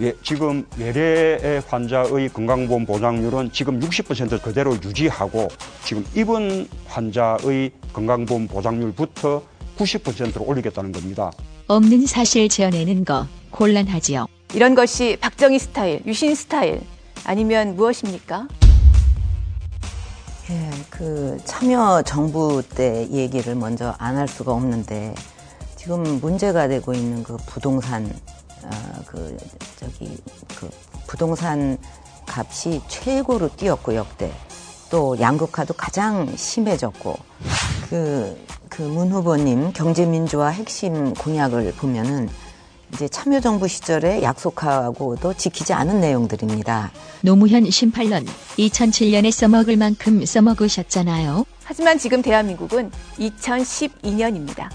예, 0.00 0.12
지금 0.22 0.66
외래 0.76 1.62
환자의 1.66 2.28
건강보험 2.28 2.84
보장률은 2.84 3.52
지금 3.52 3.80
60% 3.80 4.42
그대로 4.42 4.74
유지하고 4.74 5.48
지금 5.84 6.04
입원 6.14 6.68
환자의 6.86 7.70
건강보험 7.94 8.48
보장률부터 8.48 9.42
90%로 9.78 10.44
올리겠다는 10.44 10.92
겁니다. 10.92 11.30
없는 11.66 12.06
사실 12.06 12.48
지어내는 12.48 13.04
거 13.04 13.26
곤란하지요. 13.50 14.26
이런 14.54 14.74
것이 14.74 15.16
박정희 15.20 15.58
스타일, 15.58 16.02
유신 16.06 16.34
스타일 16.34 16.82
아니면 17.24 17.74
무엇입니까? 17.76 18.46
예, 20.50 20.70
그 20.90 21.38
참여 21.44 22.02
정부 22.02 22.62
때 22.62 23.08
얘기를 23.10 23.54
먼저 23.54 23.94
안 23.98 24.16
할 24.16 24.28
수가 24.28 24.52
없는데 24.52 25.14
지금 25.76 26.02
문제가 26.20 26.68
되고 26.68 26.92
있는 26.92 27.22
그 27.22 27.36
부동산 27.46 28.04
어, 28.62 28.70
그 29.06 29.36
저기 29.76 30.16
그 30.56 30.68
부동산 31.06 31.78
값이 32.26 32.80
최고로 32.88 33.56
뛰었고 33.56 33.94
역대 33.94 34.30
또 34.94 35.18
양극화도 35.18 35.74
가장 35.74 36.32
심해졌고 36.36 37.16
그 37.90 38.44
그 38.74 38.82
문 38.82 39.12
후보님 39.12 39.72
경제민주화 39.72 40.48
핵심 40.48 41.14
공약을 41.14 41.72
보면은 41.76 42.28
이제 42.92 43.06
참여정부 43.06 43.68
시절에 43.68 44.22
약속하고도 44.22 45.34
지키지 45.34 45.72
않은 45.72 46.00
내용들입니다. 46.00 46.90
노무현 47.20 47.70
심판론 47.70 48.26
2007년에 48.58 49.30
써먹을 49.30 49.76
만큼 49.76 50.24
써먹으셨잖아요. 50.24 51.44
하지만 51.62 51.98
지금 51.98 52.20
대한민국은 52.20 52.90
2012년입니다. 53.18 54.68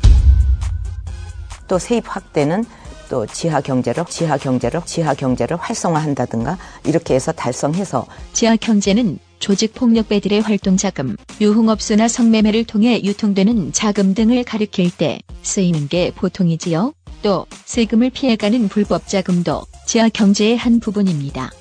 또 1.68 1.78
세입 1.78 2.06
확대는 2.08 2.64
또 3.10 3.26
지하 3.26 3.60
경제를 3.60 4.06
지하 4.06 4.38
경제를 4.38 4.82
지하 4.86 5.14
경제를 5.14 5.58
활성화한다든가 5.58 6.58
이렇게 6.86 7.16
해서 7.16 7.34
달성해서 7.34 8.06
지하 8.32 8.56
경제는 8.56 9.20
조직 9.40 9.74
폭력배들의 9.74 10.42
활동 10.42 10.78
자금, 10.78 11.16
유흥업소나 11.42 12.08
성매매를 12.08 12.66
통해 12.66 13.02
유통되는 13.04 13.72
자금 13.74 14.14
등을 14.14 14.44
가리킬 14.44 14.92
때 14.92 15.20
쓰이는 15.42 15.88
게 15.88 16.12
보통이지요. 16.12 16.94
또 17.22 17.46
세금을 17.66 18.12
피해가는 18.12 18.70
불법 18.70 19.08
자금도 19.08 19.64
지하 19.86 20.08
경제의 20.10 20.58
한 20.58 20.80
부분입니다. 20.80 21.52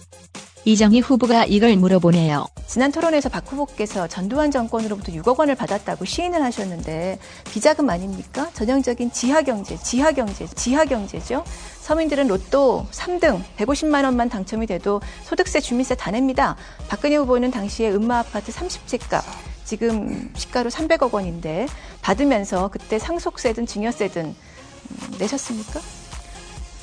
이정희 0.69 1.01
후보가 1.01 1.47
이걸 1.47 1.77
물어보네요. 1.77 2.47
지난 2.67 2.93
토론에서 2.93 3.31
박 3.31 3.51
후보께서 3.51 4.07
전두환 4.07 4.51
정권으로부터 4.51 5.13
6억 5.13 5.39
원을 5.39 5.55
받았다고 5.55 6.05
시인을 6.05 6.43
하셨는데 6.43 7.19
비자금 7.51 7.89
아닙니까? 7.89 8.51
전형적인 8.53 9.11
지하경제, 9.11 9.79
지하경제, 9.79 10.47
지하경제죠. 10.55 11.43
서민들은 11.81 12.29
로또 12.29 12.87
3등 12.91 13.43
150만 13.57 14.05
원만 14.05 14.29
당첨이 14.29 14.67
돼도 14.67 15.01
소득세, 15.25 15.59
주민세 15.61 15.95
다 15.95 16.11
냅니다. 16.11 16.55
박근혜 16.89 17.17
후보는 17.17 17.51
당시에 17.51 17.91
음마 17.91 18.19
아파트 18.19 18.53
30채 18.53 19.09
값 19.09 19.25
지금 19.65 20.31
시가로 20.37 20.69
300억 20.69 21.15
원인데 21.15 21.67
받으면서 22.03 22.69
그때 22.69 22.99
상속세든 22.99 23.65
증여세든 23.65 24.23
음, 24.27 25.15
내셨습니까? 25.19 25.81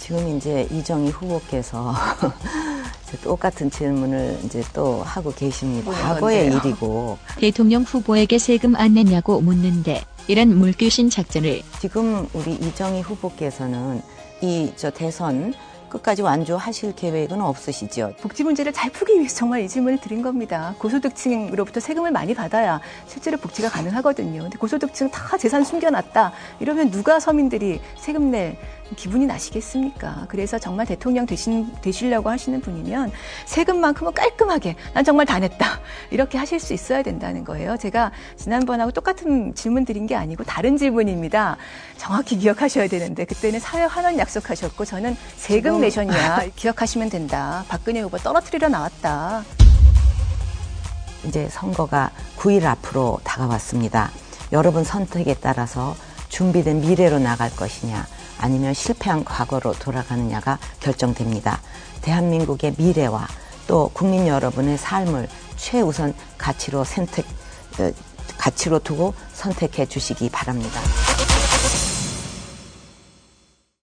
지금 0.05 0.37
이제 0.37 0.67
이정희 0.69 1.09
후보께서 1.09 1.91
똑같은 3.23 3.71
질문을 3.71 4.37
이제 4.43 4.61
또 4.71 5.01
하고 5.01 5.31
계십니다. 5.33 5.91
과거의? 5.91 6.53
일이고 6.53 7.17
대통령 7.39 7.81
후보에게 7.81 8.37
세금 8.37 8.75
안 8.75 8.93
냈냐고 8.93 9.41
묻는데 9.41 10.03
이런 10.27 10.55
물귀신 10.59 11.09
작전을 11.09 11.63
지금 11.79 12.27
우리 12.33 12.53
이정희 12.53 13.01
후보께서는 13.01 14.03
이 14.41 14.71
저 14.75 14.91
대선 14.91 15.55
끝까지 15.89 16.21
완주하실 16.23 16.95
계획은 16.95 17.39
없으시죠? 17.41 18.13
복지 18.21 18.43
문제를 18.43 18.73
잘 18.73 18.91
풀기 18.91 19.13
위해서 19.17 19.35
정말 19.37 19.61
이 19.61 19.69
질문을 19.69 20.01
드린 20.01 20.21
겁니다. 20.21 20.75
고소득층으로부터 20.79 21.79
세금을 21.79 22.11
많이 22.11 22.33
받아야 22.33 22.81
실제로 23.07 23.37
복지가 23.37 23.69
가능하거든요. 23.69 24.41
근데 24.41 24.57
고소득층 24.57 25.09
다 25.09 25.37
재산 25.37 25.63
숨겨놨다. 25.63 26.33
이러면 26.59 26.91
누가 26.91 27.19
서민들이 27.19 27.79
세금 27.97 28.29
낼 28.29 28.57
기분이 28.95 29.25
나시겠습니까? 29.25 30.25
그래서 30.29 30.59
정말 30.59 30.85
대통령 30.85 31.25
되신, 31.25 31.73
되시려고 31.81 32.29
하시는 32.29 32.61
분이면 32.61 33.11
세금만큼은 33.45 34.13
깔끔하게 34.13 34.75
난 34.93 35.03
정말 35.03 35.25
다 35.25 35.39
냈다. 35.39 35.79
이렇게 36.11 36.37
하실 36.37 36.59
수 36.59 36.73
있어야 36.73 37.01
된다는 37.01 37.43
거예요. 37.43 37.77
제가 37.77 38.11
지난번하고 38.37 38.91
똑같은 38.91 39.55
질문 39.55 39.85
드린 39.85 40.05
게 40.05 40.15
아니고 40.15 40.43
다른 40.43 40.77
질문입니다. 40.77 41.57
정확히 41.97 42.37
기억하셔야 42.37 42.87
되는데 42.87 43.25
그때는 43.25 43.59
사회 43.59 43.83
환원 43.85 44.19
약속하셨고 44.19 44.85
저는 44.85 45.17
세금 45.35 45.71
지금- 45.71 45.81
내셨냐 45.81 46.41
기억하시면 46.55 47.09
된다. 47.09 47.65
박근혜 47.67 48.01
후보 48.01 48.17
떨어뜨리러 48.17 48.69
나왔다. 48.69 49.43
이제 51.25 51.47
선거가 51.49 52.11
9일 52.37 52.65
앞으로 52.65 53.19
다가왔습니다. 53.23 54.11
여러분 54.51 54.83
선택에 54.83 55.33
따라서 55.41 55.95
준비된 56.29 56.81
미래로 56.81 57.17
나갈 57.17 57.49
것이냐 57.55 58.05
아니면 58.39 58.73
실패한 58.73 59.23
과거로 59.25 59.73
돌아가느냐가 59.73 60.59
결정됩니다. 60.79 61.61
대한민국의 62.01 62.75
미래와 62.77 63.27
또 63.67 63.89
국민 63.93 64.27
여러분의 64.27 64.77
삶을 64.77 65.27
최우선 65.55 66.13
가치로 66.37 66.83
선택 66.83 67.25
어, 67.79 67.91
가치로 68.37 68.79
두고 68.79 69.13
선택해 69.33 69.85
주시기 69.85 70.29
바랍니다. 70.29 70.79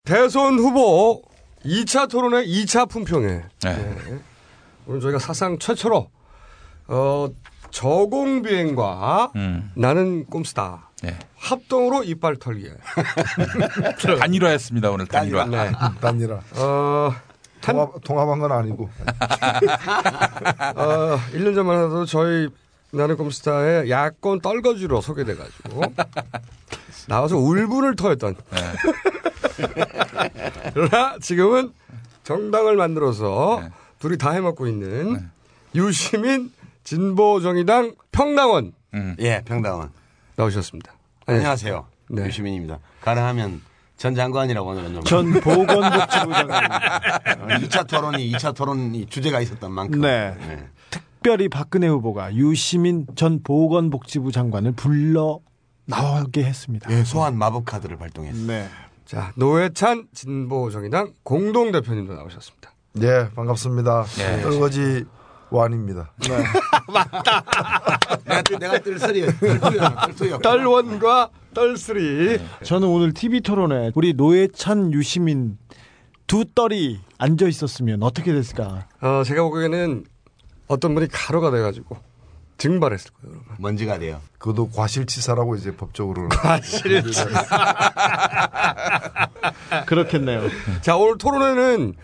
대선 0.05 0.59
후보 0.59 1.23
2차 1.65 2.11
토론회 2.11 2.45
2차 2.45 2.89
품평회. 2.89 3.45
네. 3.63 3.95
오늘 4.87 5.01
저희가 5.01 5.19
사상 5.19 5.59
최초로 5.59 6.11
어, 6.89 7.29
저공 7.71 8.43
비행과 8.43 9.33
나는 9.75 10.27
꼼수다. 10.27 10.91
합동으로 11.37 12.05
이빨 12.05 12.37
털기. 12.37 12.71
단일화했습니다 14.21 14.91
오늘 14.91 15.07
단일화. 15.07 15.47
네. 15.47 15.73
단일화. 16.01 16.41
어, 16.57 17.15
통합, 17.61 17.91
통합한 18.05 18.39
건 18.39 18.53
아니고. 18.53 18.91
어, 20.77 21.19
1년 21.33 21.55
전만 21.55 21.85
해도 21.85 22.05
저희 22.05 22.49
나는 22.93 23.17
꼼스타의 23.17 23.91
야권 23.91 24.41
떨거지로 24.41 25.01
소개돼가지고 25.01 25.83
나와서 27.09 27.37
울분을 27.39 27.97
토했던. 27.97 28.37
그러나 30.75 31.17
지금은 31.21 31.73
정당을 32.25 32.77
만들어서 32.77 33.63
둘이 33.99 34.19
다 34.19 34.31
해먹고 34.33 34.67
있는 34.67 35.31
유시민 35.75 36.53
진보정의당 36.85 37.95
평당원. 38.13 38.73
예, 39.21 39.41
평당원. 39.45 39.91
나오셨습니다. 40.43 40.93
안녕하세요. 41.27 41.87
네. 42.11 42.27
유시민입니다. 42.27 42.79
가능하면 43.01 43.61
전 43.97 44.15
장관이라고 44.15 44.71
오늘은 44.71 44.95
좀. 44.95 45.05
전 45.05 45.33
보건복지부 45.41 46.33
장관입니다. 46.33 47.19
2차 47.61 47.87
토론이, 47.87 48.33
2차 48.33 48.55
토론이 48.55 49.07
주제가 49.07 49.41
있었던 49.41 49.71
만큼. 49.71 50.01
네. 50.01 50.35
특별히 50.91 51.49
박근혜 51.49 51.87
후보가 51.87 52.35
유시민 52.35 53.07
전 53.15 53.43
보건복지부 53.43 54.33
장관을 54.33 54.73
불러 54.73 55.39
나오게 55.85 56.43
했습니다. 56.45 56.91
예, 56.91 57.05
소환 57.05 57.37
마법 57.39 57.65
카드를 57.65 57.97
발동했어요. 57.97 58.47
네. 58.47 58.69
자, 59.05 59.33
노회찬 59.37 60.09
진보정의당 60.13 61.13
공동대표님도 61.23 62.15
나오셨습니다. 62.15 62.73
예, 63.03 63.29
반갑습니다. 63.35 64.05
네. 64.19 64.43
떨거지 64.43 65.05
완입니다. 65.59 66.13
네. 66.29 66.45
맞다. 66.93 67.45
내가, 68.25 68.43
뜰- 68.43 68.59
내가 68.59 68.79
뜰소리, 68.81 69.27
뜰소리. 69.39 69.79
떨원과 70.43 71.31
떨쓰리. 71.55 72.41
저는 72.65 72.89
오늘 72.89 73.13
TV 73.13 73.41
토론에 73.41 73.93
우리 73.95 74.15
노회찬 74.15 74.93
유시민 74.93 75.59
두 76.27 76.45
떨이 76.55 77.01
앉아 77.19 77.47
있었으면 77.47 78.03
어떻게 78.03 78.33
됐을까? 78.33 78.87
어, 79.01 79.23
제가 79.25 79.43
보기에는 79.43 80.05
어떤 80.69 80.95
분이 80.95 81.09
가로가 81.09 81.51
돼가지고 81.51 81.97
증발했을 82.57 83.11
거예요. 83.13 83.37
여러분. 83.37 83.55
먼지가 83.59 83.99
돼요. 83.99 84.21
그것도 84.39 84.71
과실치사라고 84.71 85.57
이제 85.57 85.77
법적으로는. 85.77 86.31
과실치사. 86.41 87.27
그렇겠네요. 89.87 90.43
자, 90.81 90.97
오늘 90.97 91.19
토론회는 91.19 91.95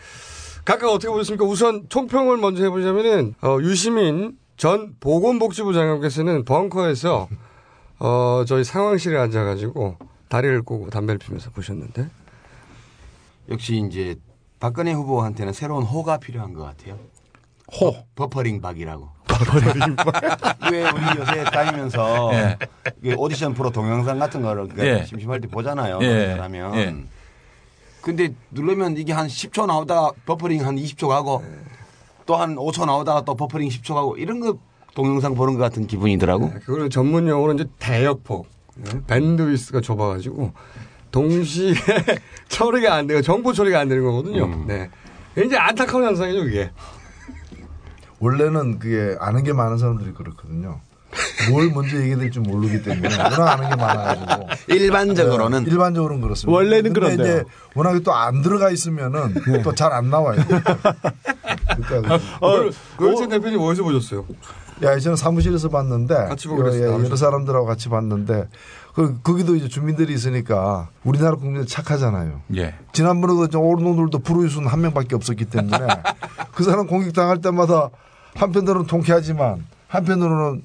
각각 0.69 0.91
어떻게 0.91 1.09
보셨습니까? 1.11 1.47
우선 1.47 1.87
총평을 1.89 2.37
먼저 2.37 2.63
해보자면은, 2.63 3.35
어, 3.41 3.57
유시민 3.63 4.37
전 4.59 4.95
보건복지부 5.01 5.73
장관께서는 5.73 6.45
벙커에서, 6.45 7.27
어, 8.01 8.45
저희 8.47 8.65
상황실에 8.65 9.17
앉아가지고 9.17 9.97
다리를 10.29 10.61
꼬고 10.61 10.91
담배를 10.91 11.19
피면서 11.19 11.49
보셨는데. 11.53 12.11
역시 13.49 13.83
이제 13.89 14.17
박근혜 14.61 14.93
후보한테는 14.93 15.55
새로운 15.55 15.85
호가 15.85 16.19
필요한 16.19 16.53
것 16.53 16.65
같아요. 16.65 16.99
호. 17.81 17.97
버퍼링 18.15 18.61
박이라고. 18.61 19.09
버퍼링 19.27 19.97
왜 20.71 20.83
우리 20.83 21.19
요새 21.19 21.45
다니면서 21.45 22.31
예. 22.35 23.15
오디션 23.17 23.55
프로 23.55 23.71
동영상 23.71 24.19
같은 24.19 24.43
거를 24.43 24.69
그 24.69 24.87
예. 24.87 25.03
심심할 25.07 25.41
때 25.41 25.49
보잖아요. 25.49 25.99
예. 26.03 26.37
하면. 26.39 27.09
예. 28.09 28.13
근데 28.13 28.35
누르면 28.51 28.97
이게 28.97 29.13
한 29.13 29.27
10초 29.27 29.67
나오다가 29.67 30.13
버퍼링 30.25 30.67
한 30.67 30.77
20초 30.77 31.09
가고 31.09 31.45
또 32.25 32.41
한 32.41 32.57
5초 32.57 32.87
나오다가 32.87 33.23
또 33.25 33.35
버퍼링 33.35 33.69
10초 33.69 33.95
가고 33.95 34.17
이런 34.17 34.41
거 34.41 34.59
동영상 34.95 35.35
보는 35.35 35.55
것 35.55 35.61
같은 35.61 35.87
기분이더라고. 35.87 36.51
그거는 36.65 36.91
전문 36.91 37.29
용어로 37.29 37.55
이제 37.55 37.67
대역폭. 37.79 38.47
네? 38.77 38.91
bandwidth가 39.07 39.81
좁아가지고 39.81 40.53
동시에 41.11 41.75
처리가 42.49 42.95
안 42.95 43.07
돼요. 43.07 43.23
정보 43.23 43.53
처리가 43.53 43.81
안 43.81 43.89
되는 43.89 44.05
거거든요. 44.05 44.45
음. 44.45 44.67
네. 44.67 44.91
이제 45.37 45.57
안타까운 45.57 46.05
현상이죠, 46.05 46.45
그게. 46.45 46.71
원래는 48.21 48.79
그게 48.79 49.17
아는 49.21 49.45
게 49.45 49.53
많은 49.53 49.79
사람들이 49.79 50.13
그렇거든요. 50.13 50.81
뭘 51.51 51.71
먼저 51.71 51.97
얘기해야 51.97 52.19
될지 52.19 52.39
모르기 52.41 52.83
때문에 52.83 53.09
워낙 53.17 53.53
아는 53.53 53.71
게 53.71 53.77
많아가지고 53.77 54.49
일반적으로는 54.69 55.65
네, 55.65 55.71
일반적으로는 55.71 56.23
그렇습니다. 56.23 56.55
원래는 56.57 56.93
근데 56.93 57.01
그런데요. 57.01 57.37
이제 57.39 57.45
워낙에 57.75 58.01
또 58.01 58.13
안 58.13 58.43
들어가 58.43 58.71
있으면은 58.71 59.35
또잘 59.63 59.93
안 59.93 60.11
나와요. 60.11 60.41
그러니까 61.87 62.15
어, 62.41 62.71
노현찬 62.99 63.29
대표님 63.31 63.61
어디서 63.61 63.83
보셨어요? 63.85 64.27
야, 64.83 64.99
저는 64.99 65.17
사무실에서 65.17 65.69
봤는데 65.71 66.15
같이 66.15 66.47
보기로 66.49 66.75
예. 66.77 66.83
여러 66.83 67.17
사람들하고 67.17 67.67
같이 67.67 67.89
봤는데 67.89 68.49
그 68.95 69.21
거기도 69.23 69.57
이제 69.57 69.69
주민들이 69.69 70.13
있으니까 70.15 70.89
우리나라 71.05 71.37
국민들 71.37 71.67
착하잖아요. 71.67 72.43
예. 72.57 72.75
지난번에도 72.93 73.49
저 73.49 73.59
오른놈들도 73.59 74.19
불우이수는 74.21 74.69
한 74.69 74.81
명밖에 74.83 75.15
없었기 75.17 75.47
때문에 75.47 75.79
그 76.55 76.63
사람 76.65 76.87
공격 76.87 77.13
당할 77.13 77.41
때마다 77.41 77.91
한편으로는 78.35 78.87
통쾌하지만 78.87 79.65
한편으로는 79.89 80.63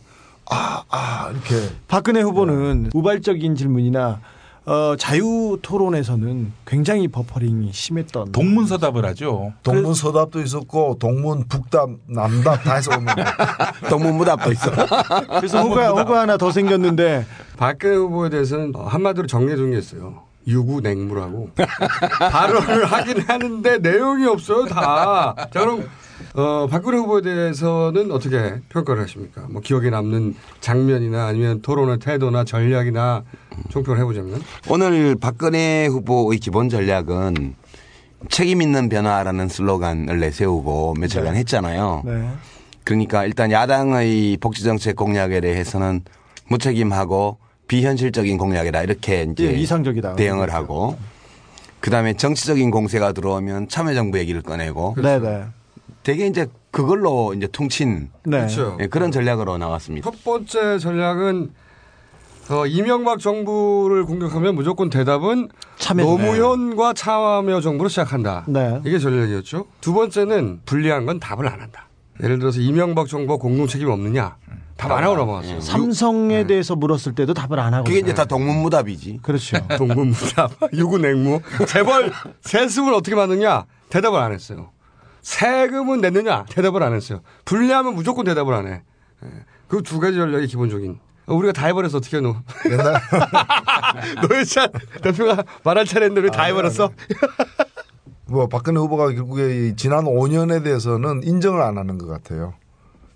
아, 0.53 0.83
아, 0.89 1.29
이렇게. 1.31 1.69
박근혜 1.87 2.21
후보는 2.21 2.91
우발적인 2.93 3.55
질문이나 3.55 4.19
어, 4.65 4.95
자유 4.97 5.57
토론에서는 5.61 6.53
굉장히 6.65 7.09
버퍼링이 7.09 7.71
심했던. 7.73 8.31
동문서답을 8.31 9.03
하죠. 9.07 9.51
동문서답도 9.63 10.41
있었고 10.41 10.97
동문 10.99 11.47
북답 11.49 11.89
남답 12.07 12.63
다 12.63 12.75
해서 12.75 12.91
오는 12.95 13.07
동문무답도 13.89 14.51
있어. 14.53 14.71
그래서 15.39 15.61
호가, 15.63 15.89
호가 15.89 16.21
하나 16.21 16.37
더 16.37 16.49
생겼는데 16.51 17.25
박근혜 17.57 17.95
후보에 17.95 18.29
대해서는 18.29 18.71
한마디로 18.75 19.27
정리해 19.27 19.57
준 19.57 19.71
게 19.71 19.79
있어요. 19.79 20.21
유구냉무라고. 20.47 21.51
발언을 22.31 22.85
하긴 22.85 23.21
하는데 23.21 23.77
내용이 23.79 24.25
없어요, 24.27 24.65
다. 24.65 25.35
자, 25.51 25.59
그럼, 25.59 25.87
어, 26.35 26.67
박근혜 26.69 26.97
후보에 26.97 27.21
대해서는 27.21 28.11
어떻게 28.11 28.55
평가를 28.69 29.03
하십니까? 29.03 29.45
뭐 29.49 29.61
기억에 29.61 29.89
남는 29.89 30.35
장면이나 30.61 31.27
아니면 31.27 31.61
토론의 31.61 31.99
태도나 31.99 32.43
전략이나 32.43 33.23
총평을 33.69 33.99
해보자면. 33.99 34.41
오늘 34.69 35.15
박근혜 35.15 35.87
후보의 35.87 36.39
기본 36.39 36.69
전략은 36.69 37.55
책임 38.29 38.61
있는 38.61 38.89
변화라는 38.89 39.49
슬로건을 39.49 40.19
내세우고 40.19 40.95
며칠간 40.99 41.33
네. 41.33 41.39
했잖아요. 41.39 42.03
네. 42.05 42.29
그러니까 42.83 43.25
일단 43.25 43.51
야당의 43.51 44.37
복지정책 44.37 44.95
공약에 44.95 45.41
대해서는 45.41 46.01
무책임하고 46.47 47.37
비현실적인 47.77 48.37
공약이다 48.37 48.83
이렇게 48.83 49.23
이제 49.31 49.45
예, 49.47 49.53
이상적이다. 49.53 50.13
대응을 50.15 50.53
하고 50.53 50.95
그다음에 51.79 52.13
정치적인 52.13 52.69
공세가 52.69 53.13
들어오면 53.13 53.67
참여정부 53.67 54.19
얘기를 54.19 54.43
꺼내고 54.43 54.95
네네. 55.01 55.45
되게 56.03 56.27
이제 56.27 56.45
그걸로 56.69 57.33
이제 57.33 57.47
퉁친 57.47 58.09
네. 58.25 58.37
그렇죠. 58.37 58.77
예, 58.79 58.85
그런 58.87 59.11
전략으로 59.11 59.57
나왔습니다. 59.57 60.09
첫 60.11 60.23
번째 60.23 60.77
전략은 60.77 61.49
어, 62.51 62.65
이명박 62.67 63.19
정부를 63.19 64.05
공격하면 64.05 64.53
무조건 64.53 64.89
대답은 64.91 65.49
참여- 65.79 66.03
노무현과 66.03 66.93
참여 66.93 67.59
정부로 67.61 67.89
시작한다. 67.89 68.43
네. 68.47 68.81
이게 68.85 68.99
전략이었죠. 68.99 69.65
두 69.81 69.93
번째는 69.93 70.59
불리한 70.65 71.05
건 71.07 71.19
답을 71.19 71.47
안 71.47 71.59
한다. 71.61 71.87
예를 72.21 72.37
들어서 72.37 72.59
이명박 72.59 73.07
정부가 73.07 73.41
공동 73.41 73.65
책임 73.65 73.89
없느냐? 73.89 74.35
답 74.87 74.91
안 74.91 75.03
하고 75.03 75.15
넘어갔어요. 75.15 75.61
삼성에 75.61 76.45
대해서 76.47 76.75
물었을 76.75 77.15
때도 77.15 77.33
답을 77.33 77.59
안 77.59 77.73
하고. 77.73 77.85
그게 77.85 77.99
이제 77.99 78.13
다 78.13 78.25
동문무답이지. 78.25 79.19
그렇죠. 79.23 79.57
동문무답, 79.77 80.51
유구냉무. 80.73 81.41
재벌 81.67 82.11
세습을 82.41 82.93
어떻게 82.93 83.15
받느냐? 83.15 83.65
대답을 83.89 84.19
안 84.19 84.31
했어요. 84.33 84.71
세금은 85.21 86.01
냈느냐? 86.01 86.45
대답을 86.49 86.83
안 86.83 86.93
했어요. 86.93 87.21
불리하면 87.45 87.95
무조건 87.95 88.25
대답을 88.25 88.53
안 88.53 88.67
해. 88.67 88.81
그 89.67 89.81
두 89.81 89.99
가지 89.99 90.17
전략이 90.17 90.47
기본적인. 90.47 90.99
우리가 91.25 91.53
다 91.53 91.67
해버려서 91.67 91.99
어떻게 91.99 92.17
해노? 92.17 92.35
옛날 92.69 93.01
노회찬 94.27 94.69
대표가 95.01 95.43
말할 95.63 95.85
차례인데 95.85 96.19
우리 96.19 96.29
다 96.29 96.43
해버렸어? 96.43 96.91
뭐 98.25 98.47
박근혜 98.47 98.79
후보가 98.79 99.11
결국에 99.13 99.67
이 99.69 99.75
지난 99.77 100.03
5년에 100.03 100.63
대해서는 100.63 101.21
인정을 101.23 101.61
안 101.61 101.77
하는 101.77 101.97
것 101.97 102.07
같아요. 102.07 102.53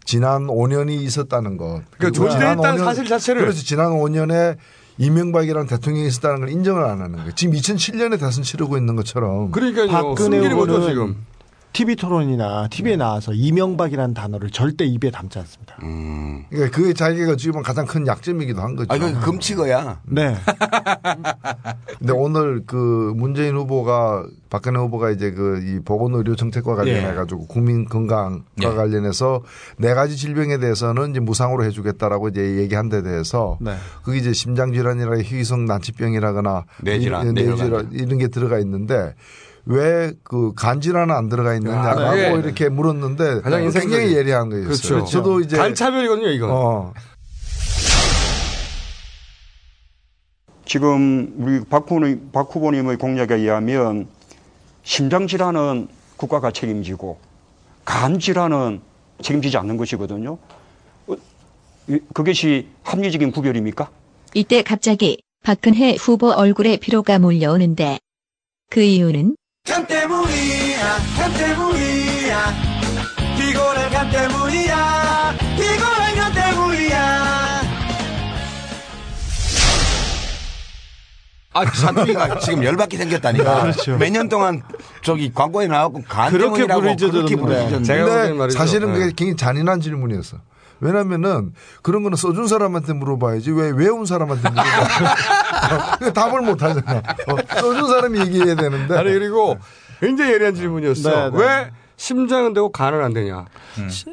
지난 0.08 0.48
5년이 0.48 1.02
있었다는 1.02 1.58
것. 1.58 1.82
그러니까 1.98 2.12
존재했다는 2.18 2.82
5년 2.82 2.86
사실 2.86 3.06
자체를. 3.06 3.42
그렇죠. 3.42 3.62
지난 3.62 3.92
5년에 3.92 4.56
이명박이라는 4.98 5.68
대통령이 5.68 6.08
있었다는 6.08 6.40
걸 6.40 6.50
인정을 6.50 6.82
안 6.82 7.02
하는 7.02 7.18
거예요. 7.18 7.32
지금 7.36 7.54
2007년에 7.54 8.18
대선 8.18 8.42
치르고 8.42 8.78
있는 8.78 8.96
것처럼. 8.96 9.52
그러니까요. 9.52 9.88
박근혜 9.90 10.40
후보는 10.48 10.88
지금. 10.88 11.18
TV 11.78 11.96
토론이나 11.96 12.68
TV에 12.70 12.96
나와서 12.96 13.34
이명박이라는 13.34 14.16
단어를 14.16 14.50
절대 14.50 14.84
입에 14.84 15.12
담지 15.12 15.38
않습니다. 15.38 15.76
그러니까 16.50 16.76
그게 16.76 16.92
자기가 16.92 17.36
지금 17.36 17.62
가장 17.62 17.86
큰 17.86 18.08
약점이기도 18.08 18.60
한 18.60 18.76
거죠. 18.76 18.92
아, 18.92 18.96
이건 18.96 19.20
금치거야. 19.22 20.02
네. 20.06 20.36
근데 22.00 22.14
오늘 22.14 22.64
그 22.66 23.14
문재인 23.16 23.56
후보가 23.56 24.26
박근혜 24.50 24.80
후보가 24.80 25.12
이제 25.12 25.30
그 25.32 25.58
이 25.68 25.80
보건의료 25.86 26.36
정책과 26.36 26.74
관련해 26.76 27.14
가지고 27.14 27.46
국민 27.46 27.86
건강과 27.86 28.42
예. 28.64 28.68
관련해서 28.68 29.44
네 29.78 29.94
가지 29.94 30.16
질병에 30.16 30.58
대해서는 30.58 31.12
이제 31.12 31.20
무상으로 31.20 31.64
해주겠다라고 31.66 32.30
이제 32.30 32.58
얘기한 32.58 32.90
데 32.90 33.04
대해서 33.04 33.58
네. 33.62 33.76
그게 34.04 34.18
이제 34.18 34.34
심장 34.34 34.74
질환이나 34.74 35.16
희귀성 35.18 35.66
난치병이라거나 35.66 36.64
뇌질환, 36.82 37.28
이- 37.28 37.34
뇌질환. 37.34 37.90
이런 37.92 38.18
게 38.18 38.28
들어가 38.30 38.58
있는데 38.60 39.14
왜 39.70 40.14
그 40.24 40.54
간질환은 40.56 41.14
안 41.14 41.30
들어가 41.30 41.54
있느냐라고 41.56 42.00
아, 42.02 42.16
네. 42.16 42.32
이렇게 42.34 42.70
물었는데 42.70 43.42
가장. 43.42 43.70
굉장히 43.70 44.16
예리한 44.16 44.50
거였어요. 44.50 44.68
그렇죠. 44.68 45.06
저도 45.06 45.40
이제 45.42 45.58
간차별이거든요, 45.58 46.30
이건. 46.30 46.50
어, 46.52 46.94
지금 50.66 51.34
우리 51.38 51.64
박, 51.64 51.84
후보님, 51.90 52.32
박 52.34 52.54
후보님의 52.54 52.98
공약에 52.98 53.36
의하면 53.36 54.08
심장 54.84 55.28
질환은 55.28 55.88
국가가 56.18 56.52
책임지고 56.52 57.18
간 57.86 58.20
질환은 58.20 58.82
책임지지 59.22 59.58
않는 59.58 59.78
것이거든요. 59.78 60.38
어, 61.08 61.14
이- 61.88 62.00
그것이 62.14 62.68
합리적인 62.84 63.32
구별입니까? 63.32 63.90
이때 64.34 64.62
갑자기 64.62 65.22
박근혜 65.44 65.96
후보 65.96 66.32
얼굴에 66.32 66.78
피로가 66.78 67.20
몰려오는데 67.20 68.00
그 68.70 68.82
이유는 68.82 69.37
간 69.68 69.86
때문이야 69.86 70.98
간 71.18 71.34
때문이야 71.34 72.54
피곤한 73.38 73.90
간 73.92 74.10
때문이야 74.10 75.34
피곤한 75.58 76.16
간 76.16 76.34
때문이야 76.34 77.58
아, 81.54 81.66
사투리가 81.66 82.38
지금 82.46 82.64
열받게 82.64 82.98
생겼다니까. 82.98 83.62
그렇죠. 83.64 83.98
몇 83.98 84.12
년 84.12 84.30
동안 84.30 84.62
저기 85.02 85.34
광고에 85.34 85.66
나왔고 85.68 86.04
간 86.08 86.32
그렇게 86.32 86.68
때문이라고 86.68 86.82
부르짖었는데. 86.82 87.18
그렇게 87.18 87.36
부르짖었는데. 87.36 87.84
제가 87.84 88.06
보기엔 88.06 88.22
근데 88.28 88.38
말이죠. 88.38 88.58
사실은 88.60 88.94
네. 88.94 89.00
그게 89.00 89.06
굉장히 89.16 89.36
잔인한 89.38 89.82
질문이었어. 89.82 90.38
왜냐면은 90.80 91.54
그런 91.82 92.04
거는 92.04 92.16
써준 92.16 92.48
사람한테 92.48 92.94
물어봐야지 92.94 93.52
왜 93.52 93.72
외운 93.72 94.06
사람한테 94.06 94.50
물어봐. 94.50 96.08
어, 96.08 96.12
답을 96.14 96.42
못 96.42 96.62
하잖아. 96.62 96.98
어, 97.28 97.36
써준 97.60 97.88
사람이 97.88 98.20
얘기해야 98.20 98.56
되는데. 98.56 98.98
아니, 98.98 99.12
그리고 99.12 99.58
굉장히 100.00 100.34
예리한 100.34 100.56
질문이었어. 100.56 101.10
네, 101.10 101.30
네. 101.32 101.38
왜 101.44 101.72
심장은 101.96 102.54
되고 102.54 102.72
간은 102.72 103.04
안 103.04 103.14
되냐? 103.14 103.46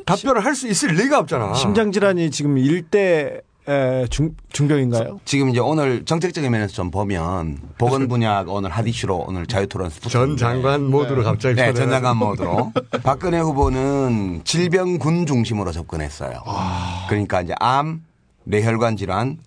답변을 0.06 0.44
할 0.44 0.54
수 0.54 0.66
있을 0.68 0.90
리가 0.90 1.18
없잖아. 1.18 1.54
심장 1.54 1.92
질환이 1.92 2.30
지금 2.30 2.56
일대 2.56 3.40
에, 3.66 4.06
중, 4.08 4.34
중병인가요? 4.52 5.20
지금 5.24 5.48
이제 5.48 5.58
오늘 5.60 6.04
정책적인 6.04 6.50
면에서 6.50 6.74
좀 6.74 6.90
보면 6.90 7.58
보건 7.78 8.08
분야 8.08 8.44
오늘 8.46 8.68
핫 8.70 8.86
이슈로 8.86 9.24
오늘 9.26 9.46
자유토론 9.46 9.90
전 10.10 10.36
장관 10.36 10.82
모드로 10.84 11.24
갑자기. 11.24 11.54
네, 11.56 11.72
전화가- 11.72 11.76
전 11.76 11.90
장관 11.90 12.16
모드로. 12.18 12.72
박근혜 13.02 13.38
후보는 13.40 14.42
질병군 14.44 15.24
중심으로 15.26 15.72
접근했어요. 15.72 16.42
그러니까 17.08 17.40
이제 17.40 17.54
암, 17.58 18.02
뇌혈관 18.44 18.98
질환, 18.98 19.38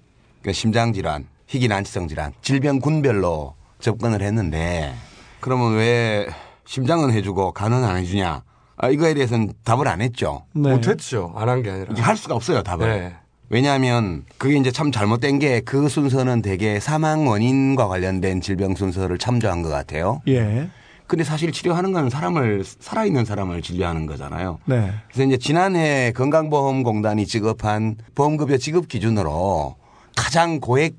그러니까 0.42 0.54
심장 0.54 0.94
질환, 0.94 1.28
희귀 1.46 1.68
난치성 1.68 2.08
질환, 2.08 2.34
질병군별로 2.42 3.54
접근을 3.80 4.24
했는데 4.24 4.96
그러면 5.40 5.76
왜 5.76 6.28
심장은 6.66 7.12
해주고 7.12 7.52
간은 7.54 7.84
안 7.84 7.98
해주냐? 7.98 8.42
아, 8.80 8.90
이거에 8.90 9.14
대해서는 9.14 9.54
답을 9.64 9.88
안 9.88 10.02
했죠. 10.02 10.44
네. 10.54 10.72
못했죠. 10.72 11.34
안 11.36 11.48
한 11.50 11.62
게 11.64 11.70
아니라. 11.70 11.94
할 12.04 12.18
수가 12.18 12.36
없어요, 12.36 12.64
답을. 12.64 12.88
네. 12.88 13.16
왜냐하면 13.50 14.24
그게 14.38 14.58
이제 14.58 14.72
참 14.72 14.92
잘못된 14.92 15.40
게 15.40 15.62
그 15.66 15.90
순서는 15.90 16.42
대개 16.42 16.80
사망 16.80 17.28
원인과 17.28 17.88
관련된 17.88 18.42
질병 18.42 18.76
순서를 18.76 19.18
참조한 19.18 19.62
것 19.62 19.70
같아요. 19.70 20.22
예. 20.28 20.70
근데 21.08 21.24
사실 21.24 21.52
치료하는 21.54 21.94
건 21.94 22.10
사람을 22.10 22.64
살아있는 22.66 23.24
사람을 23.26 23.62
진료하는 23.62 24.06
거잖아요. 24.06 24.60
네. 24.66 24.92
그래서 25.08 25.24
이제 25.28 25.38
지난해 25.38 26.12
건강보험공단이 26.14 27.26
지급한 27.26 27.96
보험급여 28.14 28.58
지급 28.58 28.90
기준으로 28.90 29.76
가장 30.18 30.60
고액 30.60 30.96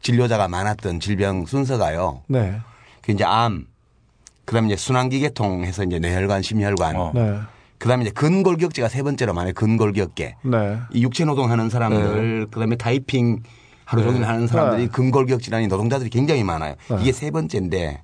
진료자가 0.00 0.48
많았던 0.48 1.00
질병 1.00 1.44
순서가요. 1.44 2.22
네. 2.28 2.58
그 3.02 3.12
이제 3.12 3.24
암, 3.24 3.66
그다음에 4.46 4.68
이제 4.68 4.76
순환기계통 4.76 5.64
해서 5.64 5.84
이제 5.84 5.98
뇌혈관, 5.98 6.42
심혈관, 6.42 7.12
네. 7.14 7.38
그다음에 7.82 8.04
이제 8.04 8.12
근골격제가 8.12 8.88
세 8.88 9.02
번째로 9.02 9.34
많아요. 9.34 9.52
근골격계. 9.54 10.36
네. 10.44 10.78
이 10.92 11.02
육체 11.02 11.24
노동하는 11.24 11.68
사람들, 11.68 12.46
그다음에 12.52 12.76
타이핑 12.76 13.42
하루 13.84 14.04
종일 14.04 14.20
네. 14.20 14.26
하는 14.28 14.46
사람들이 14.46 14.82
네. 14.84 14.88
근골격 14.88 15.42
질환이 15.42 15.66
노동자들이 15.66 16.08
굉장히 16.08 16.44
많아요. 16.44 16.76
네. 16.88 16.96
이게 17.00 17.10
세 17.10 17.32
번째인데 17.32 18.02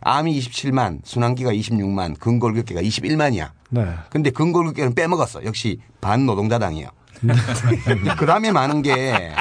암이 0.00 0.38
27만, 0.40 1.00
순환기가 1.04 1.52
26만, 1.52 2.18
근골격계가 2.18 2.80
21만이야. 2.80 3.50
네. 3.68 3.86
근데 4.08 4.30
근골격계는 4.30 4.94
빼먹었어. 4.94 5.44
역시 5.44 5.78
반노동자당이요. 6.00 6.88
그 8.18 8.24
다음에 8.26 8.50
많은 8.50 8.80
게 8.80 9.34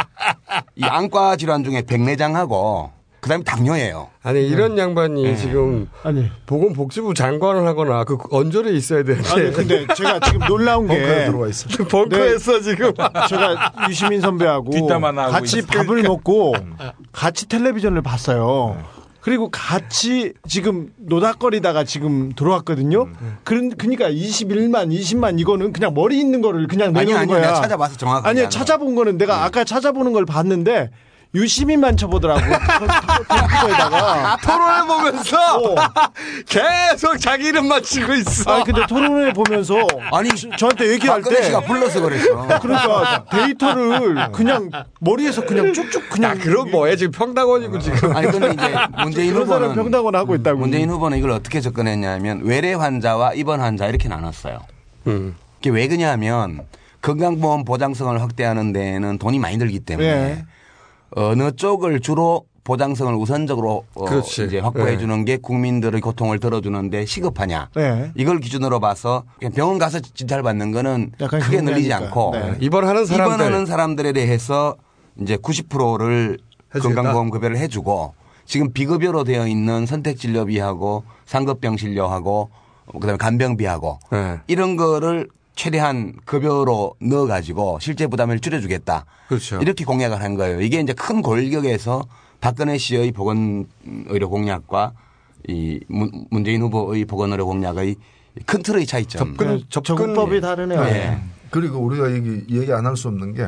이 0.76 0.84
안과 0.84 1.36
질환 1.36 1.64
중에 1.64 1.82
백내장하고 1.84 2.92
그 3.20 3.30
다음에 3.30 3.44
당뇨예요. 3.44 4.10
아니 4.22 4.48
이런 4.48 4.78
양반이 4.78 5.24
네. 5.24 5.36
지금 5.36 5.90
보건복지부 6.46 7.14
장관을 7.14 7.66
하거나 7.66 8.04
그 8.04 8.18
언저리에 8.30 8.74
있어야 8.74 9.04
되는데. 9.04 9.30
아니 9.30 9.52
근데 9.52 9.88
제가 9.96 10.20
지금 10.20 10.48
놀라운 10.48 10.88
게 10.88 10.98
벙커에 10.98 11.26
들어와 11.26 11.48
있어. 11.48 11.68
벙커에서 11.86 12.62
지금 12.62 12.94
제가 13.30 13.74
유시민 13.90 14.22
선배하고 14.22 14.88
같이 15.32 15.60
있어. 15.60 15.68
밥을 15.68 16.04
먹고 16.04 16.56
같이 17.12 17.48
텔레비전을 17.48 18.02
봤어요. 18.02 18.78
그리고 19.28 19.50
같이 19.52 20.32
지금 20.48 20.94
노닥거리다가 20.96 21.84
지금 21.84 22.32
들어왔거든요. 22.32 23.10
그런 23.44 23.72
그러니까 23.72 24.10
21만, 24.10 24.98
20만 24.98 25.38
이거는 25.38 25.74
그냥 25.74 25.94
머리 25.94 26.18
있는 26.18 26.40
거를 26.42 26.66
그냥 26.68 26.96
아니, 26.96 27.08
내놓은 27.08 27.18
아니, 27.18 27.28
거야. 27.28 27.42
내가 27.42 27.54
찾아봐서 27.56 27.98
정확하게 27.98 28.40
하는 28.40 28.50
찾아본 28.50 28.96
거는 28.96 29.18
내가 29.18 29.44
아까 29.44 29.66
찾아보는 29.66 30.14
걸 30.14 30.26
봤는데 30.26 30.92
유시민만 31.36 31.98
쳐보더라고. 31.98 32.42
컴퓨터에다가 33.28 34.38
토론해 34.44 34.88
보면서 34.88 35.76
계속 36.48 37.18
자기 37.20 37.48
이름만 37.48 37.84
치고 37.84 38.14
있어. 38.14 38.52
아니 38.52 38.64
근데 38.64 38.86
토론회 38.88 39.34
보면서 39.34 39.76
아니 40.12 40.30
저한테 40.58 40.92
얘기할 40.94 41.22
때 41.22 41.44
씨가 41.44 41.62
불러서 41.62 42.02
그랬어. 42.02 42.60
그러니까 42.60 43.26
데이터를 43.32 44.32
그냥 44.32 44.70
머리에서 45.00 45.46
그냥 45.46 45.74
쭉쭉 45.74 46.10
그냥 46.10 46.38
그럼 46.40 46.72
뭐해 46.72 46.96
지금 46.96 47.12
평당원이고 47.12 47.80
지금. 47.80 48.16
아니 48.16 48.32
근데 48.32 48.54
이제 48.54 48.76
문재인 49.04 49.34
그런 49.34 49.48
후보는 49.48 49.76
평당원 49.76 50.16
하고 50.16 50.36
있다고. 50.36 50.60
문재인 50.60 50.90
후보는 50.90 51.18
이걸 51.18 51.32
어떻게 51.32 51.62
접근했냐면 51.62 52.42
외래 52.44 52.74
환자와 52.74 53.34
입원 53.34 53.60
환자 53.60 53.88
이렇게 53.88 54.08
나눴어요. 54.08 54.60
음. 55.08 55.36
그게 55.58 55.70
왜 55.72 55.88
그냐면 55.88 56.62
건강보험 57.02 57.66
보장성을 57.66 58.20
확대하는 58.22 58.74
데에는 58.74 59.18
돈이 59.18 59.40
많이 59.40 59.58
들기 59.58 59.80
때문에 59.80 60.08
예. 60.08 60.46
어느 61.12 61.52
쪽을 61.52 62.00
주로 62.00 62.46
보장성을 62.64 63.14
우선적으로 63.16 63.86
어. 63.96 64.06
이제 64.46 64.60
확보해 64.60 64.94
예. 64.94 64.98
주는 64.98 65.24
게 65.24 65.38
국민들의 65.38 66.02
고통을 66.02 66.40
들어주는데 66.40 67.06
시급하냐. 67.06 67.70
네. 67.76 68.12
이걸 68.16 68.40
기준으로 68.40 68.82
봐서 68.82 69.24
병원 69.56 69.78
가서 69.78 70.02
진찰 70.02 70.44
받는 70.44 70.74
거는 70.74 71.14
크게 71.18 71.62
늘리지. 71.62 71.94
않고 71.94 72.32
네. 72.34 72.58
입원하는 72.60 73.06
사람들. 73.06 73.36
입원하는 73.36 73.66
사람들에 73.66 74.12
대해서 74.12 74.76
이제 75.22 75.38
90%를 75.38 76.38
해주겠다. 76.76 76.96
건강보험 77.02 77.30
급여를 77.30 77.58
해주고 77.58 78.14
지금 78.46 78.74
비급여로 78.74 79.24
되어 79.24 79.48
있는 79.48 79.86
선택진료비하고 79.86 81.04
상급병 81.26 81.78
진료하고 81.78 82.50
그다음에 82.94 83.18
간병비하고 83.18 84.00
네. 84.12 84.40
이런 84.48 84.76
거를 84.76 85.30
최대한 85.68 86.14
급여로 86.24 86.94
넣어가지고 87.02 87.80
실제 87.82 88.08
부담을 88.08 88.40
줄여주겠다. 88.40 89.06
그렇죠. 89.28 89.58
이렇게 89.60 89.84
공약을 89.84 90.22
한 90.22 90.36
거예요. 90.36 90.62
이게 90.62 90.80
이제 90.80 90.94
큰 90.94 91.22
골격에서 91.22 92.04
박근혜 92.40 92.78
씨의 92.78 93.12
보건의료 93.12 94.30
공약과 94.30 94.94
이 95.50 95.80
문- 95.88 96.12
문재인 96.30 96.62
후보의 96.62 97.06
보건의료 97.06 97.46
공약의 97.48 97.96
큰 98.46 98.62
틀의 98.62 98.86
차이점. 98.86 99.36
네, 99.36 99.64
접근법이 99.70 100.40
다르네요. 100.42 100.84
네. 100.86 101.24
그리고 101.50 101.80
우리가 101.80 102.12
얘기, 102.14 102.44
얘기 102.50 102.72
안 102.72 102.86
할 102.86 102.96
수 102.96 103.08
없는 103.08 103.34
게 103.34 103.48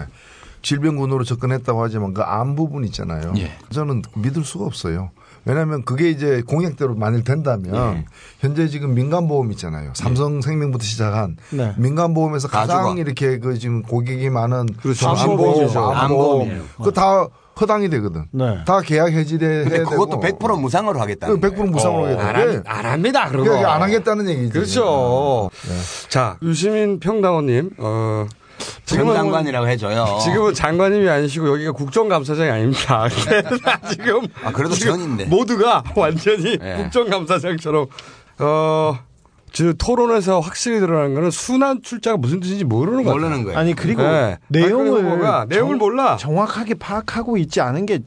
질병군으로 0.64 1.24
접근했다고 1.24 1.82
하지만 1.84 2.14
그 2.16 2.22
암 2.24 2.56
부분 2.56 2.84
있잖아요. 2.86 3.34
예. 3.38 3.52
저는 3.70 4.02
믿을 4.16 4.44
수가 4.44 4.66
없어요. 4.66 5.12
왜냐하면 5.46 5.84
그게 5.84 6.10
이제 6.10 6.42
공약대로 6.48 6.96
만일 6.96 7.24
된다면 7.24 7.98
예. 7.98 8.06
현재 8.40 8.68
지금 8.68 8.94
민간보험 8.94 9.52
있잖아요. 9.54 9.92
삼성생명부터 9.96 10.84
시작한 10.84 11.38
네. 11.52 11.74
민간보험에서 11.78 12.48
다 12.48 12.60
가장 12.62 12.90
죽어. 12.90 12.98
이렇게 13.02 13.40
그 13.40 13.58
지금 13.58 13.82
고객이 13.84 14.30
많은 14.30 14.68
그렇죠. 14.82 15.10
암보험 15.10 15.96
암보험이에요. 15.96 16.64
그거 16.78 16.92
다 16.92 17.28
허당이 17.60 17.90
되거든. 17.90 18.26
네. 18.32 18.60
다 18.66 18.80
계약 18.82 19.12
해지돼 19.12 19.64
근데. 19.66 19.84
그것도 19.84 20.20
100% 20.22 20.60
무상으로 20.62 20.98
하겠다는 21.02 21.42
100% 21.42 21.70
무상으로 21.70 22.02
거예요. 22.04 22.18
하겠다. 22.20 22.72
안, 22.72 22.86
합- 22.86 22.92
합니다. 22.94 23.28
그러니까 23.30 23.74
안 23.76 23.82
하겠다는 23.82 24.30
얘기지. 24.30 24.52
그렇죠. 24.54 25.50
자, 26.08 26.38
유시민 26.42 27.00
평당원님, 27.02 27.72
어, 27.80 28.28
전 28.86 29.06
장관이라고 29.14 29.68
해줘요. 29.68 30.18
지금은 30.24 30.54
장관님이 30.54 31.08
아니시고 31.10 31.48
여기가 31.50 31.72
국정감사장이 31.74 32.50
아닙니다. 32.50 33.08
지금 33.92 34.28
아, 34.44 34.52
그래도 34.52 34.74
지금 34.76 34.94
전인데. 34.94 35.26
모두가 35.26 35.84
완전히 35.96 36.58
네. 36.58 36.78
국정감사장처럼 36.84 37.88
어. 38.40 39.00
저 39.52 39.74
토론에서 39.74 40.40
확실히 40.40 40.80
드러난 40.80 41.16
거는 41.16 41.32
순환 41.32 41.82
출자가 41.82 42.18
무슨 42.18 42.40
뜻인지 42.40 42.64
모르는 42.66 43.04
거예요. 43.04 43.18
모르는 43.20 43.44
거예요. 43.46 43.58
아니 43.58 43.74
그리고 43.74 44.04
네. 44.04 44.38
내용을 44.48 45.04
후보가 45.04 45.48
내용을 45.50 45.72
정- 45.74 45.80
몰라. 45.80 46.18
정확하게 46.18 46.76
파악하고 46.76 47.38
있지 47.38 47.60
않은 47.60 47.88
게 47.88 48.00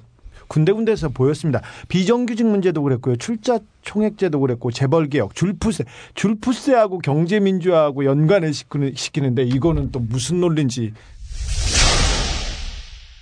군데군데서 0.53 1.09
보였습니다. 1.09 1.63
비정규직 1.89 2.47
문제도 2.47 2.83
그랬고요. 2.83 3.17
출자 3.17 3.59
총액제도 3.81 4.39
그랬고 4.39 4.71
재벌 4.71 5.09
개혁, 5.09 5.35
줄푸세, 5.35 5.85
줄푸세하고 6.15 6.99
경제 6.99 7.41
민주화하고 7.41 8.05
연관을 8.05 8.51
시키는- 8.51 8.95
시키는데 8.95 9.45
이거는 9.45 9.93
또 9.93 9.99
무슨 9.99 10.41
논리인지 10.41 10.93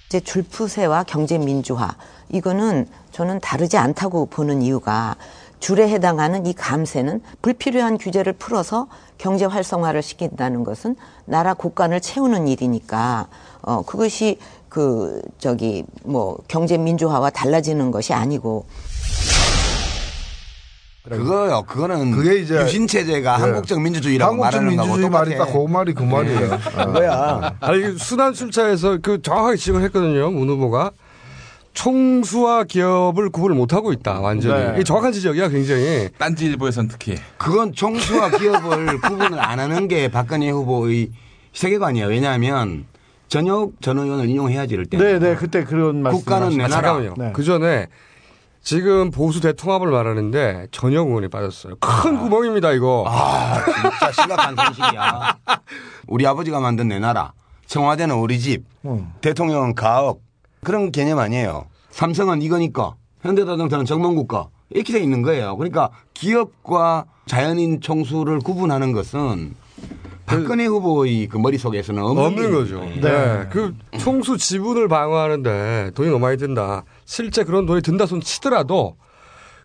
이제 0.08 0.18
줄푸세와 0.18 1.04
경제 1.04 1.38
민주화 1.38 1.96
이거는 2.30 2.88
저는 3.12 3.38
다르지 3.38 3.76
않다고 3.78 4.26
보는 4.26 4.60
이유가 4.62 5.14
줄에 5.60 5.88
해당하는 5.88 6.46
이 6.46 6.52
감세는 6.52 7.20
불필요한 7.42 7.98
규제를 7.98 8.32
풀어서 8.32 8.88
경제 9.18 9.44
활성화를 9.44 10.02
시킨다는 10.02 10.64
것은 10.64 10.96
나라 11.26 11.54
국간을 11.54 12.00
채우는 12.00 12.48
일이니까 12.48 13.28
어 13.62 13.82
그것이 13.82 14.38
그 14.70 15.20
저기 15.38 15.84
뭐 16.04 16.38
경제 16.48 16.78
민주화와 16.78 17.30
달라지는 17.30 17.90
것이 17.90 18.14
아니고 18.14 18.64
그거요. 21.08 21.62
그거는 21.66 22.12
그게 22.12 22.36
이제 22.36 22.54
유신 22.62 22.86
체제가 22.86 23.36
네. 23.36 23.42
한국적 23.42 23.80
민주주의라고 23.80 24.44
한국적 24.44 24.62
말하는 24.62 24.76
거고 24.76 24.86
민주주의 24.88 25.10
말이 25.10 25.30
똑같아. 25.32 25.52
딱그 25.52 25.72
말이 25.72 25.94
그 25.94 26.02
말이에요. 26.02 26.58
그거야. 26.58 27.56
아니, 27.60 27.78
이게 27.78 27.94
순환 27.98 28.32
출자에서 28.32 28.98
그 29.02 29.20
정확하게 29.20 29.56
지적을 29.56 29.82
했거든요. 29.84 30.30
문 30.30 30.48
후보가. 30.48 30.92
총수와 31.72 32.64
기업을 32.64 33.30
구분을 33.30 33.56
못 33.56 33.72
하고 33.72 33.92
있다, 33.92 34.20
완전히. 34.20 34.62
네. 34.62 34.72
이게 34.74 34.84
정확한 34.84 35.12
지적이야, 35.12 35.48
굉장히. 35.48 36.08
딴지일보에서는 36.18 36.88
특히. 36.88 37.16
그건 37.38 37.72
총수와 37.72 38.30
기업을 38.30 39.00
구분을 39.02 39.38
안 39.40 39.58
하는 39.58 39.88
게 39.88 40.08
박근혜 40.08 40.50
후보의 40.50 41.10
세계관이에요. 41.54 42.08
왜냐하면 42.08 42.84
전역 43.30 43.80
전 43.80 43.96
의원을 43.96 44.28
인용해야지 44.28 44.74
이럴 44.74 44.86
때. 44.86 44.98
네, 44.98 45.18
네, 45.20 45.36
그때 45.36 45.64
그런 45.64 46.02
말씀 46.02 46.18
국가는 46.18 46.48
아, 46.48 46.50
내놔라. 46.50 46.68
잠깐만요. 46.68 47.14
네. 47.16 47.32
그 47.32 47.44
전에 47.44 47.86
지금 48.60 49.12
보수 49.12 49.40
대통합을 49.40 49.88
말하는데 49.88 50.66
전역 50.72 51.06
의원이 51.06 51.28
빠졌어요. 51.28 51.76
큰 51.76 52.18
구멍입니다, 52.18 52.72
이거. 52.72 53.04
아, 53.06 53.64
진짜 53.64 54.12
심각한 54.12 54.58
현실이야. 54.58 55.38
우리 56.08 56.26
아버지가 56.26 56.58
만든 56.58 56.88
내 56.88 56.98
나라. 56.98 57.32
청와대는 57.66 58.16
우리 58.16 58.40
집. 58.40 58.64
음. 58.84 59.12
대통령은 59.20 59.76
가업. 59.76 60.18
그런 60.64 60.90
개념 60.90 61.20
아니에요. 61.20 61.66
삼성은 61.90 62.42
이거니까. 62.42 62.96
현대자동차는 63.22 63.84
정몽국가. 63.84 64.48
이렇게 64.70 64.92
돼 64.92 65.00
있는 65.00 65.22
거예요. 65.22 65.56
그러니까 65.56 65.90
기업과 66.14 67.04
자연인 67.26 67.80
총수를 67.80 68.40
구분하는 68.40 68.90
것은 68.92 69.54
박근혜 70.30 70.66
후보의 70.66 71.26
그 71.26 71.36
머릿속에서는 71.38 72.02
없는, 72.02 72.24
없는 72.24 72.42
게 72.42 72.50
거죠. 72.50 72.80
네. 72.80 73.00
거예요. 73.00 73.46
그 73.50 73.74
총수 73.98 74.38
지분을 74.38 74.88
방어하는데 74.88 75.90
돈이 75.94 76.08
너무 76.08 76.20
많이 76.20 76.36
든다. 76.36 76.84
실제 77.04 77.44
그런 77.44 77.66
돈이 77.66 77.82
든다 77.82 78.06
손 78.06 78.20
치더라도 78.20 78.96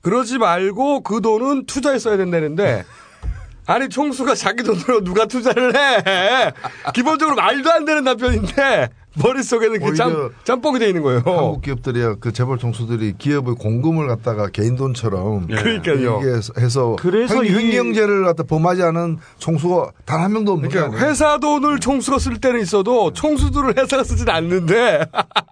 그러지 0.01 0.37
말고 0.37 1.01
그 1.01 1.21
돈은 1.21 1.65
투자에 1.65 1.99
써야 1.99 2.17
된다는데 2.17 2.83
아니 3.67 3.89
총수가 3.89 4.35
자기 4.35 4.63
돈으로 4.63 5.03
누가 5.03 5.25
투자를 5.25 5.75
해? 5.75 6.51
기본적으로 6.93 7.35
말도 7.35 7.71
안 7.71 7.85
되는 7.85 8.03
답변인데 8.03 8.89
머릿속에는 9.21 9.79
그 9.79 9.95
짬, 9.95 10.09
오히려 10.09 10.29
짬뽕이 10.43 10.79
돼 10.79 10.87
있는 10.87 11.01
거예요. 11.01 11.21
한국 11.25 11.61
기업들이야 11.61 12.15
그 12.19 12.31
재벌 12.33 12.57
총수들이 12.57 13.15
기업의 13.17 13.55
공금을 13.55 14.07
갖다가 14.07 14.49
개인 14.49 14.75
돈처럼 14.75 15.47
예. 15.49 15.55
그러니까요. 15.55 16.19
이게 16.21 16.61
해서 16.61 16.95
그래서 16.99 17.43
횡령죄를 17.43 18.23
갖다 18.25 18.43
범하지 18.43 18.83
않은 18.83 19.17
총수가 19.37 19.91
단 20.05 20.25
한 20.25 20.33
명도 20.33 20.53
없는 20.53 20.69
그러니까 20.69 20.97
거예요. 20.97 21.09
회사 21.09 21.37
돈을 21.37 21.79
총수가 21.79 22.17
쓸 22.19 22.37
때는 22.37 22.59
있어도 22.61 23.13
총수들을 23.13 23.77
회사가 23.77 24.03
쓰진 24.03 24.27
않는데 24.29 24.99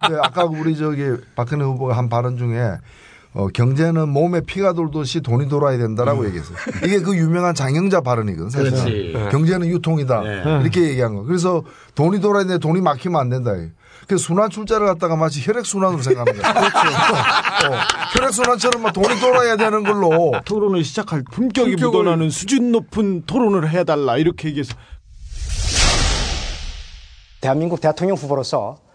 네, 0.10 0.15
아까 0.22 0.45
우리 0.45 0.76
저기 0.76 1.03
박근혜 1.35 1.64
후보가 1.64 1.95
한 1.95 2.10
발언 2.10 2.38
중에 2.38 2.77
어, 3.35 3.47
경제는 3.47 4.10
몸에 4.10 4.41
피가 4.41 4.73
돌듯이 4.73 5.22
돈이 5.22 5.49
돌아야 5.49 5.77
된다라고 5.77 6.26
얘기했어요. 6.27 6.55
이게 6.85 6.99
그 6.99 7.15
유명한 7.18 7.55
장영자 7.55 8.01
발언이거든. 8.01 8.49
사실. 8.49 8.72
그렇지. 8.72 9.11
네. 9.15 9.30
경제는 9.30 9.68
유통이다. 9.68 10.22
네. 10.22 10.60
이렇게 10.61 10.84
얘기한 10.89 11.15
거. 11.15 11.23
그래서 11.23 11.64
돈이 11.95 12.19
돌아야 12.22 12.43
되는데 12.43 12.60
돈이 12.60 12.81
막히면 12.81 13.19
안 13.19 13.30
된다. 13.30 13.53
그 14.07 14.18
순환 14.18 14.49
출자를 14.49 14.85
갖다가 14.85 15.15
마치 15.15 15.41
혈액 15.41 15.65
순환으로 15.65 16.01
생각하는 16.01 16.41
거야. 16.41 16.51
어, 16.53 17.80
혈액 18.15 18.34
순환처럼 18.34 18.84
막 18.84 18.93
돈이 18.93 19.19
돌아야 19.19 19.55
되는 19.55 19.84
걸로 19.84 20.34
토론을 20.45 20.84
시작할 20.84 21.23
품격이 21.31 21.77
묻어나는 21.77 22.30
수준 22.30 22.72
높은 22.72 23.23
토론을 23.26 23.69
해달라 23.69 24.18
이렇게 24.18 24.49
얘기해서 24.49 24.76
대한민국 27.41 27.81
대통령 27.81 28.15
후보로서 28.15 28.77
어, 28.77 28.92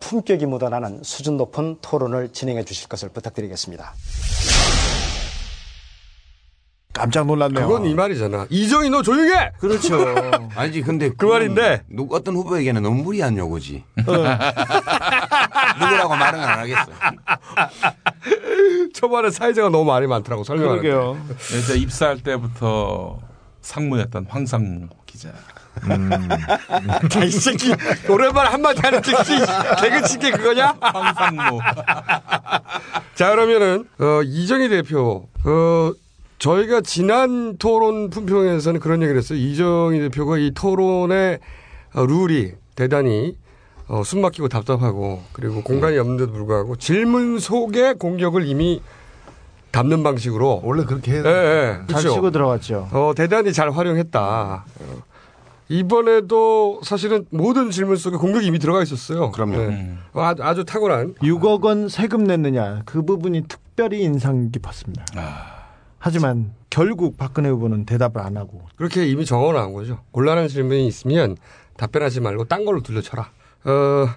품격이 0.00 0.46
묻어나는 0.46 1.02
수준 1.02 1.36
높은 1.36 1.76
토론을 1.80 2.32
진행해 2.32 2.64
주실 2.64 2.88
것을 2.88 3.08
부탁드리겠습니다. 3.10 3.94
깜짝 6.96 7.26
놀랐네요. 7.26 7.68
그건 7.68 7.84
이 7.84 7.94
말이잖아. 7.94 8.46
이정희 8.48 8.88
너 8.88 9.02
조용해. 9.02 9.52
그렇죠. 9.60 9.98
아니지 10.56 10.80
근데 10.80 11.10
그 11.10 11.26
말인데 11.26 11.82
누 11.90 12.08
어떤 12.10 12.36
후보에게는 12.36 12.82
너무 12.82 13.02
무리한 13.02 13.36
요구지. 13.36 13.84
누구라고 13.96 14.22
말은 16.16 16.40
안 16.40 16.58
하겠어. 16.60 16.86
초반에 18.94 19.30
사회자가 19.30 19.68
너무 19.68 19.84
말이 19.84 20.06
많더라고 20.06 20.42
설명하는데. 20.42 20.88
그러게요. 20.88 21.20
이제 21.58 21.76
입사할 21.76 22.22
때부터 22.22 23.18
상무였던 23.60 24.28
황상무 24.30 24.88
기자. 25.04 25.34
자, 27.10 27.24
이 27.24 27.30
새끼 27.30 27.72
오랜만에 28.08 28.48
한마디 28.48 28.80
하는 28.80 29.00
게 29.02 29.12
개그 29.80 30.08
치게 30.08 30.30
그거냐? 30.32 30.76
황상무. 30.80 31.58
자 33.14 33.30
그러면은 33.30 33.86
어, 33.98 34.22
이정희 34.24 34.68
대표 34.68 35.28
어, 35.44 35.92
저희가 36.38 36.80
지난 36.82 37.56
토론 37.56 38.10
품평에서는 38.10 38.80
그런 38.80 39.02
얘기를 39.02 39.18
했어요. 39.18 39.38
이정희 39.38 40.00
대표가 40.00 40.38
이 40.38 40.50
토론의 40.54 41.38
어, 41.94 42.04
룰이 42.06 42.52
대단히 42.74 43.36
어, 43.88 44.02
숨 44.04 44.20
막히고 44.20 44.48
답답하고 44.48 45.22
그리고 45.32 45.62
공간이 45.62 45.96
없는데도 45.98 46.32
불구하고 46.32 46.76
질문 46.76 47.38
속에 47.38 47.94
공격을 47.94 48.46
이미 48.46 48.82
담는 49.70 50.02
방식으로 50.02 50.62
원래 50.64 50.84
그렇게 50.84 51.12
예, 51.12 51.16
예, 51.18 51.22
잘 51.22 51.86
그렇죠. 51.86 52.08
치고 52.14 52.30
들어갔죠. 52.30 52.88
어, 52.92 53.12
대단히 53.14 53.52
잘 53.52 53.70
활용했다. 53.70 54.64
어, 55.68 55.74
이번에도 55.74 56.80
사실은 56.82 57.26
모든 57.30 57.70
질문 57.70 57.96
속에 57.96 58.16
공격이 58.16 58.46
이미 58.46 58.58
들어가 58.58 58.82
있었어요. 58.82 59.30
그럼요. 59.32 59.72
아주, 60.14 60.42
아주 60.42 60.64
탁월한. 60.64 61.14
6억 61.14 61.64
원 61.64 61.88
세금 61.88 62.24
냈느냐 62.24 62.82
그 62.84 63.02
부분이 63.02 63.42
특별히 63.48 64.02
인상 64.02 64.50
깊었습니다. 64.50 65.04
하지만 65.98 66.52
결국 66.70 67.16
박근혜 67.16 67.48
후보는 67.48 67.84
대답을 67.84 68.20
안 68.20 68.36
하고 68.36 68.62
그렇게 68.76 69.06
이미 69.06 69.24
적어놓은 69.24 69.72
거죠. 69.72 70.00
곤란한 70.12 70.48
질문이 70.48 70.86
있으면 70.86 71.36
답변하지 71.76 72.20
말고 72.20 72.44
딴 72.44 72.64
걸로 72.64 72.80
들려쳐라. 72.82 73.30
어, 73.64 74.08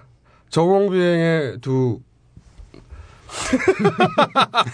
저공비행의 0.50 1.58
두 1.60 2.00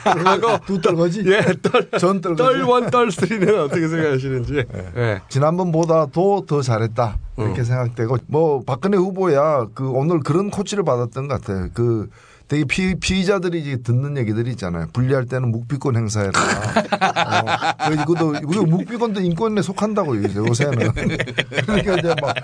과거 0.02 0.58
두 0.66 0.80
떨거지? 0.80 1.22
예, 1.26 1.42
떨, 1.62 1.90
전 1.98 2.20
떨거지? 2.20 2.58
떨원 2.58 2.90
떨스리는 2.90 3.60
어떻게 3.60 3.88
생각하시는지. 3.88 4.64
예. 4.96 5.20
지난번보다도 5.28 6.46
더 6.46 6.62
잘했다 6.62 7.18
이렇게 7.38 7.60
음. 7.60 7.64
생각되고 7.64 8.18
뭐 8.26 8.62
박근혜 8.64 8.96
후보야 8.96 9.66
그 9.74 9.90
오늘 9.90 10.20
그런 10.20 10.50
코치를 10.50 10.84
받았던 10.84 11.28
것 11.28 11.40
같아요. 11.40 11.68
그 11.74 12.08
되게 12.48 12.64
피, 12.64 12.94
피의자들이 12.94 13.60
이제 13.60 13.76
듣는 13.82 14.16
얘기들이 14.16 14.52
있잖아요. 14.52 14.86
분리할 14.92 15.26
때는 15.26 15.50
묵비권 15.50 15.96
행사해라. 15.96 16.32
어, 16.38 17.92
이것도 17.92 18.36
이거 18.36 18.62
묵비권도 18.62 19.20
인권에 19.20 19.62
속한다고 19.62 20.22
요새 20.22 20.38
요새는. 20.38 20.92
그러니까 21.66 21.96
이제 21.96 22.14
막 22.20 22.36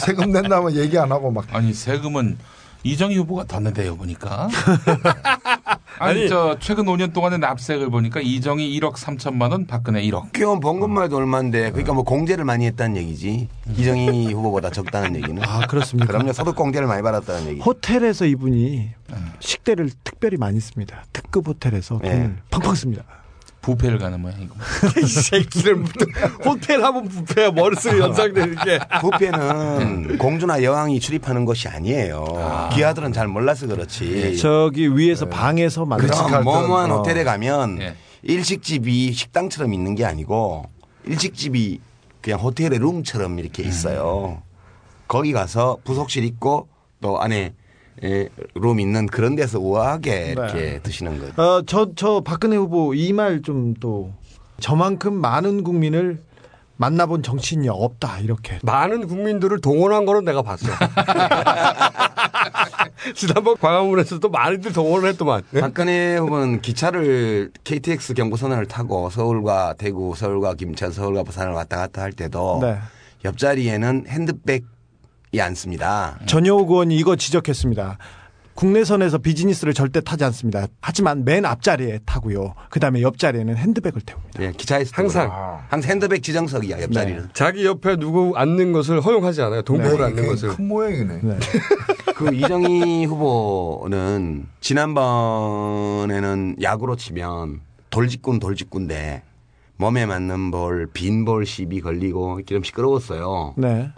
세금 0.00 0.30
낸다면 0.32 0.74
얘기 0.76 0.98
안 0.98 1.12
하고 1.12 1.30
막 1.30 1.44
아니 1.52 1.74
세금은 1.74 2.38
이정희 2.84 3.16
후보가 3.16 3.44
더 3.44 3.60
내대요 3.60 3.96
보니까. 3.96 4.48
아니, 5.98 6.20
아니, 6.20 6.28
저 6.28 6.56
최근 6.60 6.84
5년 6.84 7.12
동안의 7.12 7.38
납세액을 7.38 7.88
보니까 7.88 8.20
이정희 8.20 8.78
1억 8.78 8.94
3천만 8.94 9.52
원, 9.52 9.66
박근혜 9.66 10.02
1억. 10.02 10.32
기원 10.32 10.60
번 10.60 10.80
것만 10.80 11.04
해도 11.04 11.16
얼마인데 11.16 11.70
그러니까 11.70 11.94
뭐 11.94 12.02
공제를 12.02 12.44
많이 12.44 12.66
했다는 12.66 12.96
얘기지. 12.96 13.48
이정희 13.76 14.32
후보보다 14.34 14.70
적다는 14.70 15.16
얘기는. 15.16 15.42
아 15.42 15.66
그렇습니까? 15.66 16.12
그럼요. 16.12 16.32
소득 16.32 16.56
공제를 16.56 16.86
많이 16.86 17.02
받았다는 17.02 17.48
얘기. 17.48 17.60
호텔에서 17.60 18.26
이분이 18.26 18.90
식대를 19.40 19.90
특별히 20.02 20.36
많이 20.36 20.60
씁니다. 20.60 21.04
특급 21.12 21.48
호텔에서 21.48 21.98
네. 22.02 22.10
돈을 22.10 22.36
팡팡 22.50 22.74
씁니다. 22.74 23.04
부페를 23.64 23.98
가는 23.98 24.20
모양이고. 24.20 24.54
이 25.02 25.06
새끼를 25.06 25.84
호텔 26.44 26.84
하면 26.84 27.08
부페야 27.08 27.50
머릿속에 27.52 27.98
연상되는 27.98 28.56
게. 28.56 28.78
부페는 29.00 30.18
공주나 30.18 30.62
여왕이 30.62 31.00
출입하는 31.00 31.46
곳이 31.46 31.68
아니에요. 31.68 32.70
기아들은 32.74 33.14
잘 33.14 33.26
몰라서 33.26 33.66
그렇지. 33.66 34.36
저기 34.36 34.94
위에서 34.94 35.26
방에서 35.30 35.86
만든 35.86 36.08
그럼 36.08 36.44
뭐뭐한 36.44 36.90
어. 36.90 36.96
호텔에 36.98 37.24
가면 37.24 37.80
예. 37.80 37.96
일식집이 38.22 39.12
식당처럼 39.12 39.72
있는 39.72 39.94
게 39.94 40.04
아니고 40.04 40.66
일식집이 41.06 41.80
그냥 42.20 42.40
호텔의 42.40 42.78
룸처럼 42.78 43.38
이렇게 43.38 43.62
있어요. 43.62 44.42
거기 45.08 45.32
가서 45.32 45.78
부속실 45.84 46.24
있고 46.24 46.68
또 47.00 47.18
안에 47.20 47.54
예, 48.04 48.28
룸 48.54 48.78
있는 48.80 49.06
그런 49.06 49.34
데서 49.34 49.58
우아하게 49.58 50.26
이렇게 50.32 50.54
네. 50.54 50.80
드시는 50.82 51.18
거죠. 51.18 51.42
어, 51.42 51.62
저, 51.66 51.90
저 51.96 52.20
박근혜 52.24 52.56
후보 52.56 52.94
이 52.94 53.12
말 53.12 53.42
좀 53.42 53.74
또 53.80 54.12
저만큼 54.60 55.14
많은 55.14 55.64
국민을 55.64 56.20
만나본 56.76 57.22
정치인이 57.22 57.68
없다 57.68 58.20
이렇게 58.20 58.58
많은 58.62 59.06
국민들을 59.08 59.60
동원한 59.60 60.06
거는 60.06 60.24
내가 60.24 60.42
봤어. 60.42 60.68
지난번 63.14 63.56
광화문에서도 63.58 64.28
많이들 64.28 64.72
동원을 64.72 65.08
했더만. 65.10 65.42
예? 65.54 65.60
박근혜 65.60 66.16
후보는 66.16 66.62
기차를 66.62 67.50
KTX 67.64 68.14
경부선을 68.14 68.66
타고 68.66 69.10
서울과 69.10 69.74
대구, 69.78 70.14
서울과 70.16 70.54
김천, 70.54 70.92
서울과 70.92 71.22
부산을 71.24 71.52
왔다 71.52 71.76
갔다 71.76 72.02
할 72.02 72.12
때도 72.12 72.60
네. 72.62 72.78
옆자리에는 73.24 74.04
핸드백이 74.08 74.64
않습니다. 75.40 76.18
전효욱 76.26 76.70
의원이 76.70 76.96
이거 76.96 77.16
지적했습니다. 77.16 77.98
국내선에서 78.54 79.18
비즈니스를 79.18 79.74
절대 79.74 80.00
타지 80.00 80.24
않습니다. 80.24 80.66
하지만 80.80 81.24
맨 81.24 81.44
앞자리에 81.44 82.00
타고요. 82.06 82.54
그 82.70 82.78
다음에 82.80 83.02
옆자리에는 83.02 83.56
핸드백을 83.56 84.00
태웁니다. 84.02 84.42
예, 84.42 84.52
기차에서 84.52 84.92
항상. 84.94 85.30
항상 85.68 85.90
핸드백 85.90 86.22
지정석이야 86.22 86.82
옆자리는. 86.82 87.22
네. 87.22 87.28
자기 87.32 87.64
옆에 87.66 87.96
누구 87.96 88.32
앉는 88.36 88.72
것을 88.72 89.00
허용하지 89.00 89.42
않아요. 89.42 89.62
동복을 89.62 89.98
네, 89.98 90.04
앉는 90.04 90.26
것을. 90.28 90.50
큰 90.50 90.68
모양이네. 90.68 91.20
그 92.14 92.32
이정희 92.32 93.06
후보는 93.06 94.46
지난번에는 94.60 96.56
야구로 96.62 96.94
치면 96.96 97.60
돌직군 97.90 98.38
돌직군데 98.38 99.22
몸에 99.76 100.06
맞는 100.06 100.52
볼, 100.52 100.86
빈볼 100.92 101.46
시비 101.46 101.80
걸리고 101.80 102.42
좀 102.46 102.62
시끄러웠어요. 102.62 103.54
네. 103.56 103.90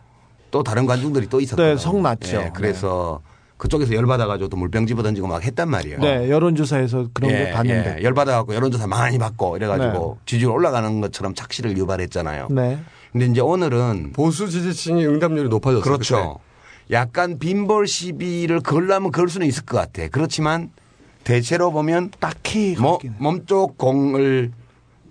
또 0.56 0.62
다른 0.62 0.86
관중들이 0.86 1.26
또 1.26 1.38
있었거든요. 1.38 1.74
네, 1.74 1.76
성났죠. 1.76 2.36
예, 2.38 2.50
그래서 2.54 3.20
그쪽에서 3.58 3.94
열받아가지고 3.94 4.48
또 4.48 4.56
물병 4.56 4.86
집어 4.86 5.02
던지고 5.02 5.26
막 5.26 5.44
했단 5.44 5.68
말이에요. 5.68 5.98
네, 5.98 6.30
여론조사에서 6.30 7.08
그런 7.12 7.30
예, 7.30 7.44
거 7.50 7.56
봤는데. 7.56 7.96
예, 7.98 8.02
열받아갖고 8.02 8.54
여론조사 8.54 8.86
많이 8.86 9.18
받고 9.18 9.58
이래가지고 9.58 10.16
네. 10.18 10.22
지지율 10.24 10.52
올라가는 10.52 11.00
것처럼 11.02 11.34
착시를 11.34 11.76
유발했잖아요. 11.76 12.48
네. 12.52 12.78
근데 13.12 13.26
이제 13.26 13.42
오늘은 13.42 14.12
보수 14.14 14.48
지지층이 14.48 15.06
응답률이 15.06 15.50
높아졌어요. 15.50 15.82
그렇죠. 15.82 16.38
약간 16.90 17.38
빈볼 17.38 17.86
시비를 17.86 18.60
걸려면 18.60 19.12
걸 19.12 19.28
수는 19.28 19.46
있을 19.46 19.66
것 19.66 19.76
같아. 19.76 20.08
그렇지만 20.08 20.70
대체로 21.24 21.70
보면 21.70 22.12
딱히 22.18 22.76
뭐, 22.80 22.98
몸쪽 23.18 23.76
공을 23.76 24.52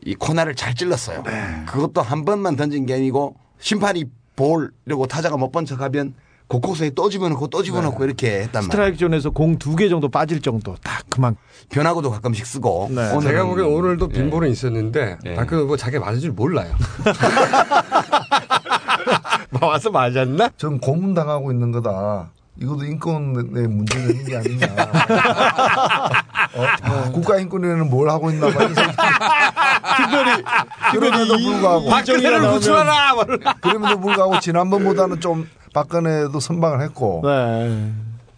이 0.05 0.15
코너를 0.15 0.55
잘 0.55 0.73
찔렀어요. 0.73 1.23
그것도 1.67 2.01
한 2.01 2.25
번만 2.25 2.55
던진 2.55 2.87
게 2.87 2.95
아니고 2.95 3.35
심판이 3.59 4.05
볼 4.35 4.71
이러고 4.85 5.07
타자가 5.07 5.37
못 5.37 5.51
본 5.51 5.65
척하면 5.65 6.13
곳곳에 6.47 6.91
또 6.93 7.09
집어넣고 7.09 7.47
또 7.47 7.63
집어넣고 7.63 8.03
이렇게 8.05 8.41
했단 8.41 8.51
말이에요. 8.53 8.69
스트라이크 8.69 8.97
존에서 8.97 9.31
공 9.31 9.57
두 9.57 9.75
개 9.75 9.89
정도 9.89 10.09
빠질 10.09 10.41
정도 10.41 10.75
딱 10.83 11.01
그만. 11.09 11.35
변화구도 11.69 12.11
가끔씩 12.11 12.45
쓰고. 12.45 12.89
네. 12.91 13.01
오늘은- 13.11 13.21
제가 13.23 13.45
보기엔 13.45 13.67
오늘도 13.67 14.09
예. 14.13 14.19
빈볼은 14.19 14.51
있었는데 14.51 15.17
예. 15.25 15.33
박근혜 15.35 15.63
후보 15.63 15.75
자기가 15.75 16.05
맞을 16.05 16.19
줄 16.19 16.31
몰라요. 16.33 16.75
와서 19.61 19.89
맞았나? 19.89 20.49
전 20.57 20.79
고문당하고 20.79 21.51
있는 21.51 21.71
거다. 21.71 22.29
이것도 22.61 22.85
인권의 22.85 23.67
문제가 23.67 24.01
있는 24.03 24.25
게 24.25 24.37
아니냐. 24.37 24.67
어, 26.55 26.63
어, 26.63 27.11
국가인권위원회는 27.11 27.89
뭘 27.89 28.09
하고 28.09 28.29
있나 28.31 28.47
봐. 28.47 28.67
특별히 29.97 30.43
그럼에도 30.91 31.37
불구하고 31.37 31.89
박근혜를 31.89 32.51
구출하라! 32.51 33.15
그럼에도 33.61 33.99
불구하고 33.99 34.39
지난번보다는 34.39 35.19
좀 35.19 35.47
박근혜도 35.73 36.39
선방을 36.39 36.81
했고 36.81 37.21
네. 37.25 37.91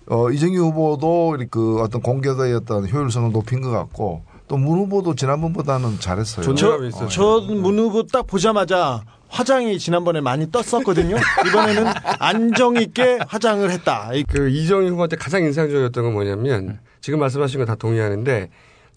어, 0.09 0.29
이정희 0.29 0.57
후보도 0.57 1.37
그 1.51 1.79
어떤 1.81 2.01
공개도의 2.01 2.55
어떤 2.55 2.89
효율성을 2.89 3.31
높인 3.31 3.61
것 3.61 3.69
같고 3.71 4.23
또 4.47 4.57
문 4.57 4.79
후보도 4.79 5.13
지난번보다는 5.13 5.99
잘했어요. 5.99 6.55
저, 6.55 6.79
저문 7.09 7.77
후보 7.77 8.03
딱 8.07 8.25
보자마자 8.25 9.01
화장이 9.27 9.77
지난번에 9.77 10.21
많이 10.21 10.49
떴었거든요. 10.49 11.17
이번에는 11.49 11.85
안정 12.19 12.77
있게 12.77 13.19
화장을 13.27 13.69
했다. 13.69 14.09
그 14.29 14.49
이정희 14.49 14.87
후보한테 14.91 15.17
가장 15.17 15.43
인상적이었던 15.43 16.01
건 16.01 16.13
뭐냐면 16.13 16.79
지금 17.01 17.19
말씀하신 17.19 17.59
거 17.59 17.65
다 17.65 17.75
동의하는데 17.75 18.49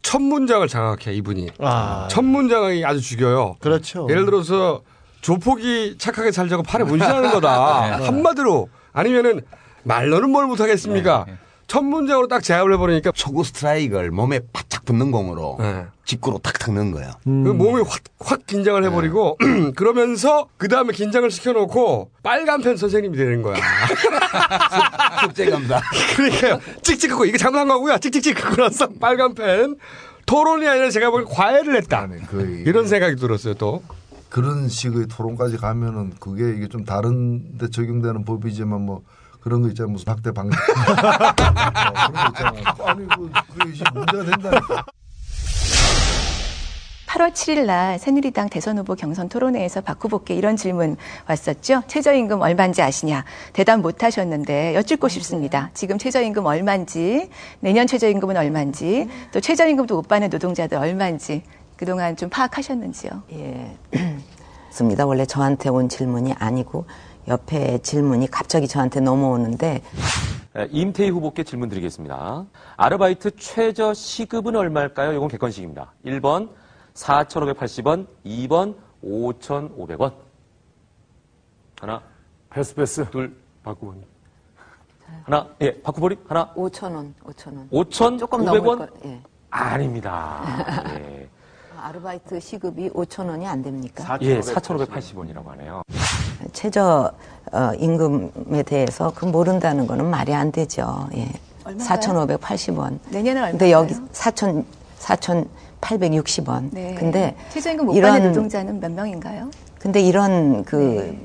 첫 0.03 0.21
문장을 0.23 0.67
장악해 0.67 1.13
이분이. 1.15 1.51
아. 1.59 2.09
첫 2.11 2.23
문장이 2.25 2.85
아주 2.85 3.01
죽여요. 3.01 3.57
그렇죠. 3.61 4.07
예를 4.11 4.25
들어서 4.25 4.83
조폭이 5.21 5.97
착하게 5.99 6.33
살자고 6.33 6.63
팔에 6.63 6.85
문신하는 6.85 7.31
거다. 7.33 7.99
네. 7.99 8.07
한마디로 8.07 8.69
아니면은 8.93 9.43
말로는 9.83 10.31
뭘 10.31 10.47
못하겠습니까? 10.47 11.27
첫 11.71 11.85
문장으로 11.85 12.27
딱 12.27 12.43
제압을 12.43 12.73
해버리니까 12.73 13.13
초구 13.13 13.45
스트라이크를 13.45 14.11
몸에 14.11 14.41
바짝 14.53 14.85
붙는 14.85 15.13
공으로 15.13 15.57
네. 15.61 15.87
직구로 16.05 16.39
탁탁 16.39 16.75
넣은 16.75 16.91
거예요. 16.91 17.13
그 17.23 17.29
몸이 17.29 17.83
확, 17.87 18.01
확 18.19 18.45
긴장을 18.45 18.83
해버리고 18.83 19.39
그러면서 19.77 20.49
그 20.57 20.67
다음에 20.67 20.93
긴장을 20.93 21.31
시켜놓고 21.31 22.11
빨간 22.25 22.61
펜 22.61 22.77
선생님이 22.77 23.17
되는 23.17 23.43
거야. 23.43 23.55
숙제 25.23 25.49
감사. 25.49 25.81
그러니까요. 26.17 26.59
찍찍하고 26.83 27.25
이게 27.25 27.39
잘못한 27.39 27.69
거고요. 27.69 27.99
찍찍찍 27.99 28.45
하고 28.45 28.57
나서 28.57 28.89
빨간 29.01 29.35
펜. 29.35 29.77
토론이 30.27 30.67
아니라 30.67 30.91
제가 30.91 31.11
보기 31.11 31.25
과외를 31.29 31.77
했다. 31.77 32.09
이런 32.67 32.89
생각이 32.89 33.15
들었어요 33.15 33.55
또. 33.55 33.85
그런 34.29 34.69
식의 34.69 35.07
토론까지 35.07 35.57
가면은 35.59 36.15
그게 36.19 36.53
이게 36.53 36.67
좀 36.67 36.85
다른 36.85 37.59
데 37.59 37.71
적용되는 37.71 38.25
법이지만 38.25 38.81
뭐 38.81 39.03
그런 39.41 39.63
거 39.63 39.69
있잖아요. 39.69 39.93
무슨 39.93 40.13
학대 40.13 40.33
방지. 40.33 40.57
어, 40.57 41.35
그런 42.07 42.15
거 42.15 42.29
있잖아요. 42.29 42.63
아니, 42.85 43.09
그, 43.09 43.31
그게 43.59 43.85
문제가 43.95 44.25
된다니까. 44.25 44.85
8월 47.07 47.33
7일 47.33 47.67
날 47.67 47.99
새누리당 47.99 48.49
대선 48.51 48.79
후보 48.79 48.95
경선 48.95 49.29
토론회에서 49.29 49.81
박 49.81 50.03
후보께 50.03 50.35
이런 50.35 50.57
질문 50.57 50.97
왔었죠. 51.29 51.83
최저임금 51.89 52.41
얼마인지 52.41 52.83
아시냐? 52.83 53.25
대답 53.53 53.81
못 53.81 54.05
하셨는데 54.05 54.77
여쭙고 54.77 55.09
싶습니다. 55.09 55.71
지금 55.75 55.99
최저임금 55.99 56.47
얼마인지, 56.47 57.29
내년 57.59 57.89
최저임금은 57.89 58.37
얼마인지, 58.37 59.09
또 59.33 59.41
최저임금도 59.41 59.97
못 59.97 60.07
받는 60.07 60.31
노동자들 60.31 60.79
얼마인지 60.79 61.43
그동안 61.77 62.15
좀 62.15 62.31
파악하셨는지요? 62.31 63.11
예. 63.33 63.77
습니다. 64.71 65.05
원래 65.05 65.27
저한테 65.27 65.69
온 65.69 65.89
질문이 65.89 66.35
아니고 66.39 66.85
옆에 67.29 67.79
질문이 67.79 68.31
갑자기 68.31 68.67
저한테 68.67 69.01
넘어오는데 69.01 69.83
에, 70.57 70.69
임태희 70.71 71.11
후보께 71.11 71.45
질문 71.45 71.69
드리겠습니다. 71.69 72.45
아르바이트 72.77 73.37
최저 73.37 73.95
시급은 73.95 74.57
얼마일까요? 74.57 75.13
이건 75.13 75.29
객관식입니다. 75.29 75.93
1번 76.05 76.51
4,580원, 76.95 78.07
2번 78.27 78.75
5,500원. 79.05 80.13
하나. 81.81 82.03
패스 82.51 82.75
패스. 82.75 83.09
둘. 83.11 83.35
박구원. 83.63 84.03
하나. 85.25 85.49
예, 85.61 85.81
박구버리 85.83 86.17
하나. 86.27 86.53
5천 86.55 86.95
원, 86.95 87.15
5천 87.25 87.57
원. 87.57 87.69
5,500원? 87.71 88.19
조금 88.19 88.45
넘을 88.45 88.61
거. 88.61 88.89
예. 89.05 89.21
아닙니다. 89.51 90.43
예. 90.99 91.29
아르바이트 91.83 92.41
시급이 92.41 92.91
5천 92.91 93.29
원이 93.29 93.47
안 93.47 93.63
됩니까? 93.63 94.19
예, 94.23 94.41
4,580원이라고 94.41 95.47
하네요. 95.49 95.83
최저 96.53 97.11
어, 97.53 97.71
임금에 97.79 98.63
대해서 98.65 99.13
그 99.15 99.25
모른다는 99.25 99.87
거는 99.87 100.05
말이 100.07 100.35
안 100.35 100.53
되죠. 100.53 101.09
예. 101.15 101.29
얼마인가요? 101.65 101.99
4,580원. 102.39 102.99
내년은 103.11 103.51
근데 103.53 103.71
여기 103.71 103.95
얼마인가요? 103.95 104.09
4,000 104.13 104.65
4,860원. 105.01 106.69
네. 106.73 106.95
근데 106.95 107.35
최저임금 107.51 107.87
못 107.87 107.95
이런- 107.95 108.13
받는 108.13 108.29
노동자는 108.33 108.81
몇 108.81 108.93
명인가요? 108.93 109.51
근데 109.79 110.01
이런 110.03 110.63
그, 110.65 111.17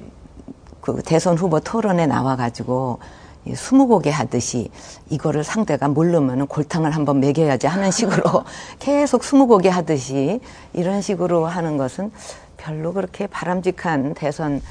그 0.80 1.02
대선 1.04 1.38
후보 1.38 1.60
토론에 1.60 2.06
나와가지고 2.08 3.00
이 3.02 3.06
스무고개 3.54 4.10
하듯이 4.10 4.70
이거를 5.10 5.44
상대가 5.44 5.88
모르면 5.88 6.48
골탕을 6.48 6.92
한번 6.92 7.20
먹여야지 7.20 7.68
하는 7.68 7.92
식으로 7.92 8.44
계속 8.80 9.24
스무고개 9.24 9.70
하듯이 9.70 10.40
이런 10.74 11.02
식으로 11.02 11.46
하는 11.46 11.78
것은 11.78 12.12
별로 12.58 12.94
그렇게 12.94 13.28
바람직한 13.28 14.14
대선 14.16 14.62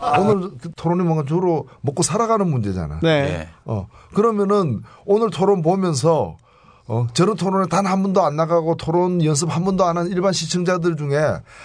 오늘 0.00 0.50
그 0.58 0.70
토론이 0.76 1.02
뭔가 1.02 1.24
주로 1.24 1.66
먹고 1.80 2.02
살아가는 2.02 2.48
문제잖아. 2.48 3.00
네. 3.02 3.48
어, 3.64 3.88
그러면은 4.14 4.82
오늘 5.04 5.30
토론 5.30 5.62
보면서 5.62 6.36
어, 6.90 7.06
저런 7.12 7.36
토론에 7.36 7.66
단 7.68 7.86
한 7.86 8.02
번도 8.02 8.22
안 8.22 8.34
나가고 8.36 8.76
토론 8.76 9.22
연습 9.24 9.54
한 9.54 9.64
번도 9.64 9.84
안 9.84 9.96
한 9.98 10.06
일반 10.08 10.32
시청자들 10.32 10.96
중에 10.96 11.18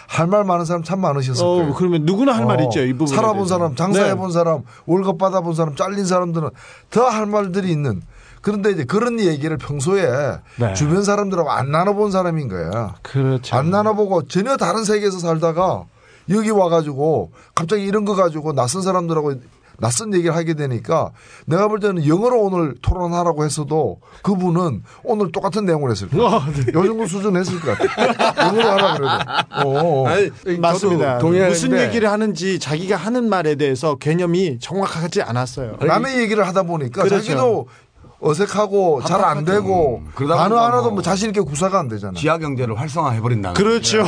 할 0.08 0.28
말 0.28 0.44
많은 0.44 0.66
사람 0.66 0.84
참 0.84 1.00
많으셨을 1.02 1.44
어, 1.45 1.48
거예요. 1.56 1.74
그러면 1.74 2.04
누구나 2.06 2.34
할 2.36 2.45
말이 2.45 2.66
있죠, 2.66 2.82
이 2.82 2.94
부분에 2.94 3.16
살아본. 3.16 3.48
사람, 3.48 3.76
장사해본 3.76 4.28
네. 4.28 4.34
사람, 4.34 4.62
월급 4.86 5.18
받아본 5.18 5.56
사람, 5.56 5.76
잘린 5.76 6.06
사람들은 6.06 6.50
더 6.90 7.04
할 7.10 7.26
말들이 7.26 7.72
있는. 7.72 8.02
그런데 8.41 8.72
이제 8.72 8.84
그런 8.84 9.20
얘기를 9.22 9.58
평소에 9.58 10.40
네. 10.58 10.74
주변 10.74 11.04
사람들하고 11.04 11.50
안 11.50 11.72
나눠본 11.72 12.12
사람인 12.12 12.50
거야. 12.50 12.95
그렇죠. 13.02 13.56
안 13.56 13.70
나눠보고 13.72 14.28
전혀 14.28 14.58
다른 14.58 14.84
세계에서 14.84 15.20
살다가 15.20 15.84
여기 16.30 16.50
와가지고 16.50 17.32
갑자기 17.56 17.84
이런 17.86 18.04
거 18.04 18.16
가지고 18.16 18.52
낯선 18.54 18.82
사람들하고 18.82 19.36
낯선 19.80 20.14
얘기를 20.14 20.36
하게 20.36 20.54
되니까 20.54 21.12
내가 21.45 21.68
볼 21.68 21.80
때는 21.80 22.08
영어로 22.08 22.41
오늘 22.41 22.76
토론하라고 22.82 23.44
했어도 23.45 24.00
그분은 24.22 24.84
오늘 25.04 25.32
똑같은 25.32 25.66
내용을 25.66 25.91
했을 25.91 26.10
거야. 26.10 26.28
어, 26.28 26.44
네. 26.52 26.74
요 26.74 26.86
정도 26.86 27.06
수준 27.06 27.36
했을 27.36 27.60
것 27.60 27.78
같아. 27.78 28.48
영어로 28.48 28.70
하라 28.70 28.94
그래도. 28.95 29.70
어, 29.70 30.04
어. 30.04 30.08
아니, 30.08 30.58
맞습니다. 30.58 31.20
무슨 31.20 31.78
얘기를 31.78 32.10
하는지 32.10 32.60
자기가 32.60 32.95
하는 32.95 33.30
말에 33.30 33.56
대해서 33.56 33.95
개념이 33.95 34.60
정확하지 34.60 35.22
않았어요. 35.22 35.78
남의 35.80 36.20
얘기를 36.20 36.45
하다 36.48 36.64
보니까 36.64 37.04
그렇죠. 37.04 37.24
자기도 37.24 37.68
어색하고 38.24 39.02
잘 39.06 39.24
안 39.24 39.45
되고 39.45 40.04
그러다 40.16 40.36
단어 40.36 40.58
하나도 40.60 40.90
뭐뭐 40.90 41.02
자신 41.02 41.30
있게 41.30 41.41
구사가 41.41 41.80
안 41.80 41.88
되잖아. 41.88 42.14
지하 42.18 42.38
경제를 42.38 42.80
활성화해 42.80 43.22
버린다는. 43.22 43.54
그렇죠. 43.56 44.04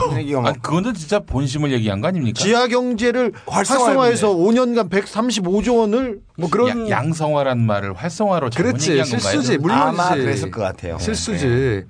아, 0.46 0.52
그거는 0.54 0.94
진짜 0.94 1.20
본심을 1.20 1.72
얘기한 1.74 2.02
거 2.02 2.08
아닙니까? 2.08 2.42
지하 2.42 2.68
경제를 2.68 3.34
활성화해서 3.48 4.30
5년간 4.30 4.90
135조 4.90 5.78
원을 5.80 6.20
뭐 6.38 6.50
그런 6.50 6.90
야- 6.92 6.98
양성화란 6.98 7.60
말을 7.66 7.94
활성화로 7.94 8.50
그렇지 8.56 8.92
얘기한 8.92 9.10
건가요? 9.10 9.32
실수지 9.32 9.58
물론이지. 9.58 10.02
아마 10.02 10.10
그랬을 10.16 10.52
것 10.52 10.62
같아요. 10.62 10.98
실수지. 11.00 11.84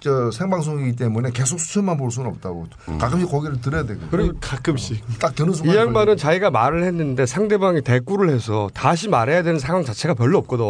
저 0.00 0.30
생방송이기 0.32 0.96
때문에 0.96 1.30
계속 1.32 1.60
수천만 1.60 1.96
볼 1.96 2.10
수는 2.10 2.28
없다고. 2.30 2.66
가끔씩 2.98 3.28
고개를 3.30 3.60
들어야 3.60 3.82
되거든. 3.84 4.08
그리고 4.10 4.34
가끔씩 4.40 5.02
딱 5.20 5.34
드는 5.34 5.52
순간 5.52 5.74
이 5.74 5.78
양반은 5.78 6.16
자기가 6.16 6.50
말을 6.50 6.84
했는데 6.84 7.26
상대방이 7.26 7.82
대꾸를 7.82 8.30
해서 8.30 8.68
다시 8.74 9.08
말해야 9.08 9.42
되는 9.42 9.58
상황 9.60 9.84
자체가 9.84 10.14
별로 10.14 10.38
없거든. 10.38 10.62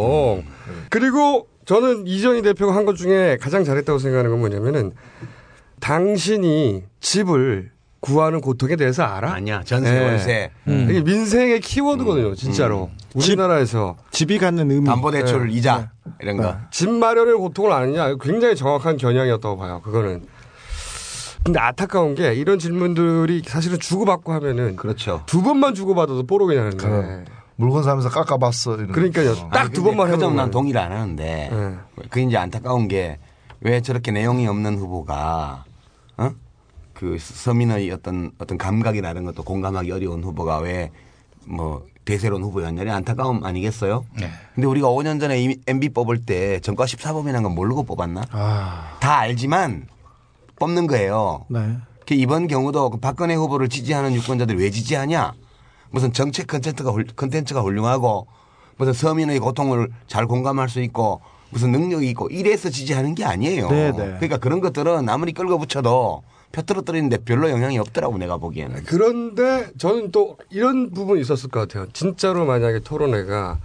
그리고 0.90 1.46
저는 1.64 2.06
이정희 2.06 2.42
대표가 2.42 2.74
한 2.74 2.84
것 2.84 2.96
중에 2.96 3.38
가장 3.40 3.64
잘했다고 3.64 3.98
생각하는 3.98 4.30
건 4.30 4.40
뭐냐면은 4.40 4.92
당신이 5.80 6.84
집을 7.00 7.70
구하는 8.00 8.40
고통에 8.40 8.74
대해서 8.74 9.04
알아? 9.04 9.32
아니야. 9.32 9.62
전세, 9.64 9.92
네. 9.92 10.04
월세. 10.04 10.50
이게 10.66 11.02
민생의 11.02 11.60
키워드거든요, 11.60 12.34
진짜로. 12.34 12.90
우리나라에서 13.14 13.96
집 14.10 14.30
이 14.32 14.38
갖는 14.38 14.70
의미. 14.72 14.86
담보대출 14.86 15.46
네. 15.48 15.52
이자 15.54 15.90
이런 16.20 16.36
거. 16.38 16.56
집 16.72 16.90
마련의 16.90 17.34
고통을 17.34 17.70
아느냐 17.72 18.14
굉장히 18.20 18.56
정확한 18.56 18.96
겨냥이었다고 18.96 19.56
봐요. 19.56 19.80
그거는. 19.84 20.24
근데 21.44 21.58
안타까운 21.60 22.14
게 22.14 22.34
이런 22.34 22.58
질문들이 22.58 23.42
사실은 23.46 23.78
주고받고 23.78 24.32
하면은 24.32 24.76
그렇죠. 24.76 25.22
두 25.26 25.42
번만 25.42 25.74
주고받아도 25.74 26.24
뽀록이 26.26 26.54
나는데. 26.56 27.24
물건 27.62 27.82
사면서 27.84 28.08
깎아봤어. 28.10 28.76
그러니까요. 28.88 29.34
거. 29.34 29.48
딱두 29.50 29.82
번만 29.84 30.08
해보면. 30.08 30.36
난 30.36 30.50
동의를 30.50 30.80
안 30.80 30.92
하는데 30.92 31.48
네. 31.50 31.74
그 32.10 32.20
이제 32.20 32.36
안타까운 32.36 32.88
게 32.88 33.18
왜 33.64 33.80
저렇게 33.80 34.10
내용이 34.10 34.48
없는 34.48 34.76
후보가 34.76 35.64
어? 36.16 36.30
그 36.94 37.16
서민의 37.20 37.92
어떤 37.92 38.32
어떤 38.38 38.58
감각이나 38.58 39.10
이런 39.12 39.24
것도 39.24 39.44
공감하기 39.44 39.90
어려운 39.92 40.22
후보가 40.24 40.58
왜 40.58 40.90
뭐 41.44 41.84
대세론 42.04 42.42
후보였냐니 42.42 42.90
안타까움 42.90 43.44
아니겠어요? 43.44 44.04
네. 44.18 44.30
근데 44.54 44.66
우리가 44.66 44.88
5년 44.88 45.20
전에 45.20 45.56
MB 45.66 45.88
뽑을 45.90 46.24
때 46.24 46.58
전과 46.60 46.84
14범이라는 46.84 47.42
건 47.42 47.54
모르고 47.54 47.82
뽑았나? 47.84 48.22
아. 48.30 48.96
다 49.00 49.18
알지만 49.18 49.86
뽑는 50.56 50.86
거예요. 50.88 51.44
네. 51.48 51.78
그 52.06 52.14
이번 52.14 52.46
경우도 52.48 52.90
그 52.90 52.98
박근혜 52.98 53.34
후보를 53.34 53.68
지지하는 53.68 54.14
유권자들이 54.14 54.58
왜 54.58 54.70
지지하냐? 54.70 55.32
무슨 55.92 56.12
정책 56.12 56.46
컨텐츠가 56.48 56.90
훌- 56.90 57.06
컨텐츠가 57.14 57.60
훌륭하고 57.60 58.26
무슨 58.78 58.92
서민의 58.92 59.38
고통을 59.38 59.88
잘 60.08 60.26
공감할 60.26 60.68
수 60.68 60.80
있고 60.80 61.20
무슨 61.50 61.70
능력이 61.70 62.08
있고 62.10 62.28
이래서 62.30 62.70
지지하는 62.70 63.14
게 63.14 63.24
아니에요. 63.24 63.68
네, 63.68 63.90
네. 63.92 63.96
그러니까 64.16 64.38
그런 64.38 64.60
것들은 64.60 65.08
아무리 65.08 65.32
끌고 65.32 65.58
붙여도 65.58 66.22
펴떨어뜨리는데 66.52 67.18
별로 67.24 67.50
영향이 67.50 67.78
없더라고 67.78 68.16
내가 68.18 68.38
보기에는. 68.38 68.84
그런데 68.86 69.68
저는 69.78 70.10
또 70.12 70.36
이런 70.50 70.90
부분이 70.90 71.20
있었을 71.20 71.50
것 71.50 71.60
같아요. 71.60 71.86
진짜로 71.92 72.44
만약에 72.46 72.80
토론회가 72.80 73.58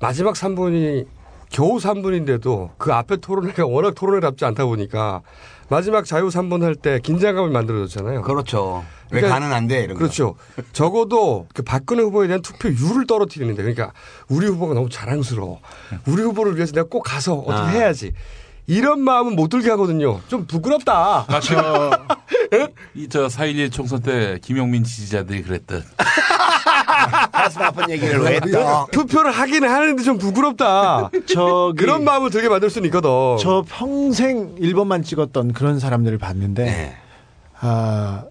마지막 0.00 0.34
3분이 0.34 1.06
겨우 1.50 1.78
3분인데도 1.78 2.70
그 2.76 2.92
앞에 2.92 3.16
토론회가 3.16 3.66
워낙 3.66 3.94
토론회답지 3.94 4.44
않다 4.44 4.66
보니까 4.66 5.22
마지막 5.70 6.04
자유 6.06 6.28
3분 6.28 6.62
할 6.62 6.74
때 6.76 6.98
긴장감을 7.00 7.50
만들어줬잖아요. 7.50 8.22
그렇죠. 8.22 8.84
왜 9.10 9.20
그러니까 9.20 9.38
가는 9.40 9.54
안 9.54 9.66
돼? 9.66 9.80
이런 9.84 9.94
거. 9.94 9.98
그렇죠. 9.98 10.34
적어도 10.72 11.46
그 11.54 11.62
박근혜 11.62 12.02
후보에 12.02 12.26
대한 12.26 12.40
투표율을 12.42 13.06
떨어뜨리는데 13.06 13.62
그러니까 13.62 13.92
우리 14.28 14.46
후보가 14.46 14.74
너무 14.74 14.88
자랑스러워. 14.88 15.60
우리 16.06 16.22
후보를 16.22 16.56
위해서 16.56 16.72
내가 16.72 16.86
꼭 16.88 17.02
가서 17.02 17.34
어떻게 17.34 17.52
아. 17.54 17.66
해야지. 17.80 18.12
이런 18.66 19.00
마음은 19.00 19.34
못 19.34 19.48
들게 19.48 19.70
하거든요. 19.70 20.20
좀 20.28 20.46
부끄럽다. 20.46 21.24
마치 21.28 21.54
이저 22.94 23.26
4.11 23.26 23.72
총선 23.72 24.00
때 24.02 24.38
김용민 24.42 24.84
지지자들이 24.84 25.42
그랬듯 25.42 25.84
가슴 27.32 27.62
아픈 27.62 27.90
얘기를 27.90 28.20
왜 28.20 28.36
했다. 28.36 28.86
투표를 28.92 29.30
하긴 29.30 29.64
하는데 29.64 30.02
좀 30.02 30.18
부끄럽다. 30.18 31.10
저기 31.26 31.78
그런 31.78 32.04
마음을 32.04 32.30
들게 32.30 32.48
만들 32.48 32.70
수는 32.70 32.86
있거든. 32.86 33.08
저 33.40 33.64
평생 33.68 34.54
1번만 34.56 35.04
찍었던 35.04 35.52
그런 35.52 35.78
사람들을 35.78 36.18
봤는데 36.18 36.64
네. 36.64 36.96
아 37.60 38.24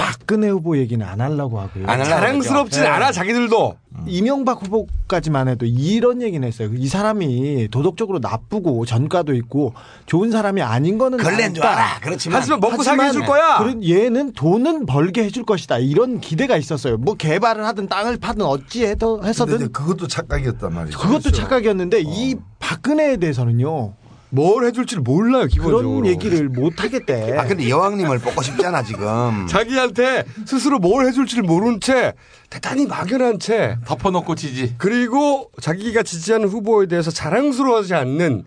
박근혜 0.00 0.48
후보 0.48 0.78
얘기는 0.78 1.04
안 1.06 1.20
하려고 1.20 1.60
하고요. 1.60 1.86
안 1.86 2.02
자랑스럽진 2.02 2.82
네. 2.82 2.88
않아 2.88 3.12
자기들도. 3.12 3.76
이명박 4.06 4.62
후보까지만 4.62 5.48
해도 5.48 5.66
이런 5.66 6.22
얘기는 6.22 6.46
했어요. 6.46 6.70
이 6.74 6.88
사람이 6.88 7.68
도덕적으로 7.70 8.18
나쁘고 8.18 8.86
전과도 8.86 9.34
있고 9.34 9.74
좋은 10.06 10.30
사람이 10.30 10.62
아닌 10.62 10.96
거는 10.96 11.18
걸렌 11.18 11.52
줄. 11.52 11.66
알아. 11.66 12.00
그렇지만 12.00 12.40
하지만 12.40 12.60
먹고 12.60 12.82
살게 12.82 13.02
하지만 13.02 13.06
해줄 13.08 13.26
거야. 13.26 13.58
그런 13.58 13.84
얘는 13.84 14.32
돈은 14.32 14.86
벌게 14.86 15.24
해줄 15.24 15.44
것이다. 15.44 15.78
이런 15.78 16.20
기대가 16.20 16.56
있었어요. 16.56 16.96
뭐 16.96 17.14
개발을 17.14 17.66
하든 17.66 17.88
땅을 17.88 18.16
파든 18.16 18.42
어찌 18.42 18.86
해도 18.86 19.16
근데 19.16 19.28
해서든 19.28 19.72
그것도 19.72 20.06
착각이었단 20.06 20.72
말이죠. 20.72 20.98
그것도 20.98 21.30
착각이었는데 21.32 22.02
이 22.06 22.36
박근혜에 22.58 23.18
대해서는요. 23.18 23.94
뭘 24.30 24.64
해줄지를 24.64 25.02
몰라요 25.02 25.46
기본적으로. 25.46 26.00
그런 26.00 26.06
얘기를 26.06 26.48
못 26.48 26.82
하겠대. 26.82 27.36
아 27.36 27.46
근데 27.46 27.68
여왕님을 27.68 28.18
뽑고 28.20 28.42
싶잖아 28.42 28.82
지금. 28.82 29.46
자기한테 29.48 30.24
스스로 30.46 30.78
뭘 30.78 31.06
해줄지를 31.06 31.42
모르는 31.42 31.80
채 31.80 32.14
대단히 32.48 32.86
막연한 32.86 33.38
채 33.38 33.76
덮어놓고 33.84 34.34
지지. 34.36 34.74
그리고 34.78 35.50
자기가 35.60 36.02
지지하는 36.02 36.48
후보에 36.48 36.86
대해서 36.86 37.10
자랑스러워하지 37.10 37.94
않는 37.94 38.44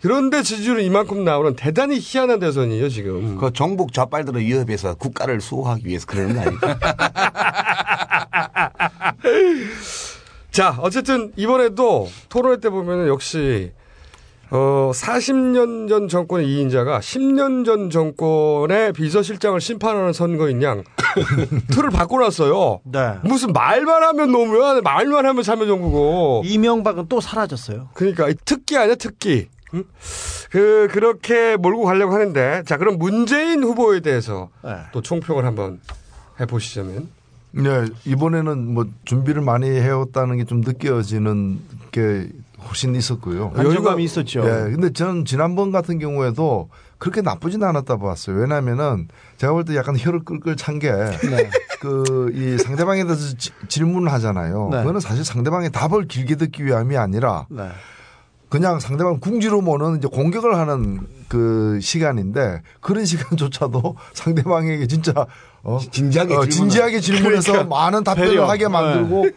그런데 0.00 0.42
지지율은 0.42 0.84
이만큼 0.84 1.24
나오는 1.24 1.56
대단히 1.56 1.98
희한한 1.98 2.38
대선이에요 2.38 2.88
지금. 2.88 3.36
그 3.38 3.52
종북 3.52 3.92
좌빨들을 3.92 4.40
위협해서 4.40 4.94
국가를 4.94 5.40
수호하기 5.40 5.86
위해서 5.86 6.06
그러는 6.06 6.34
거 6.34 6.40
아닐까? 6.42 6.78
자 10.50 10.76
어쨌든 10.80 11.32
이번에도 11.36 12.08
토론회 12.28 12.60
때 12.60 12.70
보면은 12.70 13.08
역시 13.08 13.72
어 14.56 14.92
40년 14.94 15.88
전 15.88 16.06
정권의 16.06 16.48
이인자가 16.48 17.00
10년 17.00 17.64
전 17.64 17.90
정권의 17.90 18.92
비서실장을 18.92 19.60
심판하는 19.60 20.12
선거인 20.12 20.62
양 20.62 20.84
틀을 21.72 21.90
바꿔놨어요. 21.90 22.82
네. 22.84 23.14
무슨 23.24 23.52
말만 23.52 24.04
하면 24.04 24.30
노무현, 24.30 24.84
말만 24.84 25.26
하면 25.26 25.42
참여정부고. 25.42 26.42
이명박은 26.44 27.06
또 27.08 27.20
사라졌어요. 27.20 27.88
그러니까 27.94 28.28
이 28.28 28.34
특기 28.44 28.76
아니야 28.78 28.94
특기. 28.94 29.48
응? 29.74 29.82
그 30.50 30.86
그렇게 30.92 31.56
몰고 31.56 31.82
가려고 31.82 32.14
하는데 32.14 32.62
자 32.64 32.76
그럼 32.76 32.98
문재인 32.98 33.64
후보에 33.64 33.98
대해서 34.00 34.50
네. 34.62 34.76
또 34.92 35.02
총평을 35.02 35.44
한번 35.44 35.80
해보시자면. 36.38 37.08
네, 37.56 37.84
이번에는 38.04 38.72
뭐 38.74 38.86
준비를 39.04 39.42
많이 39.42 39.68
해왔다는 39.68 40.36
게 40.38 40.44
좀 40.44 40.60
느껴지는 40.60 41.58
게 41.90 42.28
훨씬 42.66 42.94
있었고요. 42.94 43.52
안정감이 43.54 44.02
있었죠. 44.04 44.40
예, 44.44 44.70
근데 44.72 44.92
저는 44.92 45.24
지난번 45.24 45.70
같은 45.72 45.98
경우에도 45.98 46.68
그렇게 46.98 47.20
나쁘진 47.20 47.62
않았다 47.62 47.98
봤어요. 47.98 48.36
왜냐면은 48.36 49.08
제가 49.36 49.52
볼 49.52 49.64
때 49.64 49.76
약간 49.76 49.96
혀를 49.98 50.24
끌끌 50.24 50.56
찬 50.56 50.78
게 50.78 50.90
그이 51.80 52.58
상대방에 52.58 53.04
대해서 53.04 53.36
지- 53.36 53.50
질문을 53.68 54.10
하잖아요. 54.12 54.68
네. 54.70 54.78
그거는 54.78 55.00
사실 55.00 55.24
상대방의 55.24 55.70
답을 55.70 56.06
길게 56.08 56.36
듣기 56.36 56.64
위함이 56.64 56.96
아니라 56.96 57.46
네. 57.50 57.68
그냥 58.48 58.78
상대방 58.78 59.18
궁지로 59.20 59.60
모는 59.62 59.98
이제 59.98 60.08
공격을 60.08 60.56
하는 60.56 61.00
그 61.28 61.78
시간인데 61.80 62.62
그런 62.80 63.04
시간조차도 63.04 63.96
상대방에게 64.14 64.86
진짜 64.86 65.12
어, 65.64 65.78
진지하게 65.78 66.34
어, 66.36 66.46
진지하게 66.46 67.00
질문해서 67.00 67.52
그러니까 67.52 67.68
많은 67.74 68.04
답변을 68.04 68.28
배려. 68.30 68.44
하게 68.48 68.68
만들고 68.68 69.24
네. 69.24 69.30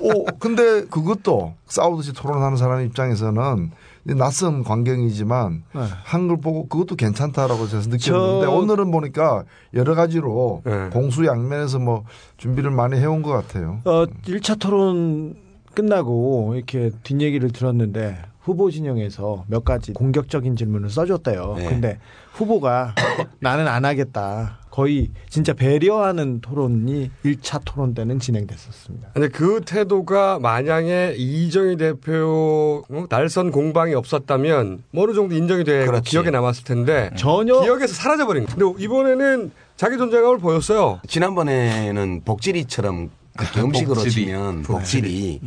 오 0.00 0.24
근데 0.38 0.84
그것도 0.86 1.54
싸우듯이 1.66 2.12
토론하는 2.12 2.56
사람 2.56 2.84
입장에서는 2.84 3.70
낯선 4.16 4.62
광경이지만 4.64 5.62
네. 5.74 5.80
한걸 6.04 6.40
보고 6.40 6.66
그것도 6.68 6.96
괜찮다라고 6.96 7.66
제가 7.68 7.82
느꼈는데 7.86 8.46
저- 8.46 8.50
오늘은 8.50 8.90
보니까 8.90 9.44
여러 9.74 9.94
가지로 9.94 10.62
네. 10.64 10.88
공수 10.92 11.24
양면에서 11.26 11.78
뭐 11.78 12.04
준비를 12.36 12.70
많이 12.70 12.98
해온 12.98 13.22
것 13.22 13.30
같아요. 13.30 13.80
어, 13.84 14.06
1차 14.26 14.58
토론 14.58 15.34
끝나고 15.74 16.54
이렇게 16.56 16.90
뒷얘기를 17.02 17.50
들었는데 17.52 18.16
후보 18.40 18.70
진영에서 18.70 19.44
몇 19.48 19.64
가지 19.64 19.92
공격적인 19.92 20.54
질문을 20.56 20.88
써줬대요. 20.88 21.54
네. 21.58 21.68
근데 21.68 21.98
후보가 22.32 22.94
나는 23.40 23.66
안 23.66 23.84
하겠다. 23.84 24.58
거의 24.76 25.08
진짜 25.30 25.54
배려하는 25.54 26.42
토론이 26.42 27.10
1차 27.24 27.62
토론 27.64 27.94
때는 27.94 28.18
진행됐었습니다. 28.20 29.08
근데 29.14 29.28
그 29.28 29.62
태도가 29.64 30.38
만약에 30.38 31.14
이정희 31.16 31.78
대표 31.78 32.84
어, 32.90 33.06
날선 33.08 33.52
공방이 33.52 33.94
없었다면 33.94 34.82
뭐 34.90 35.04
어느 35.04 35.14
정도 35.14 35.34
인정이 35.34 35.64
되고 35.64 35.90
그렇지. 35.90 36.10
기억에 36.10 36.28
남았을 36.28 36.64
텐데 36.64 37.10
전혀 37.16 37.58
기억에서 37.62 37.94
사라져버린 37.94 38.44
거예요. 38.44 38.74
근데 38.74 38.84
이번에는 38.84 39.50
자기 39.76 39.96
존재감을 39.96 40.40
보였어요. 40.40 41.00
지난번에는 41.08 42.20
복지리처럼 42.26 43.08
그렇게 43.34 43.60
음식으로 43.62 43.94
복지리. 43.94 44.26
치면 44.26 44.62
복지리 44.62 45.40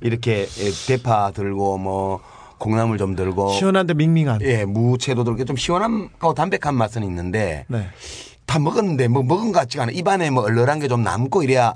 이렇게 0.00 0.46
예, 0.60 0.70
대파 0.86 1.32
들고 1.32 1.78
뭐 1.78 2.20
콩나물 2.58 2.98
좀 2.98 3.16
들고 3.16 3.48
시원한데 3.50 3.94
밍밍한. 3.94 4.42
예 4.42 4.64
무채도 4.64 5.24
들고 5.24 5.44
좀 5.44 5.56
시원함하고 5.56 6.34
담백한 6.34 6.76
맛은 6.76 7.02
있는데 7.02 7.64
네. 7.66 7.88
다 8.46 8.58
먹었는데 8.58 9.08
뭐 9.08 9.22
먹은 9.22 9.52
것 9.52 9.60
같지가 9.60 9.84
않아 9.84 9.92
입안에 9.92 10.30
뭐 10.30 10.44
얼얼한 10.44 10.80
게 10.80 10.86
좀 10.88 11.02
남고 11.02 11.42
이래야 11.42 11.74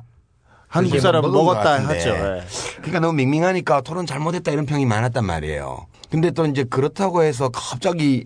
한국 0.68 1.00
사람 1.00 1.22
먹었다. 1.22 1.84
하죠. 1.88 2.10
예. 2.10 2.42
그러니까 2.76 3.00
너무 3.00 3.14
밍밍하니까 3.14 3.80
토론 3.80 4.06
잘못했다 4.06 4.52
이런 4.52 4.66
평이 4.66 4.86
많았단 4.86 5.24
말이에요. 5.24 5.86
근데 6.10 6.30
또 6.30 6.46
이제 6.46 6.62
그렇다고 6.64 7.22
해서 7.24 7.48
갑자기 7.48 8.24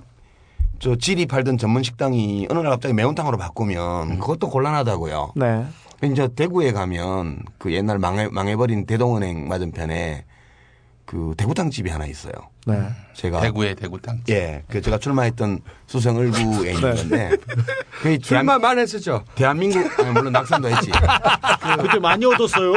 저 0.78 0.94
지리 0.96 1.24
팔던 1.24 1.56
전문 1.56 1.82
식당이 1.82 2.48
어느 2.50 2.58
날 2.58 2.68
갑자기 2.70 2.92
매운탕으로 2.92 3.38
바꾸면 3.38 4.18
그것도 4.18 4.50
곤란하다고요. 4.50 5.32
네. 5.36 5.64
이제 6.02 6.28
대구에 6.36 6.72
가면 6.72 7.44
그 7.56 7.72
옛날 7.72 7.98
망해, 7.98 8.28
망해버린 8.30 8.84
대동은행 8.84 9.48
맞은편에 9.48 10.24
그 11.06 11.34
대구탕 11.36 11.70
집이 11.70 11.90
하나 11.90 12.06
있어요. 12.06 12.32
네. 12.66 12.80
제가 13.12 13.40
대구의 13.42 13.74
대구탕. 13.74 14.20
예, 14.30 14.62
그 14.68 14.80
제가 14.80 14.96
출마했던 14.98 15.60
수성 15.86 16.18
을구에 16.18 16.72
있는 16.72 17.08
네. 17.10 17.30
그 18.02 18.18
출마만 18.18 18.78
했었죠. 18.78 19.22
대한민국 19.34 19.86
아니, 20.00 20.10
물론 20.12 20.32
낙선도 20.32 20.68
했지. 20.70 20.90
그때 21.82 21.98
많이 21.98 22.24
얻었어요. 22.24 22.72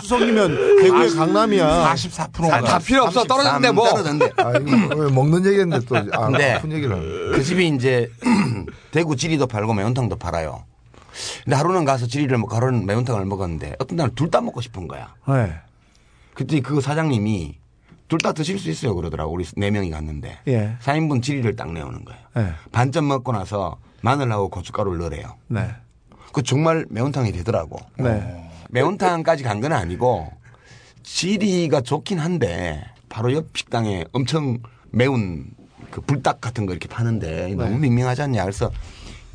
수성이면 0.00 0.82
대구의 0.82 1.10
강남이야. 1.14 1.94
44%가 1.94 2.60
다 2.62 2.78
필요 2.80 3.04
없어. 3.04 3.22
떨어졌는데 3.24 3.70
뭐. 3.70 3.88
떨어졌는데. 3.88 4.32
아, 4.38 4.58
먹는 5.10 5.46
얘기했는데 5.46 5.86
또 5.86 5.96
아, 5.96 6.02
근데 6.26 6.54
아픈 6.54 6.72
얘기를 6.72 6.94
하네. 6.96 7.06
그 7.36 7.42
집이 7.44 7.68
이제 7.68 8.10
대구 8.90 9.14
지리도 9.14 9.46
팔고 9.46 9.72
매운탕도 9.74 10.16
팔아요. 10.16 10.64
근데 11.44 11.54
하루는 11.56 11.84
가서 11.84 12.06
지리를 12.08 12.36
먹고 12.38 12.56
하루는 12.56 12.86
매운탕을 12.86 13.24
먹었는데 13.24 13.76
어떤 13.78 13.96
날은 13.96 14.14
둘 14.16 14.30
다 14.30 14.40
먹고 14.40 14.60
싶은 14.60 14.88
거야. 14.88 15.14
네. 15.28 15.54
그때 16.34 16.60
그 16.60 16.80
사장님이 16.80 17.56
둘 18.08 18.18
다 18.18 18.32
드실 18.32 18.58
수 18.58 18.70
있어요 18.70 18.94
그러더라고. 18.94 19.32
우리 19.32 19.44
네 19.56 19.70
명이 19.70 19.90
갔는데. 19.90 20.38
예. 20.48 20.76
4인분 20.80 21.22
지리를 21.22 21.54
딱 21.56 21.72
내오는 21.72 22.04
거예요. 22.04 22.20
네. 22.34 22.52
반점 22.72 23.06
먹고 23.06 23.32
나서 23.32 23.76
마늘하고 24.02 24.48
고춧가루를 24.48 24.98
넣으래요. 24.98 25.34
네. 25.48 25.68
그 26.32 26.42
정말 26.42 26.86
매운탕이 26.88 27.32
되더라고. 27.32 27.78
네. 27.98 28.50
매운탕까지 28.70 29.42
간 29.44 29.60
건 29.60 29.72
아니고 29.72 30.32
지리가 31.02 31.80
좋긴 31.82 32.18
한데 32.18 32.84
바로 33.08 33.32
옆 33.32 33.56
식당에 33.56 34.04
엄청 34.12 34.58
매운 34.90 35.50
그 35.90 36.00
불닭 36.00 36.40
같은 36.40 36.66
거 36.66 36.72
이렇게 36.72 36.88
파는데 36.88 37.48
너무 37.54 37.70
네. 37.70 37.78
밍밍하지 37.78 38.22
않냐. 38.22 38.42
그래서 38.42 38.70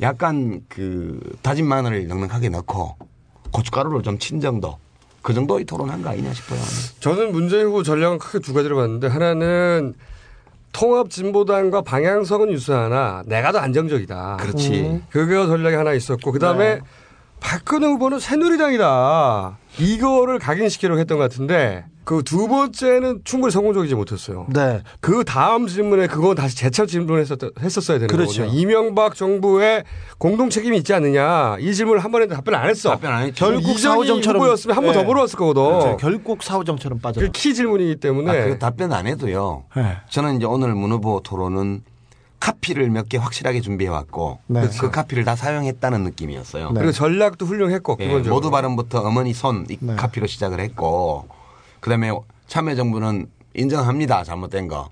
약간 0.00 0.62
그 0.68 1.20
다진 1.42 1.66
마늘을 1.66 2.06
넉넉하게 2.08 2.48
넣고 2.50 2.96
고춧가루를 3.52 4.02
좀 4.02 4.18
친 4.18 4.40
정도 4.40 4.78
그 5.24 5.32
정도의 5.32 5.64
토론한 5.64 6.02
거 6.02 6.10
아니냐 6.10 6.34
싶어요. 6.34 6.60
저는 7.00 7.32
문재인 7.32 7.64
후보 7.66 7.82
전략은 7.82 8.18
크게 8.18 8.40
두 8.40 8.52
가지로 8.52 8.76
봤는데 8.76 9.06
하나는 9.08 9.94
통합 10.70 11.08
진보당과 11.08 11.80
방향성은 11.80 12.52
유사하나 12.52 13.22
내가 13.24 13.50
더 13.50 13.58
안정적이다. 13.58 14.36
그렇지. 14.38 14.80
음. 14.82 15.06
그거 15.08 15.46
전략이 15.46 15.76
하나 15.76 15.94
있었고 15.94 16.30
그다음에 16.30 16.74
네. 16.74 16.80
박근혜 17.44 17.86
후보는 17.86 18.18
새누리당이다. 18.20 19.58
이거를 19.78 20.38
각인시키려고 20.38 20.98
했던 20.98 21.18
것 21.18 21.24
같은데 21.24 21.84
그 22.04 22.22
두 22.22 22.48
번째는 22.48 23.20
충분히 23.24 23.50
성공적이지 23.52 23.94
못했어요. 23.94 24.46
네. 24.52 24.82
그 25.00 25.24
다음 25.24 25.66
질문에 25.66 26.06
그거 26.06 26.34
다시 26.34 26.56
재차 26.56 26.86
질문했었 26.86 27.38
했었어야 27.60 27.98
되는 27.98 28.08
그렇죠. 28.08 28.42
거거든요. 28.42 28.60
이명박 28.60 29.14
정부의 29.14 29.84
공동 30.18 30.48
책임이 30.50 30.78
있지 30.78 30.92
않느냐 30.94 31.56
이 31.60 31.74
질문을 31.74 32.02
한 32.02 32.10
번에 32.12 32.26
답변 32.26 32.54
안 32.54 32.68
했어. 32.68 32.90
답변 32.90 33.12
안 33.12 33.22
했죠. 33.24 33.44
결국 33.44 33.62
이전이 33.62 33.78
사오정처럼 33.78 34.40
후보였으면 34.42 34.76
한 34.76 34.84
번더 34.84 35.00
네. 35.00 35.06
물어봤을 35.06 35.38
거거든. 35.38 35.62
그렇죠. 35.62 35.96
결국 35.98 36.42
사오정처럼 36.42 36.98
빠져. 37.00 37.20
그키 37.20 37.54
질문이기 37.54 37.96
때문에 37.96 38.30
아, 38.30 38.44
그 38.46 38.58
답변 38.58 38.92
안 38.92 39.06
해도요. 39.06 39.64
네. 39.76 39.96
저는 40.08 40.36
이제 40.36 40.46
오늘 40.46 40.74
문 40.74 40.92
후보 40.92 41.20
토론은 41.20 41.82
카피를 42.48 42.90
몇 42.90 43.08
개 43.08 43.16
확실하게 43.16 43.62
준비해 43.62 43.88
왔고 43.90 44.38
네. 44.48 44.68
그 44.78 44.90
카피를 44.90 45.24
다 45.24 45.34
사용했다는 45.34 46.04
느낌이었어요. 46.04 46.74
그리고 46.74 46.92
전략도 46.92 47.46
훌륭했고 47.46 47.96
예. 48.00 48.18
모두 48.18 48.50
발음부터 48.50 49.00
어머니 49.00 49.32
손이 49.32 49.78
네. 49.80 49.96
카피로 49.96 50.26
시작을 50.26 50.60
했고 50.60 51.26
그다음에 51.80 52.10
참여정부는 52.46 53.28
인정합니다 53.54 54.24
잘못된 54.24 54.68
거 54.68 54.90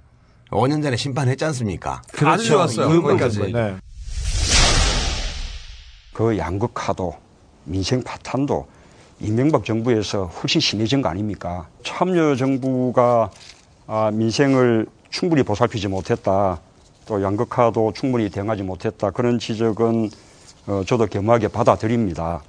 5년 0.51 0.83
전에 0.83 0.97
심판했지 0.97 1.45
않습니까? 1.47 2.01
아주 2.25 2.47
좋았어요. 2.47 2.89
그 2.89 3.03
거기까지. 3.03 3.53
네. 3.53 3.77
그 6.15 6.39
양극화도 6.39 7.15
민생 7.65 8.03
파탄도 8.03 8.67
이명박 9.21 9.65
정부에서 9.67 10.25
훨씬 10.25 10.61
심해진 10.61 11.03
거 11.03 11.09
아닙니까? 11.11 11.69
참여 11.85 12.37
정부가 12.37 13.31
아, 13.87 14.11
민생을 14.13 14.87
충분히 15.11 15.43
보살피지 15.43 15.89
못했다. 15.89 16.61
또 17.07 17.23
양극화도 17.23 17.93
충분히 17.95 18.31
대응하지 18.31 18.63
못했다. 18.63 19.11
그런 19.11 19.39
지적은 19.39 20.11
어, 20.67 20.83
저도 20.87 21.07
겸허하게 21.07 21.49
받아들입니다. 21.49 22.43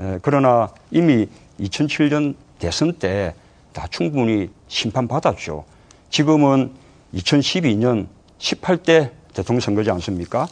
에, 0.00 0.18
그러나 0.22 0.70
이미 0.90 1.28
2007년 1.60 2.34
대선 2.58 2.92
때 2.94 3.34
다 3.78 3.86
충분히 3.90 4.50
심판받았죠. 4.66 5.64
지금은 6.10 6.72
2012년 7.14 8.08
18대 8.38 9.12
대통령 9.32 9.60
선거지 9.60 9.88
않습니까? 9.92 10.48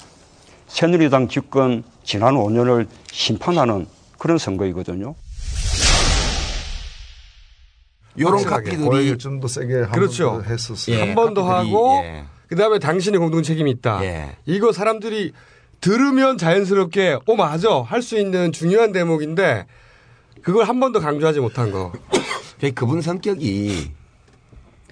새누리당 0.68 1.26
집권 1.26 1.82
지난 2.04 2.34
5년을 2.34 2.86
심판하는 3.10 3.88
그런 4.16 4.38
선거이거든요. 4.38 5.16
요런 8.18 8.34
확실하게. 8.34 8.64
카피들이 8.64 8.88
고액을 8.88 9.18
좀더 9.18 9.48
세게 9.48 9.74
한 9.74 9.90
그렇죠. 9.90 10.42
했었어요. 10.46 10.96
예, 10.96 11.00
한번 11.00 11.34
더 11.34 11.42
하고 11.42 12.00
예. 12.04 12.24
그 12.48 12.56
다음에 12.56 12.78
당신이 12.78 13.18
공동 13.18 13.42
책임이 13.42 13.70
있다. 13.72 14.04
예. 14.04 14.36
이거 14.46 14.72
사람들이 14.72 15.32
들으면 15.80 16.38
자연스럽게 16.38 17.18
어 17.26 17.34
맞아 17.36 17.82
할 17.82 18.02
수 18.02 18.18
있는 18.18 18.52
중요한 18.52 18.92
대목인데 18.92 19.66
그걸 20.42 20.64
한 20.64 20.80
번 20.80 20.92
더 20.92 21.00
강조하지 21.00 21.40
못한 21.40 21.70
거. 21.70 21.92
그 22.60 22.72
그분 22.72 23.02
성격이 23.02 23.90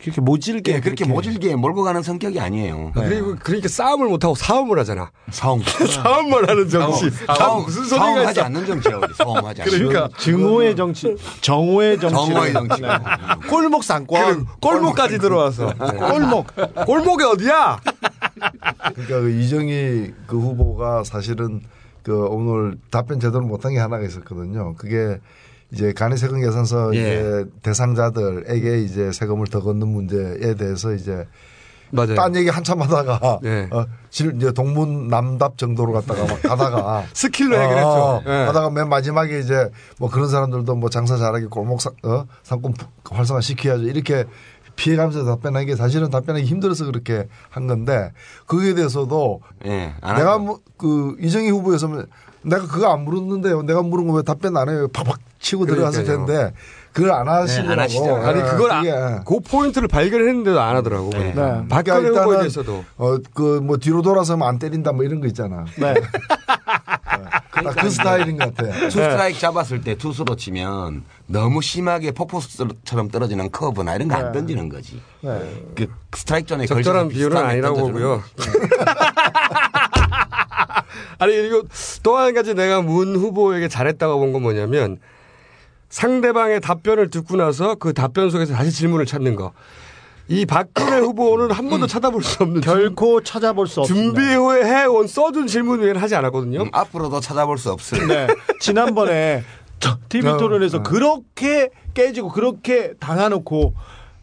그렇게 0.05 0.20
모질게 0.20 0.72
예, 0.74 0.81
그렇게 0.81 1.06
모질게 1.06 1.56
몰고 1.56 1.82
가는 1.82 2.02
성격이 2.02 2.39
아니에요. 2.39 2.93
그리고 2.94 3.36
그러니까 3.43 3.68
싸움을 3.68 4.06
못 4.09 4.22
하고 4.22 4.35
사움을 4.35 4.78
하잖아. 4.78 5.10
성 5.31 5.62
싸움만 5.62 6.44
하는 6.51 6.68
정치. 6.68 7.10
다 7.26 7.55
무슨 7.55 7.85
소리가 7.85 8.31
있어? 8.31 8.43
않는 8.43 8.66
정치라고 8.66 9.01
그래. 9.01 9.14
않는 9.62 9.64
그러니까 9.64 10.10
증오의 10.18 10.76
정치, 10.76 11.16
정오의 11.40 11.98
정치. 11.98 12.14
정오의 12.14 12.52
정치. 12.52 12.82
꼴목 13.48 13.82
상권. 13.82 14.44
골목까지 14.60 15.18
들어와서. 15.18 15.72
꼴목. 15.72 16.48
골목이 16.85 17.24
어디야? 17.24 17.81
그러니까 18.94 19.20
그 19.20 19.31
이정희 19.31 20.12
그 20.26 20.39
후보가 20.39 21.05
사실은 21.05 21.62
그 22.02 22.26
오늘 22.26 22.76
답변 22.90 23.20
제대로 23.20 23.40
못한 23.47 23.72
게 23.72 23.78
하나가 23.78 24.05
있었거든요. 24.05 24.74
그게 24.74 25.18
이제 25.74 25.92
간이 25.92 26.16
세금 26.16 26.40
계산서 26.40 26.94
예. 26.94 26.98
이제 27.01 27.44
대상자들에게 27.62 28.82
이제 28.82 29.12
세금을 29.12 29.48
더 29.48 29.60
걷는 29.60 29.86
문제에 29.88 30.55
대해서 30.55 30.92
이제 30.92 31.26
맞아요. 31.90 32.14
딴 32.14 32.34
얘기 32.34 32.48
한참 32.48 32.80
하다가 32.82 33.38
네. 33.42 33.68
어, 33.70 33.84
질 34.10 34.34
이제 34.36 34.51
동문 34.52 35.09
남답 35.09 35.59
정도로 35.59 35.92
갔다가 35.92 36.24
막 36.26 36.42
가다가 36.42 37.05
스킬로 37.12 37.55
해결했죠. 37.56 37.88
어, 37.88 38.22
예. 38.26 38.30
하다가 38.46 38.70
맨 38.70 38.88
마지막에 38.88 39.38
이제 39.38 39.70
뭐 39.98 40.10
그런 40.10 40.28
사람들도 40.28 40.74
뭐 40.76 40.88
장사 40.90 41.16
잘하게 41.16 41.46
골목 41.46 41.80
사, 41.80 41.90
어? 42.05 42.26
상권 42.42 42.74
활성화 43.09 43.40
시켜야죠. 43.42 43.84
이렇게 43.84 44.24
피해가면서 44.76 45.24
답변하는 45.24 45.66
게 45.66 45.76
사실은 45.76 46.10
답변하기 46.10 46.44
힘들어서 46.46 46.84
그렇게 46.86 47.28
한 47.48 47.68
건데 47.68 48.10
거기에 48.48 48.74
대해서도 48.74 49.40
예, 49.66 49.94
안 50.01 50.16
내가. 50.16 50.38
뭐, 50.38 50.59
그 50.76 51.14
이정희 51.20 51.48
후보였으면 51.51 52.06
내가 52.42 52.66
그거 52.66 52.92
안 52.92 53.05
물었는데요. 53.05 53.62
내가 53.62 53.82
물은 53.82 54.09
거 54.09 54.14
왜 54.14 54.22
답변 54.22 54.56
안 54.56 54.68
해요? 54.68 54.88
팍팍 54.92 55.20
치고 55.44 55.66
들어갔을. 55.66 56.04
텐데 56.04 56.52
그걸 56.92 57.12
안 57.12 57.28
하시더라고. 57.28 57.72
안 57.72 57.78
하시죠. 57.80 58.16
아니 58.16 58.40
그걸 58.42 58.70
아, 58.72 58.80
그게 58.80 58.92
그 59.26 59.40
포인트를 59.40 59.88
발견했는데도 59.88 60.60
안 60.60 60.76
하더라고. 60.76 61.10
네. 61.10 61.32
그러니까 61.32 61.64
박근혜 61.68 62.08
후보에 62.08 62.38
대해서도. 62.38 62.84
어 62.96 63.22
그 63.22 63.60
뭐 63.62 63.76
뒤로 63.76 64.00
돌아서면 64.02 64.48
안 64.48 64.58
때린다 64.58 64.92
뭐 64.92 65.04
이런 65.04 65.20
거 65.20 65.26
있잖아. 65.26 65.64
네. 65.76 65.94
딱 67.52 67.74
그 67.74 67.90
스타일인 67.90 68.38
것 68.38 68.54
같아. 68.54 68.72
투 68.88 68.90
스트라이크 68.90 69.38
잡았을 69.38 69.82
때 69.82 69.96
투수로 69.96 70.34
치면 70.36 71.04
너무 71.26 71.60
심하게 71.62 72.10
폭포수처럼 72.12 73.08
떨어지는 73.10 73.50
커브나 73.52 73.94
이런 73.96 74.08
거 74.09 74.23
안 74.23 74.32
네. 74.32 74.38
던지는 74.38 74.68
거지. 74.68 75.00
네. 75.20 75.62
그 75.76 75.86
스트라이크 76.14 76.48
존에 76.48 76.66
적절한 76.66 77.08
비율은 77.08 77.36
아니라고 77.36 77.80
보고요. 77.80 78.22
아니 81.18 81.32
그리고 81.32 81.62
또한 82.02 82.34
가지 82.34 82.54
내가 82.54 82.82
문 82.82 83.16
후보에게 83.16 83.68
잘했다고 83.68 84.18
본 84.18 84.32
건 84.32 84.42
뭐냐면 84.42 84.98
상대방의 85.94 86.60
답변을 86.60 87.08
듣고 87.08 87.36
나서 87.36 87.76
그 87.76 87.92
답변 87.94 88.28
속에서 88.28 88.52
다시 88.52 88.72
질문을 88.72 89.06
찾는 89.06 89.36
거. 89.36 89.52
이 90.26 90.44
박근혜 90.44 90.98
후보는 90.98 91.52
한 91.52 91.70
번도 91.70 91.86
찾아볼 91.86 92.24
수 92.24 92.42
없는 92.42 92.62
결코 92.62 93.22
찾아볼 93.22 93.68
수 93.68 93.80
없습니다. 93.82 94.20
준비 94.20 94.34
후에 94.34 94.64
해온 94.64 95.06
써둔 95.06 95.46
질문 95.46 95.80
외에는 95.82 96.00
하지 96.00 96.16
않았거든요. 96.16 96.62
음, 96.62 96.68
앞으로도 96.72 97.20
찾아볼 97.20 97.58
수 97.58 97.70
없을. 97.70 98.08
네. 98.08 98.26
지난번에 98.58 99.44
TV 100.08 100.32
어, 100.32 100.36
토론에서 100.36 100.78
어. 100.78 100.82
그렇게 100.82 101.70
깨지고 101.94 102.30
그렇게 102.30 102.94
당해놓고 102.98 103.74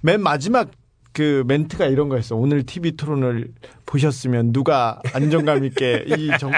맨 0.02 0.22
마지막 0.22 0.72
그 1.14 1.44
멘트가 1.46 1.86
이런 1.88 2.08
거였어. 2.10 2.36
오늘 2.36 2.64
TV 2.64 2.96
토론을 2.96 3.50
보셨으면 3.86 4.54
누가 4.54 5.02
안정감 5.14 5.66
있게 5.66 6.06
이, 6.08 6.32
정, 6.40 6.52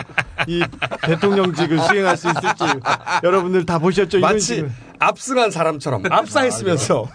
이 0.48 0.64
대통령직을 1.02 1.80
수행할 1.80 2.16
수 2.18 2.28
있을지 2.30 2.64
여러분들 3.24 3.66
다 3.66 3.80
보셨죠? 3.80 4.20
마치. 4.20 4.66
압승한 5.00 5.50
사람처럼 5.52 6.04
압사했으면서 6.10 7.08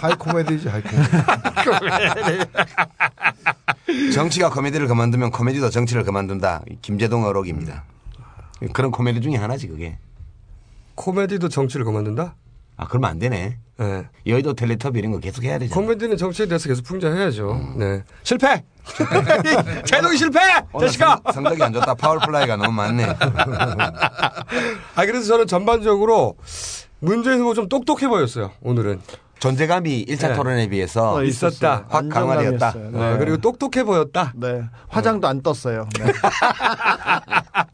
하이 0.00 0.14
코미디지 0.14 0.68
하이 0.68 0.82
코미디. 0.82 2.46
정치가 4.14 4.48
코미디를 4.50 4.86
그만두면 4.86 5.30
코미디도 5.32 5.70
정치를 5.70 6.04
그만둔다. 6.04 6.62
김재동 6.80 7.24
어록입니다. 7.24 7.84
그런 8.72 8.92
코미디 8.92 9.20
중에 9.20 9.34
하나지 9.34 9.66
그게. 9.66 9.98
코미디도 10.94 11.48
정치를 11.48 11.84
그만둔다? 11.84 12.36
아 12.76 12.86
그러면 12.86 13.10
안 13.10 13.18
되네. 13.18 13.58
네. 13.82 14.04
여의도 14.26 14.54
텔레토비 14.54 14.98
이런 15.00 15.10
거 15.12 15.18
계속 15.18 15.42
해야 15.44 15.58
되잖아. 15.58 15.74
코미디는 15.80 16.16
정치에 16.16 16.46
대해서 16.46 16.68
계속 16.68 16.84
풍자해야죠. 16.84 17.74
네. 17.76 18.02
실패! 18.22 18.64
제동이 19.84 20.16
실패! 20.16 20.38
자식아! 20.80 21.20
성- 21.24 21.32
성적이 21.32 21.62
안 21.64 21.72
좋다. 21.72 21.94
파울플라이가 21.94 22.56
너무 22.56 22.70
많네. 22.72 23.04
아, 24.94 25.06
그래서 25.06 25.26
저는 25.26 25.46
전반적으로 25.46 26.36
문재인 27.00 27.40
후보 27.40 27.54
좀 27.54 27.68
똑똑해 27.68 28.06
보였어요, 28.08 28.52
오늘은. 28.62 29.00
존재감이 29.42 30.04
1차 30.04 30.28
네. 30.28 30.34
토론에 30.34 30.68
비해서 30.68 31.14
어, 31.14 31.24
있었다. 31.24 31.84
확 31.88 32.08
강화되었다. 32.08 32.66
안정감이었어요. 32.68 32.90
네. 32.92 33.14
어, 33.14 33.18
그리고 33.18 33.38
똑똑해 33.38 33.82
보였다. 33.82 34.32
네. 34.36 34.62
화장도 34.86 35.26
안 35.26 35.42
떴어요. 35.42 35.88
네. 35.98 36.12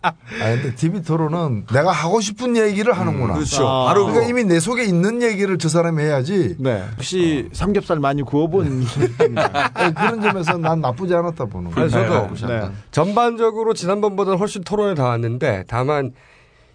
아 0.01 0.15
근데 0.31 0.75
TV 0.75 1.03
토론은 1.03 1.67
내가 1.71 1.93
하고 1.93 2.23
싶은 2.23 2.57
얘기를 2.57 2.95
하는구나. 2.95 3.35
그렇죠. 3.35 3.69
아. 3.69 3.85
바로 3.85 4.07
그러니까. 4.07 4.31
이미 4.31 4.45
내 4.45 4.61
속에 4.61 4.85
있는 4.85 5.21
얘기를 5.21 5.59
저 5.59 5.69
사람이 5.69 6.03
해야지. 6.03 6.57
네. 6.59 6.85
혹시 6.97 7.51
삼겹살 7.53 7.99
많이 7.99 8.23
구워본 8.23 8.85
분입니다. 8.87 9.73
어, 9.75 9.93
그런 9.95 10.23
점에서 10.23 10.57
난 10.57 10.81
나쁘지 10.81 11.15
않았다 11.15 11.45
보는 11.45 11.73
거예요. 11.73 11.91
저도 11.91 12.31
네. 12.47 12.71
전반적으로 12.93 13.75
지난번보다 13.75 14.31
는 14.31 14.39
훨씬 14.39 14.65
토론에 14.65 14.95
닿았는데 14.95 15.65
다만 15.69 16.13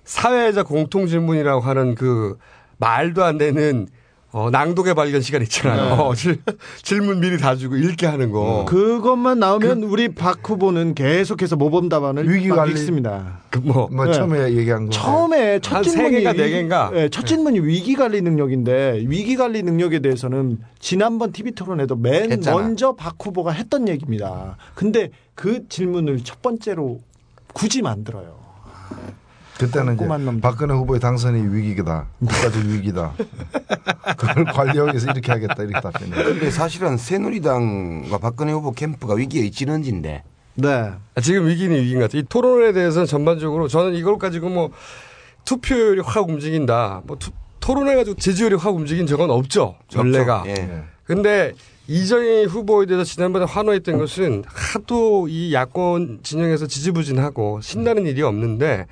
사회자 0.04 0.62
공통 0.62 1.08
질문이라고 1.08 1.62
하는 1.62 1.96
그 1.96 2.38
말도 2.78 3.24
안 3.24 3.40
되는 3.40 3.88
어, 4.36 4.50
낭독의 4.50 4.96
발견 4.96 5.22
시간 5.22 5.44
있잖아요. 5.44 5.94
어, 5.94 6.16
질, 6.16 6.42
질문 6.82 7.20
미리 7.20 7.38
다 7.38 7.56
주고 7.56 7.76
읽게 7.76 8.08
하는 8.08 8.32
거. 8.32 8.66
그것만 8.68 9.38
나오면 9.38 9.84
우리 9.84 10.16
박 10.16 10.40
후보는 10.48 10.96
계속해서 10.96 11.56
모범 11.56 11.88
답안을 11.88 12.28
위기 12.28 12.48
막 12.48 12.56
관리- 12.58 12.72
읽습니다. 12.72 13.42
뭐, 13.62 13.88
뭐 13.92 14.06
네. 14.06 14.14
처음에 14.14 14.54
얘기한 14.56 14.86
거. 14.86 14.90
처음에 14.90 15.60
첫 15.60 15.84
질문이 15.84 16.10
개인가 16.16 16.34
네 16.34 16.50
개인가? 16.50 16.92
예, 16.96 17.10
첫 17.10 17.28
질문이 17.28 17.60
위기 17.60 17.94
관리 17.94 18.22
능력인데 18.22 19.04
위기 19.06 19.36
관리 19.36 19.62
능력에 19.62 20.00
대해서는 20.00 20.58
지난번 20.80 21.32
TV 21.32 21.52
토론에도 21.52 21.96
맨 21.96 22.32
했잖아. 22.32 22.58
먼저 22.58 22.94
박 22.94 23.16
후보가 23.24 23.52
했던 23.52 23.88
얘기입니다. 23.88 24.58
근데 24.74 25.12
그 25.36 25.68
질문을 25.70 26.24
첫 26.24 26.42
번째로 26.42 27.02
굳이 27.54 27.84
만들어요. 27.84 28.42
그때는 29.66 29.96
이제 29.96 30.06
놈들. 30.06 30.42
박근혜 30.42 30.74
후보의 30.74 31.00
당선이 31.00 31.54
위기다. 31.54 32.08
국가적 32.20 32.64
위기다. 32.66 33.14
그걸 34.18 34.46
관리하기 34.46 34.92
위해서 34.92 35.12
이렇게 35.12 35.32
하겠다. 35.32 35.56
이렇게 35.64 35.80
답변해. 35.82 36.24
근데 36.24 36.50
사실은 36.52 36.98
새누리당과 36.98 38.18
박근혜 38.18 38.52
후보 38.54 38.72
캠프가 38.72 39.16
위기에 39.16 39.44
있지는진데. 39.46 40.24
네. 40.56 40.70
아, 41.16 41.22
지금 41.22 41.48
위기는 41.48 41.76
위기인 41.76 42.00
것 42.00 42.06
같아요. 42.06 42.22
이 42.22 42.26
토론에 42.30 42.74
대해서는 42.74 43.08
전반적으로 43.08 43.68
저는 43.68 43.94
이걸 43.96 44.18
가지고 44.18 44.50
뭐 44.50 44.70
투표율이 45.46 46.02
확 46.06 46.30
움직인다. 46.30 47.02
뭐 47.06 47.18
투- 47.18 47.32
토론해가지고 47.60 48.18
지지율이 48.18 48.56
확 48.56 48.76
움직인 48.76 49.08
적은 49.08 49.30
없죠. 49.30 49.76
전례가. 49.88 50.44
예. 50.48 50.84
근데 51.06 51.54
이정희 51.88 52.46
후보에 52.46 52.86
대해서 52.86 53.04
지난번에 53.04 53.46
환호했던 53.46 53.98
것은 53.98 54.44
하도 54.46 55.28
이 55.28 55.54
야권 55.54 56.20
진영에서 56.24 56.68
지지부진하고 56.68 57.60
신나는 57.62 58.06
일이 58.06 58.22
없는데 58.22 58.86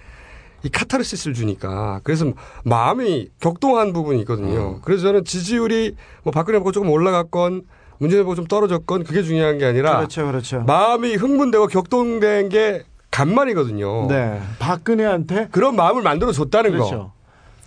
이 0.63 0.69
카타르시스를 0.69 1.33
주니까 1.33 2.01
그래서 2.03 2.25
마음이 2.63 3.29
격동한 3.39 3.93
부분이 3.93 4.19
있거든요. 4.21 4.79
그래서 4.81 5.03
저는 5.03 5.25
지지율이 5.25 5.95
뭐 6.23 6.31
박근혜 6.31 6.57
후보가 6.57 6.71
조금 6.71 6.89
올라갔건 6.89 7.63
문재인 7.97 8.21
후보가 8.21 8.35
좀 8.35 8.45
떨어졌건 8.45 9.03
그게 9.03 9.23
중요한 9.23 9.57
게 9.57 9.65
아니라 9.65 9.97
그렇죠, 9.97 10.25
그렇죠. 10.25 10.61
마음이 10.61 11.15
흥분되고 11.15 11.67
격동된 11.67 12.49
게 12.49 12.83
간만이거든요. 13.11 14.07
네. 14.07 14.41
박근혜한테 14.59 15.49
그런 15.51 15.75
마음을 15.75 16.01
만들어 16.01 16.31
줬다는 16.31 16.71
거. 16.71 16.77
그렇죠. 16.77 17.11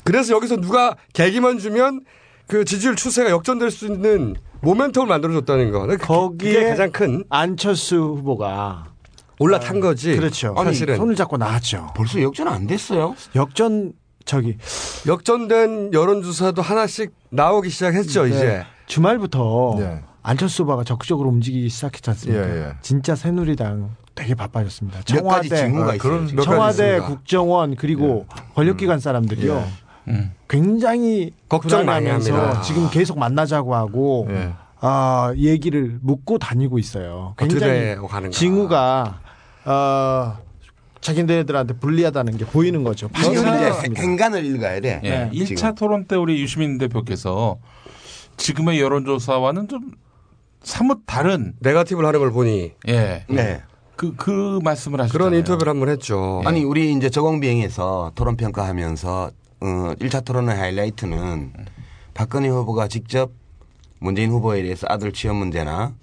그래서 0.02 0.34
여기서 0.34 0.56
누가 0.56 0.96
계기만 1.12 1.58
주면 1.58 2.00
그 2.46 2.64
지지율 2.64 2.96
추세가 2.96 3.30
역전될 3.30 3.70
수 3.70 3.86
있는 3.86 4.34
모멘텀을 4.62 5.06
만들어 5.06 5.32
줬다는 5.34 5.70
거. 5.70 5.86
거기에 5.98 6.70
가장 6.70 6.90
큰 6.90 7.24
안철수 7.28 7.96
후보가 7.96 8.93
올라탄 9.38 9.80
거지. 9.80 10.16
그렇죠. 10.16 10.54
사실은 10.56 10.96
손을 10.96 11.14
잡고 11.16 11.36
나왔죠. 11.36 11.92
벌써 11.96 12.20
역전 12.22 12.48
안 12.48 12.66
됐어요? 12.66 13.14
역전 13.34 13.92
저기 14.24 14.56
역전된 15.06 15.92
여론조사도 15.92 16.62
하나씩 16.62 17.12
나오기 17.30 17.68
시작했죠. 17.70 18.24
네. 18.24 18.28
이제 18.30 18.66
주말부터 18.86 19.76
네. 19.78 20.02
안철수 20.22 20.62
후보가 20.62 20.84
적극적으로 20.84 21.28
움직이기 21.28 21.68
시작했지 21.68 22.08
않습니까? 22.10 22.48
예, 22.48 22.60
예. 22.68 22.72
진짜 22.80 23.14
새누리당 23.14 23.96
되게 24.14 24.34
바빠졌습니다. 24.34 25.00
몇 25.12 25.24
가지 25.24 25.48
청와대, 25.50 26.36
아, 26.38 26.42
청와대. 26.42 27.00
국정원 27.00 27.76
그리고 27.76 28.26
권력기관 28.54 29.00
사람들이요. 29.00 29.64
음. 30.08 30.32
굉장히 30.48 31.32
걱정 31.48 31.84
많이 31.84 32.08
합니다. 32.08 32.62
지금 32.62 32.88
계속 32.90 33.18
만나자고 33.18 33.74
하고 33.74 34.26
예. 34.30 34.52
아 34.80 35.32
얘기를 35.36 35.98
묻고 36.00 36.38
다니고 36.38 36.78
있어요. 36.78 37.34
굉장히. 37.36 37.96
징후가 38.30 39.20
어, 39.64 40.38
자기네들한테 41.00 41.74
불리하다는 41.78 42.36
게 42.38 42.44
보이는 42.46 42.82
거죠. 42.82 43.08
행간을 43.96 44.44
읽어야 44.44 44.80
돼. 44.80 45.00
예. 45.04 45.10
네. 45.10 45.30
1차 45.32 45.76
토론 45.76 46.06
때 46.06 46.16
우리 46.16 46.40
유시민 46.40 46.78
대표께서 46.78 47.58
지금의 48.36 48.80
여론조사와는 48.80 49.68
좀 49.68 49.92
사뭇 50.62 51.02
다른 51.06 51.52
네가티브를 51.60 52.06
하는 52.08 52.20
걸 52.20 52.30
보니 52.32 52.72
예. 52.88 53.24
네. 53.28 53.62
그, 53.96 54.14
그 54.16 54.58
말씀을 54.64 55.00
하셨잖아요. 55.00 55.12
그런 55.30 55.38
인터뷰를 55.38 55.70
한 55.70 55.78
번 55.78 55.88
했죠. 55.90 56.42
아니 56.46 56.64
우리 56.64 56.92
이제 56.92 57.10
저공비행에서 57.10 58.12
토론 58.14 58.36
평가하면서 58.36 59.30
어 59.60 59.66
1차 60.00 60.24
토론의 60.24 60.56
하이라이트는 60.56 61.52
박근혜 62.14 62.48
후보가 62.48 62.88
직접 62.88 63.30
문재인 64.00 64.30
후보에 64.30 64.62
대해서 64.62 64.86
아들 64.90 65.12
취업 65.12 65.36
문제나 65.36 65.94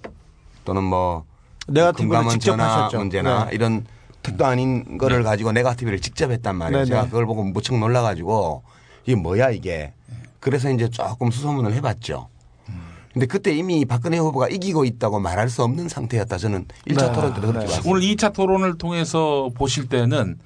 또는 0.63 0.83
뭐 0.83 1.25
네거티브를 1.67 2.09
금감원 2.09 2.39
직접 2.39 2.59
하셨죠. 2.59 2.97
문제나 2.97 3.45
네. 3.45 3.55
이런 3.55 3.85
택도 4.23 4.45
아닌 4.45 4.97
거를 4.97 5.23
가지고 5.23 5.51
네가티브를 5.51 5.99
직접 5.99 6.31
했단 6.31 6.55
말이에요. 6.55 6.83
네, 6.83 6.85
제가 6.85 7.03
네. 7.03 7.09
그걸 7.09 7.25
보고 7.25 7.43
무척 7.43 7.77
놀라가지고 7.77 8.63
이게 9.05 9.15
뭐야 9.15 9.51
이게. 9.51 9.93
그래서 10.39 10.69
이제 10.71 10.89
조금 10.89 11.31
수소문을 11.31 11.73
해봤죠. 11.73 12.27
근데 13.13 13.25
그때 13.25 13.53
이미 13.53 13.83
박근혜 13.83 14.17
후보가 14.17 14.47
이기고 14.47 14.85
있다고 14.85 15.19
말할 15.19 15.49
수 15.49 15.63
없는 15.63 15.89
상태였다. 15.89 16.37
저는 16.37 16.65
1차 16.87 17.07
네. 17.07 17.11
토론 17.11 17.33
때도 17.33 17.47
그렇게 17.47 17.67
네. 17.67 17.73
봤어요. 17.73 17.91
오늘 17.91 18.01
2차 18.01 18.33
토론을 18.33 18.77
통해서 18.77 19.49
보실 19.53 19.89
때는 19.89 20.39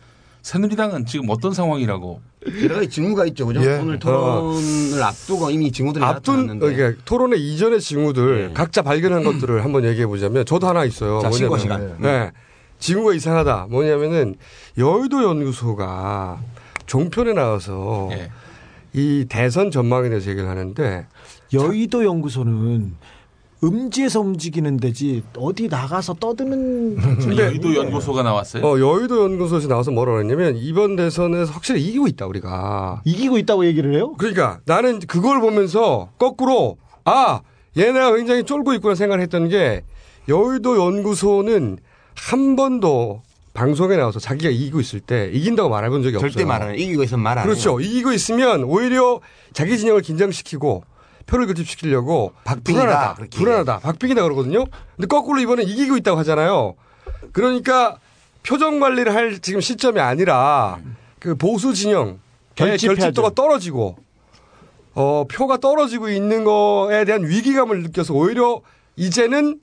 새누리당은 0.45 1.07
지금 1.07 1.27
어떤 1.31 1.53
상황이라고 1.53 2.21
여러 2.61 2.75
가지 2.75 2.87
징후가 2.87 3.25
있죠. 3.25 3.47
그죠? 3.47 3.65
예. 3.65 3.79
오늘 3.79 3.97
토론을 3.97 5.01
앞두고 5.01 5.49
이미 5.49 5.71
징후들이 5.71 6.05
앞둔 6.05 6.45
나타났는데. 6.45 6.71
이게 6.71 6.95
토론의 7.03 7.41
이전의 7.41 7.81
징후들 7.81 8.49
네. 8.49 8.53
각자 8.53 8.83
발견한 8.83 9.23
것들을 9.23 9.63
한번 9.63 9.85
얘기해 9.85 10.05
보자면 10.05 10.45
저도 10.45 10.67
하나 10.67 10.85
있어요. 10.85 11.19
자, 11.19 11.29
뭐냐면, 11.29 11.57
시간. 11.57 11.97
네. 11.99 12.31
징후가 12.77 13.15
이상하다. 13.15 13.69
뭐냐면은 13.71 14.35
여의도 14.77 15.23
연구소가 15.23 16.39
종편에 16.85 17.33
나와서 17.33 18.09
예. 18.11 18.29
이 18.93 19.25
대선 19.27 19.71
전망에 19.71 20.09
대해서 20.09 20.29
얘기를 20.29 20.47
하는데 20.47 21.07
여의도 21.53 22.05
연구소는 22.05 22.93
음지에서 23.63 24.19
움직이는 24.19 24.77
데지 24.77 25.23
어디 25.37 25.67
나가서 25.67 26.15
떠드는 26.15 26.95
근데 27.19 27.43
여의도 27.43 27.75
연구소가 27.75 28.21
나왔어요. 28.23 28.63
어, 28.65 28.79
여의도 28.79 29.23
연구소에서 29.23 29.67
나와서 29.67 29.91
뭐라고 29.91 30.19
했냐면 30.19 30.55
이번 30.57 30.95
대선에서 30.95 31.51
확실히 31.51 31.83
이기고 31.83 32.07
있다 32.07 32.27
우리가. 32.27 33.01
이기고 33.05 33.37
있다고 33.39 33.65
얘기를 33.65 33.93
해요? 33.95 34.13
그러니까 34.17 34.59
나는 34.65 34.99
그걸 34.99 35.39
보면서 35.41 36.09
거꾸로 36.17 36.77
아 37.05 37.41
얘네가 37.77 38.15
굉장히 38.15 38.43
쫄고 38.43 38.73
있구나 38.73 38.95
생각했던 38.95 39.49
게 39.49 39.83
여의도 40.27 40.77
연구소는 40.77 41.77
한 42.15 42.55
번도 42.55 43.21
방송에 43.53 43.95
나와서 43.95 44.19
자기가 44.19 44.49
이기고 44.49 44.81
있을 44.81 44.99
때 44.99 45.29
이긴다고 45.33 45.69
말해본 45.69 46.03
적이 46.03 46.17
없어요. 46.17 46.29
절대 46.29 46.45
말안 46.45 46.71
해. 46.71 46.77
이기고 46.77 47.03
있으면 47.03 47.23
말안 47.23 47.45
해요. 47.45 47.49
그렇죠. 47.49 47.79
이기고 47.79 48.11
있으면 48.11 48.63
오히려 48.65 49.21
자기 49.53 49.77
진영을 49.77 50.01
긴장시키고 50.01 50.83
표를 51.25 51.47
결집시키려고 51.47 52.33
박빙이다, 52.43 52.81
불안하다. 52.83 53.13
그렇게 53.15 53.37
불안하다. 53.37 53.79
박빙이다 53.79 54.21
그러거든요. 54.23 54.65
근데 54.95 55.07
거꾸로 55.07 55.39
이번에 55.39 55.63
이기고 55.63 55.97
있다고 55.97 56.17
하잖아요. 56.19 56.75
그러니까 57.31 57.97
표정 58.43 58.79
관리를 58.79 59.13
할 59.13 59.39
지금 59.39 59.59
시점이 59.61 59.99
아니라 59.99 60.77
그 61.19 61.35
보수 61.35 61.73
진영. 61.73 62.19
결집도가 62.55 63.31
떨어지고 63.35 63.97
어 64.93 65.25
표가 65.29 65.57
떨어지고 65.57 66.07
있는 66.09 66.45
거에 66.45 67.03
대한 67.03 67.25
위기감을 67.27 67.83
느껴서 67.83 68.13
오히려 68.13 68.61
이제는 68.95 69.59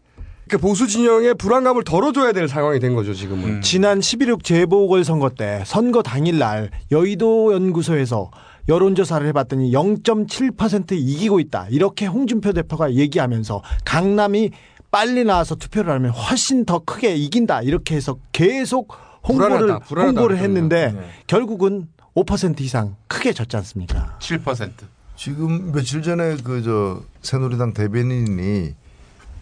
그 0.50 0.58
보수 0.58 0.86
진영의 0.86 1.34
불안감을 1.34 1.84
덜어줘야 1.84 2.32
될 2.32 2.48
상황이 2.48 2.80
된 2.80 2.94
거죠 2.94 3.14
지금은. 3.14 3.62
지난 3.62 4.00
11.6 4.00 4.44
재보궐 4.44 5.04
선거 5.04 5.30
때 5.30 5.62
선거 5.64 6.02
당일 6.02 6.38
날 6.38 6.70
여의도 6.90 7.54
연구소에서 7.54 8.30
여론조사를 8.68 9.26
해봤더니 9.28 9.72
0.7% 9.72 10.92
이기고 10.92 11.40
있다. 11.40 11.66
이렇게 11.70 12.06
홍준표 12.06 12.52
대표가 12.52 12.94
얘기하면서 12.94 13.62
강남이 13.84 14.50
빨리 14.90 15.24
나와서 15.24 15.54
투표를 15.54 15.92
하면 15.94 16.10
훨씬 16.10 16.64
더 16.64 16.78
크게 16.80 17.14
이긴다. 17.16 17.62
이렇게 17.62 17.96
해서 17.96 18.16
계속 18.32 18.92
홍보를 19.26 19.58
불안하다, 19.58 19.78
불안하다 19.86 20.20
홍보를. 20.20 20.38
했는데 20.38 20.92
네. 20.92 21.00
결국은 21.26 21.88
5% 22.14 22.60
이상 22.60 22.96
크게 23.08 23.32
졌지 23.32 23.56
않습니까? 23.56 24.18
7%. 24.20 24.70
지금 25.16 25.72
며칠 25.72 26.02
전에 26.02 26.36
그 26.36 26.62
저 26.62 27.00
새누리당 27.22 27.72
대변인이 27.72 28.74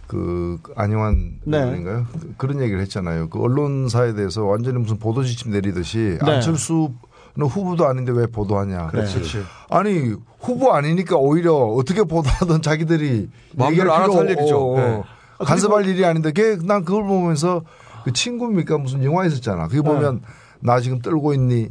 그 0.06 0.58
안영환 0.76 1.38
네. 1.44 1.58
의원인가요? 1.58 2.06
그- 2.12 2.34
그런 2.36 2.60
얘기를 2.60 2.80
했잖아요. 2.82 3.28
그 3.30 3.40
언론사에 3.40 4.14
대해서 4.14 4.44
완전히 4.44 4.78
무슨 4.78 4.98
보도 4.98 5.22
지침 5.24 5.52
내리듯이 5.52 6.18
네. 6.24 6.30
안철수 6.32 6.92
는 7.36 7.46
후보도 7.46 7.86
아닌데 7.86 8.12
왜 8.12 8.26
보도하냐. 8.26 8.88
그렇지. 8.88 9.14
그렇지. 9.14 9.44
아니 9.68 10.14
후보 10.40 10.72
아니니까 10.72 11.16
오히려 11.16 11.54
어떻게 11.54 12.02
보도하든 12.02 12.62
자기들이 12.62 13.28
마음대로 13.54 13.94
알아서 13.94 14.18
할 14.18 14.30
일이죠. 14.30 14.72
어, 14.72 14.76
네. 14.76 15.02
간섭할 15.44 15.86
일이 15.86 16.04
아닌데 16.04 16.32
걔, 16.32 16.56
난 16.56 16.84
그걸 16.84 17.04
보면서 17.04 17.62
그 18.04 18.12
친구입니까 18.12 18.78
무슨 18.78 19.04
영화 19.04 19.24
있었잖아. 19.26 19.68
그게 19.68 19.80
보면 19.80 20.22
나 20.60 20.80
지금 20.80 21.00
떨고 21.00 21.32
있니? 21.34 21.70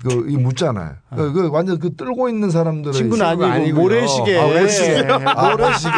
그, 0.00 0.26
이 0.28 0.36
묻잖아요. 0.36 0.94
그, 1.14 1.32
그 1.32 1.48
완전 1.50 1.78
그 1.78 1.94
떨고 1.94 2.28
있는 2.28 2.50
사람들은 2.50 2.92
친구는 2.92 3.24
아니고 3.24 3.44
아니고요. 3.44 3.82
모래시계. 3.82 4.38
아, 4.38 4.46
모래시계. 4.46 5.08
아, 5.26 5.50
모래시계. 5.50 5.90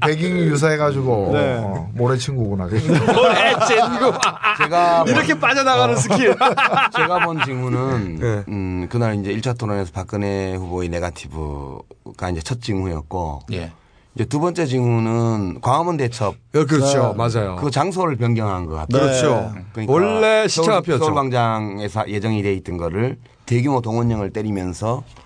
배경이 0.00 0.42
유사해가지고 0.42 1.30
네. 1.32 1.56
어, 1.58 1.90
모래 1.94 2.16
친구구나. 2.16 2.68
친구. 2.70 4.12
제가 4.58 5.04
이렇게 5.08 5.38
빠져나가는 5.38 5.96
스킬. 5.96 6.36
제가 6.94 7.24
본 7.24 7.42
징후는 7.44 8.16
네. 8.20 8.44
음, 8.48 8.86
그날 8.88 9.16
이제 9.16 9.34
1차 9.34 9.58
토론에서 9.58 9.90
박근혜 9.92 10.54
후보의 10.54 10.88
네가티브가 10.90 12.30
이제 12.30 12.40
첫 12.42 12.60
징후였고 12.62 13.40
예. 13.52 13.72
이제 14.14 14.24
두 14.26 14.40
번째 14.40 14.66
징후는 14.66 15.60
광화문 15.62 15.96
대첩. 15.96 16.34
그렇죠. 16.52 17.14
맞아요. 17.14 17.56
그 17.56 17.70
장소를 17.70 18.16
변경한 18.16 18.66
것 18.66 18.74
같아요. 18.74 19.02
그렇죠. 19.02 19.54
그러니까 19.72 19.92
원래 19.92 20.46
시청 20.48 20.74
앞이었죠. 20.74 21.04
서울광장에서 21.04 22.08
예정이 22.08 22.42
돼 22.42 22.52
있던 22.54 22.76
거를 22.76 23.16
대규모 23.46 23.80
동원령을 23.80 24.30
때리면서 24.30 25.02
자, 25.14 25.21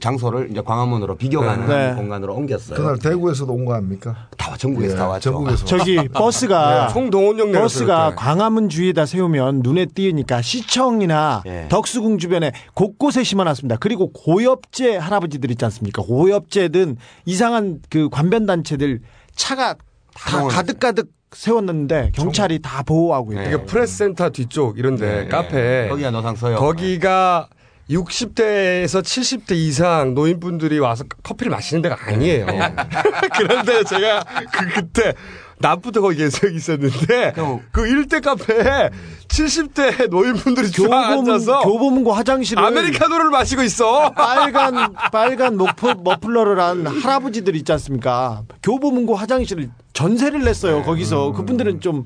장소를 0.00 0.48
이제 0.50 0.60
광화문으로 0.60 1.16
비교 1.16 1.40
가능한 1.40 1.68
네. 1.68 1.94
공간으로 1.96 2.34
옮겼어요. 2.34 2.76
그날 2.76 2.98
대구에서도 2.98 3.52
온 3.52 3.64
거 3.64 3.74
아닙니까? 3.74 4.28
다 4.36 4.56
전국에서 4.56 4.94
예, 4.94 4.96
다 4.98 5.08
왔죠. 5.08 5.32
전국에서. 5.32 5.64
저기 5.64 5.96
버스가 6.12 6.86
네, 6.88 6.92
총동원령 6.92 7.52
내렸어요, 7.52 7.62
버스가. 7.62 8.14
광화문 8.16 8.68
주위에다 8.68 9.06
세우면 9.06 9.60
눈에 9.62 9.86
띄으니까 9.86 10.42
시청이나 10.42 11.42
예. 11.46 11.66
덕수궁 11.68 12.18
주변에 12.18 12.52
곳곳에 12.74 13.22
심어놨습니다. 13.24 13.76
그리고 13.80 14.12
고엽제 14.12 14.96
할아버지들 14.96 15.50
있지 15.52 15.64
않습니까? 15.64 16.02
고엽제든 16.02 16.96
이상한 17.24 17.80
그 17.90 18.08
관변 18.10 18.46
단체들 18.46 19.00
차가 19.34 19.74
다 20.14 20.30
동원- 20.38 20.50
가득 20.50 20.78
가득 20.78 21.08
세웠는데 21.32 22.12
경찰이 22.14 22.60
다 22.60 22.84
보호하고 22.84 23.32
있고. 23.32 23.42
이게 23.42 23.56
프레스센터 23.64 24.30
뒤쪽 24.30 24.78
이런데 24.78 25.22
네, 25.24 25.28
카페 25.28 25.82
네. 25.82 25.88
거기가 25.88 26.12
노상 26.12 26.36
서역. 26.36 26.60
거기가 26.60 27.48
60대에서 27.90 29.02
70대 29.02 29.52
이상 29.52 30.14
노인분들이 30.14 30.78
와서 30.78 31.04
커피를 31.22 31.50
마시는 31.50 31.82
데가 31.82 31.96
아니에요. 32.06 32.46
그런데 33.36 33.84
제가 33.84 34.24
그 34.52 34.68
그때 34.74 35.14
낮부터 35.58 36.00
거기 36.00 36.16
계속 36.16 36.52
있었는데 36.52 37.32
그 37.72 37.86
일대 37.86 38.20
카페에 38.20 38.90
70대 39.28 40.08
노인분들이 40.08 40.70
쫙 40.70 40.82
교보문, 40.82 41.30
앉아서 41.32 41.60
교보문고 41.60 42.12
화장실을 42.12 42.62
아메리카노를 42.62 43.30
마시고 43.30 43.62
있어. 43.62 44.10
빨간 44.12 44.92
빨간 45.12 45.56
머프, 45.56 45.94
머플러를 46.02 46.60
한 46.60 46.86
할아버지들 46.86 47.54
있지 47.56 47.72
않습니까? 47.72 48.42
교보문고 48.62 49.14
화장실을 49.14 49.70
전세를 49.92 50.42
냈어요. 50.44 50.82
거기서 50.82 51.32
그분들은 51.32 51.80
좀 51.80 52.04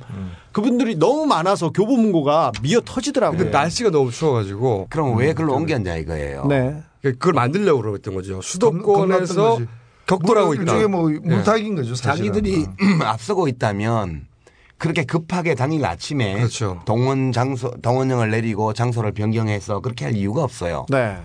그분들이 0.63 0.97
너무 0.97 1.25
많아서 1.27 1.71
교보문고가 1.71 2.51
미어 2.63 2.81
터지더라고요. 2.85 3.39
근데 3.39 3.51
날씨가 3.53 3.91
너무 3.91 4.11
추워가지고 4.11 4.89
그럼 4.91 5.17
왜 5.17 5.29
그걸로 5.33 5.55
옮겼냐 5.55 5.95
이거예요. 5.97 6.47
네. 6.47 6.83
그걸 7.01 7.33
만들려고 7.35 7.81
그랬던 7.83 8.13
거죠. 8.15 8.43
수도권에서. 8.43 9.61
격돌하고 10.07 10.49
물- 10.49 10.57
있다. 10.57 10.63
일종의 10.63 10.89
뭐 10.89 11.13
예. 11.13 11.19
물타기인 11.19 11.77
거죠. 11.77 11.95
사실은. 11.95 12.17
자기들이 12.33 12.67
앞서고 13.05 13.47
있다면 13.47 14.27
그렇게 14.79 15.05
급하게 15.05 15.55
당일 15.55 15.85
아침에 15.85 16.35
그렇죠. 16.35 16.81
동원 16.87 17.31
장소 17.31 17.71
동원령을 17.83 18.31
내리고 18.31 18.73
장소를 18.73 19.13
변경해서 19.13 19.81
그렇게 19.81 20.07
할 20.07 20.15
이유가 20.17 20.43
없어요. 20.43 20.87
네. 20.89 21.19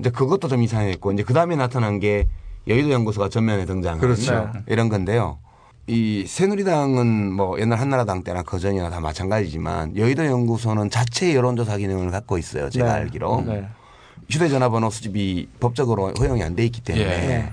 이제 0.00 0.10
그것도 0.10 0.48
좀 0.48 0.62
이상했고 0.62 1.12
이제 1.12 1.22
그 1.22 1.34
다음에 1.34 1.54
나타난 1.54 2.00
게 2.00 2.26
여의도 2.66 2.90
연구소가 2.90 3.28
전면에 3.28 3.66
등장한 3.66 4.00
그렇죠. 4.00 4.50
이런 4.66 4.88
건데요. 4.88 5.38
이 5.90 6.24
새누리당은 6.24 7.32
뭐 7.32 7.58
옛날 7.58 7.80
한나라당 7.80 8.22
때나 8.22 8.44
그 8.44 8.60
전이나 8.60 8.90
다 8.90 9.00
마찬가지지만 9.00 9.96
여의도 9.96 10.24
연구소는 10.24 10.88
자체 10.88 11.34
여론조사 11.34 11.78
기능을 11.78 12.12
갖고 12.12 12.38
있어요. 12.38 12.70
제가 12.70 12.86
네. 12.86 12.92
알기로 12.92 13.42
네. 13.44 13.66
휴대전화번호 14.30 14.88
수집이 14.90 15.48
법적으로 15.58 16.12
허용이 16.12 16.44
안 16.44 16.54
돼 16.54 16.64
있기 16.66 16.80
때문에 16.82 17.04
예. 17.06 17.50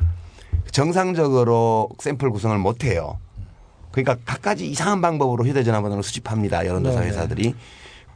정상적으로 0.69 1.89
샘플 1.97 2.29
구성을 2.29 2.55
못 2.59 2.83
해요. 2.83 3.17
그러니까 3.89 4.17
갖가지 4.23 4.67
이상한 4.69 5.01
방법으로 5.01 5.43
휴대전화 5.43 5.81
번호를 5.81 6.03
수집합니다. 6.03 6.67
여론조사 6.67 6.99
네. 6.99 7.07
회사들이. 7.07 7.55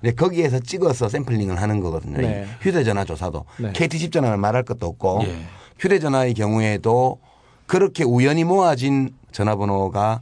근데 0.02 0.14
거기에서 0.14 0.60
찍어서 0.60 1.10
샘플링을 1.10 1.60
하는 1.60 1.80
거거든요. 1.80 2.18
네. 2.20 2.46
이 2.46 2.64
휴대전화 2.64 3.06
조사도. 3.06 3.46
네. 3.58 3.72
KT 3.74 3.98
집전화는 3.98 4.40
말할 4.40 4.62
것도 4.66 4.86
없고 4.86 5.22
예. 5.24 5.36
휴대전화의 5.80 6.36
경우에도 6.36 7.20
그렇게 7.66 8.04
우연히 8.04 8.44
모아진 8.44 9.16
전화번호가 9.32 10.22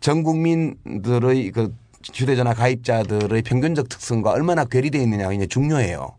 전 0.00 0.22
국민들의 0.22 1.50
그 1.52 1.74
휴대전화 2.12 2.54
가입자들의 2.54 3.42
평균적 3.42 3.88
특성과 3.88 4.32
얼마나 4.32 4.64
괴리되어 4.64 5.00
있느냐가 5.02 5.30
굉장히 5.30 5.48
중요해요. 5.48 6.16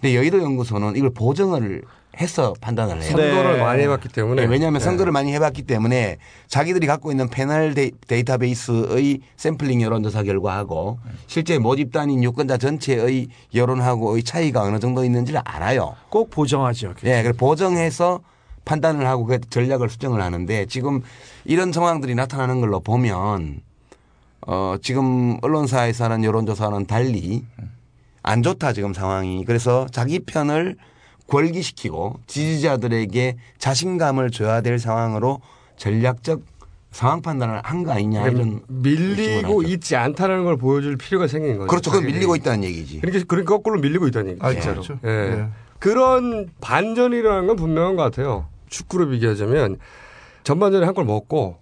근데 0.00 0.14
여의도 0.14 0.40
연구소는 0.40 0.96
이걸 0.96 1.10
보정을 1.10 1.82
해서 2.20 2.54
판단을 2.60 3.02
해요. 3.02 3.10
선거를 3.10 3.58
네. 3.58 3.62
많이 3.62 3.82
해봤기 3.82 4.08
때문에 4.08 4.42
네, 4.42 4.48
왜냐하면 4.48 4.80
네. 4.80 4.84
선거를 4.84 5.12
많이 5.12 5.32
해봤기 5.34 5.62
때문에 5.62 6.18
자기들이 6.46 6.86
갖고 6.86 7.10
있는 7.10 7.28
패널 7.28 7.74
데이, 7.74 7.92
데이터베이스의 8.06 9.20
샘플링 9.36 9.82
여론조사 9.82 10.22
결과하고 10.24 10.98
실제 11.26 11.58
모집단인 11.58 12.22
유권자 12.24 12.58
전체의 12.58 13.28
여론하고의 13.54 14.22
차이가 14.24 14.62
어느 14.62 14.78
정도 14.78 15.04
있는지를 15.04 15.40
알아요. 15.44 15.94
꼭 16.08 16.30
보정하죠. 16.30 16.94
예, 17.04 17.22
그래 17.22 17.32
보정해서 17.32 18.20
판단을 18.68 19.06
하고 19.06 19.24
그 19.24 19.40
전략을 19.40 19.88
수정을 19.88 20.20
하는데 20.20 20.66
지금 20.66 21.00
이런 21.46 21.72
상황들이 21.72 22.14
나타나는 22.14 22.60
걸로 22.60 22.80
보면 22.80 23.60
어 24.46 24.76
지금 24.82 25.38
언론사에서 25.40 26.04
하는 26.04 26.22
여론조사는 26.22 26.86
달리 26.86 27.44
안 28.22 28.42
좋다 28.42 28.74
지금 28.74 28.92
상황이 28.92 29.44
그래서 29.46 29.86
자기 29.90 30.18
편을 30.20 30.76
권기시키고 31.28 32.20
지지자들에게 32.26 33.36
자신감을 33.58 34.30
줘야 34.30 34.60
될 34.60 34.78
상황으로 34.78 35.40
전략적 35.76 36.42
상황 36.90 37.20
판단을 37.22 37.60
한 37.64 37.84
거 37.84 37.92
아니냐 37.92 38.22
이런 38.28 38.34
그러니까 38.34 38.66
밀리고 38.68 39.62
있지 39.62 39.96
않다는 39.96 40.44
걸 40.44 40.56
보여줄 40.56 40.96
필요가 40.96 41.26
생긴 41.26 41.56
거죠. 41.58 41.68
그렇죠. 41.68 41.90
그건 41.90 42.02
자기들이. 42.02 42.14
밀리고 42.18 42.36
있다는 42.36 42.64
얘기지. 42.64 43.00
그러니까 43.00 43.24
그러니까 43.28 43.54
거꾸로 43.54 43.78
밀리고 43.80 44.06
있다는 44.08 44.30
얘기죠. 44.32 44.46
아, 44.46 44.52
진짜로. 44.52 44.82
그렇죠. 44.82 44.98
예. 45.04 45.08
예. 45.10 45.46
그런 45.78 46.48
반전이라는 46.60 47.46
건 47.46 47.56
분명한 47.56 47.96
것 47.96 48.02
같아요. 48.04 48.46
축구로 48.70 49.08
비교하자면 49.08 49.78
전반전에 50.44 50.84
한 50.86 50.94
골 50.94 51.04
먹고 51.04 51.56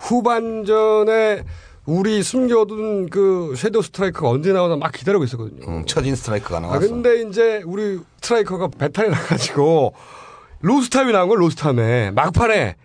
후반전에 0.00 1.44
우리 1.86 2.22
숨겨둔 2.22 3.08
그 3.08 3.54
섀도우 3.56 3.82
스트라이커가 3.82 4.28
언제 4.28 4.52
나오나 4.52 4.76
막 4.76 4.92
기다리고 4.92 5.24
있었거든요. 5.24 5.66
음, 5.66 5.86
처진 5.86 6.14
스트라이크가 6.14 6.58
아, 6.58 6.60
나왔어. 6.60 6.80
근데 6.80 7.22
이제 7.22 7.62
우리 7.64 7.98
스트라이커가 8.20 8.68
배탈이 8.78 9.08
나가지고 9.08 9.94
로스타임이 10.60 11.12
나온 11.12 11.28
거야, 11.28 11.38
로스타임에. 11.38 12.10
막판에. 12.10 12.76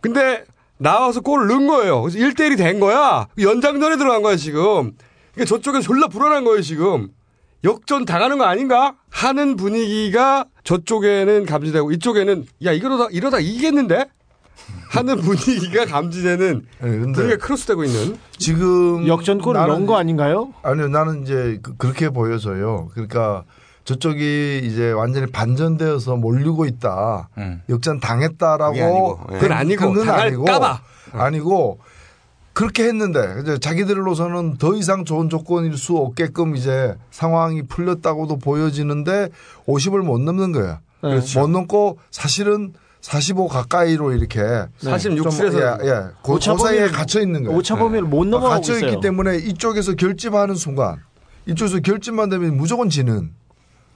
근데 0.00 0.44
나와서 0.76 1.20
골을 1.20 1.46
넣은 1.46 1.66
거예요. 1.66 2.02
그래서 2.02 2.18
1대1이 2.18 2.58
된 2.58 2.78
거야. 2.80 3.26
연장전에 3.38 3.96
들어간 3.96 4.22
거야, 4.22 4.36
지금. 4.36 4.92
그러니까 5.32 5.44
저쪽에 5.46 5.80
졸라 5.80 6.08
불안한 6.08 6.44
거예요, 6.44 6.60
지금. 6.60 7.08
역전 7.64 8.04
당하는 8.04 8.38
거 8.38 8.44
아닌가? 8.44 8.96
하는 9.08 9.56
분위기가 9.56 10.46
저쪽에는 10.64 11.46
감지되고 11.46 11.92
이쪽에는 11.92 12.46
야, 12.64 12.72
이러다, 12.72 13.08
이러다 13.10 13.38
이기겠는데? 13.40 14.06
하는 14.90 15.16
분위기가 15.20 15.86
감지되는 15.86 16.66
분위기가 16.78 17.36
크로스되고 17.38 17.84
있는 17.84 18.18
지금 18.36 19.06
역전골을 19.08 19.58
나는 19.60 19.74
넣은 19.74 19.86
거 19.86 19.96
아닌가요? 19.96 20.52
아니요, 20.62 20.88
나는 20.88 21.22
이제 21.22 21.58
그- 21.62 21.76
그렇게 21.76 22.10
보여져요. 22.10 22.88
그러니까 22.92 23.44
저쪽이 23.84 24.60
이제 24.64 24.92
완전히 24.92 25.26
반전되어서 25.32 26.16
몰리고 26.16 26.66
있다. 26.66 27.28
역전 27.68 27.98
당했다라고. 27.98 28.72
그게 28.72 28.82
아니고, 28.82 29.20
예. 29.32 29.38
그건 29.38 29.52
아니고, 29.52 29.94
당할까봐. 30.04 30.80
아니고 31.12 31.80
그렇게 32.52 32.84
했는데 32.84 33.36
이제 33.42 33.58
자기들로서는 33.58 34.58
더 34.58 34.74
이상 34.74 35.04
좋은 35.04 35.28
조건일 35.28 35.76
수 35.76 35.96
없게끔 35.96 36.56
이제 36.56 36.94
상황이 37.10 37.62
풀렸다고도 37.62 38.38
보여지는데 38.38 39.28
50을 39.66 40.02
못 40.02 40.20
넘는 40.20 40.52
거야. 40.52 40.80
그렇죠. 41.00 41.40
못 41.40 41.48
넘고 41.48 41.98
사실은 42.10 42.74
45 43.00 43.48
가까이로 43.48 44.12
이렇게 44.12 44.40
46 44.78 45.22
좀, 45.24 45.30
실에서 45.32 45.60
예, 45.60 45.88
예. 45.88 46.02
그, 46.22 46.38
그 46.38 46.58
사이에 46.58 46.88
갇혀 46.88 47.20
있는 47.20 47.42
거예요. 47.42 47.58
오차 47.58 47.76
범위를 47.76 48.06
못 48.06 48.24
넘어가고 48.24 48.60
갇혀 48.60 48.74
있기 48.74 48.86
있어요. 48.86 49.00
때문에 49.00 49.38
이쪽에서 49.38 49.94
결집하는 49.94 50.54
순간 50.54 51.00
이쪽에서 51.46 51.80
결집만 51.80 52.28
되면 52.28 52.56
무조건 52.56 52.88
지는. 52.88 53.32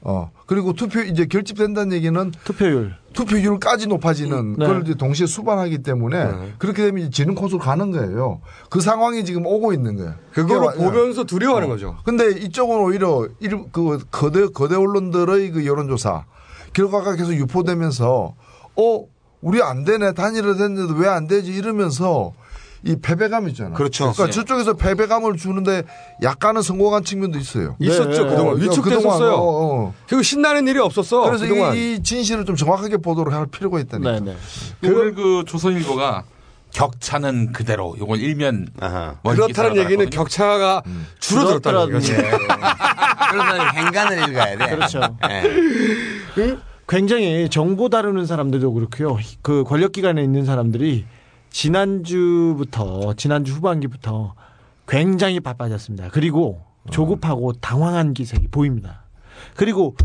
어 0.09 0.31
그리고 0.47 0.73
투표 0.73 1.01
이제 1.01 1.27
결집된다는 1.27 1.93
얘기는 1.93 2.31
투표율 2.45 2.95
투표율까지 3.13 3.89
높아지는 3.89 4.53
네. 4.57 4.65
그걸 4.67 4.83
이제 4.83 4.95
동시에 4.95 5.27
수반하기 5.27 5.79
때문에 5.79 6.25
네. 6.25 6.53
그렇게 6.59 6.85
되면 6.85 7.03
이제 7.03 7.11
지는 7.11 7.35
코스로 7.35 7.59
가는 7.59 7.91
거예요. 7.91 8.41
그 8.71 8.81
상황이 8.81 9.25
지금 9.25 9.45
오고 9.47 9.73
있는 9.73 9.97
거예요. 9.97 10.15
그거를 10.33 10.61
와- 10.63 10.73
보면서 10.75 11.25
두려워하는 11.25 11.69
거죠. 11.69 11.97
근데 12.05 12.31
이쪽은 12.31 12.79
오히려 12.79 13.27
일- 13.41 13.65
그 13.73 13.99
거대 14.13 14.47
거대 14.47 14.77
언론들의 14.77 15.51
그 15.51 15.67
여론조사 15.67 16.25
결과가 16.73 17.17
계속 17.17 17.33
유포되면서 17.35 18.35
어 18.77 19.05
우리 19.41 19.61
안 19.63 19.85
되네 19.85 20.13
단일화 20.13 20.55
됐는데도 20.55 20.95
왜 21.01 21.09
안 21.09 21.27
되지 21.27 21.53
이러면서 21.53 22.33
이 22.87 22.97
패배감 22.97 23.49
있잖아. 23.49 23.75
그렇죠. 23.75 24.13
그러니까 24.13 24.31
저쪽에서 24.33 24.75
패배감을 24.75 25.37
주는데 25.37 25.83
약간은 26.23 26.63
성공한 26.63 27.03
측면도 27.03 27.39
있어요. 27.39 27.77
있었죠 27.81 28.25
네. 28.25 28.31
그동안 28.31 28.55
어, 28.55 28.57
위축됐었어요. 28.57 29.01
그동안, 29.01 29.23
어, 29.23 29.37
어. 29.37 29.95
그리고 30.07 30.23
신나는 30.23 30.69
일이 30.69 30.79
없었어. 30.79 31.23
그래서 31.25 31.47
그동안. 31.47 31.75
이, 31.75 31.95
이 31.95 32.03
진실을 32.03 32.45
좀 32.45 32.55
정확하게 32.55 32.99
보도록 32.99 33.35
할 33.35 33.47
필요가 33.47 33.81
있다니까. 33.81 34.13
네네. 34.13 34.37
오늘 34.85 35.15
그 35.15 35.43
조선일보가 35.47 36.25
격차는 36.73 37.53
그대로. 37.53 37.97
요건 37.99 38.21
일면 38.21 38.69
그렇다는 39.25 39.77
얘기는. 39.79 40.09
격차가 40.09 40.83
줄어들었다는 41.19 41.95
얘기죠. 41.97 42.15
그러면 43.31 43.77
행간을 43.77 44.29
읽어야 44.29 44.59
돼. 44.59 44.77
그렇죠. 44.77 45.01
예. 45.29 46.57
굉장히 46.89 47.49
정보 47.49 47.89
다루는 47.89 48.27
사람들도 48.27 48.73
그렇고요. 48.73 49.19
그 49.43 49.65
권력기관에 49.65 50.23
있는 50.23 50.45
사람들이 50.45 51.05
지난주부터 51.51 53.15
지난주 53.15 53.53
후반기부터 53.55 54.35
굉장히 54.89 55.41
바빠졌습니다. 55.41 56.09
그리고 56.13 56.63
조급하고 56.91 57.53
당황한 57.55 58.15
기색이 58.15 58.49
보입니다. 58.49 59.05
그리고 59.57 59.97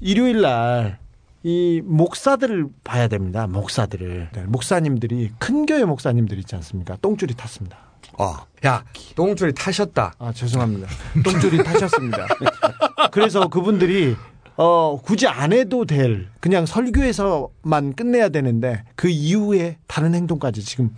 일요일 0.00 0.40
날 0.40 1.00
이 1.42 1.80
목사들을 1.84 2.66
봐야 2.84 3.08
됩니다. 3.08 3.46
목사들을. 3.46 4.30
네, 4.32 4.44
목사님들이 4.44 5.32
큰 5.38 5.64
교회 5.64 5.84
목사님들 5.84 6.38
있지 6.38 6.54
않습니까? 6.56 6.96
똥줄이 7.00 7.34
탔습니다. 7.34 7.78
어. 8.18 8.34
야, 8.66 8.84
똥줄이 9.16 9.54
타셨다. 9.54 10.12
아, 10.18 10.32
죄송합니다. 10.32 10.88
똥줄이 11.24 11.62
타셨습니다. 11.64 12.26
그래서 13.10 13.48
그분들이 13.48 14.16
어, 14.62 15.00
굳이 15.02 15.26
안 15.26 15.54
해도 15.54 15.86
될 15.86 16.28
그냥 16.38 16.66
설교에서만 16.66 17.94
끝내야 17.96 18.28
되는데 18.28 18.84
그 18.94 19.08
이후에 19.08 19.78
다른 19.86 20.14
행동까지 20.14 20.62
지금 20.62 20.90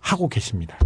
하고 0.00 0.28
계십니다. 0.28 0.76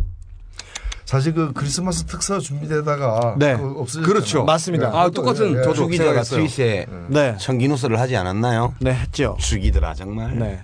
사실 1.04 1.34
그 1.34 1.52
크리스마스 1.52 2.04
특사 2.04 2.38
준비되다가 2.38 3.34
네. 3.36 3.56
그 3.56 3.64
없어졌잖아요. 3.80 4.06
그렇죠. 4.06 4.44
맞습니다. 4.44 4.90
아, 4.96 5.10
똑같은 5.10 5.58
예, 5.58 5.62
저도 5.62 5.86
예. 5.86 5.88
기자가 5.88 6.22
스위스에 6.22 6.86
네. 7.08 7.34
청기누스를 7.36 7.98
하지 7.98 8.14
않았나요? 8.14 8.74
네, 8.80 8.92
했죠. 8.94 9.36
죽이더라 9.40 9.94
정말. 9.94 10.38
네. 10.38 10.60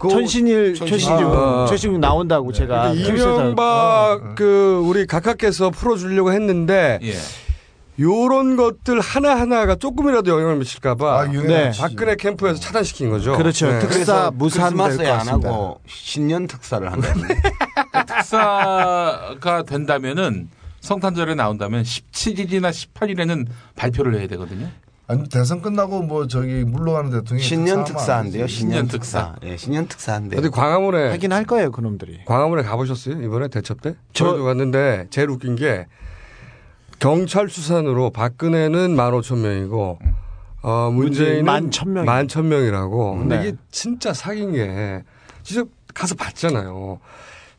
천신일 0.00 0.74
최신중 0.76 1.30
아. 1.36 1.66
최신중 1.68 2.00
나온다고 2.00 2.50
제가 2.50 2.94
트윗에서- 2.94 3.36
이명박 3.36 4.34
그 4.36 4.82
우리 4.86 5.06
각하께서 5.06 5.68
풀어주려고 5.68 6.32
했는데 6.32 6.98
예. 7.02 7.12
요런 8.00 8.56
것들 8.56 8.98
하나하나가 9.00 9.74
조금이라도 9.76 10.30
영향을 10.30 10.56
미칠까봐 10.56 11.20
아, 11.20 11.26
네. 11.26 11.70
박근혜 11.78 12.16
캠프에서 12.16 12.58
차단시킨 12.58 13.10
거죠. 13.10 13.36
그렇죠. 13.36 13.70
네. 13.70 13.78
특사 13.80 14.30
무산 14.34 14.70
될것 14.70 14.86
크리스마스에 14.88 15.10
안 15.10 15.18
같습니다. 15.18 15.48
하고 15.50 15.80
신년 15.86 16.46
특사를 16.46 16.90
한다는 16.90 17.28
특사가 18.06 19.62
된다면은 19.66 20.48
성탄절에 20.80 21.34
나온다면 21.34 21.82
17일이나 21.82 22.70
18일에는 22.70 23.46
발표를 23.76 24.18
해야 24.18 24.26
되거든요. 24.28 24.68
아니 25.06 25.28
대선 25.28 25.60
끝나고 25.60 26.02
뭐 26.02 26.26
저기 26.28 26.64
물러가는 26.64 27.10
대통령이 27.10 27.42
신년 27.46 27.84
되지. 27.84 28.46
신년 28.48 28.86
특사. 28.88 29.34
예, 29.42 29.56
신년 29.56 29.88
특사한대. 29.88 30.38
어디 30.38 30.48
광화문에 30.48 31.10
하긴 31.10 31.32
할 31.32 31.44
거예요, 31.44 31.70
그놈들이. 31.72 32.20
광화문에 32.24 32.62
가보셨어요 32.62 33.20
이번에 33.20 33.48
대첩 33.48 33.82
때? 33.82 33.94
저- 34.12 34.26
저도 34.26 34.44
갔는데 34.44 35.08
제일 35.10 35.28
웃긴 35.28 35.56
게 35.56 35.86
경찰 37.04 37.48
수산으로 37.48 38.10
박근혜는 38.10 38.94
15,000명이고 38.94 39.98
어, 40.62 40.90
문재인은 40.92 41.44
만 41.44 41.70
천명이- 41.70 42.04
만 42.04 42.28
천 42.28 42.48
명이라고. 42.48 43.16
근데 43.18 43.38
네. 43.40 43.48
이게 43.48 43.56
진짜 43.70 44.12
사기인 44.12 44.52
게 44.52 45.02
진짜 45.42 45.64
가서 45.94 46.14
봤잖아요. 46.14 47.00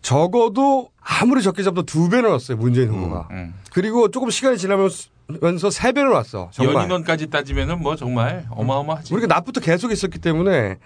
적어도 0.03 0.89
아무리 1.01 1.41
적게 1.41 1.63
잡도 1.63 1.83
두 1.83 2.09
배는 2.09 2.29
왔어요 2.29 2.57
문재인 2.57 2.89
후보가. 2.89 3.27
그리고 3.73 4.09
조금 4.11 4.29
시간이 4.29 4.57
지나면서 4.57 5.69
세 5.71 5.91
배는 5.91 6.11
왔어. 6.11 6.49
정말. 6.53 6.75
연인원까지 6.75 7.27
따지면은 7.31 7.81
뭐 7.81 7.95
정말 7.95 8.45
어마어마하지. 8.51 9.13
우리가 9.13 9.27
낮부터 9.27 9.61
계속 9.61 9.91
있었기 9.91 10.19
때문에 10.19 10.77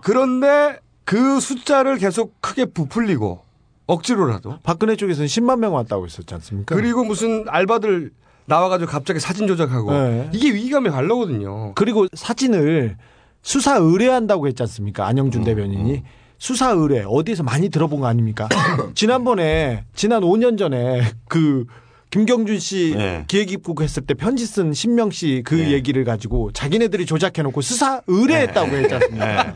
그런데 0.00 0.78
그 1.04 1.38
숫자를 1.40 1.96
계속 1.98 2.40
크게 2.40 2.66
부풀리고 2.66 3.42
억지로라도 3.88 4.58
박근혜 4.62 4.94
쪽에서는 4.94 5.26
10만 5.26 5.58
명 5.58 5.74
왔다고 5.74 6.04
했었지 6.04 6.32
않습니까? 6.34 6.76
그리고 6.76 7.04
무슨 7.04 7.44
알바들 7.48 8.12
나와가지고 8.44 8.90
갑자기 8.90 9.18
사진 9.18 9.46
조작하고 9.46 9.90
네. 9.92 10.30
이게 10.32 10.52
위기감이 10.52 10.90
갈라거든요. 10.90 11.74
그리고 11.74 12.06
사진을 12.12 12.96
수사 13.42 13.76
의뢰한다고 13.76 14.46
했지 14.46 14.62
않습니까? 14.62 15.06
안영준 15.06 15.42
대변인이 15.44 16.02
수사 16.38 16.70
의뢰 16.70 17.04
어디에서 17.06 17.42
많이 17.42 17.68
들어본 17.68 18.00
거 18.00 18.06
아닙니까? 18.06 18.48
지난번에 18.94 19.84
지난 19.94 20.22
5년 20.22 20.58
전에 20.58 21.02
그 21.28 21.64
김경준 22.10 22.58
씨 22.58 22.94
네. 22.96 23.24
기획입국 23.28 23.82
했을 23.82 24.02
때 24.02 24.14
편지 24.14 24.46
쓴 24.46 24.72
신명 24.72 25.10
씨 25.10 25.42
그 25.44 25.58
얘기를 25.70 26.04
가지고 26.04 26.50
자기네들이 26.52 27.06
조작해 27.06 27.42
놓고 27.42 27.60
수사 27.60 28.00
의뢰했다고 28.06 28.76
했지 28.76 28.94
않습니까? 28.94 29.54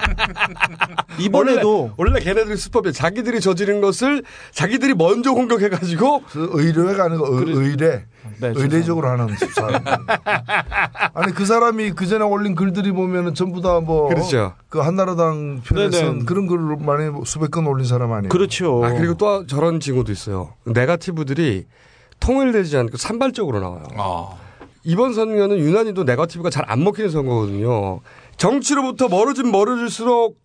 이번에도 1.18 1.92
원래, 1.96 2.12
원래 2.12 2.20
걔네들이 2.20 2.56
수법이 2.56 2.92
자기들이 2.92 3.40
저지른 3.40 3.80
것을 3.80 4.22
자기들이 4.52 4.94
먼저 4.94 5.32
공격해가지고 5.32 6.22
그 6.28 6.50
의뢰가 6.52 7.04
아니고 7.04 7.26
의, 7.26 7.44
의뢰 7.54 8.04
네, 8.40 8.52
의례적으로 8.54 9.08
하는 9.08 9.28
수사. 9.36 9.66
아니 11.14 11.32
그 11.32 11.44
사람이 11.44 11.92
그 11.92 12.06
전에 12.06 12.24
올린 12.24 12.54
글들이 12.54 12.92
보면은 12.92 13.34
전부 13.34 13.60
다 13.60 13.80
뭐그 13.80 14.14
그렇죠. 14.14 14.54
한나라당 14.70 15.62
편에서 15.64 16.00
네네. 16.00 16.24
그런 16.24 16.46
글을 16.46 16.76
많이 16.80 17.10
수백 17.24 17.50
건 17.50 17.66
올린 17.66 17.86
사람 17.86 18.12
아니에요. 18.12 18.28
그렇죠. 18.28 18.84
아, 18.84 18.92
그리고 18.92 19.14
또 19.14 19.46
저런 19.46 19.80
징후도 19.80 20.12
있어요. 20.12 20.54
네가티브들이 20.64 21.66
통일되지 22.22 22.76
않고 22.76 22.96
산발적으로 22.96 23.60
나와요. 23.60 23.82
어. 23.96 24.38
이번 24.84 25.12
선거는 25.12 25.58
유난히도 25.58 26.04
네가티브가 26.04 26.50
잘 26.50 26.64
안 26.68 26.82
먹히는 26.84 27.10
선거거든요. 27.10 28.00
정치로부터 28.36 29.08
멀어지면 29.08 29.50
멀어질수록 29.52 30.38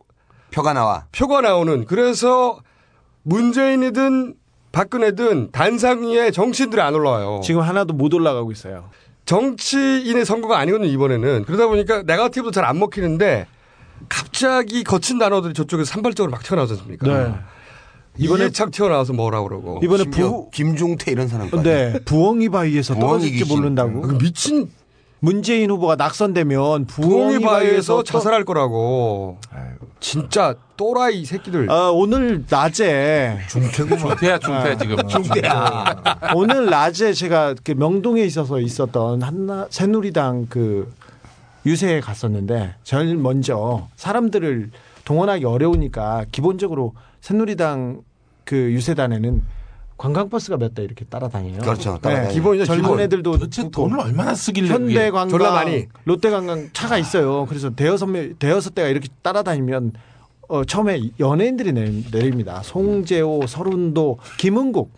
표가 0.51 0.73
나와. 0.73 1.05
표가 1.11 1.41
나오는 1.41 1.85
그래서 1.85 2.59
문재인이든 3.23 4.33
박근혜든 4.71 5.51
단상 5.51 6.03
위에 6.03 6.31
정치인들이 6.31 6.81
안 6.81 6.93
올라와요. 6.95 7.41
지금 7.43 7.61
하나도 7.61 7.93
못 7.93 8.13
올라가고 8.13 8.51
있어요. 8.51 8.89
정치인의 9.25 10.25
선거가 10.25 10.57
아니거든요 10.59 10.89
이번에는 10.89 11.43
그러다 11.45 11.67
보니까 11.67 12.03
네가티브도 12.03 12.51
잘 12.51 12.63
안 12.65 12.79
먹히는데 12.79 13.45
갑자기 14.09 14.83
거친 14.83 15.17
단어들이 15.19 15.53
저쪽에서 15.53 15.91
산발적으로 15.91 16.31
막 16.31 16.43
튀어나오지 16.43 16.73
않습니까? 16.73 17.07
네. 17.07 17.35
이번에 18.17 18.49
착 18.51 18.71
튀어나와서 18.71 19.13
뭐라 19.13 19.41
그러고 19.43 19.79
이번에 19.83 20.03
부- 20.05 20.49
김중태 20.51 21.11
이런 21.11 21.27
사람까지. 21.27 21.63
네, 21.63 21.99
부엉이 22.05 22.49
바위에서 22.49 22.95
떨어질지 22.95 23.39
귀신. 23.43 23.55
모른다고. 23.57 24.01
그 24.01 24.17
미친 24.17 24.69
문재인 25.19 25.69
후보가 25.71 25.95
낙선되면 25.95 26.85
부엉이 26.85 27.39
부엉이 27.39 27.39
바위에서 27.39 28.03
자살할 28.03 28.43
거라고. 28.45 29.37
진짜 29.99 30.53
또라이 30.77 31.25
새끼들. 31.25 31.71
아, 31.71 31.89
오늘 31.89 32.45
낮에 32.47 33.39
중태구만. 33.49 33.97
중태야 34.09 34.37
중태 34.37 34.77
지금. 34.77 35.07
중태야. 35.07 35.95
오늘 36.35 36.67
낮에 36.67 37.13
제가 37.13 37.55
그 37.63 37.71
명동에 37.71 38.21
있어서 38.23 38.59
있었던 38.59 39.23
한나 39.23 39.65
새누리당 39.71 40.47
그 40.49 40.93
유세에 41.65 41.99
갔었는데 41.99 42.75
제일 42.83 43.17
먼저 43.17 43.87
사람들을 43.95 44.69
동원하기 45.03 45.45
어려우니까 45.45 46.25
기본적으로 46.31 46.93
새누리당 47.21 48.01
그 48.47 48.55
유세단에는 48.71 49.41
관광버스가 49.97 50.57
몇 50.57 50.73
대 50.75 50.83
이렇게 50.83 51.05
따라다녀요. 51.05 51.59
그렇죠. 51.59 51.97
따라다녀요. 52.01 52.33
기본이죠, 52.33 52.65
젊은 52.65 52.83
기본. 52.83 52.99
애들도 53.01 53.37
도대체. 53.39 53.69
돈을 53.71 53.99
얼마나 53.99 54.35
쓰길래 54.35 54.67
그게. 54.67 54.73
현대관광, 54.95 55.29
졸라 55.29 55.51
많이. 55.51 55.87
롯데관광 56.05 56.69
차가 56.73 56.97
있어요. 56.97 57.45
그래서 57.47 57.71
대여섯 57.71 58.07
명, 58.09 58.33
대여섯 58.37 58.75
대가 58.75 58.87
이렇게 58.89 59.07
따라다니면 59.23 59.93
어, 60.49 60.63
처음에 60.63 61.01
연예인들이 61.19 61.73
내, 61.73 61.91
내립니다. 62.11 62.61
송재호, 62.63 63.47
서른도, 63.47 64.19
김은국. 64.37 64.91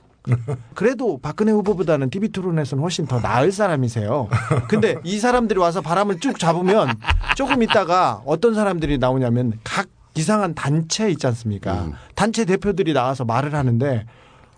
그래도 0.76 1.18
박근혜 1.22 1.52
후보보다는 1.54 2.10
TV 2.10 2.30
토론에서는 2.30 2.82
훨씬 2.84 3.08
더 3.08 3.20
나을 3.22 3.52
사람이세요. 3.54 4.28
근데 4.68 4.96
이 5.04 5.18
사람들이 5.18 5.60
와서 5.60 5.82
바람을 5.82 6.20
쭉 6.20 6.38
잡으면 6.38 6.90
조금 7.36 7.64
있다가 7.64 8.22
어떤 8.26 8.54
사람들이 8.54 8.98
나오냐면 9.00 9.54
각 9.64 9.88
이상한 10.16 10.54
단체 10.56 11.10
있지 11.12 11.26
않습니까? 11.28 11.92
단체 12.16 12.46
대표들이 12.46 12.94
나와서 12.94 13.26
말을 13.26 13.54
하는데 13.54 14.06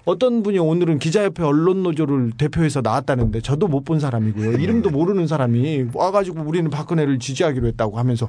어떤 0.06 0.42
분이 0.42 0.58
오늘은 0.58 0.98
기자협회 1.00 1.44
언론노조를 1.44 2.32
대표해서 2.38 2.82
나왔다는데 2.82 3.42
저도 3.42 3.68
못 3.68 3.82
본 3.86 4.00
사람이고요. 4.00 4.54
이름도 4.54 4.90
모르는 4.90 5.28
사람이 5.28 5.88
와가지고 5.94 6.42
우리는 6.42 6.70
박근혜를 6.72 7.20
지지하기로 7.20 7.68
했다고 7.68 8.00
하면서 8.00 8.28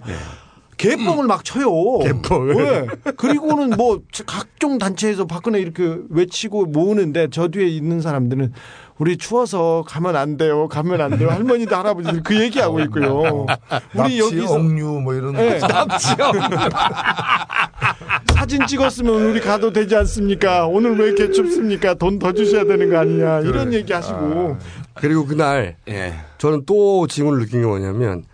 개뻥을 0.77 1.27
막 1.27 1.45
쳐요. 1.45 1.99
개뻥을. 2.01 2.57
네. 2.57 3.13
그리고는 3.17 3.71
뭐 3.77 4.01
각종 4.27 4.79
단체에서 4.79 5.27
박근혜 5.27 5.61
이렇게 5.61 5.99
외치고 6.11 6.67
모으는데 6.67 7.29
저 7.31 7.49
뒤에 7.49 7.69
있는 7.69 8.01
사람들은 8.01 8.53
우리 8.99 9.17
추워서 9.17 9.85
가면 9.87 10.17
안 10.17 10.37
돼요. 10.37 10.69
가면 10.69 11.01
안 11.01 11.19
돼요. 11.19 11.31
할머니도 11.31 11.75
할아버지들 11.75 12.23
그 12.23 12.39
얘기하고 12.41 12.81
있고요. 12.81 13.47
우리 13.95 14.19
납치, 14.19 14.21
여기서 14.21 14.55
억류 14.55 15.01
뭐 15.01 15.15
이런 15.15 15.33
네. 15.33 15.59
거. 15.59 15.67
사진 18.35 18.67
찍었으면 18.67 19.15
우리 19.31 19.41
가도 19.41 19.73
되지 19.73 19.97
않습니까? 19.97 20.67
오늘 20.67 20.99
왜 20.99 21.07
이렇게 21.09 21.31
춥습니까? 21.33 21.95
돈 21.95 22.19
더 22.19 22.33
주셔야 22.33 22.65
되는 22.65 22.91
거 22.91 22.99
아니냐. 22.99 23.41
이런 23.41 23.73
얘기 23.73 23.93
하시고. 23.93 24.57
그리고 24.95 25.27
그날 25.27 25.77
예. 25.89 26.15
저는 26.39 26.65
또 26.67 27.07
징후를 27.07 27.45
느낀 27.45 27.63
게 27.63 27.67
뭐냐면 27.67 28.25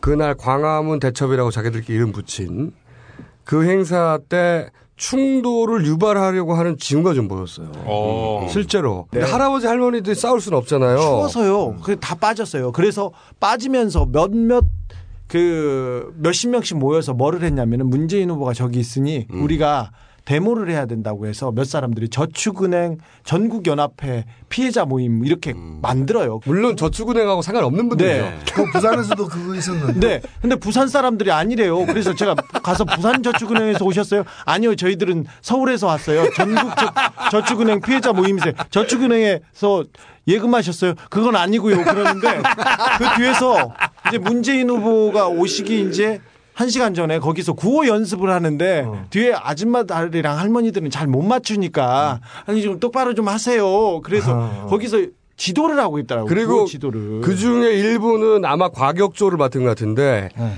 그날 0.00 0.34
광화문 0.34 1.00
대첩이라고 1.00 1.50
자기들끼리 1.50 1.96
이름 1.96 2.12
붙인 2.12 2.72
그 3.44 3.64
행사 3.68 4.18
때 4.28 4.70
충돌을 4.96 5.84
유발하려고 5.86 6.54
하는 6.54 6.78
징후가 6.78 7.14
좀 7.14 7.28
보였어요. 7.28 7.70
어. 7.84 8.46
실제로. 8.50 9.06
네. 9.10 9.20
근데 9.20 9.32
할아버지 9.32 9.66
할머니들이 9.66 10.14
싸울 10.14 10.40
수는 10.40 10.56
없잖아요. 10.58 10.98
추워서요. 10.98 11.76
그다 11.82 12.14
빠졌어요. 12.14 12.72
그래서 12.72 13.12
빠지면서 13.38 14.06
몇몇 14.06 14.64
그 15.28 16.14
몇십 16.18 16.50
명씩 16.50 16.78
모여서 16.78 17.12
뭐를 17.12 17.42
했냐면은 17.42 17.90
문재인 17.90 18.30
후보가 18.30 18.54
저기 18.54 18.78
있으니 18.78 19.26
음. 19.32 19.42
우리가 19.42 19.90
데모를 20.26 20.68
해야 20.70 20.86
된다고 20.86 21.26
해서 21.26 21.52
몇 21.52 21.64
사람들이 21.64 22.08
저축은행 22.10 22.98
전국연합회 23.24 24.26
피해자 24.48 24.84
모임 24.84 25.24
이렇게 25.24 25.54
만들어요. 25.54 26.40
물론 26.44 26.76
저축은행하고 26.76 27.42
상관없는 27.42 27.88
분들이죠. 27.88 28.22
네. 28.22 28.38
그 28.52 28.64
부산에서도 28.72 29.26
그거 29.26 29.54
있었는데. 29.54 30.00
네. 30.00 30.20
근데 30.42 30.56
부산 30.56 30.88
사람들이 30.88 31.30
아니래요. 31.30 31.86
그래서 31.86 32.14
제가 32.14 32.34
가서 32.62 32.84
부산 32.84 33.22
저축은행에서 33.22 33.84
오셨어요? 33.84 34.24
아니요. 34.44 34.74
저희들은 34.74 35.26
서울에서 35.40 35.86
왔어요. 35.86 36.28
전국 36.34 36.72
저, 37.30 37.44
축은행 37.44 37.80
피해자 37.80 38.12
모임이세요. 38.12 38.52
저축은행에서 38.70 39.84
예금하셨어요? 40.26 40.94
그건 41.08 41.36
아니고요. 41.36 41.84
그러는데 41.84 42.42
그 42.98 43.16
뒤에서 43.16 43.72
이제 44.08 44.18
문재인 44.18 44.68
후보가 44.70 45.28
오시기 45.28 45.82
이제 45.88 46.20
한 46.56 46.70
시간 46.70 46.94
전에 46.94 47.18
거기서 47.18 47.52
구호 47.52 47.86
연습을 47.86 48.30
하는데 48.30 48.86
뒤에 49.10 49.34
아줌마들이랑 49.34 50.38
할머니들은 50.38 50.88
잘 50.88 51.06
못 51.06 51.20
맞추니까 51.20 52.20
아니 52.46 52.62
좀 52.62 52.80
똑바로 52.80 53.12
좀 53.12 53.28
하세요. 53.28 54.00
그래서 54.00 54.66
거기서 54.68 55.02
지도를 55.36 55.78
하고 55.78 55.98
있더라고요. 55.98 56.28
그리고 56.28 56.64
지도를. 56.64 57.20
그 57.20 57.36
중에 57.36 57.74
일부는 57.74 58.46
아마 58.46 58.70
과격조를 58.70 59.36
맡은 59.36 59.64
것 59.64 59.68
같은데 59.68 60.30
네. 60.34 60.52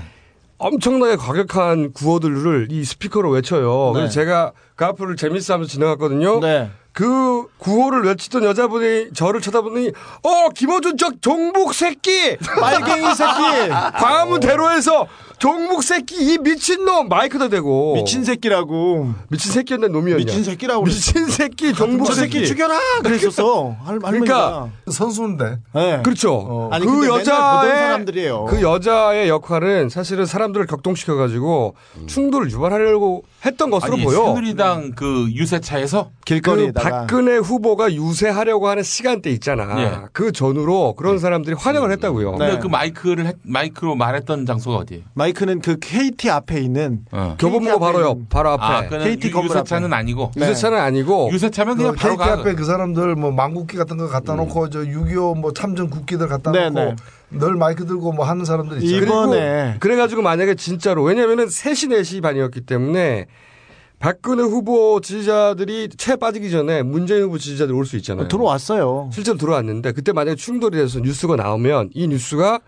엄청나게 0.57 1.17
과격한 1.17 1.91
구호들을 1.91 2.69
이 2.71 2.85
스피커로 2.85 3.29
외쳐요. 3.31 3.91
네. 3.93 3.99
그래서 3.99 4.13
제가 4.13 4.53
그 4.75 4.85
앞을 4.85 5.17
재밌어 5.17 5.55
하면서 5.55 5.69
지나갔거든요. 5.69 6.39
네. 6.39 6.69
그 6.99 7.47
구호를 7.59 8.03
외치던 8.03 8.43
여자분이 8.43 9.11
저를 9.13 9.39
쳐다보더니 9.39 9.93
어 10.21 10.49
김어준 10.53 10.97
저 10.97 11.09
종북 11.21 11.73
새끼! 11.73 12.35
빨갱이 12.59 13.15
새끼! 13.15 13.69
광화문 13.95 14.41
대로에서 14.41 15.07
종북 15.37 15.81
새끼 15.83 16.15
이 16.15 16.37
미친놈! 16.37 17.07
마이크도 17.07 17.47
대고. 17.47 17.93
미친 17.93 18.25
새끼라고. 18.25 19.13
미친 19.29 19.53
새끼였나 19.53 19.87
놈이었냐. 19.87 20.25
미친 20.25 20.43
새끼라고 20.43 20.83
미친 20.83 21.27
새끼 21.27 21.73
종북 21.73 22.07
저 22.07 22.13
새끼. 22.15 22.45
죽여라! 22.45 22.77
그랬었어. 23.01 23.77
할, 23.81 23.99
그러니까 23.99 24.67
선수인데. 24.91 25.59
네. 25.73 26.01
그렇죠. 26.03 26.67
아니, 26.73 26.85
그 26.85 26.91
맨날 26.91 27.07
보던 27.07 27.19
여자의 27.21 27.77
사람들이에요. 27.77 28.45
그 28.45 28.61
여자의 28.61 29.29
역할은 29.29 29.87
사실은 29.87 30.25
사람들을 30.25 30.67
격동시켜 30.67 31.15
가지고 31.15 31.75
충돌을 32.07 32.51
유발하려고 32.51 33.23
했던 33.45 33.69
것으로 33.69 33.93
아니, 33.93 34.03
보여. 34.03 34.17
새누리당 34.25 34.91
그 34.97 35.29
유세차에서 35.31 36.11
그 36.25 36.73
박근혜 36.89 37.37
후보가 37.37 37.93
유세하려고 37.93 38.67
하는 38.67 38.83
시간대 38.83 39.29
있잖아. 39.31 39.81
예. 39.81 39.91
그 40.11 40.31
전후로 40.31 40.95
그런 40.95 41.19
사람들이 41.19 41.55
환영을 41.57 41.91
했다고요. 41.91 42.31
근데 42.31 42.53
네. 42.53 42.59
그 42.59 42.67
마이크를 42.67 43.25
했- 43.27 43.37
마이크로 43.43 43.95
말했던 43.95 44.45
장소가 44.45 44.77
어디예요? 44.77 45.03
마이크는 45.13 45.61
그 45.61 45.77
KT 45.79 46.29
앞에 46.29 46.59
있는 46.59 47.05
교보문고 47.39 47.79
바로요. 47.79 48.19
바로 48.29 48.49
앞에. 48.51 48.63
아, 48.63 48.87
그는 48.89 49.05
KT 49.05 49.27
유- 49.29 49.31
건물 49.33 49.49
유세차는 49.55 49.93
앞에. 49.93 49.99
아니고 49.99 50.31
네. 50.35 50.41
유세차는 50.49 50.77
아니고 50.77 51.29
유세차면 51.31 51.77
그냥 51.77 51.91
그 51.93 51.97
바로 51.99 52.17
케이크 52.17 52.23
가. 52.29 52.39
앞에 52.39 52.53
그 52.55 52.63
사람들 52.65 53.15
뭐 53.15 53.31
망국기 53.31 53.77
같은 53.77 53.97
거 53.97 54.07
갖다 54.07 54.35
놓고 54.35 54.69
저 54.69 54.79
6.25뭐 54.79 55.53
참전 55.55 55.89
국기들 55.89 56.27
갖다 56.27 56.51
네, 56.51 56.69
놓고 56.69 56.79
네. 56.79 56.95
늘 57.31 57.55
마이크 57.55 57.85
들고 57.85 58.11
뭐 58.13 58.25
하는 58.25 58.43
사람들 58.43 58.81
있잖아요. 58.81 59.03
이번에 59.03 59.75
그래가지고 59.79 60.21
만약에 60.23 60.55
진짜로 60.55 61.03
왜냐면은 61.03 61.45
3시 61.45 61.89
4시 61.91 62.21
반이었기 62.23 62.61
때문에 62.61 63.27
박근혜 63.99 64.43
후보 64.43 65.01
지지자들이 65.01 65.89
채 65.97 66.15
빠지기 66.15 66.49
전에 66.49 66.83
문재인 66.83 67.23
후보 67.23 67.37
지지자들 67.37 67.75
올수 67.75 67.97
있잖아요. 67.97 68.29
들어왔어요. 68.29 69.09
실제로 69.11 69.37
들어왔는데 69.37 69.91
그때 69.91 70.13
만약에 70.13 70.35
충돌이 70.35 70.77
돼서 70.77 70.99
뉴스가 71.01 71.35
나오면 71.35 71.89
이 71.93 72.07
뉴스가 72.07 72.61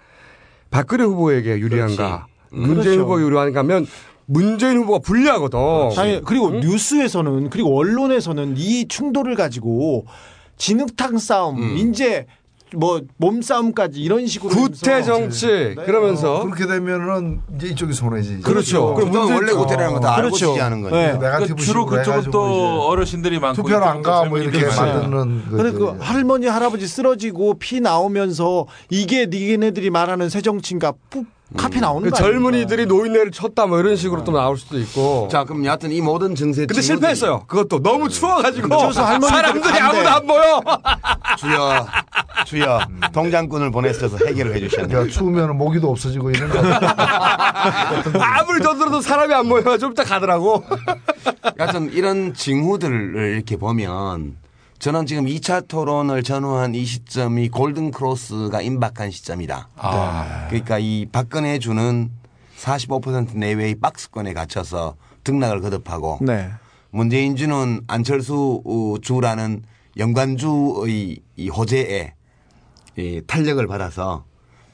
박근혜 0.70 1.06
후보에게 1.06 1.58
유리한가 1.60 2.28
문재인 2.52 2.76
그렇죠. 2.82 3.02
후보가 3.02 3.22
유리한가 3.22 3.60
하면 3.60 3.88
문재인 4.26 4.78
후보가 4.78 5.00
불리하거든. 5.00 5.60
아니, 5.98 6.22
그리고 6.24 6.50
뉴스에서는 6.52 7.50
그리고 7.50 7.78
언론에서는 7.78 8.56
이 8.58 8.88
충돌을 8.88 9.36
가지고 9.36 10.06
진흙탕 10.58 11.18
싸움, 11.18 11.78
이제 11.78 12.28
뭐 12.76 13.02
몸싸움까지 13.18 14.00
이런 14.02 14.28
식으로 14.28 14.50
구태 14.50 15.04
정치 15.04 15.48
네. 15.48 15.76
그러면서 15.76 16.38
어, 16.38 16.44
그렇게 16.44 16.68
되면은 16.68 17.42
이제 17.56 17.68
이쪽이 17.68 17.94
손해지. 17.94 18.40
그렇죠. 18.42 18.94
그럼 18.96 19.12
그건 19.12 19.34
원래 19.34 19.52
구태라는 19.54 19.94
거다 19.96 20.16
알고 20.16 20.30
그렇죠. 20.30 20.48
지지하는 20.48 20.82
거죠. 20.82 20.96
네. 20.96 21.14
네가티브 21.14 21.56
그 21.56 21.62
주로 21.62 21.86
그쪽은 21.86 22.32
또 22.32 22.88
어르신들이 22.88 23.40
많고 23.40 23.62
투표를 23.62 23.84
안 23.84 24.00
이쪽은 24.00 24.04
또가뭐 24.04 24.38
이렇게. 24.40 24.66
만드는 24.66 25.44
그래 25.52 25.72
거지. 25.72 25.78
그 25.78 25.98
할머니 26.00 26.48
할아버지 26.48 26.88
쓰러지고 26.88 27.56
피 27.60 27.82
나오면서 27.82 28.68
이게 28.90 29.26
니네들이 29.26 29.90
말하는 29.90 30.30
새 30.30 30.42
정치인가 30.42 30.94
푹 31.10 31.26
카피 31.58 31.82
나오는 31.82 32.10
그? 32.10 32.16
젊은이들이 32.16 32.86
노인네를 32.86 33.32
쳤다 33.32 33.66
뭐 33.66 33.78
이런 33.82 33.98
식으로 33.98 34.24
또 34.24 34.32
나올 34.32 34.58
수도 34.58 34.80
있고. 34.80 35.28
자, 35.30 35.44
그럼 35.44 35.66
여하튼 35.66 35.92
이 35.92 36.00
모든 36.00 36.34
정세 36.34 36.66
근데 36.66 36.82
실패했어요. 36.82 37.44
그것도 37.46 37.84
너무 37.84 38.08
추워가지고 38.08 38.70
사람들이. 38.94 39.78
아무도 39.80 40.10
안 40.10 40.28
보여. 40.28 40.62
주여, 41.38 41.86
주여, 42.46 42.80
통장꾼을 43.14 43.72
보내셔서 43.72 44.18
해결을 44.26 44.56
해주셨네요. 44.56 45.00
야, 45.02 45.08
추우면 45.08 45.58
모기도 45.58 45.90
없어지고 45.92 46.32
이런 46.32 46.50
거. 46.50 46.60
아무리 48.20 48.62
더 48.62 48.76
들어도 48.76 49.02
사람이 49.02 49.34
안 49.34 49.48
모여. 49.48 49.78
좀 49.78 49.92
이따 49.92 50.04
가더라고. 50.04 50.64
여하튼 51.60 51.92
이런 51.94 52.34
징후들을 52.34 53.36
이렇게 53.36 53.58
보면 53.58 54.38
저는 54.80 55.06
지금 55.06 55.26
2차 55.26 55.68
토론을 55.68 56.24
전후한 56.24 56.74
이 56.74 56.86
시점이 56.86 57.50
골든 57.50 57.92
크로스가 57.92 58.62
임박한 58.62 59.12
시점이다. 59.12 59.70
아. 59.78 60.48
그러니까 60.50 60.80
이 60.80 61.06
박근혜 61.12 61.60
주는 61.60 62.10
45% 62.58 63.36
내외의 63.36 63.76
박스권에 63.76 64.34
갇혀서 64.34 64.96
등락을 65.24 65.62
거듭하고 65.62 66.20
네. 66.22 66.50
문재인 66.90 67.36
주는 67.36 67.82
안철수 67.88 68.62
어, 68.66 68.96
주라는 69.02 69.64
연관주의 69.98 71.20
이 71.36 71.50
호재에 71.50 72.14
이 73.02 73.22
탄력을 73.26 73.66
받아서 73.68 74.26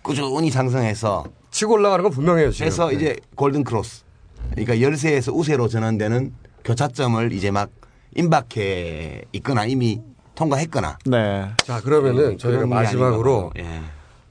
꾸준히 0.01 0.51
상승해서 0.51 1.25
치고 1.51 1.73
올라가는 1.73 2.03
건 2.03 2.11
분명해요. 2.11 2.51
지금. 2.51 2.67
해서 2.67 2.89
네. 2.89 2.95
이제 2.95 3.15
골든 3.35 3.63
크로스. 3.63 4.03
그러니까 4.51 4.81
열세에서 4.81 5.31
우세로 5.31 5.67
전환되는 5.67 6.33
교차점을 6.63 7.31
이제 7.31 7.51
막 7.51 7.69
임박해 8.15 9.23
있거나 9.33 9.65
이미 9.65 10.01
통과했거나. 10.35 10.99
네. 11.05 11.49
자 11.57 11.81
그러면은 11.81 12.37
저희가 12.37 12.59
그런 12.59 12.69
게 12.69 12.75
마지막으로. 12.75 13.51
예. 13.57 13.81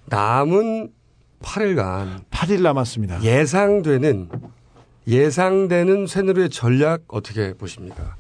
남은 0.06 0.92
8일간 1.40 2.24
8일 2.30 2.62
남았습니다. 2.62 3.22
예상되는 3.22 4.28
예상되는 5.08 6.06
새누리의 6.06 6.50
전략 6.50 7.02
어떻게 7.08 7.54
보십니까? 7.54 8.16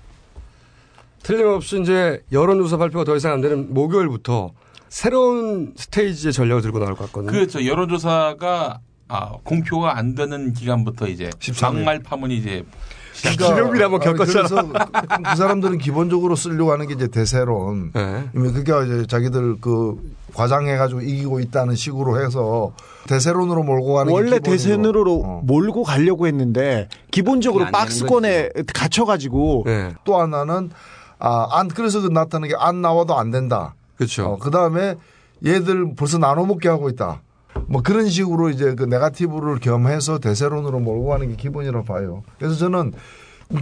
틀림없이 1.22 1.80
이제 1.80 2.22
여론조사 2.30 2.76
발표가 2.76 3.04
더 3.04 3.16
이상 3.16 3.32
안 3.32 3.40
되는 3.40 3.72
목요일부터 3.74 4.52
새로운 4.88 5.72
스테이지의 5.76 6.32
전략을 6.32 6.62
들고 6.62 6.78
나올 6.78 6.94
것 6.94 7.06
같거든요. 7.06 7.32
그렇죠. 7.32 7.64
여론조사가 7.64 8.80
아, 9.08 9.32
공표가 9.44 9.96
안 9.98 10.14
되는 10.14 10.52
기간부터 10.52 11.08
이제 11.08 11.30
막말 11.62 12.00
파문이 12.02 12.36
이제 12.36 12.64
기록이라 13.14 13.86
한번 13.86 14.02
아니, 14.02 14.12
겪었잖아. 14.18 14.48
그래서 14.48 14.62
그, 14.68 15.22
그 15.30 15.36
사람들은 15.36 15.78
기본적으로 15.78 16.34
쓰려고 16.36 16.72
하는 16.72 16.86
게 16.86 16.94
이제 16.94 17.08
대세론. 17.08 17.92
네. 17.94 18.24
이미 18.34 18.52
그게 18.52 18.72
이제 18.84 19.06
자기들 19.06 19.56
그 19.60 19.96
과장해가지고 20.34 21.00
이기고 21.00 21.40
있다는 21.40 21.76
식으로 21.76 22.20
해서 22.22 22.72
대세론으로 23.08 23.62
몰고 23.62 23.94
가는 23.94 24.12
게 24.12 24.14
원래. 24.14 24.38
대선으로 24.38 25.22
어. 25.24 25.40
몰고 25.44 25.82
가려고 25.84 26.26
했는데 26.26 26.88
기본적으로 27.10 27.66
박스권에 27.66 28.50
갇혀가지고 28.74 29.62
네. 29.66 29.94
또 30.04 30.20
하나는 30.20 30.70
아, 31.18 31.46
안 31.52 31.68
그래서 31.68 32.00
그 32.02 32.08
나타나는 32.08 32.48
게 32.48 32.54
안 32.58 32.82
나와도 32.82 33.16
안 33.16 33.30
된다. 33.30 33.74
그렇죠. 33.96 34.26
어, 34.32 34.38
그 34.38 34.50
다음에 34.50 34.94
얘들 35.44 35.94
벌써 35.96 36.18
나눠 36.18 36.44
먹게 36.46 36.68
하고 36.68 36.88
있다. 36.88 37.22
뭐 37.68 37.82
그런 37.82 38.08
식으로 38.08 38.50
이제 38.50 38.74
그 38.74 38.84
네가티브를 38.84 39.58
겸해서 39.60 40.18
대세론으로 40.18 40.78
몰고 40.80 41.06
가는 41.08 41.28
게 41.30 41.36
기본이라고 41.36 41.84
봐요. 41.84 42.22
그래서 42.38 42.54
저는 42.56 42.92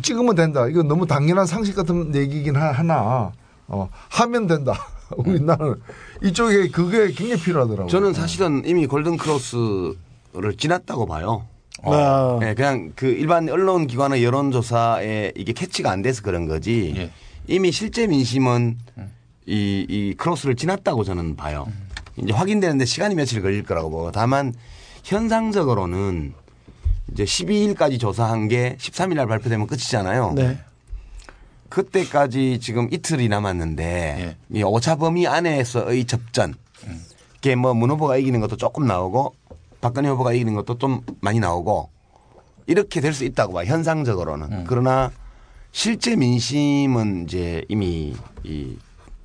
찍으면 0.02 0.34
된다. 0.34 0.66
이거 0.68 0.82
너무 0.82 1.06
당연한 1.06 1.46
상식 1.46 1.76
같은 1.76 2.14
얘기긴 2.14 2.56
하- 2.56 2.72
하나. 2.72 3.32
어, 3.68 3.88
하면 4.10 4.46
된다. 4.46 4.74
우리 5.16 5.40
나는 5.40 5.74
이쪽에 6.22 6.68
그게 6.68 7.12
굉장히 7.12 7.40
필요하더라고요. 7.42 7.88
저는 7.88 8.12
사실은 8.14 8.62
이미 8.66 8.86
골든 8.86 9.16
크로스를 9.16 10.56
지났다고 10.58 11.06
봐요. 11.06 11.46
아, 11.82 12.38
예, 12.42 12.54
그냥 12.54 12.92
그 12.96 13.06
일반 13.06 13.48
언론 13.48 13.86
기관의 13.86 14.24
여론조사에 14.24 15.32
이게 15.36 15.52
캐치가 15.52 15.90
안 15.90 16.02
돼서 16.02 16.22
그런 16.22 16.46
거지. 16.48 16.94
예. 16.96 17.10
이미 17.46 17.70
실제 17.72 18.06
민심은 18.06 18.78
이, 19.46 19.86
이 19.88 20.14
크로스를 20.16 20.56
지났다고 20.56 21.04
저는 21.04 21.36
봐요. 21.36 21.66
이제 22.16 22.32
확인되는데 22.32 22.84
시간이 22.84 23.14
며칠 23.14 23.42
걸릴 23.42 23.62
거라고 23.64 23.90
보고. 23.90 24.12
다만 24.12 24.54
현상적으로는 25.02 26.32
이제 27.12 27.24
12일까지 27.24 28.00
조사한 28.00 28.48
게 28.48 28.76
13일 28.80 29.14
날 29.14 29.26
발표되면 29.26 29.66
끝이잖아요. 29.66 30.32
네. 30.34 30.58
그때까지 31.68 32.60
지금 32.60 32.88
이틀이 32.92 33.28
남았는데 33.28 34.36
이 34.52 34.62
오차 34.62 34.96
범위 34.96 35.26
안에서의 35.26 36.04
접전. 36.06 36.54
이게 37.38 37.56
뭐문 37.56 37.90
후보가 37.90 38.16
이기는 38.16 38.40
것도 38.40 38.56
조금 38.56 38.86
나오고 38.86 39.34
박근혜 39.80 40.08
후보가 40.08 40.32
이기는 40.32 40.54
것도 40.54 40.78
좀 40.78 41.00
많이 41.20 41.40
나오고 41.40 41.90
이렇게 42.66 43.00
될 43.00 43.12
수 43.12 43.24
있다고 43.24 43.52
봐 43.52 43.64
현상적으로는. 43.64 44.64
그러나 44.66 45.10
실제 45.72 46.14
민심은 46.16 47.24
이제 47.24 47.64
이미 47.68 48.14
이 48.44 48.78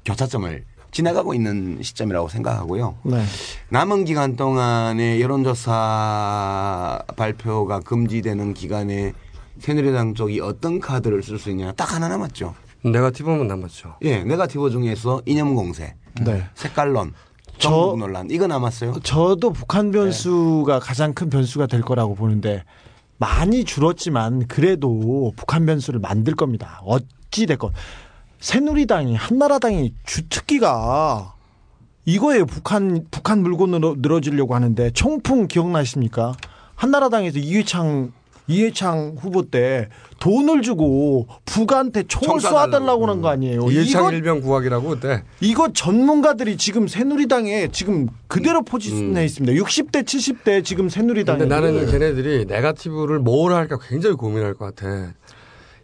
교차점을 0.09 0.63
지나가고 0.91 1.33
있는 1.35 1.81
시점이라고 1.83 2.29
생각하고요. 2.29 2.95
네. 3.03 3.23
남은 3.69 4.05
기간 4.05 4.35
동안에 4.35 5.19
여론조사 5.19 7.03
발표가 7.15 7.79
금지되는 7.79 8.53
기간에 8.53 9.13
새누리당 9.59 10.15
쪽이 10.15 10.39
어떤 10.39 10.79
카드를 10.79 11.21
쓸 11.21 11.37
수 11.37 11.49
있냐 11.51 11.71
딱 11.73 11.93
하나 11.93 12.07
남았죠. 12.07 12.55
네가티브만 12.83 13.45
남았죠. 13.47 13.95
예, 14.03 14.23
네가티브 14.23 14.69
중에서 14.71 15.21
이념 15.25 15.53
공세, 15.53 15.95
네. 16.21 16.45
색깔론, 16.55 17.13
저- 17.57 17.69
정국 17.69 17.99
논란 17.99 18.29
이거 18.31 18.47
남았어요. 18.47 18.93
저도 19.03 19.51
북한 19.51 19.91
변수가 19.91 20.79
가장 20.79 21.13
큰 21.13 21.29
변수가 21.29 21.67
될 21.67 21.81
거라고 21.81 22.15
보는데 22.15 22.63
많이 23.17 23.65
줄었지만 23.65 24.47
그래도 24.47 25.33
북한 25.35 25.65
변수를 25.65 25.99
만들 25.99 26.35
겁니다. 26.35 26.79
어찌 26.85 27.45
됐건 27.45 27.73
새누리당이 28.39 29.15
한나라당이 29.15 29.93
주특기가 30.05 31.33
이거예요. 32.05 32.45
북한 32.45 33.05
북한 33.11 33.41
물건으로 33.43 33.97
늘어지려고 33.99 34.55
하는데 34.55 34.91
청풍 34.91 35.47
기억나십니까? 35.47 36.33
한나라당에서 36.75 37.39
이회창 37.39 38.11
이회창 38.47 39.15
후보 39.19 39.43
때 39.43 39.89
돈을 40.19 40.63
주고 40.63 41.27
북한테 41.45 42.03
총을 42.07 42.39
총 42.39 42.51
쏴달라고 42.51 43.01
하는 43.01 43.21
거 43.21 43.29
아니에요. 43.29 43.69
이해창 43.69 44.05
이거 44.05 44.11
일병 44.11 44.41
구하기라고 44.41 44.89
그때. 44.89 45.23
이거 45.39 45.71
전문가들이 45.71 46.57
지금 46.57 46.87
새누리당에 46.87 47.69
지금 47.71 48.07
그대로 48.27 48.59
음. 48.59 48.65
포지션해 48.65 49.23
있습니다. 49.23 49.61
60대, 49.61 50.03
70대 50.03 50.65
지금 50.65 50.89
새누리당에. 50.89 51.37
근데 51.37 51.53
나는 51.53 51.85
걔네들이 51.85 52.45
네가티브를 52.45 53.19
뭘 53.19 53.53
할까 53.53 53.77
굉장히 53.87 54.15
고민할 54.15 54.55
것 54.55 54.73
같아. 54.75 55.13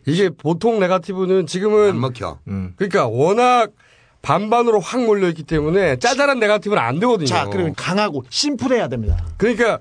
이게 0.06 0.30
보통 0.30 0.80
네가티브는 0.80 1.48
지금은 1.48 1.90
안 1.92 2.00
먹혀. 2.00 2.40
그러니까 2.76 3.08
워낙 3.08 3.72
반반으로 4.22 4.80
확 4.80 5.04
몰려 5.04 5.28
있기 5.30 5.44
때문에 5.44 5.98
짜잘한 5.98 6.40
네가티브는 6.40 6.82
안 6.82 7.00
되거든요. 7.00 7.28
자, 7.28 7.46
그러면 7.52 7.74
강하고 7.76 8.24
심플해야 8.30 8.88
됩니다. 8.88 9.18
그러니까 9.38 9.80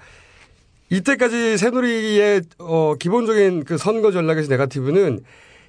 이때까지 0.91 1.57
새누리의 1.59 2.43
어, 2.59 2.95
기본적인 2.99 3.65
그 3.65 3.79
선거 3.79 4.13
전략에서 4.13 4.49
네가티브는 4.51 5.21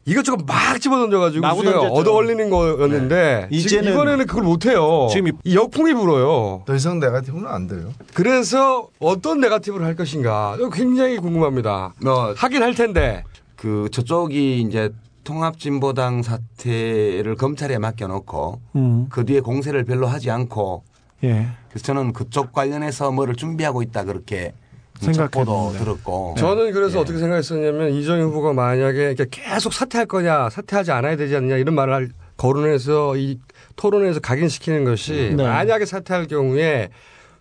이것저것 0.08 0.44
막 0.46 0.80
집어던져가지고. 0.80 1.42
얻어 1.48 2.14
올리는 2.14 2.50
거였는데 2.50 3.48
네. 3.50 3.58
이제는- 3.58 3.92
이번에는 3.92 4.28
그걸 4.28 4.44
못해요. 4.44 5.08
지금 5.12 5.32
이 5.44 5.56
역풍이 5.56 5.94
불어요. 5.96 6.62
더 6.68 6.76
이상 6.76 7.00
네가티브는 7.00 7.48
안 7.48 7.66
돼요. 7.68 7.92
그래서 8.14 8.90
어떤 9.00 9.40
네가티브를 9.40 9.84
할 9.86 9.96
것인가 9.96 10.58
굉장히 10.74 11.18
궁금합니다. 11.18 11.94
하긴 12.36 12.62
할 12.62 12.76
텐데 12.76 13.24
그 13.66 13.90
저쪽이 13.92 14.62
이제 14.62 14.92
통합진보당 15.24 16.22
사태를 16.22 17.34
검찰에 17.36 17.80
맡겨놓고 17.80 18.62
음. 18.76 19.08
그 19.10 19.26
뒤에 19.26 19.40
공세를 19.40 19.86
별로 19.86 20.06
하지 20.06 20.30
않고 20.30 20.84
예. 21.24 21.48
그래서 21.70 21.84
저는 21.84 22.14
그쪽 22.14 22.52
관련해서 22.54 23.10
뭐를 23.12 23.36
준비하고 23.36 23.82
있다 23.82 24.04
그렇게. 24.04 24.54
첩보도 25.02 25.74
들었고 25.80 26.36
저는 26.38 26.68
예. 26.68 26.72
그래서 26.74 27.00
어떻게 27.00 27.18
생각했었냐면 27.18 27.90
이정희 27.94 28.22
후보가 28.22 28.54
만약에 28.54 29.14
이렇게 29.14 29.26
계속 29.32 29.74
사퇴할 29.74 30.06
거냐 30.06 30.52
사퇴하지 30.52 30.92
않아야 30.92 31.16
되지 31.18 31.36
않느냐 31.36 31.58
이런 31.58 31.74
말을 31.74 31.94
할- 31.94 32.10
거론해서 32.38 33.18
이 33.18 33.40
토론에서 33.78 34.20
각인시키는 34.20 34.86
것이 34.86 35.34
네. 35.36 35.44
만약에 35.44 35.86
사퇴할 35.88 36.28
경우에 36.28 36.90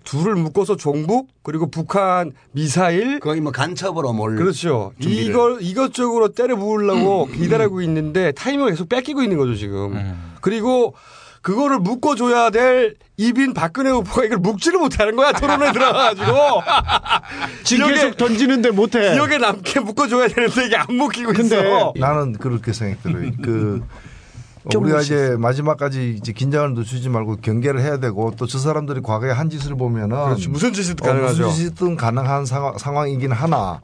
둘을 0.04 0.34
묶어서 0.36 0.76
종북 0.76 1.28
그리고 1.42 1.70
북한 1.70 2.32
미사일 2.52 3.20
거의 3.20 3.40
뭐 3.40 3.50
간첩으로 3.52 4.12
몰 4.12 4.36
그렇죠. 4.36 4.92
준비를. 5.00 5.24
이걸 5.24 5.58
이것저것 5.60 6.34
때려 6.34 6.56
부으려고 6.56 7.26
기다리고 7.26 7.80
있는데 7.82 8.32
타이밍을 8.32 8.70
계속 8.70 8.88
뺏기고 8.88 9.22
있는 9.22 9.36
거죠 9.38 9.54
지금. 9.54 10.14
그리고 10.40 10.94
그거를 11.40 11.78
묶어줘야 11.78 12.48
될 12.50 12.94
입인 13.18 13.52
박근혜 13.52 13.90
후보가 13.90 14.24
이걸 14.24 14.38
묶지를 14.38 14.78
못하는 14.78 15.14
거야 15.14 15.32
토론에 15.32 15.72
들어가가지고 15.72 16.32
지금 17.64 17.88
계속 17.88 18.16
던지는데 18.16 18.70
못해. 18.70 19.12
기억에 19.12 19.36
남게 19.38 19.80
묶어줘야 19.80 20.28
되는데 20.28 20.66
이게 20.66 20.76
안 20.76 20.86
묶이고 20.94 21.32
있어. 21.32 21.92
나는 21.96 22.32
그렇게 22.32 22.72
생각들어요. 22.72 23.32
그좀 23.42 23.86
우리가 24.74 25.00
이제 25.02 25.36
마지막까지 25.38 26.14
이제 26.18 26.32
긴장을 26.32 26.74
늦추지 26.74 27.08
말고 27.10 27.36
경계를 27.42 27.80
해야 27.80 27.98
되고 27.98 28.30
또 28.36 28.46
저 28.46 28.58
사람들이 28.58 29.00
과거에 29.02 29.30
한 29.30 29.50
짓을 29.50 29.74
보면은 29.76 30.16
그렇죠. 30.24 30.50
무슨 30.50 30.72
짓이든 30.72 31.04
어, 31.04 31.12
가능하죠. 31.12 31.42
무슨 31.46 31.50
짓이든 31.56 31.96
가능한 31.96 32.46
상황, 32.46 32.78
상황이긴 32.78 33.32
하나 33.32 33.80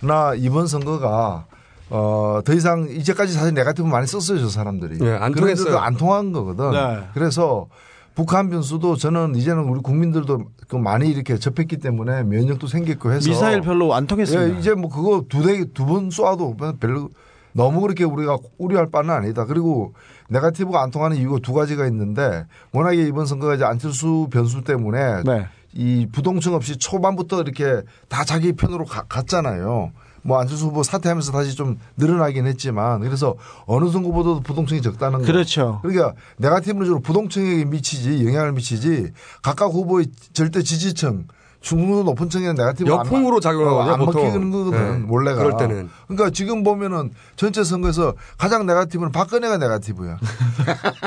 나 0.00 0.34
이번 0.34 0.66
선거가 0.66 1.46
어, 1.90 2.40
더 2.44 2.52
이상 2.54 2.88
이제까지 2.88 3.32
사실 3.34 3.52
네가티브 3.52 3.86
많이 3.86 4.06
썼어요, 4.06 4.38
저 4.40 4.48
사람들이. 4.48 4.98
네, 4.98 5.10
안 5.12 5.32
그런데도 5.32 5.64
통했어요. 5.64 5.78
안 5.78 5.96
통한 5.96 6.32
거거든. 6.32 6.70
네. 6.72 7.02
그래서 7.12 7.66
북한 8.14 8.48
변수도 8.48 8.96
저는 8.96 9.34
이제는 9.36 9.64
우리 9.64 9.80
국민들도 9.80 10.42
그 10.68 10.76
많이 10.76 11.10
이렇게 11.10 11.36
접했기 11.38 11.76
때문에 11.78 12.22
면역도 12.24 12.66
생겼고 12.66 13.12
해서 13.12 13.28
미사일 13.28 13.60
별로 13.60 13.92
안 13.94 14.06
통했습니다. 14.06 14.54
예, 14.54 14.58
이제 14.58 14.74
뭐 14.74 14.88
그거 14.90 15.24
두 15.28 15.42
대 15.42 15.64
두 15.74 15.84
번 15.84 16.08
쏴도 16.08 16.78
별로 16.80 17.10
너무 17.52 17.80
그렇게 17.82 18.04
우리가 18.04 18.38
우려할 18.58 18.90
바는 18.90 19.10
아니다. 19.10 19.44
그리고 19.44 19.92
네가티브가 20.32 20.82
안 20.82 20.90
통하는 20.90 21.16
이유가 21.18 21.38
두 21.42 21.52
가지가 21.52 21.86
있는데 21.88 22.46
워낙에 22.72 22.96
이번 23.06 23.26
선거가 23.26 23.54
이제 23.54 23.64
안철수 23.64 24.28
변수 24.32 24.62
때문에 24.62 25.22
네. 25.24 25.46
이 25.74 26.06
부동층 26.12 26.54
없이 26.54 26.76
초반부터 26.76 27.42
이렇게 27.42 27.82
다 28.08 28.24
자기 28.24 28.52
편으로 28.52 28.84
가- 28.84 29.04
갔잖아요. 29.08 29.92
뭐 30.24 30.38
안철수 30.38 30.66
후보 30.66 30.82
사퇴하면서 30.82 31.32
다시 31.32 31.54
좀 31.56 31.78
늘어나긴 31.96 32.46
했지만 32.46 33.00
그래서 33.00 33.34
어느 33.66 33.90
선거보다도 33.90 34.40
부동층이 34.40 34.80
적다는 34.80 35.18
거. 35.20 35.24
그렇죠. 35.24 35.80
그러니까 35.82 36.14
네가티브는 36.38 36.84
주로 36.86 37.00
부동층에게 37.00 37.64
미치지 37.64 38.24
영향을 38.26 38.52
미치지 38.52 39.10
각각 39.42 39.66
후보의 39.72 40.06
절대 40.32 40.62
지지층 40.62 41.26
중도 41.62 42.02
높은 42.02 42.28
층에는 42.28 42.54
네가티브 42.56 42.90
역풍으로 42.90 43.40
작용하거든요, 43.40 43.94
안 43.94 44.00
보통. 44.00 44.22
먹히는 44.24 44.50
거거든 44.50 45.02
네, 45.02 45.06
원래가. 45.08 45.38
그럴 45.42 45.56
때는. 45.56 45.88
그러니까 46.08 46.30
지금 46.30 46.62
보면은 46.62 47.10
전체 47.36 47.62
선거에서 47.64 48.14
가장 48.36 48.66
네가티브는 48.66 49.12
박근혜가 49.12 49.56
네가티브야. 49.58 50.18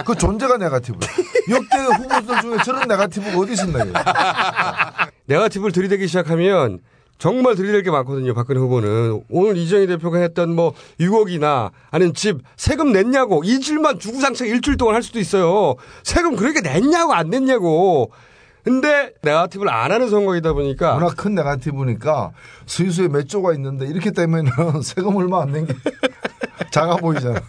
그 0.06 0.16
존재가 0.16 0.58
네가티브야. 0.58 1.10
역대 1.50 1.78
후보들 1.78 2.42
중에 2.42 2.58
저런 2.64 2.88
네가티브가 2.88 3.38
어디 3.38 3.54
있었나요? 3.54 3.92
네가티브를 5.28 5.72
들이대기 5.74 6.08
시작하면 6.08 6.80
정말 7.18 7.56
들이댈 7.56 7.84
게 7.84 7.92
많거든요. 7.92 8.34
박근혜 8.34 8.60
후보는 8.60 9.24
오늘 9.30 9.58
이정희 9.58 9.88
대표가 9.88 10.20
했던 10.20 10.56
뭐 10.56 10.74
6억이나 11.00 11.72
아니면 11.92 12.14
집 12.14 12.40
세금 12.58 12.92
냈냐고 12.92 13.42
이 13.44 13.60
질만 13.60 14.00
주구장창 14.00 14.48
일주일 14.48 14.78
동안 14.78 14.96
할 14.96 15.04
수도 15.04 15.20
있어요. 15.20 15.76
세금 16.04 16.36
그렇게 16.36 16.62
냈냐고 16.62 17.14
안 17.14 17.30
냈냐고. 17.30 18.12
근데 18.66 19.14
네가티브를 19.22 19.72
안 19.72 19.92
하는 19.92 20.10
선거이다 20.10 20.54
보니까 20.54 20.96
워낙 20.96 21.16
큰 21.16 21.36
네가티브니까 21.36 22.32
수위수에 22.66 23.08
몇 23.10 23.30
조가 23.30 23.54
있는데 23.54 23.86
이렇게 23.88 24.10
되면은 24.12 24.52
세금 24.84 25.16
얼마 25.16 25.44
안 25.44 25.52
낸 25.52 25.68
게 25.68 25.74
작아 26.72 26.98
보이잖아. 26.98 27.40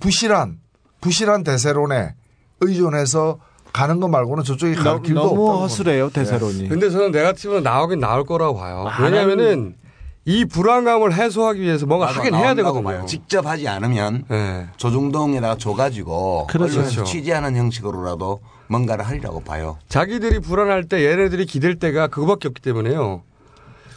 부실한 0.00 0.58
부실한 1.00 1.44
대세론에 1.44 2.14
의존해서 2.60 3.38
가는 3.72 4.00
거 4.00 4.08
말고는 4.08 4.42
저쪽에 4.42 4.74
갈 4.74 4.84
너- 4.84 5.02
길도 5.02 5.20
너무 5.22 5.42
없다고 5.48 5.62
허술해요. 5.64 6.10
대세론이. 6.10 6.68
근데 6.70 6.88
저는 6.88 7.10
네가티브는 7.12 7.62
나오긴 7.62 8.00
나올 8.00 8.24
거라고 8.24 8.56
봐요. 8.58 8.86
안 8.88 9.04
왜냐하면은 9.04 9.76
이 10.24 10.44
불안감을 10.46 11.12
해소하기 11.12 11.60
위해서 11.60 11.84
뭔가 11.86 12.06
하긴 12.06 12.34
해야 12.34 12.54
되거든요. 12.54 12.82
봐요. 12.82 13.04
직접 13.06 13.46
하지 13.46 13.68
않으면 13.68 14.24
네. 14.28 14.66
조중동에다가 14.78 15.56
줘가지고 15.58 16.46
그렇죠. 16.48 17.04
취재하는 17.04 17.54
형식으로라도 17.54 18.40
뭔가를 18.68 19.06
하리라고 19.06 19.42
봐요. 19.42 19.78
자기들이 19.88 20.40
불안할 20.40 20.84
때 20.84 21.04
얘네들이 21.04 21.46
기댈 21.46 21.78
때가 21.78 22.08
그거밖에 22.08 22.48
없기 22.48 22.62
때문에요. 22.62 23.22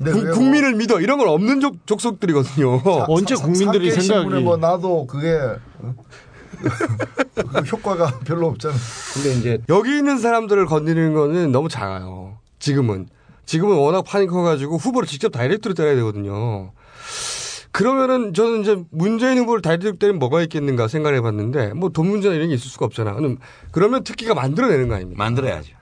네, 0.01 0.11
국- 0.11 0.19
그래요. 0.21 0.33
국민을 0.33 0.75
믿어 0.75 1.01
이런 1.01 1.17
건 1.17 1.27
없는 1.27 1.59
족, 1.59 1.85
족속들이거든요. 1.85 2.79
사- 2.79 3.05
사- 3.35 3.53
사계 3.65 3.99
신문에 3.99 4.39
뭐 4.41 4.55
나도 4.57 5.05
그게 5.07 5.37
어? 5.79 5.95
그 7.35 7.59
효과가 7.61 8.19
별로 8.25 8.47
없잖아. 8.47 8.73
근데 9.13 9.33
이제 9.33 9.57
여기 9.69 9.97
있는 9.97 10.17
사람들을 10.19 10.65
건드리는 10.67 11.13
거는 11.13 11.51
너무 11.51 11.67
작아요. 11.69 12.37
지금은 12.59 13.07
지금은 13.45 13.75
워낙 13.77 14.03
판이 14.03 14.27
커가지고 14.27 14.77
후보를 14.77 15.07
직접 15.07 15.29
다이렉트로 15.29 15.73
때려야 15.73 15.95
되거든요. 15.95 16.71
그러면은 17.71 18.33
저는 18.33 18.61
이제 18.61 18.83
문재인 18.89 19.37
후보를 19.37 19.61
다이렉트로 19.61 19.97
때리면 19.97 20.19
뭐가 20.19 20.41
있겠는가 20.43 20.87
생각해 20.87 21.21
봤는데 21.21 21.73
뭐 21.73 21.89
돈 21.89 22.07
문제나 22.07 22.35
이런 22.35 22.49
게 22.49 22.55
있을 22.55 22.69
수가 22.69 22.85
없잖아. 22.85 23.13
그럼 23.13 23.37
그러면 23.71 24.03
특기가 24.03 24.33
만들어내는 24.33 24.87
거 24.87 24.95
아닙니까? 24.95 25.23
만들어야죠. 25.23 25.73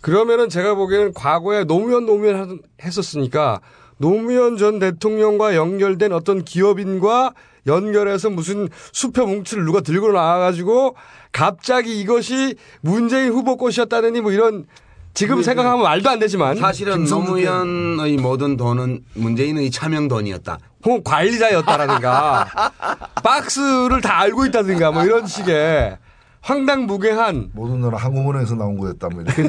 그러면은 0.00 0.48
제가 0.48 0.74
보기에는 0.74 1.12
과거에 1.14 1.64
노무현 1.64 2.06
노무현 2.06 2.36
하- 2.36 2.56
했었으니까 2.82 3.60
노무현 3.98 4.56
전 4.56 4.78
대통령과 4.78 5.54
연결된 5.54 6.12
어떤 6.12 6.44
기업인과 6.44 7.32
연결해서 7.66 8.28
무슨 8.28 8.68
수표 8.92 9.26
뭉치를 9.26 9.64
누가 9.64 9.80
들고 9.80 10.12
나와가지고 10.12 10.96
갑자기 11.32 11.98
이것이 12.00 12.56
문재인 12.82 13.32
후보 13.32 13.56
꽃이었다느니 13.56 14.20
뭐 14.20 14.32
이런 14.32 14.66
지금 15.14 15.42
생각하면 15.42 15.82
말도 15.82 16.10
안 16.10 16.18
되지만 16.18 16.56
사실은 16.56 17.04
노무현의 17.04 18.16
모든 18.16 18.56
돈은 18.56 19.04
문재인의 19.14 19.70
차명 19.70 20.08
돈이었다. 20.08 20.58
혹은 20.84 21.02
관리자였다라든가 21.04 22.46
박스를 23.22 24.00
다 24.00 24.18
알고 24.20 24.44
있다든가 24.46 24.90
뭐 24.90 25.04
이런 25.04 25.26
식의 25.26 25.98
황당무계한 26.40 27.50
모든 27.54 27.80
나라 27.80 27.96
항공은행에서 27.96 28.56
나온 28.56 28.76
거였다. 28.76 29.08
뭐 29.08 29.22
이렇게. 29.22 29.42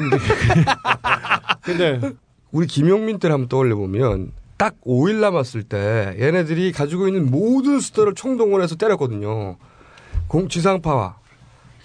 근데 1.62 2.00
우리 2.52 2.66
김용민 2.68 3.18
때를 3.18 3.34
한번 3.34 3.48
떠올려 3.48 3.74
보면 3.74 4.32
딱 4.56 4.74
5일 4.86 5.16
남았을 5.16 5.64
때 5.64 6.16
얘네들이 6.18 6.70
가지고 6.72 7.08
있는 7.08 7.28
모든 7.30 7.80
수단을 7.80 8.14
총동원해서 8.14 8.76
때렸거든요. 8.76 9.56
공 10.28 10.48
지상파와 10.48 11.16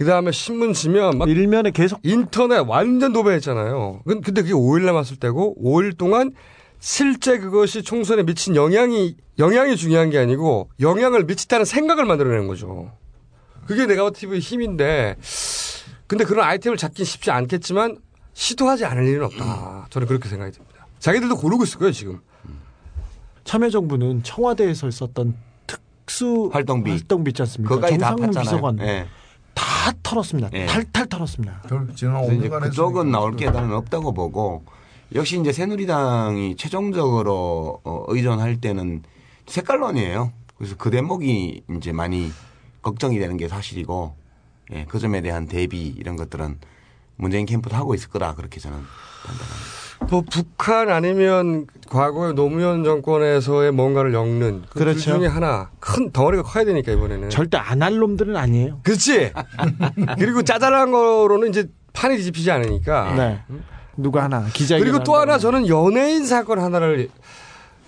그 0.01 0.07
다음에 0.07 0.31
신문 0.31 0.73
지면 0.73 1.19
막 1.19 1.29
일면에 1.29 1.69
계속 1.69 1.99
인터넷 2.01 2.57
완전 2.57 3.13
도배했잖아요. 3.13 4.01
근- 4.03 4.21
근데 4.21 4.41
그게 4.41 4.51
5일 4.51 4.83
남았을 4.83 5.17
때고 5.17 5.55
5일 5.63 5.95
동안 5.95 6.31
실제 6.79 7.37
그것이 7.37 7.83
총선에 7.83 8.23
미친 8.23 8.55
영향이 8.55 9.15
영향이 9.37 9.75
중요한 9.77 10.09
게 10.09 10.17
아니고 10.17 10.71
영향을 10.79 11.25
미치다는 11.25 11.65
생각을 11.65 12.05
만들어내는 12.05 12.47
거죠. 12.47 12.91
그게 13.67 13.85
네가티브의 13.85 14.39
힘인데 14.39 15.17
근데 16.07 16.23
그런 16.23 16.47
아이템을 16.47 16.77
잡긴 16.77 17.05
쉽지 17.05 17.29
않겠지만 17.29 17.97
시도하지 18.33 18.85
않을 18.85 19.07
일은 19.07 19.25
없다. 19.25 19.85
저는 19.91 20.07
그렇게 20.07 20.27
생각이 20.29 20.51
듭니다. 20.51 20.87
자기들도 20.97 21.35
고르고 21.37 21.63
있을 21.65 21.77
거예요 21.77 21.91
지금. 21.91 22.21
참여정부는 23.43 24.23
청와대에서 24.23 24.89
썼던 24.89 25.35
특수 25.67 26.49
활동비, 26.51 26.89
활동비 26.89 27.29
있지 27.29 27.43
않습니까? 27.43 27.87
정상훈 27.87 28.31
팠잖아요. 28.31 28.39
비서관 28.41 28.79
예. 28.79 29.05
다 29.81 29.91
털었습니다. 30.03 30.49
예. 30.53 30.67
탈탈 30.67 31.07
털었습니다. 31.07 31.63
그래서 31.63 32.33
이제 32.33 32.49
그쪽은 32.49 33.09
나올 33.09 33.35
게 33.35 33.49
나는 33.49 33.73
없다고 33.73 34.13
보고 34.13 34.63
역시 35.15 35.39
이제 35.39 35.51
새누리당이 35.51 36.55
최종적으로 36.55 37.81
어, 37.83 38.05
의존할 38.07 38.61
때는 38.61 39.01
색깔론이에요. 39.47 40.31
그래서 40.55 40.75
그 40.77 40.91
대목이 40.91 41.63
이제 41.77 41.91
많이 41.91 42.31
걱정이 42.83 43.17
되는 43.17 43.37
게 43.37 43.47
사실이고 43.47 44.13
예, 44.73 44.85
그 44.87 44.99
점에 44.99 45.21
대한 45.21 45.47
대비 45.47 45.87
이런 45.87 46.15
것들은 46.15 46.59
문재인 47.15 47.47
캠프도 47.47 47.75
하고 47.75 47.95
있을 47.95 48.09
거다 48.09 48.35
그렇게 48.35 48.59
저는 48.59 48.77
뭐 50.11 50.21
북한 50.29 50.89
아니면 50.89 51.67
과거의 51.89 52.33
노무현 52.33 52.83
정권에서의 52.83 53.71
뭔가를 53.71 54.13
엮는 54.13 54.63
그 54.69 54.79
그렇죠. 54.79 54.99
둘 54.99 55.19
중에 55.19 55.27
하나 55.27 55.69
큰 55.79 56.11
덩어리가 56.11 56.43
커야 56.43 56.65
되니까 56.65 56.91
이번에는 56.91 57.29
절대 57.29 57.57
안 57.57 57.81
할 57.81 57.95
놈들은 57.97 58.35
아니에요. 58.35 58.79
그렇지. 58.83 59.31
그리고 60.19 60.43
짜잘한 60.43 60.91
거로는 60.91 61.47
이제 61.49 61.67
판이 61.93 62.17
뒤집히지 62.17 62.51
않으니까. 62.51 63.13
네. 63.15 63.41
누가 63.97 64.23
하나 64.23 64.45
기자회견 64.53 64.85
그리고 64.85 65.03
또 65.03 65.15
하나 65.15 65.37
저는 65.37 65.67
연예인 65.69 66.25
사건 66.25 66.59
하나를 66.59 67.07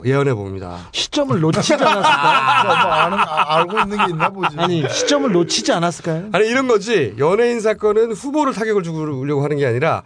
예언해 0.06 0.34
봅니다. 0.34 0.80
시점을 0.94 1.40
놓치지 1.40 1.74
않았을까요? 1.76 2.64
뭐 2.64 2.74
아는, 2.94 3.18
아, 3.20 3.56
알고 3.58 3.80
있는 3.80 3.98
게 3.98 4.12
있나 4.12 4.30
보지. 4.30 4.56
아니 4.58 4.88
시점을 4.90 5.32
놓치지 5.32 5.72
않았을까요? 5.74 6.30
아니 6.32 6.48
이런 6.48 6.68
거지. 6.68 7.16
연예인 7.20 7.60
사건은 7.60 8.14
후보를 8.14 8.54
타격을 8.54 8.84
주려고 8.84 9.44
하는 9.44 9.58
게 9.58 9.66
아니라 9.66 10.04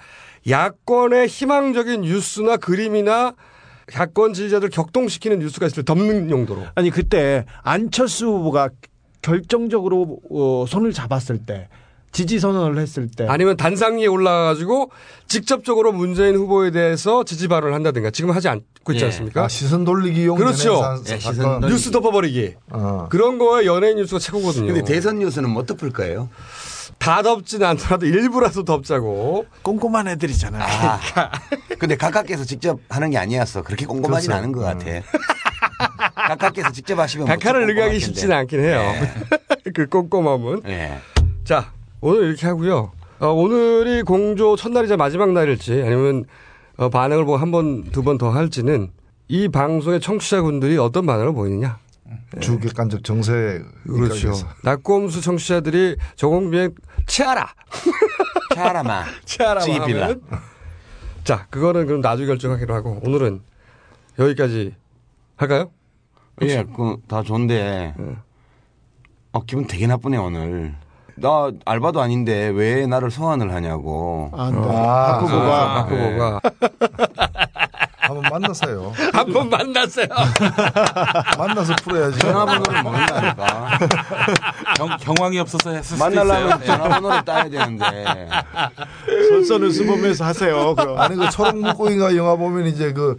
야권의 0.50 1.28
희망적인 1.28 2.02
뉴스나 2.02 2.58
그림이나 2.58 3.34
야권 3.96 4.34
지지자들 4.34 4.70
격동시키는 4.70 5.40
뉴스가 5.40 5.66
있을 5.68 5.84
때 5.84 5.86
덮는 5.86 6.30
용도로. 6.30 6.64
아니 6.76 6.90
그때 6.90 7.46
안철수 7.64 8.28
후보가 8.28 8.70
결정적으로 9.22 10.20
어, 10.30 10.66
손을 10.68 10.94
잡았을 10.94 11.40
때 11.40 11.70
지지 12.12 12.40
선언을 12.40 12.82
했을 12.82 13.08
때 13.08 13.28
아니면 13.28 13.58
단상위에 13.58 14.08
올라가가지고 14.08 14.92
직접적으로 15.28 15.92
문재인 15.92 16.36
후보에 16.36 16.72
대해서 16.72 17.24
지지 17.24 17.48
발언을 17.48 17.74
한다든가 17.76 18.10
지금 18.12 18.32
하지 18.32 18.48
않고 18.48 18.94
있지 18.94 19.04
예. 19.04 19.08
않습니까? 19.08 19.44
아, 19.44 19.48
시선 19.48 19.84
돌리기용 19.84 20.38
그렇죠. 20.38 20.82
예. 21.10 21.20
시선 21.20 21.60
돌리기. 21.60 21.68
뉴스 21.74 21.92
덮어버리기. 21.92 22.56
어. 22.72 23.08
그런 23.10 23.38
거에 23.38 23.66
연예인 23.66 23.98
뉴스가 23.98 24.20
최고거든요. 24.20 24.68
근데 24.68 24.84
대선 24.84 25.20
뉴스는 25.20 25.50
뭐 25.50 25.64
덮을 25.66 25.92
거예요? 25.92 26.30
다 27.00 27.22
덮진 27.22 27.64
않더라도 27.64 28.06
일부라도 28.06 28.64
덮자고. 28.64 29.46
꼼꼼한 29.62 30.08
애들이잖아요. 30.10 30.62
아, 30.64 31.00
근데 31.80 31.96
각각께서 31.96 32.44
직접 32.44 32.80
하는 32.90 33.10
게 33.12 33.18
아니었어. 33.18 33.62
그렇게 33.64 33.86
꼼꼼하진 33.86 34.30
그렇죠. 34.32 34.38
않은 34.44 34.52
것 34.52 34.62
같아. 34.62 34.86
각각께서 36.16 36.72
직접 36.72 36.98
하시면 37.00 37.28
뭐 37.28 37.36
능하기 37.38 37.74
꼼꼼할 37.76 38.00
쉽지는 38.00 38.36
않긴 38.36 38.60
해요. 38.62 38.82
그 39.74 39.86
꼼꼼함은. 39.88 40.62
네. 40.64 40.98
자, 41.44 41.72
오늘 42.02 42.24
이렇게 42.30 42.48
하고요. 42.48 42.92
어, 43.20 43.28
오늘이 43.28 44.02
공조 44.04 44.56
첫날이자 44.56 44.98
마지막 44.98 45.32
날일지 45.32 45.74
아니면 45.86 46.26
어, 46.78 46.90
반응을 46.90 47.26
보고 47.26 47.38
한 47.38 47.52
번, 47.52 47.84
두 47.92 48.04
번 48.04 48.18
더 48.18 48.30
할지는 48.30 48.92
이 49.28 49.48
방송의 49.50 50.00
청취자분들이 50.02 50.78
어떤 50.78 51.06
반응을 51.06 51.34
보이느냐. 51.34 51.80
주객관적 52.40 53.04
정세. 53.04 53.62
그렇죠. 53.86 54.34
낙곰수 54.64 55.22
청취자들이 55.22 55.98
조공비행 56.16 56.74
치아라. 57.06 57.54
치아라마. 58.54 59.06
치아라마. 59.26 59.66
찌기빌라. 59.66 60.04
하면 60.04 60.22
자, 61.24 61.46
그거는 61.50 61.86
그럼 61.88 62.02
나중에 62.02 62.28
결정하기로 62.28 62.74
하고 62.74 63.00
오늘은 63.04 63.42
여기까지 64.20 64.76
할까요? 65.36 65.72
예, 66.42 66.64
그, 66.64 66.98
다 67.08 67.24
좋은데, 67.24 67.94
어, 69.32 69.44
기분 69.44 69.66
되게 69.68 69.88
나쁘네, 69.88 70.18
오늘. 70.18 70.76
나 71.20 71.52
알바도 71.66 72.00
아닌데 72.00 72.48
왜 72.50 72.86
나를 72.86 73.10
소환을 73.10 73.52
하냐고. 73.52 74.30
아, 74.34 74.52
네. 74.52 74.58
아, 74.60 75.18
박후보가, 75.20 75.64
아, 75.64 75.74
박후보가. 75.86 76.42
한번 78.18 78.42
만나세요. 78.42 78.94
한번 79.14 79.50
만났어요. 79.50 80.08
만나서 81.38 81.76
풀어야지. 81.84 82.20
전화번호를 82.20 82.84
모른다니까. 82.84 83.80
경, 84.78 84.98
경황이 85.00 85.40
없어서 85.40 85.72
했을 85.72 85.98
만나려면 85.98 86.62
있어요. 86.62 86.78
전화번호를 86.78 87.26
따야 87.26 87.44
되는데. 87.50 88.30
설선을 89.30 89.72
수보면서 89.72 90.26
하세요. 90.26 90.76
그럼. 90.76 91.00
아니 91.00 91.16
그 91.16 91.30
초록 91.30 91.58
물고기가 91.58 92.16
영화 92.16 92.36
보면 92.36 92.68
이제 92.68 92.94
그 92.94 93.18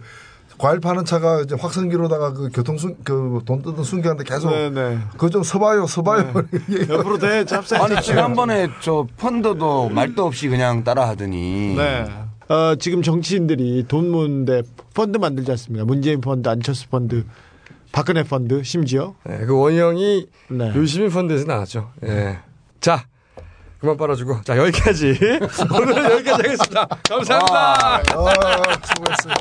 과일 0.57 0.81
파는 0.81 1.05
차가 1.05 1.39
이제 1.41 1.55
확성기로다가 1.57 2.33
그 2.33 2.49
교통순 2.53 2.97
그돈 3.05 3.61
뜯는 3.61 3.81
순간인데 3.83 4.25
계속 4.25 4.49
네네. 4.49 4.99
그거 5.13 5.29
좀 5.29 5.41
서봐요 5.41 5.87
서봐요 5.87 6.33
옆으로 6.89 7.17
대 7.17 7.45
짭싸. 7.45 7.81
아니, 7.81 8.01
지난번에 8.01 8.67
저 8.81 9.07
펀드도 9.17 9.87
말도 9.89 10.25
없이 10.25 10.49
그냥 10.49 10.83
따라 10.83 11.07
하더니. 11.07 11.75
네. 11.77 12.05
어, 12.49 12.75
지금 12.75 13.01
정치인들이 13.03 13.85
돈 13.87 14.09
모는데 14.09 14.63
펀드 14.95 15.17
만들지 15.17 15.51
않습니까? 15.51 15.85
문재인 15.85 16.19
펀드, 16.19 16.49
안철수 16.49 16.89
펀드, 16.89 17.23
박근혜 17.91 18.23
펀드, 18.23 18.63
심지어. 18.63 19.15
네, 19.23 19.45
그 19.45 19.55
원형이 19.57 20.27
네. 20.49 20.73
유시민 20.75 21.09
펀드에서 21.11 21.45
나왔죠. 21.45 21.91
예. 22.05 22.39
자, 22.81 23.05
그만 23.79 23.97
빨아주고. 23.97 24.41
자, 24.43 24.57
여기까지. 24.57 25.09
오늘은 25.71 26.11
여기까지 26.11 26.29
하겠습니다. 26.29 26.87
감사합니다. 27.07 27.75
아, 27.85 28.01
수고했어요. 28.83 29.33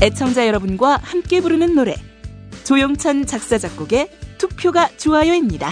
예. 0.00 0.06
애청자 0.06 0.46
여러분과 0.46 0.98
함께 1.02 1.40
부르는 1.40 1.74
노래 1.74 1.94
조영찬 2.64 3.26
작사 3.26 3.58
작곡의 3.58 4.10
투표가 4.38 4.88
좋아요입니다. 4.96 5.70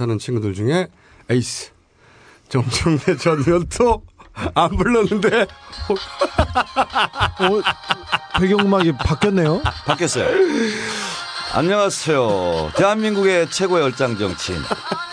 변변찮은 0.00 0.18
친구들 0.18 0.54
중에 0.54 0.88
에이스 1.28 1.70
정청래 2.48 3.16
전 3.20 3.38
의원도 3.38 4.02
안 4.54 4.76
불렀는데 4.76 5.42
어, 7.38 7.60
배경음악이 8.40 8.92
바뀌었네요. 8.92 9.60
바뀌었어요. 9.86 10.26
안녕하세요. 11.52 12.72
대한민국의 12.76 13.50
최고의 13.50 13.84
얼짱 13.84 14.16
정치인, 14.18 14.58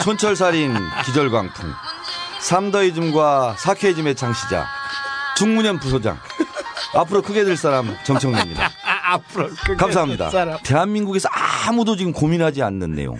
촌철살인 0.03 0.75
기절광풍, 1.05 1.71
삼더이즘과 2.39 3.55
사케이즘의 3.57 4.15
창시자, 4.15 4.65
중문현 5.35 5.79
부소장. 5.79 6.17
앞으로 6.95 7.21
크게 7.21 7.43
될 7.43 7.57
사람 7.57 7.95
정청래입니다. 8.05 8.71
앞으로 9.07 9.49
감사합니다. 9.77 10.29
사람. 10.29 10.57
대한민국에서 10.63 11.27
아무도 11.31 11.95
지금 11.95 12.13
고민하지 12.13 12.61
않는 12.63 12.93
내용. 12.93 13.19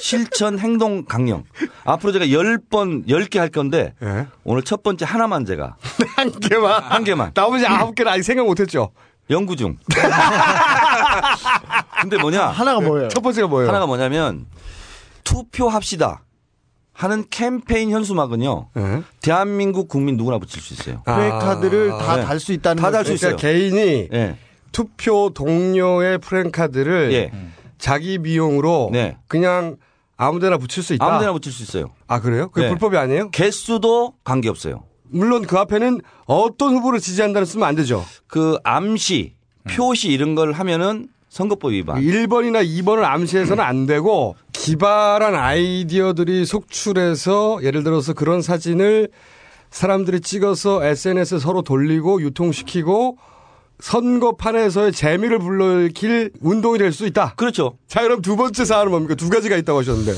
실천 0.00 0.58
행동 0.58 1.04
강령. 1.04 1.44
앞으로 1.84 2.12
제가 2.12 2.26
10번, 2.26 3.06
10개 3.08 3.38
할 3.38 3.48
건데 3.48 3.94
오늘 4.44 4.62
첫 4.62 4.82
번째 4.82 5.04
하나만 5.04 5.44
제가 5.44 5.76
한 6.16 6.30
개만. 6.32 6.82
한 6.82 7.04
개만. 7.04 7.32
나머지 7.34 7.66
아홉 7.66 7.94
개는 7.94 8.12
아직 8.12 8.22
생각 8.22 8.46
못 8.46 8.60
했죠. 8.60 8.90
연구 9.30 9.56
중. 9.56 9.76
근데 12.00 12.16
뭐냐? 12.18 12.46
하나가 12.46 12.80
뭐예요? 12.80 13.08
첫 13.08 13.20
번째가 13.20 13.48
뭐예요? 13.48 13.68
하나가 13.68 13.86
뭐냐면 13.86 14.46
투표합시다 15.24 16.22
하는 16.92 17.24
캠페인 17.30 17.90
현수막은요. 17.90 18.70
대한민국 19.20 19.88
국민 19.88 20.16
누구나 20.16 20.38
붙일 20.38 20.60
수 20.62 20.74
있어요. 20.74 21.02
프레카드를 21.04 21.90
다 21.90 22.16
네. 22.16 22.24
달수 22.24 22.52
있다는 22.52 22.82
다 22.82 22.90
달 22.90 23.04
수. 23.04 23.12
있어요. 23.12 23.36
그러니까 23.36 23.48
개인이 23.76 24.08
예. 24.12 24.36
투표 24.72 25.30
동료의 25.34 26.18
프랭카드를 26.18 27.12
예. 27.12 27.30
자기 27.78 28.18
비용으로 28.18 28.90
네. 28.92 29.16
그냥 29.28 29.76
아무데나 30.18 30.58
붙일 30.58 30.82
수 30.82 30.92
있다. 30.94 31.06
아무데나 31.06 31.32
붙일 31.32 31.52
수 31.52 31.62
있어요. 31.62 31.92
아 32.08 32.20
그래요? 32.20 32.50
그게 32.50 32.66
네. 32.66 32.68
불법이 32.70 32.96
아니에요? 32.98 33.30
개수도 33.30 34.14
관계 34.24 34.48
없어요. 34.50 34.82
물론 35.04 35.46
그 35.46 35.56
앞에는 35.56 36.02
어떤 36.26 36.74
후보를 36.74 37.00
지지한다는 37.00 37.46
쓰면 37.46 37.66
안 37.66 37.74
되죠. 37.76 38.04
그 38.26 38.58
암시, 38.64 39.34
표시 39.70 40.08
이런 40.08 40.34
걸 40.34 40.52
하면은 40.52 41.08
선거법 41.28 41.72
위반. 41.72 42.02
1번이나 42.02 42.66
2번을 42.66 43.04
암시해서는 43.04 43.62
안 43.62 43.86
되고 43.86 44.34
기발한 44.52 45.34
아이디어들이 45.34 46.44
속출해서 46.44 47.60
예를 47.62 47.84
들어서 47.84 48.12
그런 48.12 48.42
사진을 48.42 49.08
사람들이 49.70 50.20
찍어서 50.20 50.82
SNS에 50.84 51.38
서로 51.38 51.62
돌리고 51.62 52.22
유통시키고 52.22 53.18
선거판에서의 53.80 54.92
재미를 54.92 55.38
불러일으킬 55.38 56.32
운동이 56.40 56.78
될 56.78 56.92
수 56.92 57.06
있다. 57.06 57.34
그렇죠. 57.36 57.78
자, 57.86 58.02
그럼 58.02 58.22
두 58.22 58.36
번째 58.36 58.64
사안은 58.64 58.90
뭡니까? 58.90 59.14
두 59.14 59.28
가지가 59.30 59.56
있다고 59.56 59.78
하셨는데. 59.80 60.12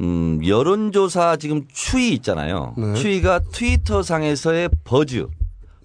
음, 0.00 0.40
여론조사 0.46 1.36
지금 1.36 1.62
추이 1.72 2.12
있잖아요. 2.14 2.74
추이가 2.96 3.38
트위터 3.52 4.02
상에서의 4.02 4.70
buzz, 4.84 5.26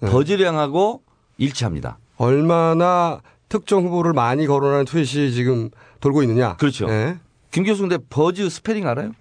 buzz량하고 0.00 1.02
일치합니다. 1.38 1.98
얼마나 2.16 3.20
특정 3.48 3.84
후보를 3.84 4.12
많이 4.12 4.46
거론하는 4.46 4.84
트윗이 4.86 5.32
지금 5.32 5.70
돌고 6.00 6.22
있느냐. 6.24 6.56
그렇죠. 6.56 6.86
네. 6.86 7.16
김 7.50 7.64
교수 7.64 7.82
근데 7.82 7.98
buzz 8.10 8.48
스펠링 8.48 8.86
알아요? 8.88 9.12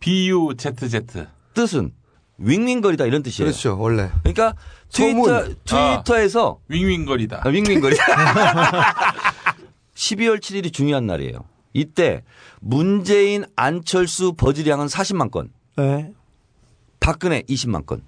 B-U-Z-Z. 0.00 1.26
뜻은 1.54 1.92
윙윙거리다 2.38 3.04
이런 3.06 3.22
뜻이에요. 3.22 3.50
그렇죠, 3.50 3.76
원래. 3.78 4.10
그러니까 4.22 4.54
트위터, 4.92 5.44
트위터에서 5.64 6.58
윙윙거리다. 6.68 7.42
아, 7.44 7.48
윙윙거리다. 7.48 8.04
12월 9.94 10.40
7일이 10.40 10.72
중요한 10.72 11.06
날이에요. 11.06 11.44
이때 11.72 12.22
문재인 12.60 13.44
안철수 13.56 14.32
버즈량은 14.32 14.86
40만 14.86 15.30
건, 15.30 15.50
네. 15.76 16.12
박근혜 16.98 17.42
20만 17.42 17.86
건. 17.86 18.02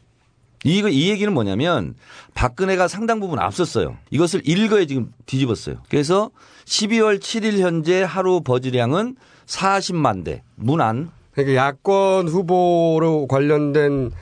이거 0.65 0.89
이 0.89 1.11
얘기는 1.11 1.33
뭐냐면 1.33 1.95
박근혜가 2.35 2.87
상당 2.87 3.19
부분 3.19 3.39
앞섰어요. 3.41 3.97
이것을 4.11 4.43
일거에 4.45 4.87
지금 4.87 5.13
뒤집었어요. 5.27 5.83
그래서 5.89 6.31
12월 6.67 7.19
7일 7.19 7.59
현재 7.59 8.03
하루 8.03 8.43
버즈량은 8.43 9.17
40만 9.47 10.25
대 10.25 10.43
문안 10.55 11.11
그러니까 11.33 11.57
야권 11.57 12.29
후보로 12.29 13.27
관련된 13.27 14.13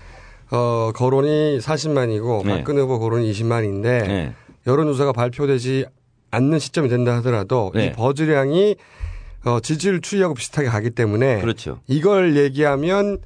어, 0.50 0.90
거론이 0.94 1.58
40만이고 1.58 2.44
네. 2.44 2.56
박근혜 2.56 2.80
후보 2.80 2.98
거론이 2.98 3.30
20만인데 3.32 3.82
네. 3.82 4.34
여론조사가 4.66 5.12
발표되지 5.12 5.86
않는 6.32 6.58
시점이 6.58 6.88
된다 6.88 7.16
하더라도 7.16 7.72
네. 7.74 7.86
이 7.86 7.92
버즈량이 7.92 8.76
어, 9.44 9.60
지지율 9.60 10.00
추이하고 10.00 10.34
비슷하게 10.34 10.68
가기 10.68 10.90
때문에 10.90 11.40
그렇죠. 11.40 11.80
이걸 11.86 12.36
얘기하면 12.36 13.18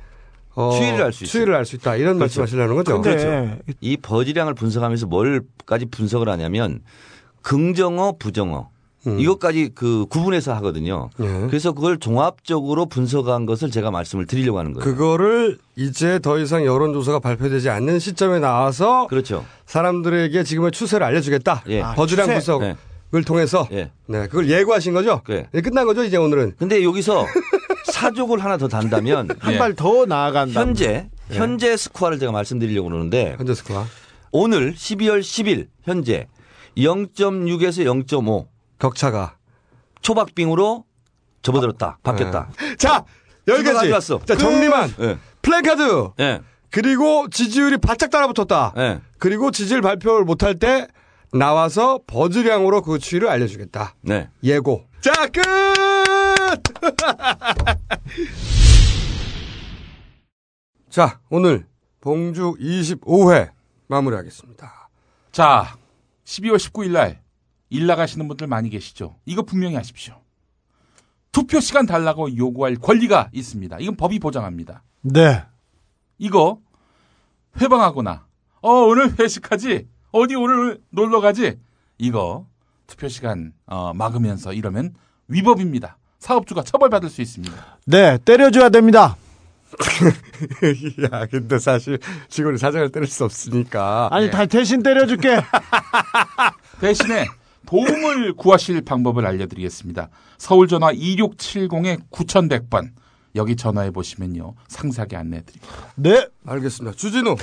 어, 0.55 0.70
추이를 0.78 1.02
알 1.02 1.12
수 1.12 1.24
있어요. 1.24 1.32
추이를 1.32 1.55
알 1.55 1.64
수 1.64 1.76
있다 1.76 1.96
이런 1.96 2.18
그렇죠. 2.18 2.40
말씀하시려는 2.40 2.76
거죠. 2.76 3.01
그렇죠. 3.01 3.56
이 3.80 3.96
버즈량을 3.96 4.55
분석하면서 4.55 5.06
뭘까지 5.06 5.86
분석을 5.86 6.28
하냐면 6.28 6.80
긍정어, 7.42 8.16
부정어 8.18 8.70
이것까지 9.06 9.70
그 9.74 10.06
구분해서 10.09 10.55
하거든요. 10.56 11.10
예. 11.20 11.47
그래서 11.48 11.72
그걸 11.72 11.98
종합적으로 11.98 12.86
분석한 12.86 13.47
것을 13.47 13.70
제가 13.70 13.90
말씀을 13.90 14.26
드리려고 14.26 14.59
하는 14.59 14.72
거예요. 14.72 14.85
그거를 14.85 15.59
이제 15.76 16.18
더 16.20 16.39
이상 16.39 16.64
여론조사가 16.64 17.18
발표되지 17.20 17.68
않는 17.70 17.98
시점에 17.98 18.39
나와서 18.40 19.06
그렇죠. 19.09 19.44
사람들에게 19.66 20.43
지금의 20.44 20.70
추세를 20.72 21.06
알려주겠다. 21.06 21.64
예. 21.68 21.82
버즈량 21.97 22.26
추세. 22.26 22.35
분석을 22.35 22.76
네. 23.12 23.20
통해서 23.22 23.68
예. 23.72 23.90
네, 24.06 24.26
그걸 24.26 24.48
예고하신 24.51 24.93
거죠? 24.94 25.20
네. 25.28 25.47
예, 25.55 25.60
끝난 25.60 25.86
거죠, 25.86 26.02
이제 26.05 26.16
오늘은. 26.16 26.55
근데 26.59 26.82
여기서 26.82 27.26
사족을 27.93 28.43
하나 28.43 28.56
더 28.56 28.66
단다면 28.68 29.28
한 29.39 29.59
발 29.59 29.74
더 29.74 30.05
나아간다. 30.06 30.60
현재 30.60 31.09
현재 31.31 31.76
스코어를 31.76 32.18
제가 32.18 32.32
말씀드리려고 32.32 32.89
그러는데 32.89 33.35
현재 33.39 33.55
스코어. 33.55 33.85
오늘 34.32 34.74
12월 34.74 35.20
10일 35.20 35.68
현재 35.85 36.26
0.6에서 36.76 37.85
0.5 38.06 38.47
격차가 38.85 39.36
초박빙으로 40.02 40.85
접어들었다. 41.40 41.97
바뀌었다. 42.02 42.51
자, 42.77 43.06
여기까지. 43.48 43.78
가져왔어. 43.78 44.20
자, 44.27 44.36
정리만. 44.36 44.94
예. 45.01 45.16
플랜카드. 45.40 46.11
예. 46.20 46.43
그리고 46.70 47.27
지지율이 47.31 47.78
바짝 47.78 48.11
따라붙었다. 48.11 48.74
예. 48.77 49.01
그리고 49.19 49.51
지지율 49.51 49.81
발표를 49.81 50.27
못할 50.27 50.59
때 50.59 50.86
나와서 51.32 52.01
버즈량으로 52.06 52.82
그 52.82 52.98
추이를 52.98 53.28
알려주겠다. 53.28 53.94
네. 54.02 54.28
예고. 54.43 54.85
자, 55.01 55.28
끝! 55.28 55.40
자, 60.90 61.20
오늘 61.31 61.66
봉주 62.02 62.56
25회 62.61 63.48
마무리하겠습니다. 63.86 64.90
자, 65.32 65.74
12월 66.27 66.56
19일 66.56 66.90
날 66.93 67.23
일 67.74 67.88
나가시는 67.88 68.28
분들 68.28 68.46
많이 68.46 68.70
계시죠? 68.70 69.16
이거 69.26 69.42
분명히 69.42 69.74
하십시오. 69.74 70.14
투표 71.32 71.59
시간 71.59 71.86
달라고 71.86 72.36
요구할 72.36 72.76
권리가 72.76 73.30
있습니다. 73.32 73.78
이건 73.80 73.96
법이 73.96 74.20
보장합니다. 74.20 74.84
네. 75.02 75.42
이거 76.16 76.60
회방하거나 77.60 78.26
어 78.62 78.70
오늘 78.70 79.18
회식하지 79.18 79.88
어디 80.12 80.36
오늘 80.36 80.80
놀러 80.90 81.20
가지 81.20 81.59
이거 81.98 82.46
투표 82.86 83.09
시간 83.09 83.52
어, 83.66 83.92
막으면서 83.92 84.52
이러면 84.52 84.94
위법입니다. 85.26 85.98
사업주가 86.20 86.62
처벌받을 86.62 87.10
수 87.10 87.22
있습니다. 87.22 87.78
네, 87.86 88.18
때려줘야 88.18 88.68
됩니다. 88.68 89.16
야, 91.12 91.26
근데 91.26 91.59
사실 91.59 91.98
직원이 92.28 92.56
사장을 92.56 92.92
때릴 92.92 93.09
수 93.09 93.24
없으니까. 93.24 94.09
아니, 94.12 94.30
다 94.30 94.46
대신 94.46 94.82
때려줄게. 94.82 95.40
대신에 96.80 97.26
도움을 97.66 98.34
구하실 98.34 98.82
방법을 98.82 99.26
알려드리겠습니다. 99.26 100.08
서울 100.38 100.68
전화 100.68 100.92
2670에 100.92 102.00
9100번 102.10 102.90
여기 103.36 103.56
전화해 103.56 103.90
보시면요 103.90 104.54
상세하게 104.68 105.16
안내해 105.16 105.42
드립니다. 105.42 105.74
네. 105.96 106.26
알겠습니다. 106.46 106.96
주진우. 106.96 107.36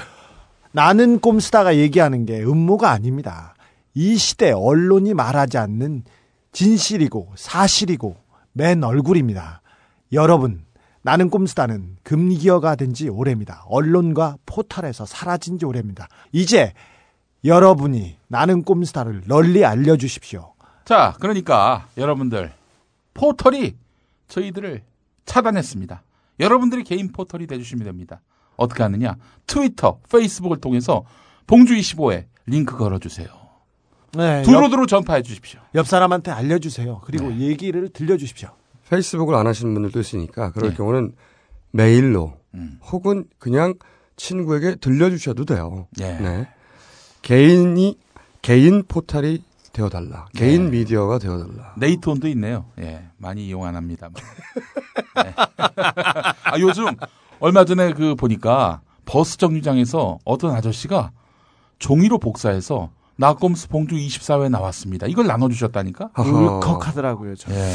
나는 0.71 1.19
꼼수다가 1.19 1.75
얘기하는 1.77 2.25
게 2.25 2.41
음모가 2.41 2.91
아닙니다. 2.91 3.55
이 3.93 4.15
시대 4.15 4.51
언론이 4.51 5.13
말하지 5.13 5.57
않는 5.57 6.03
진실이고 6.53 7.33
사실이고 7.35 8.15
맨 8.53 8.83
얼굴입니다. 8.83 9.61
여러분, 10.13 10.63
나는 11.03 11.29
꼼수다는 11.29 11.97
금기어가 12.03 12.75
된 12.75 12.93
지 12.93 13.09
오래입니다. 13.09 13.63
언론과 13.67 14.37
포털에서 14.45 15.05
사라진 15.05 15.57
지 15.57 15.65
오래입니다. 15.65 16.07
이제 16.31 16.73
여러분이 17.43 18.17
나는 18.27 18.63
꼼수다를 18.63 19.23
널리 19.27 19.65
알려주십시오. 19.65 20.53
자, 20.85 21.15
그러니까 21.19 21.87
여러분들 21.97 22.51
포털이 23.13 23.75
저희들을 24.27 24.83
차단했습니다. 25.25 26.03
여러분들이 26.39 26.83
개인 26.83 27.11
포털이 27.11 27.47
돼주시면 27.47 27.85
됩니다. 27.85 28.21
어떻게 28.57 28.83
하느냐? 28.83 29.15
트위터, 29.47 29.99
페이스북을 30.11 30.57
통해서 30.57 31.03
봉주25에 31.47 32.25
링크 32.45 32.77
걸어주세요. 32.77 33.27
네, 34.13 34.41
두루두루 34.43 34.87
전파해 34.87 35.21
주십시오. 35.21 35.61
옆 35.75 35.87
사람한테 35.87 36.31
알려주세요. 36.31 37.01
그리고 37.05 37.33
얘기를 37.33 37.89
들려주십시오. 37.89 38.49
페이스북을 38.89 39.35
안 39.35 39.47
하시는 39.47 39.73
분들도 39.73 39.99
있으니까 39.99 40.51
그럴 40.51 40.71
네. 40.71 40.75
경우는 40.75 41.13
메일로 41.71 42.33
음. 42.55 42.79
혹은 42.91 43.25
그냥 43.39 43.75
친구에게 44.17 44.75
들려주셔도 44.75 45.45
돼요. 45.45 45.87
예. 46.01 46.13
네. 46.13 46.47
개인이 47.21 47.97
개인 48.41 48.83
포탈이 48.87 49.43
되어달라. 49.73 50.27
개인 50.35 50.65
네. 50.65 50.79
미디어가 50.79 51.19
되어달라. 51.19 51.73
네이트온도 51.77 52.27
있네요. 52.29 52.65
예, 52.79 53.07
많이 53.17 53.47
이용 53.47 53.65
안 53.65 53.75
합니다. 53.75 54.09
네. 55.15 55.33
아, 55.35 56.59
요즘 56.59 56.85
얼마 57.39 57.63
전에 57.63 57.93
그 57.93 58.15
보니까 58.15 58.81
버스 59.05 59.37
정류장에서 59.37 60.19
어떤 60.25 60.53
아저씨가 60.55 61.11
종이로 61.79 62.17
복사해서 62.19 62.89
나꼼수 63.15 63.67
봉주 63.69 63.95
24회 63.95 64.49
나왔습니다. 64.49 65.05
이걸 65.05 65.27
나눠주셨다니까? 65.27 66.09
울컥하더라고요. 66.17 67.35
저. 67.35 67.51
예. 67.53 67.71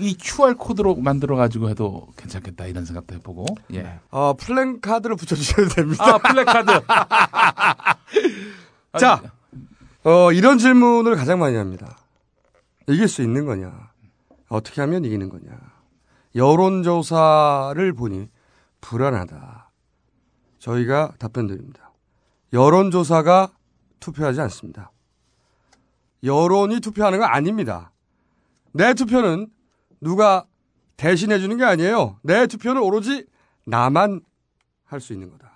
이, 0.00 0.10
이 0.10 0.16
QR 0.18 0.54
코드로 0.56 0.96
만들어 0.96 1.34
가지고 1.36 1.70
해도 1.70 2.08
괜찮겠다 2.16 2.66
이런 2.66 2.84
생각도 2.84 3.14
해보고. 3.14 3.46
예. 3.74 4.00
어, 4.10 4.34
플랜카드를 4.34 5.16
붙여주셔도 5.16 5.68
됩니다. 5.70 6.04
아 6.04 6.18
플래카드. 6.18 6.72
자, 8.98 9.22
어, 10.04 10.32
이런 10.32 10.58
질문을 10.58 11.16
가장 11.16 11.38
많이 11.38 11.56
합니다. 11.56 11.96
이길 12.88 13.08
수 13.08 13.22
있는 13.22 13.44
거냐? 13.46 13.90
어떻게 14.48 14.80
하면 14.80 15.04
이기는 15.04 15.28
거냐? 15.28 15.58
여론조사를 16.34 17.92
보니 17.94 18.28
불안하다. 18.80 19.70
저희가 20.58 21.12
답변 21.18 21.46
드립니다. 21.46 21.92
여론조사가 22.52 23.52
투표하지 24.00 24.40
않습니다. 24.42 24.92
여론이 26.22 26.80
투표하는 26.80 27.18
거 27.18 27.24
아닙니다. 27.24 27.92
내 28.72 28.94
투표는 28.94 29.48
누가 30.00 30.46
대신해 30.96 31.38
주는 31.38 31.56
게 31.56 31.64
아니에요. 31.64 32.18
내 32.22 32.46
투표는 32.46 32.80
오로지 32.82 33.26
나만 33.64 34.20
할 34.84 35.00
수 35.00 35.12
있는 35.12 35.30
거다. 35.30 35.50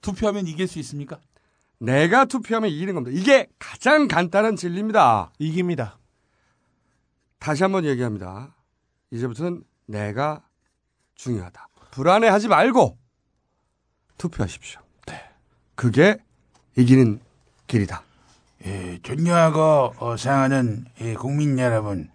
투표하면 0.00 0.46
이길 0.46 0.66
수 0.66 0.78
있습니까? 0.80 1.18
내가 1.82 2.26
투표하면 2.26 2.70
이기는 2.70 2.94
겁니다. 2.94 3.18
이게 3.18 3.48
가장 3.58 4.06
간단한 4.06 4.54
진리입니다. 4.54 5.32
이깁니다. 5.40 5.98
다시 7.40 7.64
한번 7.64 7.84
얘기합니다. 7.84 8.54
이제부터는 9.10 9.64
내가 9.86 10.42
중요하다. 11.16 11.68
불안해하지 11.90 12.46
말고 12.46 12.96
투표하십시오. 14.16 14.80
그게 15.74 16.18
이기는 16.76 17.18
길이다. 17.66 18.04
예, 18.64 19.00
존경하고 19.02 19.94
어, 19.98 20.16
사랑하는 20.16 20.84
예, 21.00 21.14
국민 21.14 21.58
여러분, 21.58 22.08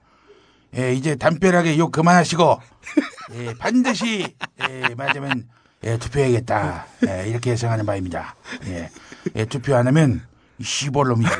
예, 0.77 0.93
이제 0.93 1.15
담벼락에 1.17 1.77
욕 1.77 1.91
그만하시고 1.91 2.61
예, 3.35 3.53
반드시 3.55 4.33
예, 4.69 4.95
맞으면 4.95 5.49
예, 5.83 5.97
투표해야겠다 5.97 6.85
예, 7.07 7.27
이렇게 7.27 7.57
생각하는 7.57 7.85
바입니다. 7.85 8.35
예, 8.67 8.89
예, 9.35 9.45
투표 9.45 9.75
안 9.75 9.87
하면 9.87 10.25
시벌놈이. 10.61 11.25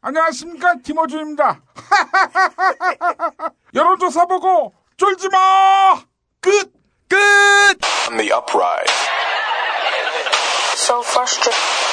안녕하십니까 0.00 0.74
김호준입니다. 0.84 1.60
여론조사 3.74 4.26
보고 4.26 4.72
쫄지 4.96 5.28
마. 5.28 6.00
끝. 6.40 6.72
끝. 7.08 7.16
On 8.08 8.16
the 8.16 8.32
uprise. 8.32 8.94
So 10.76 11.02
frustrated. 11.02 11.85